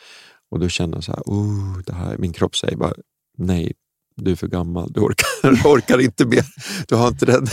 Och 0.50 0.60
då 0.60 0.68
känner 0.68 0.96
jag 0.96 1.04
så 1.04 1.12
här, 1.12 1.22
oh, 1.26 1.78
det 1.86 1.92
här, 1.92 2.18
min 2.18 2.32
kropp 2.32 2.56
säger 2.56 2.76
bara 2.76 2.92
nej, 3.36 3.72
du 4.16 4.30
är 4.30 4.36
för 4.36 4.48
gammal, 4.48 4.92
du 4.92 5.00
orkar, 5.00 5.26
du 5.62 5.68
orkar 5.68 6.00
inte 6.00 6.26
mer, 6.26 6.44
du 6.88 6.94
har 6.94 7.08
inte 7.08 7.26
den 7.26 7.46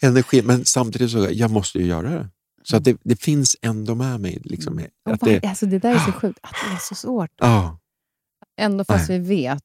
energin. 0.00 0.46
Men 0.46 0.64
samtidigt 0.64 1.10
så, 1.10 1.28
jag 1.30 1.50
måste 1.50 1.78
ju 1.78 1.86
göra 1.86 2.10
det. 2.10 2.28
Så 2.62 2.76
att 2.76 2.84
det, 2.84 2.96
det 3.04 3.16
finns 3.16 3.56
ändå 3.62 3.94
med 3.94 4.20
mig. 4.20 4.38
Liksom, 4.44 4.84
Och 5.06 5.12
att 5.12 5.20
det, 5.20 5.44
alltså 5.44 5.66
det 5.66 5.78
där 5.78 5.94
är 5.94 5.98
så 5.98 6.12
sjukt, 6.20 6.38
att 6.42 6.54
det 6.68 6.74
är 6.74 6.78
så 6.80 6.94
svårt. 6.94 7.30
ja, 7.36 7.78
Ändå 8.60 8.84
fast 8.84 9.08
Nej. 9.08 9.18
vi 9.18 9.28
vet 9.28 9.64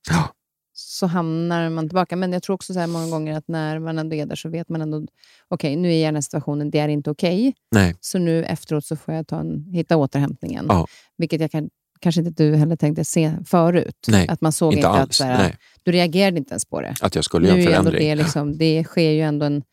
så 0.78 1.08
hamnar 1.08 1.70
man 1.70 1.90
tillbaka. 1.90 2.16
Men 2.16 2.34
jag 2.34 2.44
tror 2.44 2.54
också 2.54 2.74
så 2.74 2.80
här 2.80 2.88
många 2.88 3.08
gånger 3.10 3.38
att 3.38 3.48
när 3.48 3.80
man 3.80 4.00
ändå 4.00 4.16
är 4.16 4.26
där 4.26 4.36
så 4.36 4.50
vet 4.50 4.70
man 4.70 4.82
ändå, 4.82 5.06
okej 5.48 5.76
nu 5.76 5.88
är 5.88 5.92
jag 5.92 6.00
i 6.02 6.06
den 6.06 6.16
här 6.16 6.22
situationen, 6.22 6.72
det 6.72 6.80
är 6.80 6.88
inte 6.88 7.12
okej. 7.12 7.54
nej, 7.72 7.96
Så 8.02 8.18
nu 8.18 8.44
efteråt 8.44 8.86
så 8.86 8.96
får 8.96 9.14
jag 9.14 9.28
ta 9.28 9.40
en, 9.40 9.66
hitta 9.72 9.98
återhämtningen. 9.98 10.66
Ja. 10.70 10.88
Vilket 11.18 11.42
jag 11.42 11.52
kan, 11.52 11.70
kanske 12.00 12.22
inte 12.22 12.44
du 12.44 12.56
heller 12.56 12.76
tänkte 12.76 13.06
se 13.06 13.32
förut. 13.46 14.06
Nej, 14.08 14.28
att 14.28 14.42
man 14.42 14.52
såg 14.52 14.74
inte 14.74 14.78
inte, 14.80 14.90
att 14.90 15.00
alls. 15.00 15.16
så 15.16 15.24
här, 15.24 15.56
du 15.84 15.92
reagerade 15.92 16.38
inte 16.38 16.52
ens 16.54 16.66
på 16.66 16.82
det. 16.82 16.96
att 17.02 17.16
jag 17.16 17.24
skulle 17.24 17.48
göra 17.48 17.58
en 17.58 17.64
förändring. 17.66 18.00
det, 18.10 18.16
liksom, 18.16 18.58
det 18.58 18.84
sker 18.84 19.12
ju 19.12 19.22
ändå 19.22 19.46
en... 19.46 19.64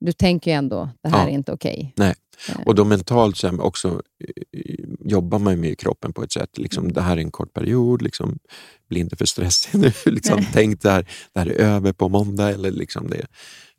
Du 0.00 0.12
tänker 0.12 0.50
ju 0.50 0.54
ändå, 0.56 0.90
det 1.02 1.08
här 1.08 1.18
Ja. 1.18 1.28
är 1.28 1.32
inte 1.32 1.52
okej. 1.52 1.92
Nej. 1.96 2.14
Eh, 2.48 2.60
Och 2.66 2.74
då 2.74 2.84
mentalt 2.84 3.36
så 3.36 3.60
också 3.60 3.88
eh, 4.24 4.84
jobbar 5.04 5.38
man 5.38 5.60
med 5.60 5.78
kroppen 5.78 6.12
på 6.12 6.22
ett 6.22 6.32
sätt. 6.32 6.58
Liksom, 6.58 6.92
det 6.92 7.00
här 7.00 7.16
är 7.16 7.20
en 7.20 7.30
kort 7.30 7.52
period, 7.52 8.02
liksom, 8.02 8.38
bli 8.88 9.00
inte 9.00 9.16
för 9.16 9.24
stressig 9.26 9.78
nu. 9.80 9.92
Liksom, 10.12 10.36
Nej. 10.36 10.48
tänk 10.52 10.82
det 10.82 10.90
här, 10.90 11.06
det 11.32 11.40
här 11.40 11.46
är 11.46 11.58
över 11.60 11.92
på 11.92 12.08
måndag 12.08 12.50
eller, 12.50 12.70
liksom 12.70 13.10
det, 13.10 13.26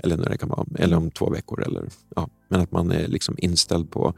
eller 0.04 0.18
när 0.18 0.30
det 0.30 0.38
kan 0.38 0.50
vara, 0.50 0.66
eller 0.80 0.98
om 0.98 1.12
två 1.12 1.30
veckor. 1.30 1.64
Eller, 1.64 1.88
ja, 2.16 2.30
men 2.50 2.62
att 2.62 2.72
man 2.72 2.92
är 2.92 3.08
liksom 3.08 3.36
inställd 3.38 3.92
på, 3.92 4.14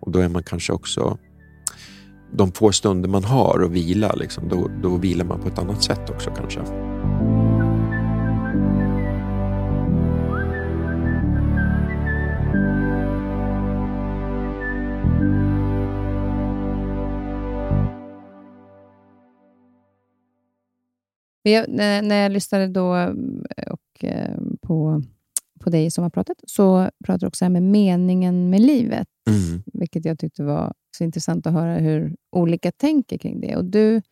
och 0.00 0.10
då 0.12 0.18
är 0.18 0.28
man 0.28 0.42
kanske 0.42 0.72
också 0.72 1.18
de 2.32 2.52
få 2.52 2.72
stunder 2.72 3.08
man 3.08 3.24
har 3.24 3.62
att 3.64 3.70
vila, 3.70 4.12
liksom, 4.12 4.48
då, 4.48 4.70
då 4.82 4.96
vilar 4.96 5.24
man 5.24 5.40
på 5.40 5.48
ett 5.48 5.58
annat 5.58 5.82
sätt 5.82 6.10
också 6.10 6.30
kanske. 6.30 6.60
Jag, 21.44 21.68
när, 21.68 22.22
jag 22.22 22.32
lyssnade 22.32 22.66
då 22.66 22.96
eh, 22.96 23.12
och, 23.70 24.04
eh, 24.04 24.36
på, 24.60 25.02
på 25.62 25.70
dig 25.70 25.90
som 25.90 26.02
har 26.02 26.10
pratat, 26.10 26.36
så 26.46 26.90
pratade 27.04 27.18
du 27.20 27.28
också 27.28 27.44
här 27.44 27.50
med 27.50 27.62
meningen 27.62 28.50
med 28.50 28.60
livet, 28.60 29.08
Mm. 29.30 29.62
vilket 29.72 30.04
jag 30.04 30.18
tyckte 30.18 30.42
var 30.42 30.72
så 30.96 31.04
intressant 31.04 31.46
att 31.46 31.52
höra 31.52 31.74
hur 31.78 32.16
olika 32.36 32.72
tänker 32.72 33.18
kring 33.18 33.40
det. 33.40 33.56
Och 33.56 33.64
Du 33.64 34.02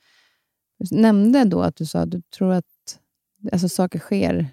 nämnde 0.90 1.44
då 1.44 1.62
att 1.62 1.76
du 1.76 1.86
sa 1.86 1.98
att 1.98 2.10
du 2.10 2.22
tror 2.38 2.52
att 2.52 2.64
alltså, 3.52 3.68
saker 3.68 3.98
sker, 3.98 4.48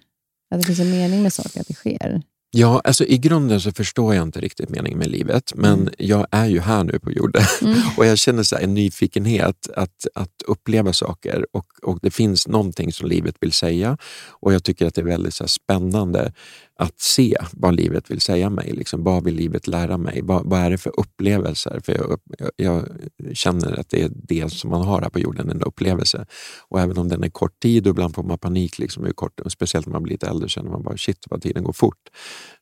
att 0.55 0.59
det 0.59 0.65
finns 0.65 0.79
en 0.79 0.91
mening 0.91 1.23
med 1.23 1.33
saker, 1.33 1.61
att 1.61 1.67
det 1.67 1.73
sker. 1.73 2.21
Ja, 2.51 2.81
alltså 2.83 3.05
i 3.05 3.17
grunden 3.17 3.61
så 3.61 3.71
förstår 3.71 4.15
jag 4.15 4.23
inte 4.23 4.39
riktigt 4.41 4.69
meningen 4.69 4.99
med 4.99 5.07
livet, 5.07 5.53
men 5.55 5.73
Mm. 5.81 5.93
jag 5.97 6.27
är 6.31 6.45
ju 6.45 6.59
här 6.59 6.83
nu 6.83 6.99
på 6.99 7.11
jorden 7.11 7.41
Mm. 7.61 7.77
och 7.97 8.05
jag 8.05 8.17
känner 8.17 8.43
så 8.43 8.55
här, 8.55 8.63
en 8.63 8.73
nyfikenhet 8.73 9.69
att, 9.75 10.07
att 10.15 10.41
uppleva 10.47 10.93
saker 10.93 11.45
och, 11.51 11.65
och 11.83 11.99
det 12.01 12.11
finns 12.11 12.47
någonting 12.47 12.93
som 12.93 13.07
livet 13.09 13.35
vill 13.39 13.51
säga 13.51 13.97
och 14.29 14.53
jag 14.53 14.63
tycker 14.63 14.85
att 14.85 14.95
det 14.95 15.01
är 15.01 15.05
väldigt 15.05 15.33
så 15.33 15.47
spännande 15.47 16.33
att 16.77 16.99
se 16.99 17.37
vad 17.53 17.75
livet 17.75 18.11
vill 18.11 18.21
säga 18.21 18.49
mig. 18.49 18.71
Liksom, 18.71 19.03
vad 19.03 19.23
vill 19.23 19.35
livet 19.35 19.67
lära 19.67 19.97
mig? 19.97 20.21
Vad, 20.23 20.49
vad 20.49 20.59
är 20.59 20.69
det 20.69 20.77
för 20.77 20.99
upplevelser? 20.99 21.79
För 21.83 21.93
jag, 21.93 22.19
jag, 22.55 22.87
jag 23.17 23.37
känner 23.37 23.79
att 23.79 23.89
det 23.89 24.01
är 24.01 24.11
det 24.13 24.51
som 24.51 24.69
man 24.69 24.81
har 24.81 25.01
här 25.01 25.09
på 25.09 25.19
jorden, 25.19 25.49
en 25.49 25.61
upplevelse. 25.61 26.25
Och 26.69 26.81
även 26.81 26.97
om 26.97 27.07
den 27.07 27.23
är 27.23 27.29
kort 27.29 27.59
tid 27.59 27.87
och 27.87 27.91
ibland 27.91 28.15
får 28.15 28.23
man 28.23 28.37
panik, 28.37 28.79
liksom, 28.79 29.05
hur 29.05 29.13
kort, 29.13 29.41
speciellt 29.47 29.85
när 29.85 29.93
man 29.93 30.03
blir 30.03 30.13
lite 30.13 30.27
äldre, 30.27 30.49
känner 30.49 30.69
man 30.69 30.83
bara 30.83 30.97
shit 30.97 31.25
vad 31.29 31.41
tiden 31.41 31.63
går 31.63 31.73
fort. 31.73 32.09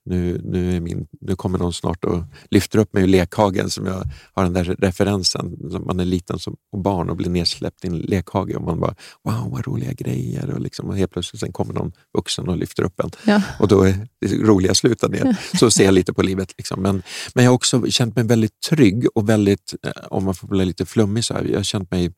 Nu, 0.05 0.41
nu, 0.43 0.75
är 0.75 0.79
min, 0.79 1.07
nu 1.21 1.35
kommer 1.35 1.59
någon 1.59 1.73
snart 1.73 2.05
och 2.05 2.23
lyfter 2.49 2.79
upp 2.79 2.93
mig 2.93 3.03
ur 3.03 3.07
lekhagen 3.07 3.69
som 3.69 3.85
jag 3.85 4.03
har 4.33 4.43
den 4.43 4.53
där 4.53 4.63
referensen. 4.63 5.57
Man 5.85 5.99
är 5.99 6.05
liten 6.05 6.39
som 6.39 6.55
och 6.71 6.79
barn 6.79 7.09
och 7.09 7.15
blir 7.15 7.29
nedsläppt 7.29 7.85
i 7.85 7.87
en 7.87 7.97
lekhage 7.97 8.55
och 8.55 8.61
man 8.61 8.79
bara 8.79 8.95
wow 9.23 9.51
vad 9.51 9.67
roliga 9.67 9.93
grejer 9.93 10.49
och, 10.49 10.59
liksom, 10.59 10.89
och 10.89 10.97
helt 10.97 11.11
plötsligt 11.11 11.39
sen 11.39 11.51
kommer 11.51 11.73
någon 11.73 11.91
vuxen 12.17 12.49
och 12.49 12.57
lyfter 12.57 12.83
upp 12.83 12.99
en 12.99 13.11
Ja. 13.25 13.41
och 13.59 13.67
då 13.67 13.81
är 13.81 14.07
det 14.21 14.27
roliga 14.27 14.73
slutar 14.73 15.09
ner. 15.09 15.37
Så 15.59 15.71
ser 15.71 15.85
jag 15.85 15.93
lite 15.93 16.13
på 16.13 16.21
livet. 16.21 16.53
Liksom. 16.57 16.81
Men, 16.81 17.03
men 17.33 17.43
jag 17.43 17.51
har 17.51 17.55
också 17.55 17.85
känt 17.89 18.15
mig 18.15 18.25
väldigt 18.25 18.61
trygg 18.69 19.07
och 19.15 19.29
väldigt, 19.29 19.73
eh, 19.83 19.91
om 20.09 20.23
man 20.23 20.35
får 20.35 20.47
bli 20.47 20.65
lite 20.65 20.85
flummig, 20.85 21.23
så 21.23 21.33
här, 21.33 21.43
jag 21.43 21.59
har 21.59 21.63
känt 21.63 21.91
mig 21.91 22.13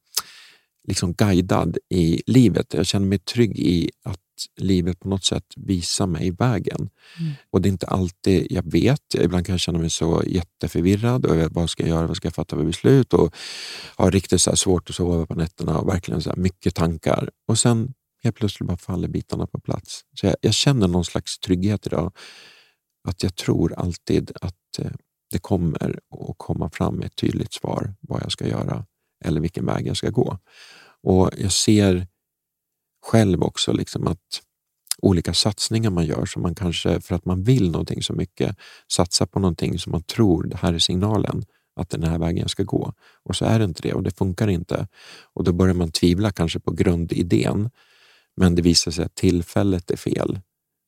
liksom 0.87 1.13
guidad 1.13 1.77
i 1.89 2.21
livet. 2.27 2.73
Jag 2.73 2.85
känner 2.85 3.07
mig 3.07 3.19
trygg 3.19 3.59
i 3.59 3.91
att 4.03 4.19
livet 4.57 4.99
på 4.99 5.09
något 5.09 5.23
sätt 5.23 5.43
visar 5.55 6.07
mig 6.07 6.31
vägen. 6.31 6.89
Mm. 7.19 7.33
Och 7.51 7.61
det 7.61 7.69
är 7.69 7.71
inte 7.71 7.87
alltid 7.87 8.47
jag 8.49 8.71
vet. 8.71 9.15
Ibland 9.15 9.45
kan 9.45 9.53
jag 9.53 9.59
känna 9.59 9.79
mig 9.79 9.89
så 9.89 10.23
jätteförvirrad. 10.27 11.25
Och 11.25 11.37
jag 11.37 11.49
vad 11.49 11.69
ska 11.69 11.83
jag 11.83 11.89
göra? 11.89 12.07
Vad 12.07 12.17
ska 12.17 12.25
jag 12.25 12.35
fatta 12.35 12.55
för 12.55 12.63
beslut? 12.63 13.13
Och 13.13 13.35
har 13.95 14.11
riktigt 14.11 14.41
så 14.41 14.55
svårt 14.55 14.89
att 14.89 14.95
sova 14.95 15.25
på 15.25 15.35
nätterna 15.35 15.79
och 15.79 15.89
verkligen 15.89 16.21
så 16.21 16.33
mycket 16.37 16.75
tankar. 16.75 17.29
Och 17.47 17.59
sen 17.59 17.93
helt 18.23 18.35
plötsligt 18.35 18.67
bara 18.67 18.77
faller 18.77 19.07
bitarna 19.07 19.47
på 19.47 19.59
plats. 19.59 20.01
Så 20.19 20.25
jag, 20.25 20.35
jag 20.41 20.53
känner 20.53 20.87
någon 20.87 21.05
slags 21.05 21.39
trygghet 21.39 21.87
idag. 21.87 22.11
Att 23.07 23.23
jag 23.23 23.35
tror 23.35 23.73
alltid 23.73 24.31
att 24.41 24.79
eh, 24.79 24.91
det 25.31 25.39
kommer 25.39 25.99
att 26.29 26.35
komma 26.37 26.69
fram 26.69 27.01
ett 27.01 27.15
tydligt 27.15 27.53
svar 27.53 27.95
vad 27.99 28.23
jag 28.23 28.31
ska 28.31 28.47
göra 28.47 28.85
eller 29.25 29.41
vilken 29.41 29.65
väg 29.65 29.87
jag 29.87 29.97
ska 29.97 30.09
gå. 30.09 30.37
Och 31.03 31.31
jag 31.37 31.51
ser 31.51 32.07
själv 33.07 33.43
också 33.43 33.73
liksom 33.73 34.07
att 34.07 34.41
olika 35.01 35.33
satsningar 35.33 35.89
man 35.89 36.05
gör, 36.05 36.25
som 36.25 36.41
man 36.41 36.55
kanske 36.55 37.01
för 37.01 37.15
att 37.15 37.25
man 37.25 37.43
vill 37.43 37.71
någonting 37.71 38.03
så 38.03 38.13
mycket, 38.13 38.55
satsar 38.91 39.25
på 39.25 39.39
någonting 39.39 39.79
som 39.79 39.91
man 39.91 40.03
tror, 40.03 40.43
det 40.43 40.57
här 40.57 40.73
är 40.73 40.79
signalen, 40.79 41.45
att 41.75 41.89
den 41.89 42.03
här 42.03 42.19
vägen 42.19 42.37
jag 42.37 42.49
ska 42.49 42.63
gå. 42.63 42.93
Och 43.23 43.35
så 43.35 43.45
är 43.45 43.59
det 43.59 43.65
inte 43.65 43.81
det 43.81 43.93
och 43.93 44.03
det 44.03 44.17
funkar 44.17 44.47
inte. 44.47 44.87
Och 45.33 45.43
då 45.43 45.51
börjar 45.51 45.73
man 45.73 45.91
tvivla 45.91 46.31
kanske 46.31 46.59
på 46.59 46.71
grundidén, 46.71 47.69
men 48.35 48.55
det 48.55 48.61
visar 48.61 48.91
sig 48.91 49.05
att 49.05 49.15
tillfället 49.15 49.91
är 49.91 49.97
fel. 49.97 50.39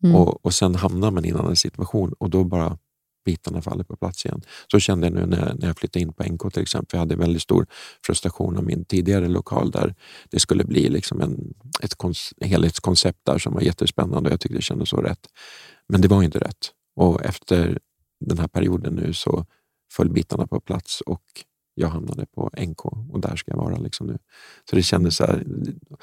Mm. 0.03 0.15
Och, 0.15 0.45
och 0.45 0.53
sen 0.53 0.75
hamnar 0.75 1.11
man 1.11 1.25
i 1.25 1.29
en 1.29 1.37
annan 1.37 1.55
situation 1.55 2.13
och 2.19 2.29
då 2.29 2.43
bara 2.43 2.77
bitarna 3.25 3.61
faller 3.61 3.83
på 3.83 3.95
plats 3.95 4.25
igen. 4.25 4.41
Så 4.71 4.79
kände 4.79 5.07
jag 5.07 5.13
nu 5.13 5.25
när, 5.25 5.53
när 5.53 5.67
jag 5.67 5.77
flyttade 5.77 6.03
in 6.03 6.13
på 6.13 6.23
NK 6.23 6.53
till 6.53 6.61
exempel. 6.61 6.97
Jag 6.97 6.99
hade 6.99 7.15
väldigt 7.15 7.41
stor 7.41 7.67
frustration 8.05 8.57
av 8.57 8.63
min 8.63 8.85
tidigare 8.85 9.27
lokal 9.27 9.71
där 9.71 9.95
det 10.29 10.39
skulle 10.39 10.63
bli 10.63 10.89
liksom 10.89 11.21
en, 11.21 11.53
ett 11.81 11.95
kons, 11.95 12.33
helhetskoncept 12.41 13.19
där 13.25 13.37
som 13.37 13.53
var 13.53 13.61
jättespännande 13.61 14.29
och 14.29 14.33
jag 14.33 14.39
tyckte 14.39 14.57
det 14.57 14.61
kändes 14.61 14.89
så 14.89 14.97
rätt. 14.97 15.27
Men 15.87 16.01
det 16.01 16.07
var 16.07 16.23
inte 16.23 16.39
rätt. 16.39 16.71
Och 16.95 17.25
efter 17.25 17.79
den 18.25 18.39
här 18.39 18.47
perioden 18.47 18.93
nu 18.93 19.13
så 19.13 19.45
föll 19.91 20.09
bitarna 20.09 20.47
på 20.47 20.59
plats 20.59 21.01
och 21.01 21.23
jag 21.79 21.89
hamnade 21.89 22.25
på 22.25 22.49
NK 22.57 22.85
och 22.85 23.19
där 23.19 23.35
ska 23.35 23.51
jag 23.51 23.57
vara 23.57 23.77
liksom 23.77 24.07
nu. 24.07 24.17
Så 24.69 24.75
det 24.75 24.83
kändes 24.83 25.15
så 25.15 25.25
här, 25.25 25.43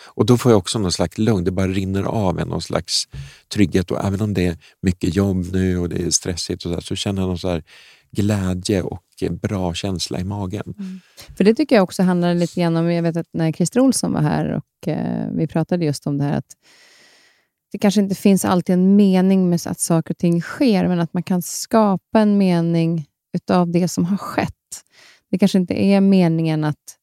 och 0.05 0.27
då 0.27 0.37
får 0.37 0.53
jag 0.53 0.59
också 0.59 0.79
någon 0.79 0.93
slags 0.93 1.19
lugn, 1.19 1.45
det 1.45 1.51
bara 1.51 1.69
rinner 1.69 2.03
av 2.03 2.39
en 2.39 2.49
någon 2.49 2.63
slags 2.63 3.09
trygghet 3.49 3.91
och 3.91 4.05
även 4.05 4.21
om 4.21 4.35
det 4.35 4.47
är 4.47 4.59
mycket 4.83 5.17
jobb 5.17 5.47
nu 5.53 5.79
och 5.79 5.89
det 5.89 6.03
är 6.03 6.11
stressigt 6.11 6.65
och 6.65 6.71
så, 6.71 6.75
här, 6.75 6.81
så 6.81 6.97
känner 6.97 7.23
jag 7.23 7.29
någon 7.29 7.39
så 7.39 7.49
här 7.49 7.63
glädje 8.11 8.83
och 8.83 9.03
bra 9.31 9.75
känsla 9.75 10.21
i 10.21 10.25
magen. 10.25 10.75
Mm. 10.79 11.01
För 11.37 11.45
Det 11.45 11.55
tycker 11.55 11.77
jag 11.77 11.83
också 11.83 12.03
handlar 12.03 12.35
lite 12.35 12.61
grann 12.61 12.77
om, 12.77 12.93
jag 12.93 13.03
vet 13.03 13.17
att 13.17 13.29
när 13.33 13.53
Christer 13.53 13.81
Olsson 13.81 14.13
var 14.13 14.21
här 14.21 14.53
och 14.53 14.89
eh, 14.89 15.31
vi 15.33 15.47
pratade 15.47 15.85
just 15.85 16.07
om 16.07 16.19
det 16.19 16.25
här 16.25 16.39
att 16.39 16.57
det 17.73 17.79
kanske 17.79 18.01
inte 18.01 18.15
finns 18.15 18.45
alltid 18.45 18.73
en 18.73 18.97
mening 18.97 19.51
med 19.51 19.61
att 19.67 19.81
saker 19.81 20.15
och 20.15 20.19
ting 20.19 20.41
sker, 20.41 20.89
men 20.89 21.01
att 21.01 21.13
man 21.13 21.23
kan 21.23 21.43
skapa 21.43 22.21
en 22.21 22.39
mening 22.39 23.07
utav 23.33 23.71
det 23.71 23.89
som 23.89 24.05
har 24.05 24.17
skett. 24.17 24.53
Det 25.31 25.39
kanske 25.39 25.59
inte 25.59 25.75
är 25.75 26.01
meningen 26.01 26.65
att 26.65 26.97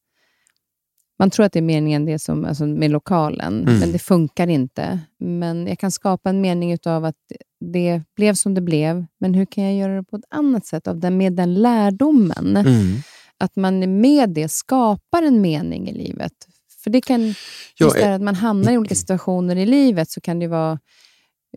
man 1.18 1.30
tror 1.30 1.46
att 1.46 1.52
det 1.52 1.58
är 1.58 1.62
meningen 1.62 2.04
det 2.04 2.18
som, 2.18 2.44
alltså 2.44 2.66
med 2.66 2.90
lokalen, 2.90 3.62
mm. 3.62 3.78
men 3.78 3.92
det 3.92 3.98
funkar 3.98 4.46
inte. 4.46 5.00
Men 5.18 5.66
jag 5.66 5.78
kan 5.78 5.90
skapa 5.90 6.30
en 6.30 6.40
mening 6.40 6.78
av 6.86 7.04
att 7.04 7.16
det 7.60 8.02
blev 8.16 8.34
som 8.34 8.54
det 8.54 8.60
blev, 8.60 9.06
men 9.20 9.34
hur 9.34 9.46
kan 9.46 9.64
jag 9.64 9.74
göra 9.74 9.96
det 9.96 10.04
på 10.04 10.16
ett 10.16 10.24
annat 10.30 10.66
sätt 10.66 10.88
av 10.88 11.00
den, 11.00 11.16
med 11.16 11.32
den 11.32 11.54
lärdomen? 11.54 12.56
Mm. 12.56 12.96
Att 13.38 13.56
man 13.56 14.00
med 14.00 14.30
det 14.30 14.48
skapar 14.48 15.22
en 15.22 15.40
mening 15.40 15.88
i 15.88 15.92
livet. 15.92 16.32
För 16.84 16.90
det 16.90 17.00
kan, 17.00 17.26
just 17.80 17.96
ja, 17.96 18.08
det 18.08 18.14
att 18.14 18.22
man 18.22 18.34
hamnar 18.34 18.72
i 18.72 18.78
olika 18.78 18.94
situationer 18.94 19.56
i 19.56 19.66
livet, 19.66 20.10
så 20.10 20.20
kan 20.20 20.38
det 20.38 20.46
vara 20.46 20.78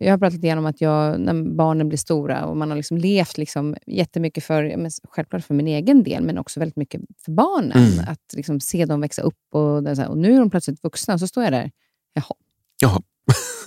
jag 0.00 0.12
har 0.12 0.18
pratat 0.18 0.34
lite 0.34 0.46
grann 0.46 0.58
om 0.58 0.66
att 0.66 0.80
jag, 0.80 1.20
när 1.20 1.54
barnen 1.56 1.88
blir 1.88 1.98
stora 1.98 2.44
och 2.44 2.56
man 2.56 2.70
har 2.70 2.76
liksom 2.76 2.98
levt 2.98 3.38
liksom 3.38 3.76
jättemycket 3.86 4.44
för, 4.44 4.90
självklart 5.08 5.44
för 5.44 5.54
min 5.54 5.66
egen 5.66 6.02
del, 6.02 6.22
men 6.22 6.38
också 6.38 6.60
väldigt 6.60 6.76
mycket 6.76 7.00
för 7.24 7.32
barnen. 7.32 7.92
Mm. 7.92 8.04
Att 8.08 8.32
liksom 8.32 8.60
se 8.60 8.84
dem 8.84 9.00
växa 9.00 9.22
upp 9.22 9.38
och, 9.52 9.76
och 10.08 10.18
nu 10.18 10.34
är 10.34 10.38
de 10.38 10.50
plötsligt 10.50 10.84
vuxna 10.84 11.14
och 11.14 11.20
så 11.20 11.26
står 11.26 11.44
jag 11.44 11.52
där. 11.52 11.70
Jaha. 12.12 12.34
Jaha. 12.80 13.02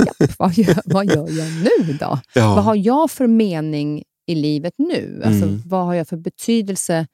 Japp, 0.06 0.40
vad, 0.40 0.54
gör, 0.54 0.82
vad 0.86 1.06
gör 1.06 1.30
jag 1.30 1.48
nu 1.64 1.94
då? 1.94 2.20
Ja. 2.34 2.56
Vad 2.56 2.64
har 2.64 2.76
jag 2.76 3.12
för 3.12 3.28
mening 3.28 4.04
i 4.26 4.36
livet 4.36 4.74
nu? 4.78 5.22
Alltså, 5.26 5.46
mm. 5.46 5.62
Vad 5.66 5.86
har 5.86 5.94
jag 5.94 6.08
för 6.08 6.18
betydelse? 6.18 7.08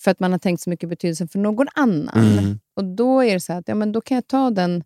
För 0.00 0.10
att 0.10 0.20
man 0.20 0.32
har 0.32 0.38
tänkt 0.38 0.62
så 0.62 0.70
mycket 0.70 0.88
betydelse 0.88 1.28
för 1.28 1.38
någon 1.38 1.66
annan. 1.74 2.38
Mm. 2.38 2.58
Och 2.76 2.84
Då 2.84 3.20
är 3.20 3.34
det 3.34 3.40
så 3.40 3.52
att 3.52 3.68
ja, 3.68 3.74
men 3.74 3.92
då 3.92 4.00
kan 4.00 4.14
jag 4.14 4.26
ta 4.26 4.50
den... 4.50 4.84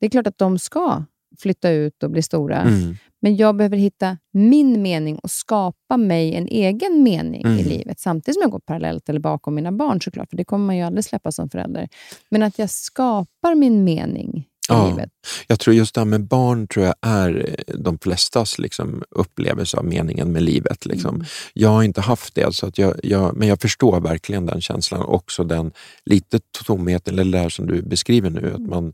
Det 0.00 0.06
är 0.06 0.10
klart 0.10 0.26
att 0.26 0.38
de 0.38 0.58
ska 0.58 1.04
flytta 1.38 1.70
ut 1.70 2.02
och 2.02 2.10
bli 2.10 2.22
stora. 2.22 2.60
Mm. 2.60 2.96
Men 3.22 3.36
jag 3.36 3.56
behöver 3.56 3.76
hitta 3.76 4.18
min 4.32 4.82
mening 4.82 5.18
och 5.18 5.30
skapa 5.30 5.96
mig 5.96 6.34
en 6.34 6.48
egen 6.48 7.02
mening 7.02 7.42
mm. 7.42 7.58
i 7.58 7.64
livet. 7.64 8.00
Samtidigt 8.00 8.34
som 8.34 8.42
jag 8.42 8.50
går 8.50 8.60
parallellt 8.60 9.08
eller 9.08 9.20
bakom 9.20 9.54
mina 9.54 9.72
barn 9.72 10.00
såklart, 10.00 10.30
för 10.30 10.36
det 10.36 10.44
kommer 10.44 10.66
man 10.66 10.76
ju 10.76 10.82
aldrig 10.82 11.04
släppa 11.04 11.32
som 11.32 11.50
förälder. 11.50 11.88
Men 12.28 12.42
att 12.42 12.58
jag 12.58 12.70
skapar 12.70 13.54
min 13.54 13.84
mening 13.84 14.46
ja. 14.70 14.88
livet. 14.88 15.10
Jag 15.46 15.60
tror 15.60 15.76
just 15.76 15.94
det 15.94 16.00
här 16.00 16.06
med 16.06 16.24
barn 16.24 16.66
tror 16.66 16.86
jag 16.86 16.94
är 17.00 17.56
de 17.78 17.98
flestas 17.98 18.58
liksom, 18.58 19.02
upplevelse 19.10 19.76
av 19.76 19.84
meningen 19.84 20.32
med 20.32 20.42
livet. 20.42 20.86
Liksom. 20.86 21.14
Mm. 21.14 21.26
Jag 21.52 21.68
har 21.68 21.82
inte 21.82 22.00
haft 22.00 22.34
det, 22.34 22.54
så 22.54 22.66
att 22.66 22.78
jag, 22.78 23.00
jag, 23.02 23.36
men 23.36 23.48
jag 23.48 23.60
förstår 23.60 24.00
verkligen 24.00 24.46
den 24.46 24.60
känslan. 24.60 25.02
Också 25.02 25.44
den 25.44 25.72
lite 26.04 26.40
tomheten, 26.66 27.18
eller 27.18 27.38
det 27.38 27.44
där 27.44 27.48
som 27.48 27.66
du 27.66 27.82
beskriver 27.82 28.30
nu. 28.30 28.50
Att 28.50 28.58
mm. 28.58 28.70
man, 28.70 28.92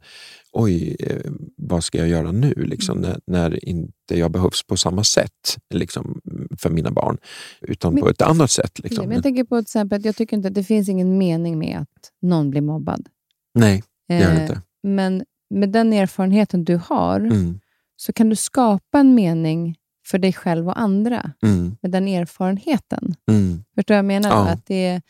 oj, 0.57 0.96
eh, 1.00 1.32
vad 1.57 1.84
ska 1.84 1.98
jag 1.98 2.09
göra 2.09 2.32
nu 2.32 2.54
liksom, 2.57 2.98
mm. 2.98 3.11
när, 3.11 3.20
när, 3.26 3.68
inte 3.68 4.18
jag 4.18 4.30
behövs 4.30 4.66
på 4.66 4.76
samma 4.76 5.04
sätt 5.04 5.59
liksom, 5.74 6.20
för 6.59 6.70
mina 6.70 6.90
barn, 6.90 7.18
utan 7.61 7.94
men, 7.94 8.02
på 8.02 8.09
ett 8.09 8.22
annat 8.22 8.50
sätt. 8.50 8.78
Liksom. 8.78 9.12
jag 9.12 9.22
tänker 9.22 9.44
på 9.44 9.57
till 9.57 9.62
exempel, 9.62 10.04
jag 10.04 10.16
tycker 10.16 10.36
inte 10.36 10.48
att 10.48 10.54
det 10.54 10.64
finns 10.64 10.88
ingen 10.88 11.18
mening 11.18 11.59
med 11.59 11.78
att 11.78 12.11
någon 12.22 12.50
blir 12.50 12.61
mobbad. 12.61 13.09
Nej, 13.54 13.82
det 14.09 14.18
gör 14.18 14.30
det 14.30 14.36
eh, 14.36 14.42
inte. 14.42 14.62
Men 14.82 15.24
med 15.50 15.72
den 15.72 15.92
erfarenheten 15.92 16.64
du 16.64 16.76
har, 16.76 17.20
mm. 17.20 17.61
så 17.96 18.12
kan 18.12 18.28
du 18.28 18.36
skapa 18.36 18.98
en 18.98 19.14
mening 19.14 19.76
för 20.07 20.18
dig 20.18 20.32
själv 20.32 20.68
och 20.68 20.80
andra 20.80 21.32
mm. 21.42 21.76
med 21.82 21.90
den 21.90 22.09
erfarenheten. 22.09 23.14
Mm. 23.30 23.64
Förstår 23.74 23.94
du 23.94 23.94
vad 23.94 23.98
jag 23.98 24.04
menar? 24.04 24.30
Ja. 24.30 24.48
Att 24.48 24.66
det, 24.66 25.02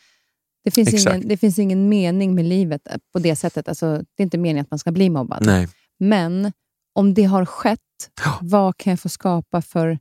det, 0.75 0.85
finns 0.85 1.05
ingen, 1.05 1.27
det 1.27 1.37
finns 1.37 1.59
ingen 1.59 1.89
mening 1.89 2.35
med 2.35 2.45
livet 2.45 2.87
på 3.13 3.19
det 3.19 3.35
sättet. 3.35 3.67
Alltså, 3.67 3.97
det 4.15 4.21
är 4.21 4.23
inte 4.23 4.37
meningen 4.37 4.63
att 4.63 4.71
man 4.71 4.79
ska 4.79 4.91
bli 4.91 5.09
mobbad. 5.09 5.45
Nej. 5.45 5.67
Men 5.99 6.51
om 6.93 7.13
det 7.13 7.23
har 7.23 7.45
skett, 7.45 7.79
ja. 8.25 8.39
vad 8.41 8.77
kan 8.77 8.91
jag 8.91 8.99
få 8.99 9.09
skapa 9.09 9.61
för 9.61 9.99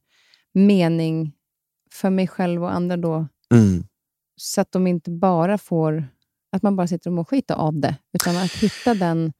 mening 0.54 1.32
för 1.92 2.10
mig 2.10 2.28
själv 2.28 2.62
och 2.62 2.72
andra 2.72 2.96
då? 2.96 3.26
Mm. 3.54 3.84
Så 4.36 4.60
att 4.60 4.72
de 4.72 4.86
inte 4.86 5.10
bara 5.10 5.58
får 5.58 6.08
att 6.52 6.62
man 6.62 6.76
bara 6.76 6.86
sitter 6.86 7.10
och 7.10 7.14
mår 7.14 7.24
skit 7.24 7.50
av 7.50 7.80
det, 7.80 7.96
utan 8.12 8.36
att 8.36 8.52
hitta 8.52 8.94
den 8.94 9.32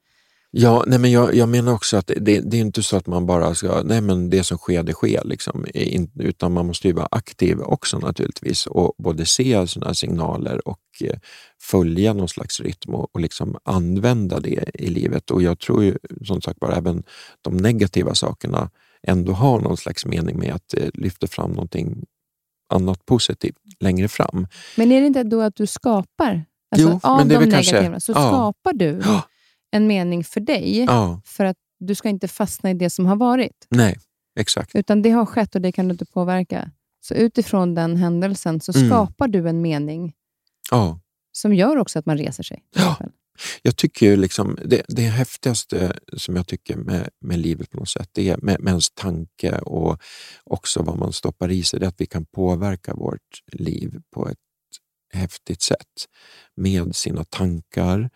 Ja, 0.59 0.84
nej 0.86 0.98
men 0.98 1.11
jag, 1.11 1.34
jag 1.34 1.48
menar 1.48 1.72
också 1.72 1.96
att 1.96 2.07
det, 2.07 2.40
det, 2.40 2.57
är 2.57 2.61
inte 2.61 2.82
så 2.82 2.96
att 2.96 3.07
man 3.07 3.26
bara 3.26 3.54
ska, 3.54 3.82
nej 3.82 4.00
men 4.00 4.30
det 4.30 4.44
som 4.44 4.59
sker, 4.59 4.82
det 4.82 4.92
sker. 4.92 5.24
Liksom, 5.24 5.66
utan 6.14 6.52
man 6.52 6.66
måste 6.66 6.88
ju 6.88 6.94
vara 6.94 7.09
aktiv 7.11 7.61
också 7.61 7.98
naturligtvis 7.98 8.66
och 8.66 8.94
både 8.98 9.26
se 9.26 9.66
sådana 9.66 9.94
signaler 9.94 10.68
och 10.68 10.80
eh, 11.00 11.18
följa 11.61 12.12
någon 12.12 12.28
slags 12.28 12.61
rytm 12.61 12.94
och, 12.94 13.09
och 13.12 13.20
liksom 13.20 13.57
använda 13.64 14.40
det 14.40 14.70
i 14.74 14.86
livet. 14.86 15.30
Och 15.30 15.42
jag 15.42 15.59
tror 15.59 15.84
ju 15.84 15.98
som 16.24 16.40
sagt 16.40 16.61
bara 16.61 16.76
även 16.76 17.02
de 17.42 17.57
negativa 17.57 18.14
sakerna 18.14 18.70
ändå 19.02 19.32
har 19.32 19.61
någon 19.61 19.76
slags 19.76 20.07
mening 20.07 20.38
med 20.38 20.54
att 20.54 20.74
eh, 20.74 20.88
lyfta 20.94 21.26
fram 21.26 21.50
någonting 21.50 22.04
annat 22.74 23.07
positivt 23.07 23.57
längre 23.80 24.09
fram. 24.09 24.46
Men 24.76 24.92
är 24.92 25.00
det 25.00 25.07
inte 25.07 25.22
då 25.22 25.40
att 25.40 25.57
du 25.57 25.66
skapar? 25.66 26.44
Alltså, 26.70 26.88
jo, 26.88 27.00
av 27.02 27.18
men 27.18 27.28
det 27.28 27.34
de 27.34 27.44
negativa 27.44 27.82
kanske, 27.82 28.00
så 28.00 28.12
ja. 28.12 28.28
skapar 28.28 28.72
du 28.72 29.02
en 29.70 29.86
mening 29.86 30.24
för 30.24 30.40
dig. 30.40 30.84
Ja. 30.84 31.20
För 31.24 31.44
att 31.44 31.56
du 31.78 31.94
ska 31.94 32.08
inte 32.08 32.28
fastna 32.28 32.70
i 32.70 32.74
det 32.74 32.90
som 32.90 33.06
har 33.06 33.16
varit. 33.16 33.66
Nej, 33.68 33.98
exakt. 34.38 34.74
Utan 34.74 35.02
det 35.02 35.10
har 35.10 35.26
skett 35.26 35.54
och 35.54 35.60
det 35.60 35.72
kan 35.72 35.88
du 35.88 35.92
inte 35.92 36.06
påverka. 36.06 36.70
Så 37.00 37.14
utifrån 37.14 37.74
den 37.74 37.96
händelsen 37.96 38.60
så 38.60 38.72
mm. 38.76 38.88
skapar 38.88 39.28
du 39.28 39.48
en 39.48 39.62
mening 39.62 40.12
ja. 40.70 41.00
som 41.32 41.54
gör 41.54 41.76
också 41.76 41.98
att 41.98 42.06
man 42.06 42.18
reser 42.18 42.42
sig. 42.42 42.64
Ja. 42.74 42.96
Jag 43.62 43.76
tycker 43.76 44.16
liksom, 44.16 44.58
det, 44.64 44.82
det 44.88 45.02
häftigaste 45.02 45.98
som 46.16 46.36
jag 46.36 46.46
tycker 46.46 46.76
med, 46.76 47.08
med 47.20 47.38
livet 47.38 47.70
på 47.70 47.76
något 47.76 47.88
sätt, 47.88 48.08
det 48.12 48.28
är 48.28 48.36
med, 48.36 48.60
med 48.60 48.70
ens 48.70 48.90
tanke 48.90 49.58
och 49.58 50.02
också 50.44 50.82
vad 50.82 50.98
man 50.98 51.12
stoppar 51.12 51.50
i 51.50 51.62
sig, 51.62 51.80
det 51.80 51.86
är 51.86 51.88
att 51.88 52.00
vi 52.00 52.06
kan 52.06 52.24
påverka 52.26 52.94
vårt 52.94 53.42
liv 53.52 54.00
på 54.14 54.28
ett 54.28 54.38
häftigt 55.12 55.62
sätt 55.62 56.06
med 56.54 56.96
sina 56.96 57.24
tankar. 57.24 58.10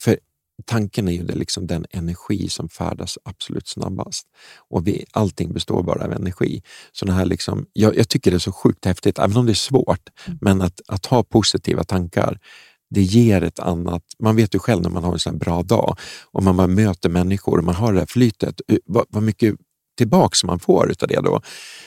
För 0.00 0.18
tanken 0.66 1.08
är 1.08 1.12
ju 1.12 1.22
det, 1.22 1.34
liksom 1.34 1.66
den 1.66 1.86
energi 1.90 2.48
som 2.48 2.68
färdas 2.68 3.18
absolut 3.24 3.68
snabbast. 3.68 4.26
Och 4.70 4.86
vi, 4.86 5.04
allting 5.10 5.52
består 5.52 5.82
bara 5.82 6.04
av 6.04 6.12
energi. 6.12 6.62
Så 6.92 7.04
det 7.04 7.12
här 7.12 7.26
liksom, 7.26 7.66
jag, 7.72 7.96
jag, 7.96 8.08
tycker 8.08 8.30
det 8.30 8.36
är 8.36 8.38
så 8.38 8.52
sjukt 8.52 8.84
häftigt, 8.84 9.18
även 9.18 9.36
om 9.36 9.46
det 9.46 9.52
är 9.52 9.54
svårt, 9.54 10.08
mm. 10.26 10.38
men 10.40 10.62
att, 10.62 10.80
att 10.88 11.06
ha 11.06 11.22
positiva 11.22 11.84
tankar, 11.84 12.38
det 12.90 13.02
ger 13.02 13.42
ett 13.42 13.58
annat... 13.58 14.02
Man 14.18 14.36
vet 14.36 14.54
ju 14.54 14.58
själv 14.58 14.82
när 14.82 14.90
man 14.90 15.04
har 15.04 15.12
en 15.12 15.18
sån 15.18 15.38
bra 15.38 15.62
dag 15.62 15.96
och 16.32 16.42
man 16.42 16.56
bara 16.56 16.66
möter 16.66 17.08
människor 17.08 17.58
och 17.58 17.64
man 17.64 17.74
har 17.74 17.92
det 17.92 17.98
här 17.98 18.06
flytet, 18.06 18.60
eh, 18.68 18.78
vad, 18.84 19.06
vad 19.08 19.22
mycket 19.22 19.54
tillbaks 19.98 20.44
man 20.44 20.58
får 20.58 20.90
utav 20.90 21.08
det 21.08 21.20
då. 21.20 21.40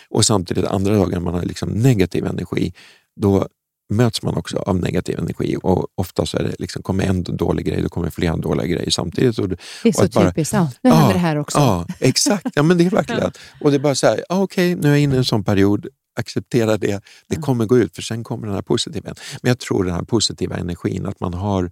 Och 0.10 0.26
samtidigt 0.26 0.66
andra 0.66 0.96
dagar 0.96 1.20
man 1.20 1.34
har 1.34 1.42
liksom 1.42 1.70
negativ 1.70 2.26
energi, 2.26 2.74
då 3.22 3.48
möts 3.90 4.22
man 4.22 4.38
också 4.38 4.58
av 4.58 4.80
negativ 4.80 5.20
energi 5.20 5.58
och 5.64 5.88
ofta 5.96 6.26
så 6.26 6.38
är 6.38 6.44
det 6.44 6.56
liksom, 6.60 6.84
kommer 6.84 7.04
en 7.04 7.24
dålig 7.24 7.66
grej, 7.66 7.82
då 7.82 7.90
kommer 7.90 8.10
flera 8.10 8.36
dåliga 8.36 8.68
grejer 8.68 8.90
samtidigt. 8.90 9.40
Och, 9.40 9.50
det 9.50 9.58
är 9.84 9.92
så 9.92 10.08
typiskt. 10.08 10.54
Ja, 10.54 10.72
nu 10.82 10.90
händer 10.90 11.14
det 11.14 11.20
här 11.20 11.38
också. 11.38 11.58
Ja, 11.58 11.86
exakt. 12.00 12.48
Ja, 12.56 12.64
men 12.64 12.78
det 12.78 12.86
är 12.86 12.90
verkligen. 12.90 13.32
Och 13.62 13.72
det 13.72 13.78
är 13.78 13.80
bara 13.80 13.96
så 13.96 14.08
här, 14.08 14.24
ah, 14.30 14.42
okej, 14.42 14.74
okay, 14.74 14.82
nu 14.82 14.88
är 14.88 14.92
jag 14.92 15.02
inne 15.02 15.16
i 15.16 15.18
en 15.18 15.26
sån 15.26 15.44
period, 15.44 15.88
acceptera 16.20 16.78
det. 16.78 17.04
Det 17.28 17.36
kommer 17.36 17.66
gå 17.66 17.78
ut, 17.78 17.96
för 17.96 18.02
sen 18.02 18.24
kommer 18.24 18.48
den 18.48 18.56
här 18.56 18.62
positiva. 18.62 19.14
Men 19.42 19.50
jag 19.50 19.60
tror 19.60 19.84
den 19.84 19.94
här 19.94 20.02
positiva 20.02 20.58
energin, 20.58 21.06
att 21.06 21.20
man, 21.20 21.34
har, 21.34 21.72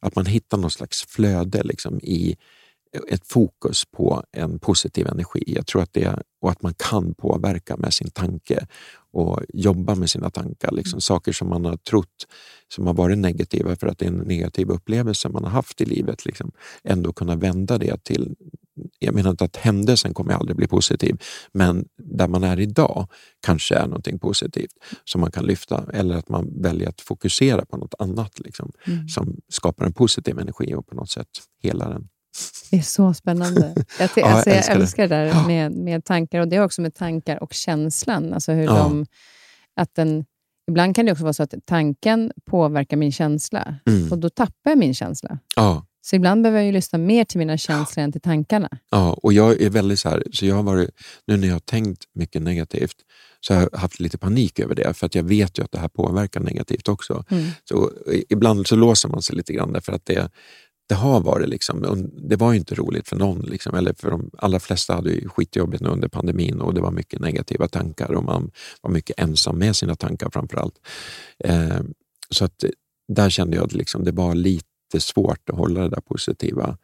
att 0.00 0.16
man 0.16 0.26
hittar 0.26 0.58
någon 0.58 0.70
slags 0.70 1.04
flöde 1.08 1.62
liksom, 1.62 2.00
i 2.02 2.36
ett 3.08 3.26
fokus 3.26 3.84
på 3.96 4.22
en 4.32 4.58
positiv 4.58 5.06
energi. 5.06 5.42
Jag 5.46 5.66
tror 5.66 5.82
att 5.82 5.92
det 5.92 6.22
och 6.42 6.50
att 6.50 6.62
man 6.62 6.74
kan 6.74 7.14
påverka 7.14 7.76
med 7.76 7.94
sin 7.94 8.10
tanke 8.10 8.66
och 9.12 9.40
jobba 9.48 9.94
med 9.94 10.10
sina 10.10 10.30
tankar. 10.30 10.70
Liksom. 10.72 10.96
Mm. 10.96 11.00
Saker 11.00 11.32
som 11.32 11.48
man 11.48 11.64
har 11.64 11.76
trott 11.76 12.26
som 12.68 12.86
har 12.86 12.94
varit 12.94 13.18
negativa 13.18 13.76
för 13.76 13.86
att 13.86 13.98
det 13.98 14.04
är 14.04 14.10
en 14.10 14.18
negativ 14.18 14.70
upplevelse 14.70 15.28
man 15.28 15.44
har 15.44 15.50
haft 15.50 15.80
i 15.80 15.84
livet. 15.84 16.26
Liksom. 16.26 16.52
Ändå 16.84 17.12
kunna 17.12 17.36
vända 17.36 17.78
det 17.78 18.04
till 18.04 18.34
jag 18.98 19.14
menar 19.14 19.30
inte 19.30 19.44
att 19.44 19.56
händelsen 19.56 20.14
kommer 20.14 20.32
aldrig 20.32 20.56
bli 20.56 20.66
positiv, 20.66 21.22
men 21.52 21.84
där 21.96 22.28
man 22.28 22.44
är 22.44 22.60
idag 22.60 23.08
kanske 23.40 23.74
är 23.74 23.86
någonting 23.86 24.18
positivt 24.18 24.72
som 25.04 25.20
man 25.20 25.30
kan 25.30 25.44
lyfta 25.44 25.84
eller 25.92 26.16
att 26.16 26.28
man 26.28 26.62
väljer 26.62 26.88
att 26.88 27.00
fokusera 27.00 27.64
på 27.64 27.76
något 27.76 27.94
annat 27.98 28.38
liksom, 28.38 28.72
mm. 28.86 29.08
som 29.08 29.36
skapar 29.48 29.84
en 29.84 29.92
positiv 29.92 30.38
energi 30.38 30.74
och 30.74 30.86
på 30.86 30.94
något 30.94 31.10
sätt 31.10 31.28
hela 31.62 31.88
den. 31.88 32.08
Det 32.70 32.76
är 32.76 32.82
så 32.82 33.14
spännande. 33.14 33.74
Jag, 33.98 34.10
ja, 34.16 34.26
alltså, 34.26 34.50
jag 34.50 34.56
älskar, 34.56 34.74
älskar 34.76 35.08
det 35.08 35.16
där 35.16 35.46
med, 35.46 35.72
med 35.72 36.04
tankar. 36.04 36.40
Och 36.40 36.48
Det 36.48 36.56
är 36.56 36.64
också 36.64 36.82
med 36.82 36.94
tankar 36.94 37.42
och 37.42 37.52
känslan. 37.52 38.34
Alltså 38.34 38.52
hur 38.52 38.64
ja. 38.64 38.74
de, 38.74 39.06
att 39.76 39.94
den, 39.94 40.24
ibland 40.68 40.96
kan 40.96 41.06
det 41.06 41.12
också 41.12 41.24
vara 41.24 41.32
så 41.32 41.42
att 41.42 41.54
tanken 41.64 42.32
påverkar 42.44 42.96
min 42.96 43.12
känsla 43.12 43.76
mm. 43.86 44.12
och 44.12 44.18
då 44.18 44.30
tappar 44.30 44.70
jag 44.70 44.78
min 44.78 44.94
känsla. 44.94 45.38
Ja. 45.56 45.86
Så 46.04 46.16
ibland 46.16 46.42
behöver 46.42 46.58
jag 46.58 46.66
ju 46.66 46.72
lyssna 46.72 46.98
mer 46.98 47.24
till 47.24 47.38
mina 47.38 47.58
känslor 47.58 48.04
än 48.04 48.12
till 48.12 48.20
tankarna. 48.20 48.68
Ja, 48.90 49.12
och 49.22 49.32
jag 49.32 49.60
är 49.60 49.70
väldigt 49.70 50.00
så 50.00 50.08
här, 50.08 50.22
så 50.32 50.46
jag 50.46 50.54
har 50.54 50.62
varit, 50.62 50.90
nu 51.26 51.36
när 51.36 51.46
jag 51.46 51.54
har 51.54 51.60
tänkt 51.60 52.04
mycket 52.14 52.42
negativt, 52.42 52.96
så 53.40 53.54
har 53.54 53.60
jag 53.60 53.78
haft 53.78 54.00
lite 54.00 54.18
panik 54.18 54.58
över 54.58 54.74
det, 54.74 54.94
för 54.94 55.06
att 55.06 55.14
jag 55.14 55.22
vet 55.22 55.58
ju 55.58 55.64
att 55.64 55.72
det 55.72 55.78
här 55.78 55.88
påverkar 55.88 56.40
negativt 56.40 56.88
också. 56.88 57.24
Mm. 57.28 57.48
Så 57.64 57.90
Ibland 58.28 58.66
så 58.66 58.76
låser 58.76 59.08
man 59.08 59.22
sig 59.22 59.36
lite 59.36 59.52
grann 59.52 59.72
därför 59.72 59.92
att 59.92 60.06
det, 60.06 60.30
det 60.92 60.96
har 60.96 61.20
varit 61.20 61.48
liksom, 61.48 62.10
det 62.28 62.36
var 62.36 62.54
inte 62.54 62.74
roligt 62.74 63.08
för 63.08 63.16
någon. 63.16 63.40
Liksom, 63.40 63.74
eller 63.74 63.94
för 63.94 64.10
de 64.10 64.30
allra 64.38 64.60
flesta 64.60 64.94
hade 64.94 65.10
ju 65.10 65.28
skitjobbigt 65.28 65.82
under 65.82 66.08
pandemin 66.08 66.60
och 66.60 66.74
det 66.74 66.80
var 66.80 66.90
mycket 66.90 67.20
negativa 67.20 67.68
tankar 67.68 68.12
och 68.12 68.24
man 68.24 68.50
var 68.80 68.90
mycket 68.90 69.20
ensam 69.20 69.58
med 69.58 69.76
sina 69.76 69.94
tankar 69.94 70.30
framför 70.30 70.56
allt. 70.56 70.74
Eh, 71.44 71.80
så 72.30 72.44
att 72.44 72.64
där 73.08 73.30
kände 73.30 73.56
jag 73.56 73.66
att 73.66 73.72
liksom, 73.72 74.04
det 74.04 74.12
var 74.12 74.34
lite 74.34 75.00
svårt 75.00 75.50
att 75.50 75.56
hålla 75.56 75.80
det 75.80 75.88
där 75.88 76.00
positiva 76.00 76.78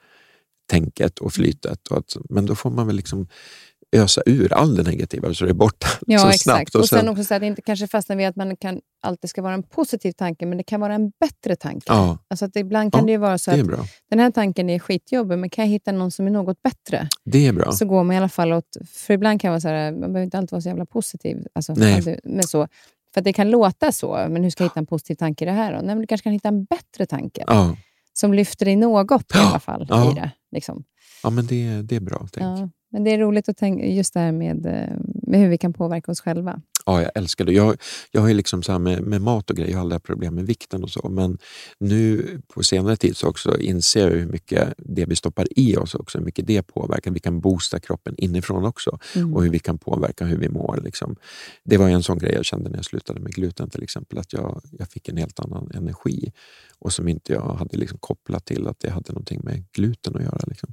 tänket 0.71 1.19
och 1.19 1.33
flytet. 1.33 1.89
Och 1.89 1.99
att, 1.99 2.17
men 2.31 2.47
då 2.47 2.55
får 2.55 2.71
man 2.71 2.87
väl 2.87 2.97
liksom 2.97 3.29
ösa 3.97 4.23
ur 4.27 4.52
all 4.52 4.74
det 4.74 4.82
negativa 4.82 5.35
så 5.35 5.44
det 5.44 5.51
är 5.51 5.55
borta 5.55 5.86
ja, 6.06 6.19
så 6.19 6.28
exakt. 6.28 6.43
snabbt. 6.43 6.74
Och, 6.74 6.81
och 6.81 6.89
sen, 6.89 6.98
sen 6.98 7.09
också 7.09 7.24
så 7.24 7.35
att 7.35 7.40
det 7.40 7.47
inte 7.47 7.62
kanske 7.62 7.86
fastnar 7.86 8.16
vid 8.16 8.27
att 8.27 8.36
man 8.36 8.56
kan, 8.56 8.81
alltid 9.02 9.31
ska 9.31 9.43
vara 9.43 9.55
en 9.55 9.62
positiv 9.62 10.12
tanke, 10.12 10.47
men 10.47 10.59
det 10.59 10.65
kan 10.65 10.81
vara 10.81 10.94
en 10.94 11.12
bättre 11.20 11.56
tanke. 11.56 11.85
Ja. 11.86 12.19
Alltså 12.28 12.44
att 12.44 12.56
ibland 12.56 12.93
kan 12.93 13.01
ja, 13.01 13.06
det 13.06 13.12
ju 13.12 13.19
vara 13.19 13.39
så 13.39 13.51
att 13.51 13.89
den 14.10 14.19
här 14.19 14.31
tanken 14.31 14.70
är 14.70 14.78
skitjobbig, 14.78 15.39
men 15.39 15.51
kan 15.51 15.65
jag 15.65 15.70
hitta 15.70 15.93
någon 15.93 16.10
som 16.10 16.27
är 16.27 16.31
något 16.31 16.62
bättre? 16.62 17.09
Det 17.24 17.47
är 17.47 17.52
bra. 17.52 17.73
Så 17.73 17.85
går 17.85 18.05
man 18.05 18.15
i 18.15 18.19
alla 18.19 18.28
fall 18.28 18.52
åt... 18.52 18.77
För 18.94 19.15
ibland 19.15 19.40
kan 19.40 19.51
man 19.51 19.60
så 19.60 19.69
här, 19.69 19.93
man 19.93 20.01
behöver 20.01 20.23
inte 20.23 20.39
alltid 20.39 20.52
vara 20.52 20.62
så 20.62 20.69
jävla 20.69 20.86
positiv. 20.86 21.47
Alltså, 21.52 21.74
Nej. 21.77 22.20
Men 22.24 22.43
så, 22.43 22.69
för 23.15 23.20
det 23.20 23.32
kan 23.32 23.51
låta 23.51 23.93
så, 23.93 24.27
men 24.31 24.43
hur 24.43 24.51
ska 24.51 24.65
jag 24.65 24.69
hitta 24.69 24.81
en 24.81 24.86
positiv 24.86 25.15
tanke 25.15 25.44
i 25.44 25.47
det 25.47 25.52
här? 25.52 25.73
Då? 25.73 25.78
Nej, 25.78 25.86
men 25.86 26.01
du 26.01 26.06
kanske 26.06 26.23
kan 26.23 26.32
hitta 26.32 26.48
en 26.48 26.65
bättre 26.65 27.06
tanke. 27.06 27.44
Ja. 27.47 27.77
Som 28.12 28.35
lyfter 28.35 28.65
dig 28.65 28.77
något 28.77 29.35
i 29.35 29.39
alla 29.39 29.60
fall 29.60 29.82
i 29.82 30.15
det. 30.15 30.31
Liksom. 30.52 30.85
Ja, 31.23 31.31
men 31.31 31.47
det, 31.47 31.82
det 31.82 31.97
är 31.97 32.01
bra 32.01 32.19
tänkt. 32.19 32.60
Ja. 32.60 32.69
Men 32.90 33.05
det 33.05 33.10
är 33.10 33.19
roligt 33.19 33.48
att 33.48 33.56
tänka 33.56 33.86
just 33.86 34.15
det 34.15 34.20
här 34.20 34.32
med, 34.32 34.66
eh, 34.66 34.97
med 35.23 35.40
hur 35.40 35.48
vi 35.48 35.59
kan 35.59 35.73
påverka 35.73 36.12
oss 36.12 36.20
själva. 36.20 36.60
Ja, 36.86 37.02
jag 37.02 37.10
älskar 37.15 37.44
det. 37.44 37.52
Jag, 37.52 37.77
jag 38.10 38.20
har 38.20 38.35
liksom 38.35 38.62
så 38.62 38.78
med, 38.78 39.02
med, 39.02 39.20
mat 39.20 39.51
och 39.51 39.56
grejer, 39.56 39.70
jag 39.70 39.78
har 39.78 39.82
aldrig 39.82 40.02
problem 40.02 40.35
med 40.35 40.47
vikten 40.47 40.82
och 40.82 40.90
så, 40.90 41.09
men 41.09 41.39
nu 41.78 42.27
på 42.55 42.62
senare 42.62 42.97
tid 42.97 43.16
så 43.16 43.28
också 43.28 43.60
inser 43.60 44.01
jag 44.01 44.10
hur 44.10 44.27
mycket 44.27 44.74
det 44.77 45.05
vi 45.05 45.16
stoppar 45.16 45.47
i 45.51 45.77
oss 45.77 45.94
också, 45.94 46.19
hur 46.19 46.24
mycket 46.24 46.47
det 46.47 46.62
påverkar. 46.62 47.10
Vi 47.10 47.20
kan 47.20 47.40
boosta 47.40 47.81
kroppen 47.81 48.15
inifrån 48.19 48.65
också 48.65 48.98
mm. 49.16 49.35
och 49.35 49.43
hur 49.43 49.51
vi 49.51 49.59
kan 49.59 49.78
påverka 49.78 50.24
hur 50.24 50.39
vi 50.39 50.48
mår. 50.48 50.81
Liksom. 50.85 51.16
Det 51.65 51.77
var 51.77 51.89
en 51.89 52.02
sån 52.02 52.19
grej 52.19 52.35
jag 52.35 52.44
kände 52.44 52.70
när 52.70 52.78
jag 52.78 52.85
slutade 52.85 53.20
med 53.20 53.35
gluten 53.35 53.70
till 53.70 53.82
exempel, 53.82 54.19
att 54.19 54.32
jag, 54.32 54.60
jag 54.78 54.89
fick 54.89 55.09
en 55.09 55.16
helt 55.16 55.40
annan 55.40 55.70
energi 55.74 56.32
och 56.81 56.93
som 56.93 57.09
inte 57.09 57.33
jag 57.33 57.55
hade 57.55 57.77
liksom 57.77 57.99
kopplat 57.99 58.45
till 58.45 58.67
att 58.67 58.81
det 58.81 58.91
hade 58.91 59.13
någonting 59.13 59.41
med 59.45 59.65
gluten 59.73 60.17
att 60.17 60.23
göra. 60.23 60.41
Liksom. 60.47 60.73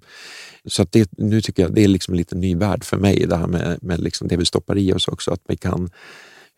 Så 0.66 0.82
att 0.82 0.92
det, 0.92 1.10
nu 1.18 1.42
tycker 1.42 1.64
jag 1.64 1.74
det 1.74 1.84
är 1.84 1.88
liksom 1.88 2.16
lite 2.16 2.36
ny 2.36 2.56
värld 2.56 2.84
för 2.84 2.98
mig, 2.98 3.26
det 3.30 3.38
här 3.38 3.48
med, 3.48 3.78
med 3.82 4.00
liksom 4.00 4.28
det 4.28 4.38
vi 4.38 4.46
stoppar 4.46 4.78
i 4.78 4.94
oss 4.94 5.08
också, 5.08 5.32
att 5.32 5.42
vi 5.48 5.58
kan 5.58 5.90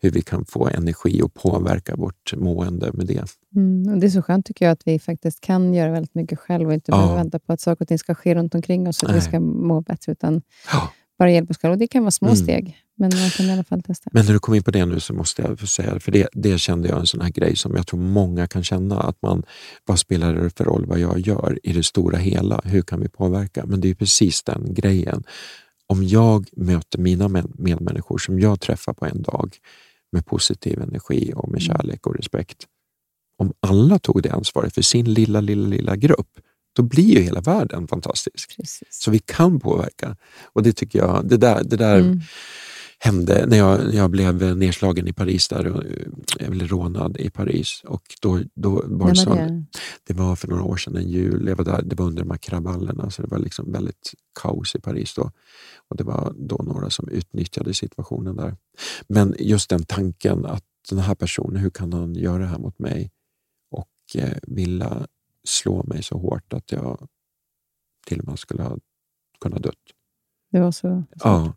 hur 0.00 0.10
vi 0.10 0.22
kan 0.22 0.44
få 0.44 0.68
energi 0.68 1.22
och 1.22 1.34
påverka 1.34 1.96
vårt 1.96 2.34
mående 2.36 2.90
med 2.92 3.06
det. 3.06 3.24
Mm, 3.56 3.92
och 3.92 4.00
det 4.00 4.06
är 4.06 4.10
så 4.10 4.22
skönt 4.22 4.46
tycker 4.46 4.64
jag 4.64 4.72
att 4.72 4.86
vi 4.86 4.98
faktiskt 4.98 5.40
kan 5.40 5.74
göra 5.74 5.92
väldigt 5.92 6.14
mycket 6.14 6.38
själv 6.38 6.68
och 6.68 6.74
inte 6.74 6.92
ja. 6.92 6.96
behöver 6.96 7.16
vänta 7.16 7.38
på 7.38 7.52
att 7.52 7.60
saker 7.60 7.84
och 7.84 7.88
ting 7.88 7.98
ska 7.98 8.14
ske 8.14 8.34
runt 8.34 8.54
omkring 8.54 8.88
oss 8.88 8.98
för 8.98 9.06
att 9.06 9.16
vi 9.16 9.20
ska 9.20 9.40
må 9.40 9.80
bättre, 9.80 10.12
utan 10.12 10.42
ja. 10.72 10.92
Bara 11.18 11.30
själva. 11.30 11.72
Och 11.72 11.78
det 11.78 11.86
kan 11.86 12.02
vara 12.02 12.10
små 12.10 12.28
mm. 12.28 12.36
steg, 12.36 12.76
men 12.96 13.10
man 13.14 13.30
kan 13.30 13.46
i 13.46 13.52
alla 13.52 13.64
fall 13.64 13.82
testa. 13.82 14.10
Men 14.12 14.26
när 14.26 14.32
du 14.32 14.38
kom 14.38 14.54
in 14.54 14.62
på 14.62 14.70
det 14.70 14.86
nu 14.86 15.00
så 15.00 15.14
måste 15.14 15.42
jag 15.42 15.68
säga, 15.68 16.00
för 16.00 16.12
det, 16.12 16.28
det 16.32 16.58
kände 16.58 16.88
jag 16.88 16.98
en 16.98 17.06
sån 17.06 17.20
här 17.20 17.30
grej 17.30 17.56
som 17.56 17.76
jag 17.76 17.86
tror 17.86 18.00
många 18.00 18.46
kan 18.46 18.64
känna, 18.64 19.00
att 19.00 19.22
man, 19.22 19.42
vad 19.84 19.98
spelar 19.98 20.34
det 20.34 20.50
för 20.56 20.64
roll 20.64 20.86
vad 20.86 20.98
jag 20.98 21.18
gör 21.18 21.58
i 21.62 21.72
det 21.72 21.82
stora 21.82 22.18
hela? 22.18 22.60
Hur 22.64 22.82
kan 22.82 23.00
vi 23.00 23.08
påverka? 23.08 23.66
Men 23.66 23.80
det 23.80 23.90
är 23.90 23.94
precis 23.94 24.42
den 24.42 24.74
grejen. 24.74 25.24
Om 25.86 26.04
jag 26.04 26.48
möter 26.56 26.98
mina 26.98 27.28
medmänniskor 27.54 28.18
som 28.18 28.40
jag 28.40 28.60
träffar 28.60 28.92
på 28.92 29.06
en 29.06 29.22
dag, 29.22 29.56
med 30.12 30.26
positiv 30.26 30.82
energi 30.82 31.32
och 31.36 31.48
med 31.48 31.62
mm. 31.62 31.76
kärlek 31.76 32.06
och 32.06 32.16
respekt. 32.16 32.66
Om 33.38 33.52
alla 33.60 33.98
tog 33.98 34.22
det 34.22 34.30
ansvaret 34.30 34.74
för 34.74 34.82
sin 34.82 35.14
lilla, 35.14 35.40
lilla, 35.40 35.68
lilla 35.68 35.96
grupp, 35.96 36.40
då 36.78 36.82
blir 36.82 37.16
ju 37.16 37.20
hela 37.20 37.40
världen 37.40 37.88
fantastisk. 37.88 38.56
Precis. 38.56 38.88
Så 38.90 39.10
vi 39.10 39.18
kan 39.18 39.60
påverka. 39.60 40.16
Och 40.42 40.62
det 40.62 40.72
tycker 40.72 40.98
jag, 40.98 41.28
det 41.28 41.36
där, 41.36 41.64
det 41.64 41.76
där 41.76 41.98
mm. 41.98 42.20
hände 42.98 43.46
när 43.46 43.56
jag, 43.56 43.94
jag 43.94 44.10
blev 44.10 44.56
nedslagen 44.56 45.08
i 45.08 45.12
Paris, 45.12 45.48
där, 45.48 45.64
eller 46.40 46.66
rånad 46.66 47.16
i 47.16 47.30
Paris. 47.30 47.82
Och 47.86 48.02
då, 48.22 48.40
då 48.54 48.82
var 48.86 49.10
det, 49.10 49.16
så, 49.16 49.34
det? 49.34 49.64
det 50.06 50.14
var 50.14 50.36
för 50.36 50.48
några 50.48 50.62
år 50.62 50.76
sedan, 50.76 50.96
en 50.96 51.08
jul, 51.08 51.46
jag 51.48 51.56
var 51.56 51.64
där, 51.64 51.82
det 51.82 51.96
var 51.96 52.06
under 52.06 52.22
de 52.22 52.30
här 52.30 52.38
kravallerna, 52.38 53.10
så 53.10 53.22
det 53.22 53.28
var 53.28 53.38
liksom 53.38 53.72
väldigt 53.72 54.14
kaos 54.40 54.74
i 54.74 54.80
Paris 54.80 55.14
då. 55.14 55.30
Och 55.88 55.96
Det 55.96 56.04
var 56.04 56.34
då 56.36 56.56
några 56.56 56.90
som 56.90 57.08
utnyttjade 57.08 57.74
situationen 57.74 58.36
där. 58.36 58.56
Men 59.08 59.34
just 59.38 59.70
den 59.70 59.84
tanken 59.84 60.46
att 60.46 60.64
den 60.90 60.98
här 60.98 61.14
personen, 61.14 61.56
hur 61.56 61.70
kan 61.70 61.92
han 61.92 62.14
göra 62.14 62.38
det 62.38 62.46
här 62.46 62.58
mot 62.58 62.78
mig 62.78 63.10
och 63.70 64.22
eh, 64.22 64.38
vilja 64.42 65.06
slå 65.48 65.82
mig 65.82 66.02
så 66.02 66.18
hårt 66.18 66.52
att 66.52 66.72
jag 66.72 67.08
till 68.06 68.20
och 68.20 68.28
med 68.28 68.38
skulle 68.38 68.62
ha 68.62 68.78
kunnat 69.40 69.62
dött. 69.62 69.74
Det 70.50 70.60
var 70.60 70.72
så? 70.72 71.04
Ja. 71.24 71.54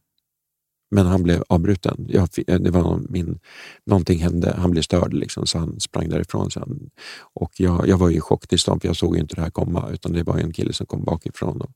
Men 0.91 1.05
han 1.05 1.23
blev 1.23 1.43
avbruten. 1.49 2.05
Jag, 2.09 2.30
det 2.45 2.69
var 2.69 3.01
min, 3.09 3.39
någonting 3.85 4.19
hände, 4.19 4.55
han 4.57 4.72
blev 4.72 4.81
störd 4.81 5.13
liksom, 5.13 5.47
så 5.47 5.57
han 5.57 5.80
sprang 5.80 6.09
därifrån 6.09 6.51
sen. 6.51 6.89
Och 7.34 7.51
jag, 7.57 7.88
jag 7.88 7.97
var 7.97 8.09
i 8.09 8.19
chocktillstånd 8.19 8.81
för 8.81 8.89
jag 8.89 8.95
såg 8.95 9.18
inte 9.18 9.35
det 9.35 9.41
här 9.41 9.49
komma 9.49 9.89
utan 9.89 10.13
det 10.13 10.23
var 10.23 10.38
en 10.38 10.53
kille 10.53 10.73
som 10.73 10.85
kom 10.85 11.03
bakifrån. 11.03 11.61
Och, 11.61 11.72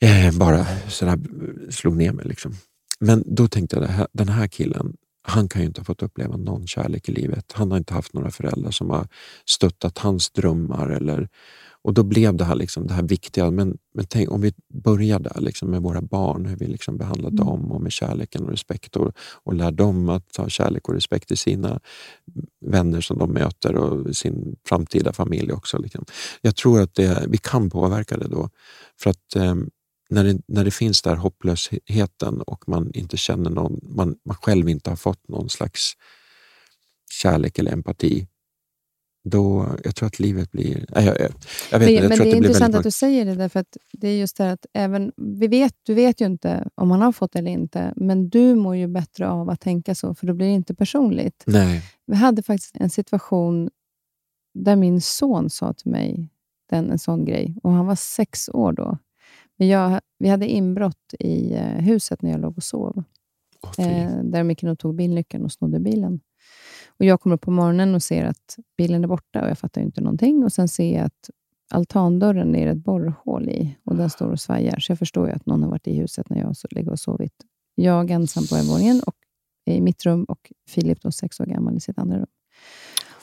eh, 0.00 0.38
bara 0.38 0.66
sådär 0.88 1.18
slog 1.70 1.96
ner 1.96 2.12
mig. 2.12 2.26
Liksom. 2.26 2.54
Men 3.00 3.24
då 3.26 3.48
tänkte 3.48 3.76
jag, 3.76 4.06
den 4.12 4.28
här 4.28 4.46
killen, 4.46 4.96
han 5.28 5.48
kan 5.48 5.62
ju 5.62 5.66
inte 5.66 5.80
ha 5.80 5.84
fått 5.84 6.02
uppleva 6.02 6.36
någon 6.36 6.66
kärlek 6.66 7.08
i 7.08 7.12
livet. 7.12 7.52
Han 7.52 7.70
har 7.70 7.78
inte 7.78 7.94
haft 7.94 8.12
några 8.12 8.30
föräldrar 8.30 8.70
som 8.70 8.90
har 8.90 9.08
stöttat 9.44 9.98
hans 9.98 10.30
drömmar. 10.30 10.88
Eller, 10.88 11.28
och 11.82 11.94
då 11.94 12.02
blev 12.02 12.36
det 12.36 12.44
här, 12.44 12.54
liksom, 12.54 12.86
det 12.86 12.94
här 12.94 13.02
viktiga. 13.02 13.50
Men, 13.50 13.78
men 13.94 14.06
tänk 14.06 14.30
om 14.30 14.40
vi 14.40 14.52
börjar 14.74 15.18
där 15.18 15.40
liksom, 15.40 15.70
med 15.70 15.82
våra 15.82 16.00
barn, 16.00 16.46
hur 16.46 16.56
vi 16.56 16.66
liksom 16.66 16.96
behandlar 16.96 17.30
mm. 17.30 17.44
dem 17.44 17.72
och 17.72 17.80
med 17.80 17.92
kärleken 17.92 18.44
och 18.44 18.50
respekt 18.50 18.96
och, 18.96 19.12
och 19.44 19.54
lär 19.54 19.70
dem 19.70 20.08
att 20.08 20.36
ha 20.36 20.48
kärlek 20.48 20.88
och 20.88 20.94
respekt 20.94 21.28
till 21.28 21.38
sina 21.38 21.80
vänner 22.66 23.00
som 23.00 23.18
de 23.18 23.32
möter 23.32 23.74
och 23.74 24.16
sin 24.16 24.56
framtida 24.68 25.12
familj 25.12 25.52
också. 25.52 25.78
Liksom. 25.78 26.04
Jag 26.40 26.56
tror 26.56 26.80
att 26.80 26.94
det, 26.94 27.26
vi 27.28 27.38
kan 27.38 27.70
påverka 27.70 28.16
det 28.16 28.28
då. 28.28 28.50
För 29.00 29.10
att 29.10 29.36
eh, 29.36 29.54
när 30.08 30.24
det, 30.24 30.38
när 30.46 30.64
det 30.64 30.70
finns 30.70 31.02
där 31.02 31.16
hopplösheten 31.16 32.40
och 32.40 32.68
man 32.68 32.90
inte 32.94 33.16
känner 33.16 33.50
någon, 33.50 33.80
man, 33.82 34.16
man 34.24 34.36
själv 34.36 34.68
inte 34.68 34.90
har 34.90 34.96
fått 34.96 35.28
någon 35.28 35.48
slags 35.48 35.92
kärlek 37.10 37.58
eller 37.58 37.72
empati, 37.72 38.26
då, 39.24 39.68
jag 39.84 39.96
tror 39.96 40.06
att 40.06 40.18
livet 40.18 40.52
blir... 40.52 40.86
Jag, 40.94 41.04
jag, 41.04 41.16
jag 41.70 41.78
vet, 41.78 41.88
men, 41.88 41.94
jag 41.94 42.08
men 42.08 42.18
det 42.18 42.24
är 42.24 42.30
det 42.30 42.36
intressant 42.36 42.74
att 42.74 42.82
du 42.82 42.90
säger 42.90 43.24
det, 43.24 43.34
därför 43.34 43.60
att 43.60 43.76
det 43.92 44.08
är 44.08 44.18
just 44.18 44.36
det 44.36 44.52
att 44.52 44.66
även, 44.72 45.12
vi 45.16 45.48
vet, 45.48 45.74
du 45.82 45.94
vet 45.94 46.20
ju 46.20 46.26
inte 46.26 46.68
om 46.74 46.88
man 46.88 47.02
har 47.02 47.12
fått 47.12 47.32
det 47.32 47.38
eller 47.38 47.50
inte, 47.50 47.92
men 47.96 48.28
du 48.28 48.54
mår 48.54 48.76
ju 48.76 48.86
bättre 48.86 49.28
av 49.28 49.50
att 49.50 49.60
tänka 49.60 49.94
så, 49.94 50.14
för 50.14 50.26
då 50.26 50.34
blir 50.34 50.46
det 50.46 50.52
inte 50.52 50.74
personligt. 50.74 51.44
Nej. 51.46 51.82
Vi 52.06 52.16
hade 52.16 52.42
faktiskt 52.42 52.76
en 52.76 52.90
situation 52.90 53.70
där 54.54 54.76
min 54.76 55.00
son 55.00 55.50
sa 55.50 55.72
till 55.72 55.90
mig 55.90 56.28
den, 56.70 56.90
en 56.90 56.98
sån 56.98 57.24
grej, 57.24 57.56
och 57.62 57.72
han 57.72 57.86
var 57.86 57.96
sex 57.96 58.48
år 58.48 58.72
då. 58.72 58.98
Jag, 59.56 60.00
vi 60.18 60.28
hade 60.28 60.48
inbrott 60.48 61.14
i 61.18 61.52
eh, 61.54 61.62
huset 61.62 62.22
när 62.22 62.30
jag 62.30 62.40
låg 62.40 62.56
och 62.56 62.62
sov. 62.62 63.04
Eh, 63.78 64.22
där 64.22 64.42
Micke 64.42 64.64
tog 64.78 64.94
bilnyckeln 64.94 65.44
och 65.44 65.52
snodde 65.52 65.80
bilen. 65.80 66.20
Och 66.98 67.04
jag 67.04 67.20
kommer 67.20 67.36
upp 67.36 67.40
på 67.40 67.50
morgonen 67.50 67.94
och 67.94 68.02
ser 68.02 68.24
att 68.24 68.56
bilen 68.76 69.04
är 69.04 69.08
borta 69.08 69.42
och 69.42 69.48
jag 69.48 69.58
fattar 69.58 69.80
inte 69.80 70.00
någonting. 70.00 70.44
Och 70.44 70.52
Sen 70.52 70.68
ser 70.68 70.96
jag 70.96 71.04
att 71.04 71.30
altandörren 71.70 72.56
är 72.56 72.66
ett 72.66 72.84
borrhål 72.84 73.48
i 73.48 73.76
och 73.84 73.96
den 73.96 74.10
står 74.10 74.30
och 74.30 74.40
svajar. 74.40 74.78
Så 74.78 74.92
jag 74.92 74.98
förstår 74.98 75.26
ju 75.26 75.32
att 75.32 75.46
någon 75.46 75.62
har 75.62 75.70
varit 75.70 75.86
i 75.86 75.96
huset 75.96 76.30
när 76.30 76.38
jag 76.38 76.54
ligger 76.70 76.90
och 76.90 76.98
sovit. 76.98 77.34
Jag 77.74 78.10
ensam 78.10 78.46
på 78.46 78.56
övervåningen 78.56 79.00
och 79.06 79.16
i 79.66 79.80
mitt 79.80 80.06
rum 80.06 80.24
och 80.24 80.52
Filip, 80.68 81.02
då, 81.02 81.12
sex 81.12 81.40
år 81.40 81.46
gammal, 81.46 81.76
i 81.76 81.80
sitt 81.80 81.98
andra 81.98 82.18
rum. 82.18 82.26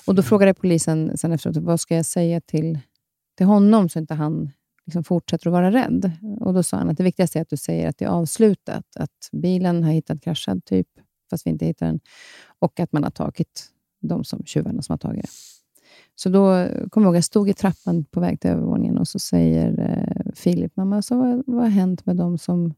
Och 0.07 0.15
Då 0.15 0.22
mm. 0.22 0.23
frågade 0.23 0.53
polisen 0.53 1.18
sen 1.18 1.31
efteråt, 1.31 1.57
vad 1.57 1.80
ska 1.80 1.95
jag 1.95 2.05
säga 2.05 2.41
till, 2.41 2.80
till 3.38 3.45
honom 3.45 3.89
så 3.89 3.99
inte 3.99 4.14
han 4.14 4.51
liksom 4.85 5.03
fortsätter 5.03 5.47
att 5.47 5.53
vara 5.53 5.72
rädd. 5.72 6.11
Och 6.39 6.53
Då 6.53 6.64
sa 6.64 6.77
han 6.77 6.89
att 6.89 6.97
det 6.97 7.03
viktigaste 7.03 7.39
är 7.39 7.41
att 7.41 7.49
du 7.49 7.57
säger 7.57 7.89
att 7.89 7.97
det 7.97 8.05
är 8.05 8.10
avslutat. 8.10 8.85
Att 8.95 9.30
bilen 9.31 9.84
har 9.84 9.91
hittat 9.91 10.22
kraschad, 10.22 10.65
typ, 10.65 10.88
fast 11.30 11.45
vi 11.45 11.51
inte 11.51 11.65
hittar 11.65 11.85
den. 11.85 11.99
Och 12.60 12.80
att 12.80 12.91
man 12.91 13.03
har 13.03 13.11
tagit 13.11 13.69
de 14.01 14.23
som 14.23 14.43
tjuvarna 14.45 14.81
som 14.81 14.93
har 14.93 14.97
tagit 14.97 15.22
det. 15.22 15.30
Så 16.15 16.30
då 16.30 16.39
kommer 16.89 17.05
jag 17.05 17.11
ihåg, 17.11 17.15
jag 17.15 17.23
stod 17.23 17.49
i 17.49 17.53
trappan 17.53 18.05
på 18.05 18.19
väg 18.19 18.39
till 18.39 18.49
övervåningen 18.49 18.97
och 18.97 19.07
så 19.07 19.19
säger 19.19 19.80
eh, 19.80 20.31
Filip, 20.35 20.76
mamma, 20.76 21.01
så 21.01 21.18
vad, 21.18 21.43
vad 21.47 21.61
har 21.61 21.69
hänt 21.69 22.05
med 22.05 22.15
de 22.15 22.38
som 22.38 22.73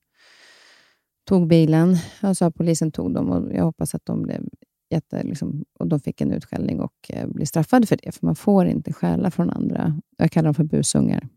tog 1.27 1.48
bilen? 1.48 1.98
Jag 2.22 2.38
sa 2.38 2.52
polisen 2.52 2.91
tog 2.91 3.14
dem 3.14 3.30
och 3.30 3.53
jag 3.53 3.64
hoppas 3.64 3.95
att 3.95 4.06
de 4.06 4.22
blev 4.22 4.44
jätte, 4.90 5.23
liksom, 5.23 5.65
och 5.80 5.88
de 5.88 5.99
fick 5.99 6.22
en 6.22 6.32
utskällning 6.32 6.80
och 6.80 6.94
eh, 7.10 7.27
blir 7.27 7.45
straffade 7.45 7.88
för 7.88 7.99
det, 8.03 8.11
för 8.11 8.26
man 8.26 8.36
får 8.36 8.65
inte 8.65 8.94
stjäla 8.94 9.32
från 9.32 9.49
andra. 9.49 10.02
Jag 10.18 10.32
kallar 10.32 10.48
dem 10.48 10.53
för 10.53 10.64
busungar. 10.64 11.30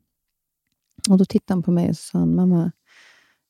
Och 1.09 1.19
Då 1.19 1.25
tittade 1.25 1.57
han 1.57 1.63
på 1.63 1.71
mig 1.71 1.89
och 1.89 1.97
sa, 1.97 2.27
mamma, 2.27 2.73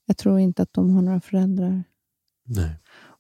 jag 0.06 0.16
tror 0.16 0.38
inte 0.38 0.62
att 0.62 0.72
de 0.72 0.90
har 0.90 1.02
några 1.02 1.20
föräldrar. 1.20 1.84
Nej. 2.46 2.70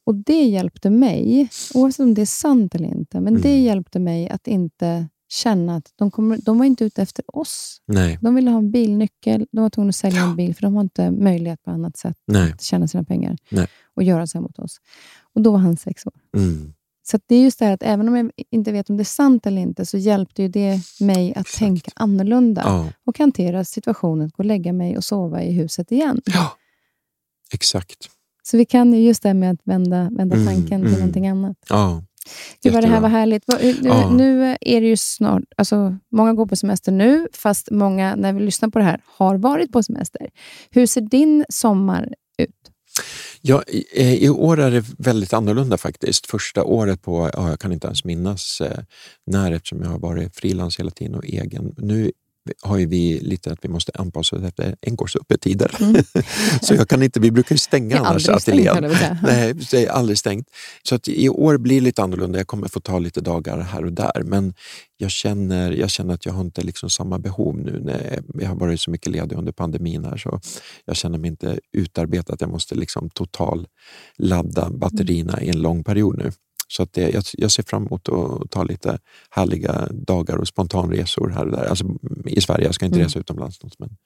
Och 0.06 0.14
det 0.14 0.42
hjälpte 0.44 0.90
mig, 0.90 1.48
oavsett 1.74 2.00
om 2.04 2.14
det 2.14 2.22
är 2.22 2.26
sant 2.26 2.74
eller 2.74 2.88
inte, 2.88 3.20
men 3.20 3.40
det 3.40 3.48
Mm. 3.48 3.62
hjälpte 3.64 3.98
mig 3.98 4.28
att 4.28 4.46
inte 4.46 5.08
känna 5.28 5.76
att 5.76 5.92
de, 5.96 6.10
kommer, 6.10 6.38
de 6.38 6.58
var 6.58 6.64
inte 6.64 6.84
ute 6.84 7.02
efter 7.02 7.36
oss. 7.36 7.82
Nej, 7.86 8.18
De 8.22 8.34
ville 8.34 8.50
ha 8.50 8.58
en 8.58 8.70
bilnyckel, 8.70 9.46
de 9.52 9.60
var 9.60 9.70
tvungna 9.70 9.88
att 9.88 9.96
sälja 9.96 10.18
Ja. 10.20 10.30
en 10.30 10.36
bil, 10.36 10.54
för 10.54 10.62
de 10.62 10.74
har 10.74 10.82
inte 10.82 11.10
möjlighet 11.10 11.62
på 11.62 11.70
annat 11.70 11.96
sätt 11.96 12.16
nej. 12.26 12.52
att 12.52 12.62
tjäna 12.62 12.88
sina 12.88 13.04
pengar 13.04 13.36
Nej. 13.50 13.66
och 13.94 14.02
göra 14.02 14.26
så 14.26 14.38
här 14.38 14.42
mot 14.42 14.58
oss. 14.58 14.76
Och 15.34 15.42
då 15.42 15.50
var 15.52 15.58
han 15.58 15.76
sex 15.76 16.06
år. 16.06 16.12
Mm. 16.36 16.74
Så 17.10 17.18
det 17.26 17.34
är 17.34 17.42
just 17.42 17.58
det 17.58 17.64
här 17.64 17.72
att 17.72 17.82
även 17.82 18.08
om 18.08 18.16
jag 18.16 18.30
inte 18.50 18.72
vet 18.72 18.90
om 18.90 18.96
det 18.96 19.02
är 19.02 19.04
sant 19.04 19.46
eller 19.46 19.62
inte, 19.62 19.86
så 19.86 19.98
hjälpte 19.98 20.42
ju 20.42 20.48
det 20.48 20.80
mig 21.00 21.30
att 21.34 21.40
Exakt. 21.40 21.58
tänka 21.58 21.90
annorlunda 21.94 22.62
Ja. 22.64 22.86
och 23.06 23.18
hantera 23.18 23.64
situationen, 23.64 24.28
gå 24.28 24.34
och 24.38 24.44
lägga 24.44 24.72
mig 24.72 24.96
och 24.96 25.04
sova 25.04 25.42
i 25.42 25.52
huset 25.52 25.92
igen. 25.92 26.20
ja, 26.24 26.50
exakt. 27.52 28.08
Så 28.42 28.56
vi 28.56 28.64
kan 28.64 28.92
ju 28.94 29.00
just 29.00 29.22
det 29.22 29.28
här 29.28 29.34
med 29.34 29.50
att 29.50 29.60
vända, 29.64 30.10
vända 30.16 30.36
Mm, 30.36 30.46
tanken 30.46 30.66
till 30.80 30.88
mm. 30.88 30.92
någonting 30.92 31.28
annat. 31.28 31.56
Ja, 31.68 32.02
Gud 32.62 32.72
vad 32.72 32.82
det 32.84 32.88
här 32.88 33.00
var 33.00 33.08
härligt. 33.08 33.44
Vad- 33.46 33.60
Nu, 33.62 34.16
nu 34.16 34.56
är 34.60 34.80
det 34.80 34.86
ju 34.86 34.96
snart, 34.96 35.42
alltså, 35.56 35.96
många 36.12 36.32
går 36.32 36.46
på 36.46 36.56
semester 36.56 36.92
nu, 36.92 37.28
fast 37.32 37.70
många, 37.70 38.14
när 38.16 38.32
vi 38.32 38.40
lyssnar 38.40 38.68
på 38.68 38.78
det 38.78 38.84
här, 38.84 39.00
har 39.06 39.36
varit 39.36 39.72
på 39.72 39.82
semester. 39.82 40.28
Hur 40.70 40.86
ser 40.86 41.00
din 41.00 41.44
sommar? 41.48 42.14
Ja, 43.40 43.62
i, 43.62 43.84
eh, 43.92 44.14
I 44.14 44.28
år 44.28 44.60
är 44.60 44.70
det 44.70 44.84
väldigt 44.98 45.32
annorlunda 45.32 45.78
faktiskt. 45.78 46.26
Första 46.26 46.64
året 46.64 47.02
på, 47.02 47.30
ja, 47.32 47.48
jag 47.48 47.60
kan 47.60 47.72
inte 47.72 47.86
ens 47.86 48.04
minnas 48.04 48.60
eh, 48.60 48.78
när 49.26 49.52
eftersom 49.52 49.82
jag 49.82 49.88
har 49.88 49.98
varit 49.98 50.36
frilans 50.36 50.78
hela 50.78 50.90
tiden 50.90 51.14
och 51.14 51.24
egen. 51.24 51.74
Nu 51.76 52.12
har 52.62 52.78
ju 52.78 52.86
vi 52.86 53.20
lite 53.20 53.52
att 53.52 53.58
vi 53.62 53.68
måste 53.68 53.92
anpassa 53.94 54.36
oss 54.36 54.42
efter 54.42 54.76
NKs-öppettider. 54.86 55.82
Mm. 55.82 56.04
så 56.62 56.74
jag 56.74 56.88
kan 56.88 57.02
inte, 57.02 57.20
vi 57.20 57.30
brukar 57.30 57.54
ju 57.54 57.58
stänga 57.58 57.96
är 57.96 58.00
annars 58.00 58.28
ateljén. 58.28 58.82
jag. 58.82 59.16
Nej, 59.22 59.54
det 59.70 59.86
är 59.86 59.90
aldrig 59.90 60.18
stängt. 60.18 60.48
Så 60.82 60.94
att 60.94 61.08
i 61.08 61.28
år 61.28 61.58
blir 61.58 61.74
det 61.74 61.84
lite 61.84 62.02
annorlunda. 62.02 62.38
Jag 62.38 62.46
kommer 62.46 62.68
få 62.68 62.80
ta 62.80 62.98
lite 62.98 63.20
dagar 63.20 63.58
här 63.58 63.84
och 63.84 63.92
där. 63.92 64.22
Men 64.24 64.54
jag 64.96 65.10
känner, 65.10 65.72
jag 65.72 65.90
känner 65.90 66.14
att 66.14 66.26
jag 66.26 66.32
har 66.32 66.40
inte 66.40 66.62
liksom 66.62 66.90
samma 66.90 67.18
behov 67.18 67.58
nu. 67.58 67.80
När 67.80 68.20
jag 68.34 68.48
har 68.48 68.56
varit 68.56 68.80
så 68.80 68.90
mycket 68.90 69.12
ledig 69.12 69.36
under 69.36 69.52
pandemin 69.52 70.04
här 70.04 70.16
så 70.16 70.40
jag 70.84 70.96
känner 70.96 71.18
mig 71.18 71.28
inte 71.28 71.60
utarbetad. 71.72 72.36
Jag 72.40 72.50
måste 72.50 72.74
liksom 72.74 73.10
total 73.10 73.66
ladda 74.16 74.70
batterierna 74.70 75.42
i 75.42 75.48
en 75.48 75.62
lång 75.62 75.84
period 75.84 76.18
nu. 76.18 76.32
Så 76.68 76.82
att 76.82 76.92
det, 76.92 77.10
jag, 77.10 77.24
jag 77.32 77.50
ser 77.50 77.62
fram 77.62 77.86
emot 77.86 78.08
att 78.08 78.50
ta 78.50 78.62
lite 78.62 78.98
härliga 79.30 79.88
dagar 79.92 80.36
och 80.36 80.48
spontanresor 80.48 81.28
här 81.30 81.44
och 81.44 81.50
där. 81.52 81.64
Alltså, 81.64 81.84
I 82.26 82.40
Sverige, 82.40 82.64
jag 82.64 82.74
ska 82.74 82.84
inte 82.86 82.96
Mm. 82.98 83.06
resa 83.06 83.18
utomlands. 83.18 83.62
något, 83.62 83.78
Men 83.78 83.96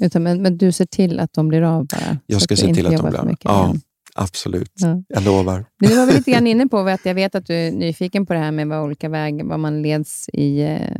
Utan, 0.00 0.22
men, 0.22 0.42
men 0.42 0.58
du 0.58 0.72
ser 0.72 0.86
till 0.86 1.20
att 1.20 1.32
de 1.32 1.48
blir 1.48 1.62
av 1.62 1.86
bara? 1.86 2.18
jag 2.26 2.42
ska 2.42 2.56
se 2.56 2.74
till 2.74 2.86
att 2.86 2.96
de 2.96 3.08
blir 3.10 3.18
av. 3.20 3.34
Ja, 3.42 3.64
igen. 3.64 3.80
absolut. 4.14 4.72
Ja. 4.74 5.02
Jag 5.08 5.22
lovar. 5.22 5.64
Men 5.80 5.90
nu 5.90 5.96
var 5.96 6.06
vi 6.06 6.12
lite 6.12 6.30
grann 6.30 6.46
inne 6.52 6.66
på 6.68 6.78
att 6.78 7.04
jag 7.06 7.14
vet 7.14 7.34
att 7.34 7.46
du 7.46 7.54
är 7.54 7.72
nyfiken 7.72 8.26
på 8.26 8.32
det 8.32 8.38
här 8.38 8.50
med 8.52 8.68
vad 8.68 8.82
olika 8.84 9.08
vägar, 9.08 9.44
vad 9.44 9.60
man 9.60 9.82
leds 9.82 10.28
i, 10.32 10.60
eh, 10.60 10.90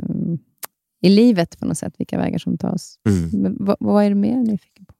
i 1.02 1.08
livet 1.08 1.58
på 1.58 1.66
något 1.66 1.78
sätt, 1.78 1.94
vilka 1.98 2.18
vägar 2.18 2.38
som 2.38 2.58
tas. 2.58 2.98
Mm. 3.08 3.56
Vad, 3.60 3.76
vad 3.80 4.04
är 4.04 4.08
du 4.08 4.14
mer 4.14 4.36
nyfiken 4.36 4.84
på? 4.86 4.92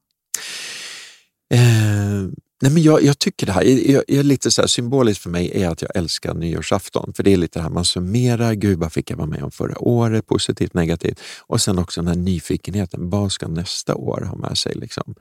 Eh, 1.55 2.29
nej 2.63 2.73
men 2.73 2.83
jag, 2.83 3.03
jag 3.03 3.19
tycker 3.19 3.47
det 3.47 3.53
här 3.53 3.63
jag, 3.91 4.05
jag 4.09 4.27
lite 4.27 4.51
så 4.51 4.63
här, 4.63 4.67
symboliskt 4.67 5.23
för 5.23 5.31
mig 5.31 5.63
är 5.63 5.69
att 5.69 5.83
jag 5.83 5.91
älskar 5.97 6.35
nyårsafton. 6.35 7.13
För 7.17 7.23
det 7.23 7.33
är 7.33 7.37
lite 7.37 7.59
det 7.59 7.63
här 7.63 7.71
man 7.71 7.85
summerar, 7.85 8.55
gud 8.55 8.79
vad 8.79 8.93
fick 8.93 9.11
jag 9.11 9.17
vara 9.17 9.27
med 9.27 9.43
om 9.43 9.51
förra 9.51 9.79
året, 9.79 10.27
positivt, 10.27 10.75
negativt. 10.75 11.21
Och 11.41 11.61
sen 11.61 11.79
också 11.79 12.01
den 12.01 12.09
här 12.09 12.17
nyfikenheten, 12.17 13.11
vad 13.11 13.33
ska 13.33 13.49
nästa 13.49 13.95
år 13.95 14.21
ha 14.21 14.37
med 14.37 14.59
sig? 14.59 14.75
Liksom? 14.75 15.15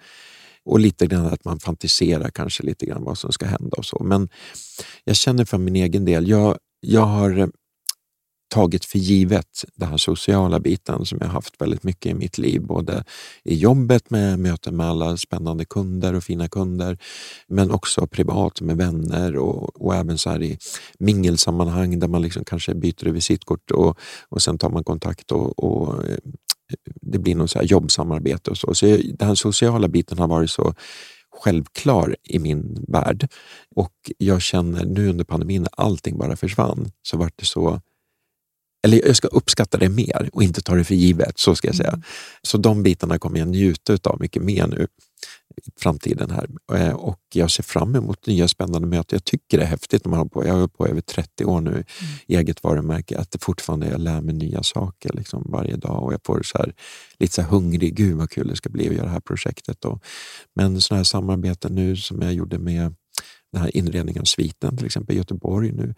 Och 0.66 0.80
lite 0.80 1.08
grann 1.08 1.26
att 1.26 1.46
man 1.46 1.60
fantiserar 1.60 2.30
kanske 2.30 2.64
lite 2.64 2.86
grann 2.86 3.04
vad 3.04 3.18
som 3.18 3.32
ska 3.32 3.46
hända 3.46 3.78
och 3.78 3.86
så. 3.86 4.04
Men 4.04 4.30
jag 5.04 5.16
känner 5.16 5.46
för 5.46 5.58
min 5.58 5.76
egen 5.76 6.06
del, 6.06 6.28
jag, 6.28 6.58
jag 6.80 7.06
har 7.06 7.50
tagit 8.56 8.86
för 8.86 9.00
givet 9.00 9.66
den 9.76 9.90
här 9.90 9.98
sociala 9.98 10.60
biten 10.60 11.06
som 11.06 11.18
jag 11.22 11.28
haft 11.28 11.62
väldigt 11.62 11.84
mycket 11.84 12.12
i 12.12 12.14
mitt 12.14 12.38
liv. 12.38 12.62
Både 12.62 13.04
i 13.44 13.56
jobbet 13.56 14.10
med 14.10 14.40
möten 14.40 14.78
med 14.78 14.88
alla 14.88 15.18
spännande 15.18 15.66
kunder 15.66 16.14
och 16.14 16.24
fina 16.24 16.48
kunder, 16.48 16.98
men 17.48 17.72
också 17.72 18.08
privat 18.08 18.62
med 18.62 18.78
vänner 18.78 19.38
och, 19.38 19.82
och 19.82 19.96
även 19.96 20.18
så 20.18 20.30
här 20.30 20.44
i 20.44 20.58
mingelsammanhang 21.00 22.00
där 22.00 22.08
man 22.08 22.22
liksom 22.22 22.46
kanske 22.46 22.76
byter 22.76 23.12
visitkort 23.12 23.72
och, 23.72 24.00
och 24.30 24.42
sen 24.42 24.58
tar 24.58 24.70
man 24.70 24.84
kontakt 24.84 25.32
och, 25.32 25.60
och 25.60 26.04
eh, 26.04 26.18
det 27.02 27.20
blir 27.20 27.36
något 27.36 27.52
så 27.52 27.60
här 27.60 27.66
jobbsamarbete 27.66 28.52
och 28.52 28.58
så. 28.58 28.74
Så 28.74 28.86
den 28.86 29.28
här 29.28 29.36
sociala 29.36 29.88
biten 29.88 30.18
har 30.18 30.28
varit 30.28 30.52
så 30.52 30.74
självklar 31.44 32.16
i 32.24 32.40
min 32.40 32.86
värld 32.88 33.28
och 33.76 34.12
jag 34.18 34.42
känner 34.42 34.86
nu 34.86 35.10
under 35.10 35.26
pandemin 35.26 35.62
när 35.62 35.72
allting 35.78 36.18
bara 36.18 36.36
försvann 36.36 36.92
så 37.02 37.18
vart 37.18 37.34
det 37.38 37.46
så 37.46 37.82
eller 38.86 39.08
jag 39.08 39.16
ska 39.16 39.28
uppskatta 39.28 39.78
det 39.78 39.90
mer 39.90 40.30
och 40.34 40.44
inte 40.44 40.62
ta 40.62 40.76
det 40.76 40.84
för 40.84 40.96
givet, 40.96 41.40
så 41.40 41.56
ska 41.56 41.68
jag 41.68 41.76
säga. 41.76 42.02
Så 42.42 42.58
de 42.58 42.84
bitarna 42.84 43.20
kommer 43.20 43.40
jag 43.40 43.48
njuta 43.48 43.98
av 44.04 44.20
mycket 44.22 44.44
mer 44.44 44.68
nu 44.68 44.88
i 45.58 45.72
framtiden 45.80 46.32
här. 46.32 46.48
Eh, 46.74 46.94
Och 46.96 47.20
jag 47.34 47.52
ser 47.52 47.64
fram 47.64 47.96
emot 47.96 48.28
nya 48.28 48.48
spännande 48.48 48.88
möten. 48.88 49.16
Jag 49.18 49.24
tycker 49.26 49.58
det 49.58 49.64
är 49.64 49.68
häftigt 49.68 50.06
när 50.06 50.10
man 50.10 50.20
har 50.20 50.26
på, 50.26 50.46
jag 50.46 50.54
har 50.54 50.60
hållit 50.60 50.78
på 50.78 50.88
över 50.88 51.02
30 51.02 51.46
år 51.46 51.62
nu 51.62 51.84
i 52.28 52.36
eget 52.36 52.64
varumärke, 52.64 53.18
att 53.18 53.32
det 53.32 53.44
fortfarande 53.44 53.88
jag 53.88 54.02
lär 54.02 54.22
mig 54.22 54.36
nya 54.36 54.64
saker 54.64 55.14
liksom 55.14 55.44
varje 55.52 55.76
dag 55.76 56.04
och 56.04 56.14
jag 56.14 56.20
får 56.26 56.42
så 56.44 56.58
här, 56.58 56.74
lite 57.20 57.34
så 57.34 57.42
här 57.42 57.50
hungrig, 57.50 57.96
gud 57.96 58.18
vad 58.18 58.30
kul 58.30 58.48
det 58.48 58.56
ska 58.56 58.70
bli 58.70 58.88
att 58.90 58.96
göra 58.96 59.06
det 59.06 59.12
här 59.12 59.20
projektet. 59.20 59.86
Och, 59.86 60.04
men 60.56 60.82
sådana 60.82 61.00
här 61.00 61.04
samarbeten 61.04 61.76
nu 61.76 61.96
som 61.96 62.22
jag 62.22 62.34
gjorde 62.34 62.60
med 62.60 62.96
den 63.52 63.62
här 63.62 63.78
inredningen 63.78 64.22
av 64.22 64.26
sviten 64.26 64.78
till 64.78 64.86
exempel 64.86 65.16
i 65.16 65.20
Göteborg 65.20 65.72
nu. 65.72 65.94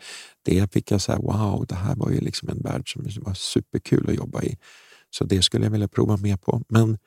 Det 0.46 0.74
fick 0.74 0.92
jag 0.92 1.02
säga, 1.02 1.18
wow, 1.18 1.66
det 1.70 1.76
här 1.76 1.96
var 1.96 2.10
ju 2.12 2.20
liksom 2.20 2.50
en 2.50 2.62
värld 2.62 2.94
som 2.94 3.06
var 3.22 3.34
superkul 3.34 4.10
att 4.10 4.16
jobba 4.16 4.44
i. 4.44 4.58
Så 5.10 5.24
det 5.24 5.42
skulle 5.42 5.66
jag 5.66 5.72
vilja 5.72 5.88
prova 5.88 6.18
mer 6.18 6.38
på. 6.38 6.62
Men 6.70 6.98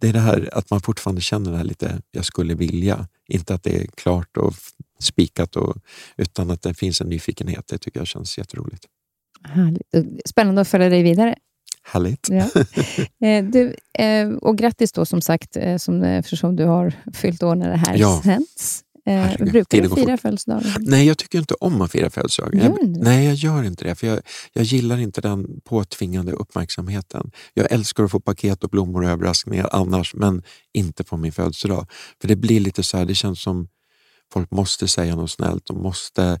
det 0.00 0.08
är 0.08 0.12
det 0.12 0.20
här 0.20 0.48
att 0.52 0.70
man 0.70 0.80
fortfarande 0.80 1.20
känner 1.20 1.50
det 1.50 1.56
här 1.56 1.64
lite, 1.64 2.02
jag 2.10 2.24
skulle 2.24 2.54
vilja. 2.54 3.08
Inte 3.28 3.54
att 3.54 3.62
det 3.62 3.82
är 3.82 3.86
klart 3.86 4.36
och 4.36 4.54
spikat, 5.00 5.56
och, 5.56 5.76
utan 6.16 6.50
att 6.50 6.62
det 6.62 6.74
finns 6.74 7.00
en 7.00 7.08
nyfikenhet. 7.08 7.64
Det 7.68 7.78
tycker 7.78 8.00
jag 8.00 8.06
känns 8.06 8.38
jätteroligt. 8.38 8.84
Härligt. 9.42 10.28
Spännande 10.28 10.60
att 10.60 10.68
följa 10.68 10.88
dig 10.88 11.02
vidare. 11.02 11.34
Härligt. 11.82 12.28
Ja. 12.30 12.48
Eh, 13.26 13.44
du, 13.44 13.74
eh, 13.98 14.28
och 14.28 14.58
grattis 14.58 14.92
då 14.92 15.04
som 15.06 15.20
sagt, 15.20 15.56
eh, 15.56 15.76
som, 15.76 16.02
eftersom 16.02 16.56
du 16.56 16.64
har 16.64 16.92
fyllt 17.14 17.42
år 17.42 17.54
när 17.54 17.70
det 17.70 17.76
här 17.76 17.96
Ja. 17.96 18.20
sänds. 18.24 18.83
Eh, 19.06 19.36
brukar 19.38 19.82
du 19.82 19.88
fira 19.88 20.16
födelsedagar? 20.16 20.76
Nej, 20.80 21.06
jag 21.06 21.18
tycker 21.18 21.38
inte 21.38 21.54
om 21.54 21.80
att 21.80 21.92
fira 21.92 22.10
födelsedagar. 22.10 22.64
Jag-? 22.64 22.78
Nej, 22.82 23.26
jag 23.26 23.34
gör 23.34 23.62
inte 23.62 23.84
det. 23.84 23.94
För 23.94 24.06
jag, 24.06 24.20
jag 24.52 24.64
gillar 24.64 24.98
inte 24.98 25.20
den 25.20 25.60
påtvingade 25.64 26.32
uppmärksamheten. 26.32 27.30
Jag 27.54 27.72
älskar 27.72 28.04
att 28.04 28.10
få 28.10 28.20
paket 28.20 28.64
och 28.64 28.70
blommor 28.70 29.02
och 29.04 29.10
överraskningar 29.10 29.68
annars, 29.72 30.14
men 30.14 30.42
inte 30.72 31.04
på 31.04 31.16
min 31.16 31.32
födelsedag. 31.32 31.86
För 32.20 32.28
det 32.28 32.36
blir 32.36 32.60
lite 32.60 32.82
så 32.82 32.98
här, 32.98 33.04
det 33.04 33.14
känns 33.14 33.42
som 33.42 33.68
folk 34.32 34.50
måste 34.50 34.88
säga 34.88 35.16
något 35.16 35.30
snällt. 35.30 35.66
De 35.66 35.82
måste 35.82 36.38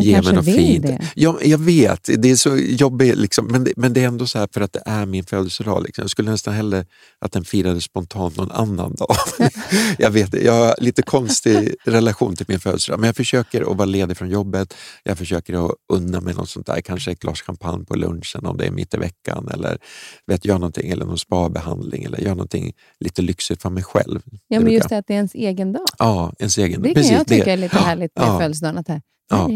De 0.00 0.06
ge 0.06 0.22
mig 0.22 0.32
något 0.34 0.44
fint. 0.44 0.86
det. 0.86 1.10
Ja, 1.14 1.38
jag 1.42 1.58
vet, 1.58 2.10
det 2.18 2.30
är 2.30 2.36
så 2.36 2.56
jobbigt, 2.56 3.16
liksom. 3.16 3.46
men, 3.46 3.64
det, 3.64 3.72
men 3.76 3.92
det 3.92 4.02
är 4.02 4.06
ändå 4.06 4.26
så 4.26 4.38
här 4.38 4.48
för 4.52 4.60
att 4.60 4.72
det 4.72 4.82
är 4.86 5.06
min 5.06 5.24
födelsedag. 5.24 5.82
Liksom. 5.82 6.02
Jag 6.02 6.10
skulle 6.10 6.30
nästan 6.30 6.54
hellre 6.54 6.84
att 7.18 7.32
den 7.32 7.44
firades 7.44 7.84
spontant 7.84 8.36
någon 8.36 8.50
annan 8.52 8.94
dag. 8.94 9.16
jag 9.98 10.10
vet, 10.10 10.42
jag 10.42 10.52
har 10.52 10.74
lite 10.78 11.02
konstig 11.02 11.74
relation 11.84 12.36
till 12.36 12.46
min 12.48 12.60
födelsedag, 12.60 13.00
men 13.00 13.06
jag 13.06 13.16
försöker 13.16 13.70
att 13.70 13.76
vara 13.76 13.84
ledig 13.86 14.16
från 14.16 14.28
jobbet. 14.30 14.74
Jag 15.04 15.18
försöker 15.18 15.66
att 15.66 15.72
unna 15.92 16.20
mig 16.20 16.34
något 16.34 16.48
sånt 16.48 16.66
där, 16.66 16.80
kanske 16.80 17.10
ett 17.10 17.20
glas 17.20 17.40
champagne 17.42 17.84
på 17.84 17.94
lunchen 17.96 18.46
om 18.46 18.56
det 18.56 18.66
är 18.66 18.70
mitt 18.70 18.94
i 18.94 18.96
veckan 18.96 19.48
eller 19.54 19.78
vet, 20.26 20.44
gör 20.44 20.54
någonting, 20.58 20.90
eller 20.90 21.04
någon 21.06 21.18
spabehandling 21.18 22.04
eller 22.04 22.18
gör 22.20 22.30
någonting 22.30 22.72
lite 23.00 23.22
lyxigt 23.22 23.62
för 23.62 23.70
mig 23.70 23.82
själv. 23.82 24.20
Ja, 24.48 24.60
men 24.60 24.72
just 24.72 24.88
det 24.88 24.98
att 24.98 25.06
det 25.06 25.12
är 25.12 25.16
ens 25.16 25.34
egen 25.34 25.72
dag. 25.72 25.82
Ja, 25.98 26.32
ens 26.38 26.58
egen. 26.58 26.82
Det 26.82 26.88
kan 26.88 26.94
Precis, 26.94 27.12
jag 27.12 27.26
tycka 27.26 27.44
det. 27.44 27.50
är 27.52 27.56
lite 27.56 27.78
härligt 27.78 28.16
med 28.16 28.26
Ja. 28.28 28.38
födelsedagen. 28.38 28.78
Att 28.78 28.86
det, 28.86 29.00
Ja. 29.30 29.48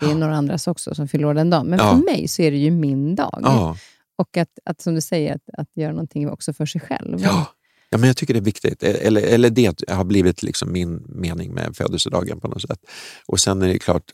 Det, 0.00 0.06
är 0.10 0.14
några 0.14 0.36
andras 0.36 0.66
också 0.66 0.94
som 0.94 1.08
fyller 1.08 1.24
år 1.24 1.34
den 1.34 1.50
dagen. 1.50 1.66
Men 1.66 1.78
Ja. 1.78 1.90
för 1.90 2.04
mig 2.04 2.28
så 2.28 2.42
är 2.42 2.50
det 2.50 2.56
ju 2.56 2.70
min 2.70 3.14
dag. 3.14 3.40
Ja. 3.42 3.76
Och 4.16 4.36
att, 4.36 4.58
att, 4.64 4.80
som 4.80 4.94
du 4.94 5.00
säger, 5.00 5.34
att, 5.34 5.58
att 5.60 5.68
göra 5.76 5.92
någonting 5.92 6.30
också 6.30 6.52
för 6.52 6.66
sig 6.66 6.80
själv. 6.80 7.18
Ja. 7.20 7.46
Ja, 7.90 7.98
men 7.98 8.06
jag 8.06 8.16
tycker 8.16 8.34
det 8.34 8.40
är 8.40 8.44
viktigt. 8.44 8.82
Eller, 8.82 9.22
eller 9.22 9.50
det 9.50 9.90
har 9.90 10.04
blivit 10.04 10.42
liksom 10.42 10.72
min 10.72 11.04
mening 11.08 11.54
med 11.54 11.76
födelsedagen 11.76 12.40
på 12.40 12.48
något 12.48 12.62
sätt. 12.62 12.78
Och 13.26 13.40
sen 13.40 13.62
är 13.62 13.68
det 13.68 13.78
klart, 13.78 14.12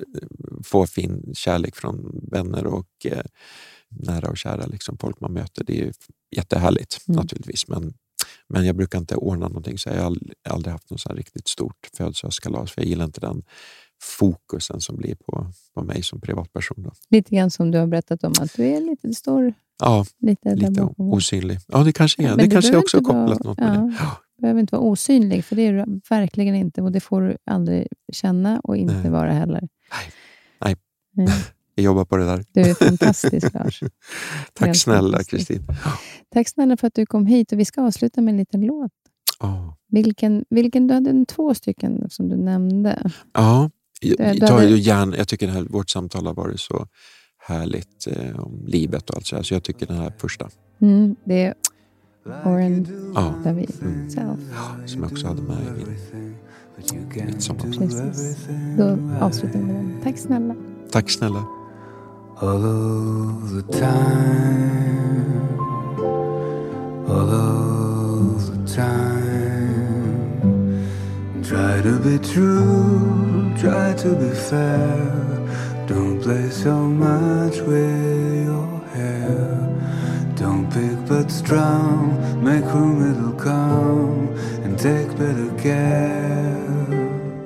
få 0.65 0.87
fin 0.87 1.33
kärlek 1.35 1.77
från 1.77 2.21
vänner 2.33 2.67
och 2.67 2.87
eh, 3.05 3.19
nära 3.89 4.29
och 4.29 4.37
kära 4.39 4.67
liksom, 4.67 4.99
folk 4.99 5.21
man 5.21 5.33
möter. 5.33 5.65
Det 5.65 5.73
är 5.73 5.85
ju 5.85 5.93
jättehärligt 6.37 7.01
Mm. 7.09 7.17
naturligtvis. 7.21 7.69
Men, 7.69 7.95
men 8.49 8.67
jag 8.67 8.77
brukar 8.77 8.99
inte 8.99 9.17
ordna 9.17 9.49
någonting 9.49 9.79
så 9.79 9.89
jag 9.89 9.97
har 9.97 10.07
aldrig, 10.07 10.33
aldrig 10.49 10.73
haft 10.73 10.91
något 10.91 11.01
så 11.01 11.13
riktigt 11.13 11.49
stort 11.49 11.89
födelsedagskalas 11.97 12.73
för 12.73 12.81
jag 12.81 12.89
gillar 12.89 13.05
inte 13.05 13.21
den 13.21 13.43
fokusen 14.03 14.81
som 14.81 14.97
blir 14.97 15.15
på, 15.15 15.47
på 15.75 15.83
mig 15.83 16.03
som 16.03 16.21
privatperson. 16.21 16.83
Då. 16.83 16.91
Lite 17.11 17.35
grann 17.37 17.51
som 17.51 17.71
du 17.71 17.79
har 17.79 17.87
berättat 17.87 18.25
om, 18.25 18.33
att 18.41 18.55
du 18.57 18.65
är 18.65 18.81
lite, 18.81 19.09
det 19.09 19.15
står 19.15 19.55
Ja, 19.79 20.05
lite, 20.21 20.55
lite 20.55 20.89
osynlig. 20.97 21.59
Ja, 21.69 21.79
det 21.85 21.93
kanske 21.93 22.23
är. 22.23 22.29
Men 22.29 22.39
det 22.39 22.51
kanske 22.51 22.77
också 22.77 22.99
inte 22.99 23.11
kopplat 23.11 23.45
vara- 23.45 23.49
något 23.49 23.59
med 23.59 23.77
ja. 23.77 23.81
det. 23.81 23.95
Ja. 24.01 24.17
behöver 24.41 24.61
inte 24.61 24.75
vara 24.77 24.83
osynlig, 24.87 25.45
för 25.45 25.57
det 25.57 25.63
är 25.63 25.73
du 25.73 26.01
verkligen 26.11 26.55
inte. 26.55 26.83
Och 26.83 26.93
det 26.93 27.01
får 27.01 27.23
du 27.23 27.37
aldrig 27.47 27.89
känna 28.13 28.61
och 28.61 28.77
inte 28.77 28.95
Nej. 28.95 29.11
vara 29.11 29.33
heller. 29.33 29.69
Nej. 30.61 30.77
Nej. 31.13 31.29
Jag 31.75 31.85
jobbar 31.85 32.05
på 32.05 32.17
det 32.17 32.25
där. 32.25 32.45
Du 32.53 32.61
är 32.61 32.75
fantastisk, 32.75 33.55
Lars. 33.55 33.81
Tack 34.53 34.67
Helt 34.67 34.79
snälla. 34.79 35.25
Kristin. 35.25 35.67
Tack 36.31 36.49
snälla 36.49 36.77
för 36.77 36.87
att 36.87 36.95
du 36.95 37.07
kom 37.07 37.27
hit. 37.27 37.53
Och 37.53 37.59
Vi 37.59 37.65
ska 37.65 37.83
avsluta 37.83 38.21
med 38.21 38.33
en 38.33 38.39
liten 38.39 38.61
låt. 38.67 38.93
Ja. 39.41 39.77
Vilken, 39.89 40.45
vilken, 40.51 40.87
du 40.87 40.95
hade 40.95 41.11
en 41.11 41.27
två 41.27 41.55
stycken 41.55 42.11
som 42.11 42.29
du 42.29 42.37
nämnde. 42.37 43.11
Ja, 43.33 43.71
jag, 44.05 44.37
jag, 44.37 44.71
gärna, 44.71 45.17
jag 45.17 45.29
tycker 45.29 45.47
det 45.47 45.53
här, 45.53 45.63
vårt 45.63 45.91
samtal 45.91 46.27
har 46.27 46.35
varit 46.35 46.61
så 46.61 46.87
härligt 47.39 48.07
eh, 48.07 48.41
om 48.41 48.65
livet 48.67 49.11
och 49.11 49.17
allt 49.17 49.27
så 49.27 49.37
här, 49.37 49.43
så 49.43 49.55
jag 49.55 49.63
tycker 49.63 49.87
den 49.87 49.97
här 49.97 50.13
första, 50.19 50.49
Mm, 50.81 51.17
det 51.25 51.43
är 51.45 51.55
Oren 52.45 52.87
ja, 53.15 53.35
David 53.45 53.71
Self. 54.09 54.41
som 54.87 55.03
jag 55.03 55.13
också 55.13 55.27
hade 55.27 55.43
med 55.43 55.57
i 55.57 56.95
min 56.95 57.27
midsommar. 57.27 57.79
Precis. 57.79 58.47
Då 58.79 58.99
avslutar 59.21 59.59
vi 59.59 59.65
med 59.65 59.75
den. 59.75 60.01
Tack 60.03 60.19
snälla. 60.19 60.55
Tack 60.91 61.11
snälla. 61.11 61.47
all 62.41 62.65
of 62.65 63.53
the 63.53 63.63
time, 63.73 65.49
all 67.09 67.31
of 67.31 68.47
the 68.51 68.75
time. 68.75 70.13
Try 71.45 71.81
to 71.83 71.99
be 72.01 72.19
true, 72.19 73.34
try 73.65 73.95
to 73.95 74.09
be 74.09 74.35
fair. 74.35 75.15
Don't 75.89 76.23
play 76.23 76.51
so 76.51 76.75
much 76.75 77.57
with 77.61 78.45
your 78.47 78.81
hair. 78.95 79.59
Don't 80.39 80.67
pick 80.75 81.09
but 81.09 81.31
strong, 81.31 82.19
make 82.43 82.65
room 82.75 83.11
it'll 83.11 83.39
come, 83.39 84.29
and 84.65 84.79
take 84.79 85.09
better 85.19 85.63
care. 85.63 86.55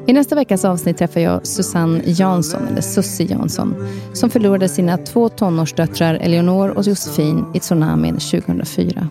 I 0.07 0.13
nästa 0.13 0.35
veckas 0.35 0.65
avsnitt 0.65 0.99
träffar 0.99 1.21
jag 1.21 1.47
Susanne 1.47 2.03
Jansson, 2.05 2.69
eller 2.69 2.81
Sussi 2.81 3.25
Jansson, 3.25 3.75
som 4.13 4.31
förlorade 4.31 4.69
sina 4.69 4.97
två 4.97 5.29
tonårsdöttrar 5.29 6.15
Eleonor 6.15 6.71
och 6.71 6.85
Josefin 6.85 7.45
i 7.55 7.61
tsunamin 7.61 8.15
2004. 8.15 9.09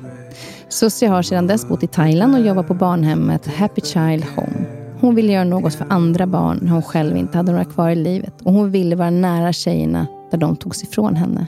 Sussi 0.69 1.05
har 1.05 1.21
sedan 1.21 1.47
dess 1.47 1.67
bott 1.67 1.83
i 1.83 1.87
Thailand 1.87 2.35
och 2.35 2.41
jobbar 2.41 2.63
på 2.63 2.73
barnhemmet 2.73 3.47
Happy 3.47 3.81
Child 3.81 4.25
Home. 4.35 4.86
Hon 4.99 5.15
ville 5.15 5.33
göra 5.33 5.43
något 5.43 5.75
för 5.75 5.85
andra 5.89 6.27
barn 6.27 6.59
när 6.61 6.71
hon 6.71 6.81
själv 6.83 7.17
inte 7.17 7.37
hade 7.37 7.51
några 7.51 7.65
kvar 7.65 7.89
i 7.89 7.95
livet 7.95 8.41
och 8.43 8.53
hon 8.53 8.71
ville 8.71 8.95
vara 8.95 9.09
nära 9.09 9.53
tjejerna 9.53 10.07
där 10.31 10.37
de 10.37 10.55
togs 10.55 10.83
ifrån 10.83 11.15
henne. 11.15 11.47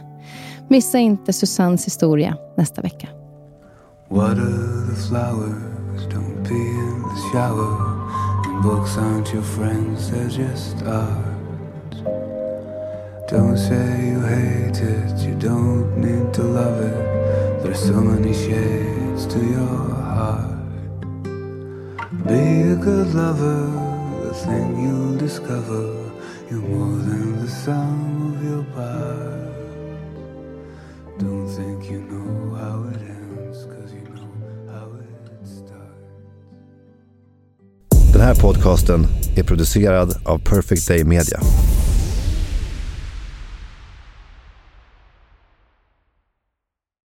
Missa 0.67 0.97
inte 0.97 1.33
Susannes 1.33 1.85
historia 1.85 2.37
nästa 2.55 2.81
vecka. 2.81 3.07
Water 4.09 4.89
the 4.89 4.95
flowers, 4.95 6.07
don't 6.09 6.43
be 6.43 6.55
in 6.55 7.03
the 7.03 7.21
shower. 7.31 7.99
And 8.45 8.63
books 8.63 8.97
aren't 8.97 9.33
your 9.33 9.43
friends, 9.43 10.09
they're 10.09 10.29
just 10.29 10.81
art. 10.81 11.39
Don't 13.29 13.57
say 13.57 14.09
you 14.09 14.19
hate 14.21 14.81
it, 14.81 15.19
you 15.27 15.35
don't 15.39 15.97
need 15.97 16.33
to 16.33 16.43
love 16.43 16.81
it. 16.81 17.63
There's 17.63 17.87
so 17.87 18.01
many 18.01 18.33
shades 18.33 19.25
to 19.27 19.39
your 19.39 19.93
heart. 20.03 20.58
Be 22.27 22.71
a 22.71 22.75
good 22.75 23.13
lover, 23.15 23.71
the 24.23 24.33
thing 24.33 24.83
you'll 24.83 25.17
discover. 25.17 25.95
You're 26.49 26.61
more 26.61 26.97
than 26.97 27.39
the 27.41 27.47
sum 27.47 28.35
of 28.35 28.43
your 28.43 28.63
parts. 28.75 29.49
Don't 31.19 31.47
think 31.47 31.89
you 31.91 32.01
know 32.01 32.55
how 32.55 32.83
it 32.89 33.01
ends, 33.01 33.65
cause 33.65 33.93
you 33.93 34.03
know 34.15 34.31
how 34.67 34.87
it 34.99 35.47
starts. 35.47 35.97
Den 38.13 38.21
här 38.21 38.35
podcasten 38.35 39.07
är 39.35 39.43
producerad 39.43 40.15
av 40.25 40.39
Perfect 40.39 40.87
Day 40.87 41.03
Media. 41.03 41.39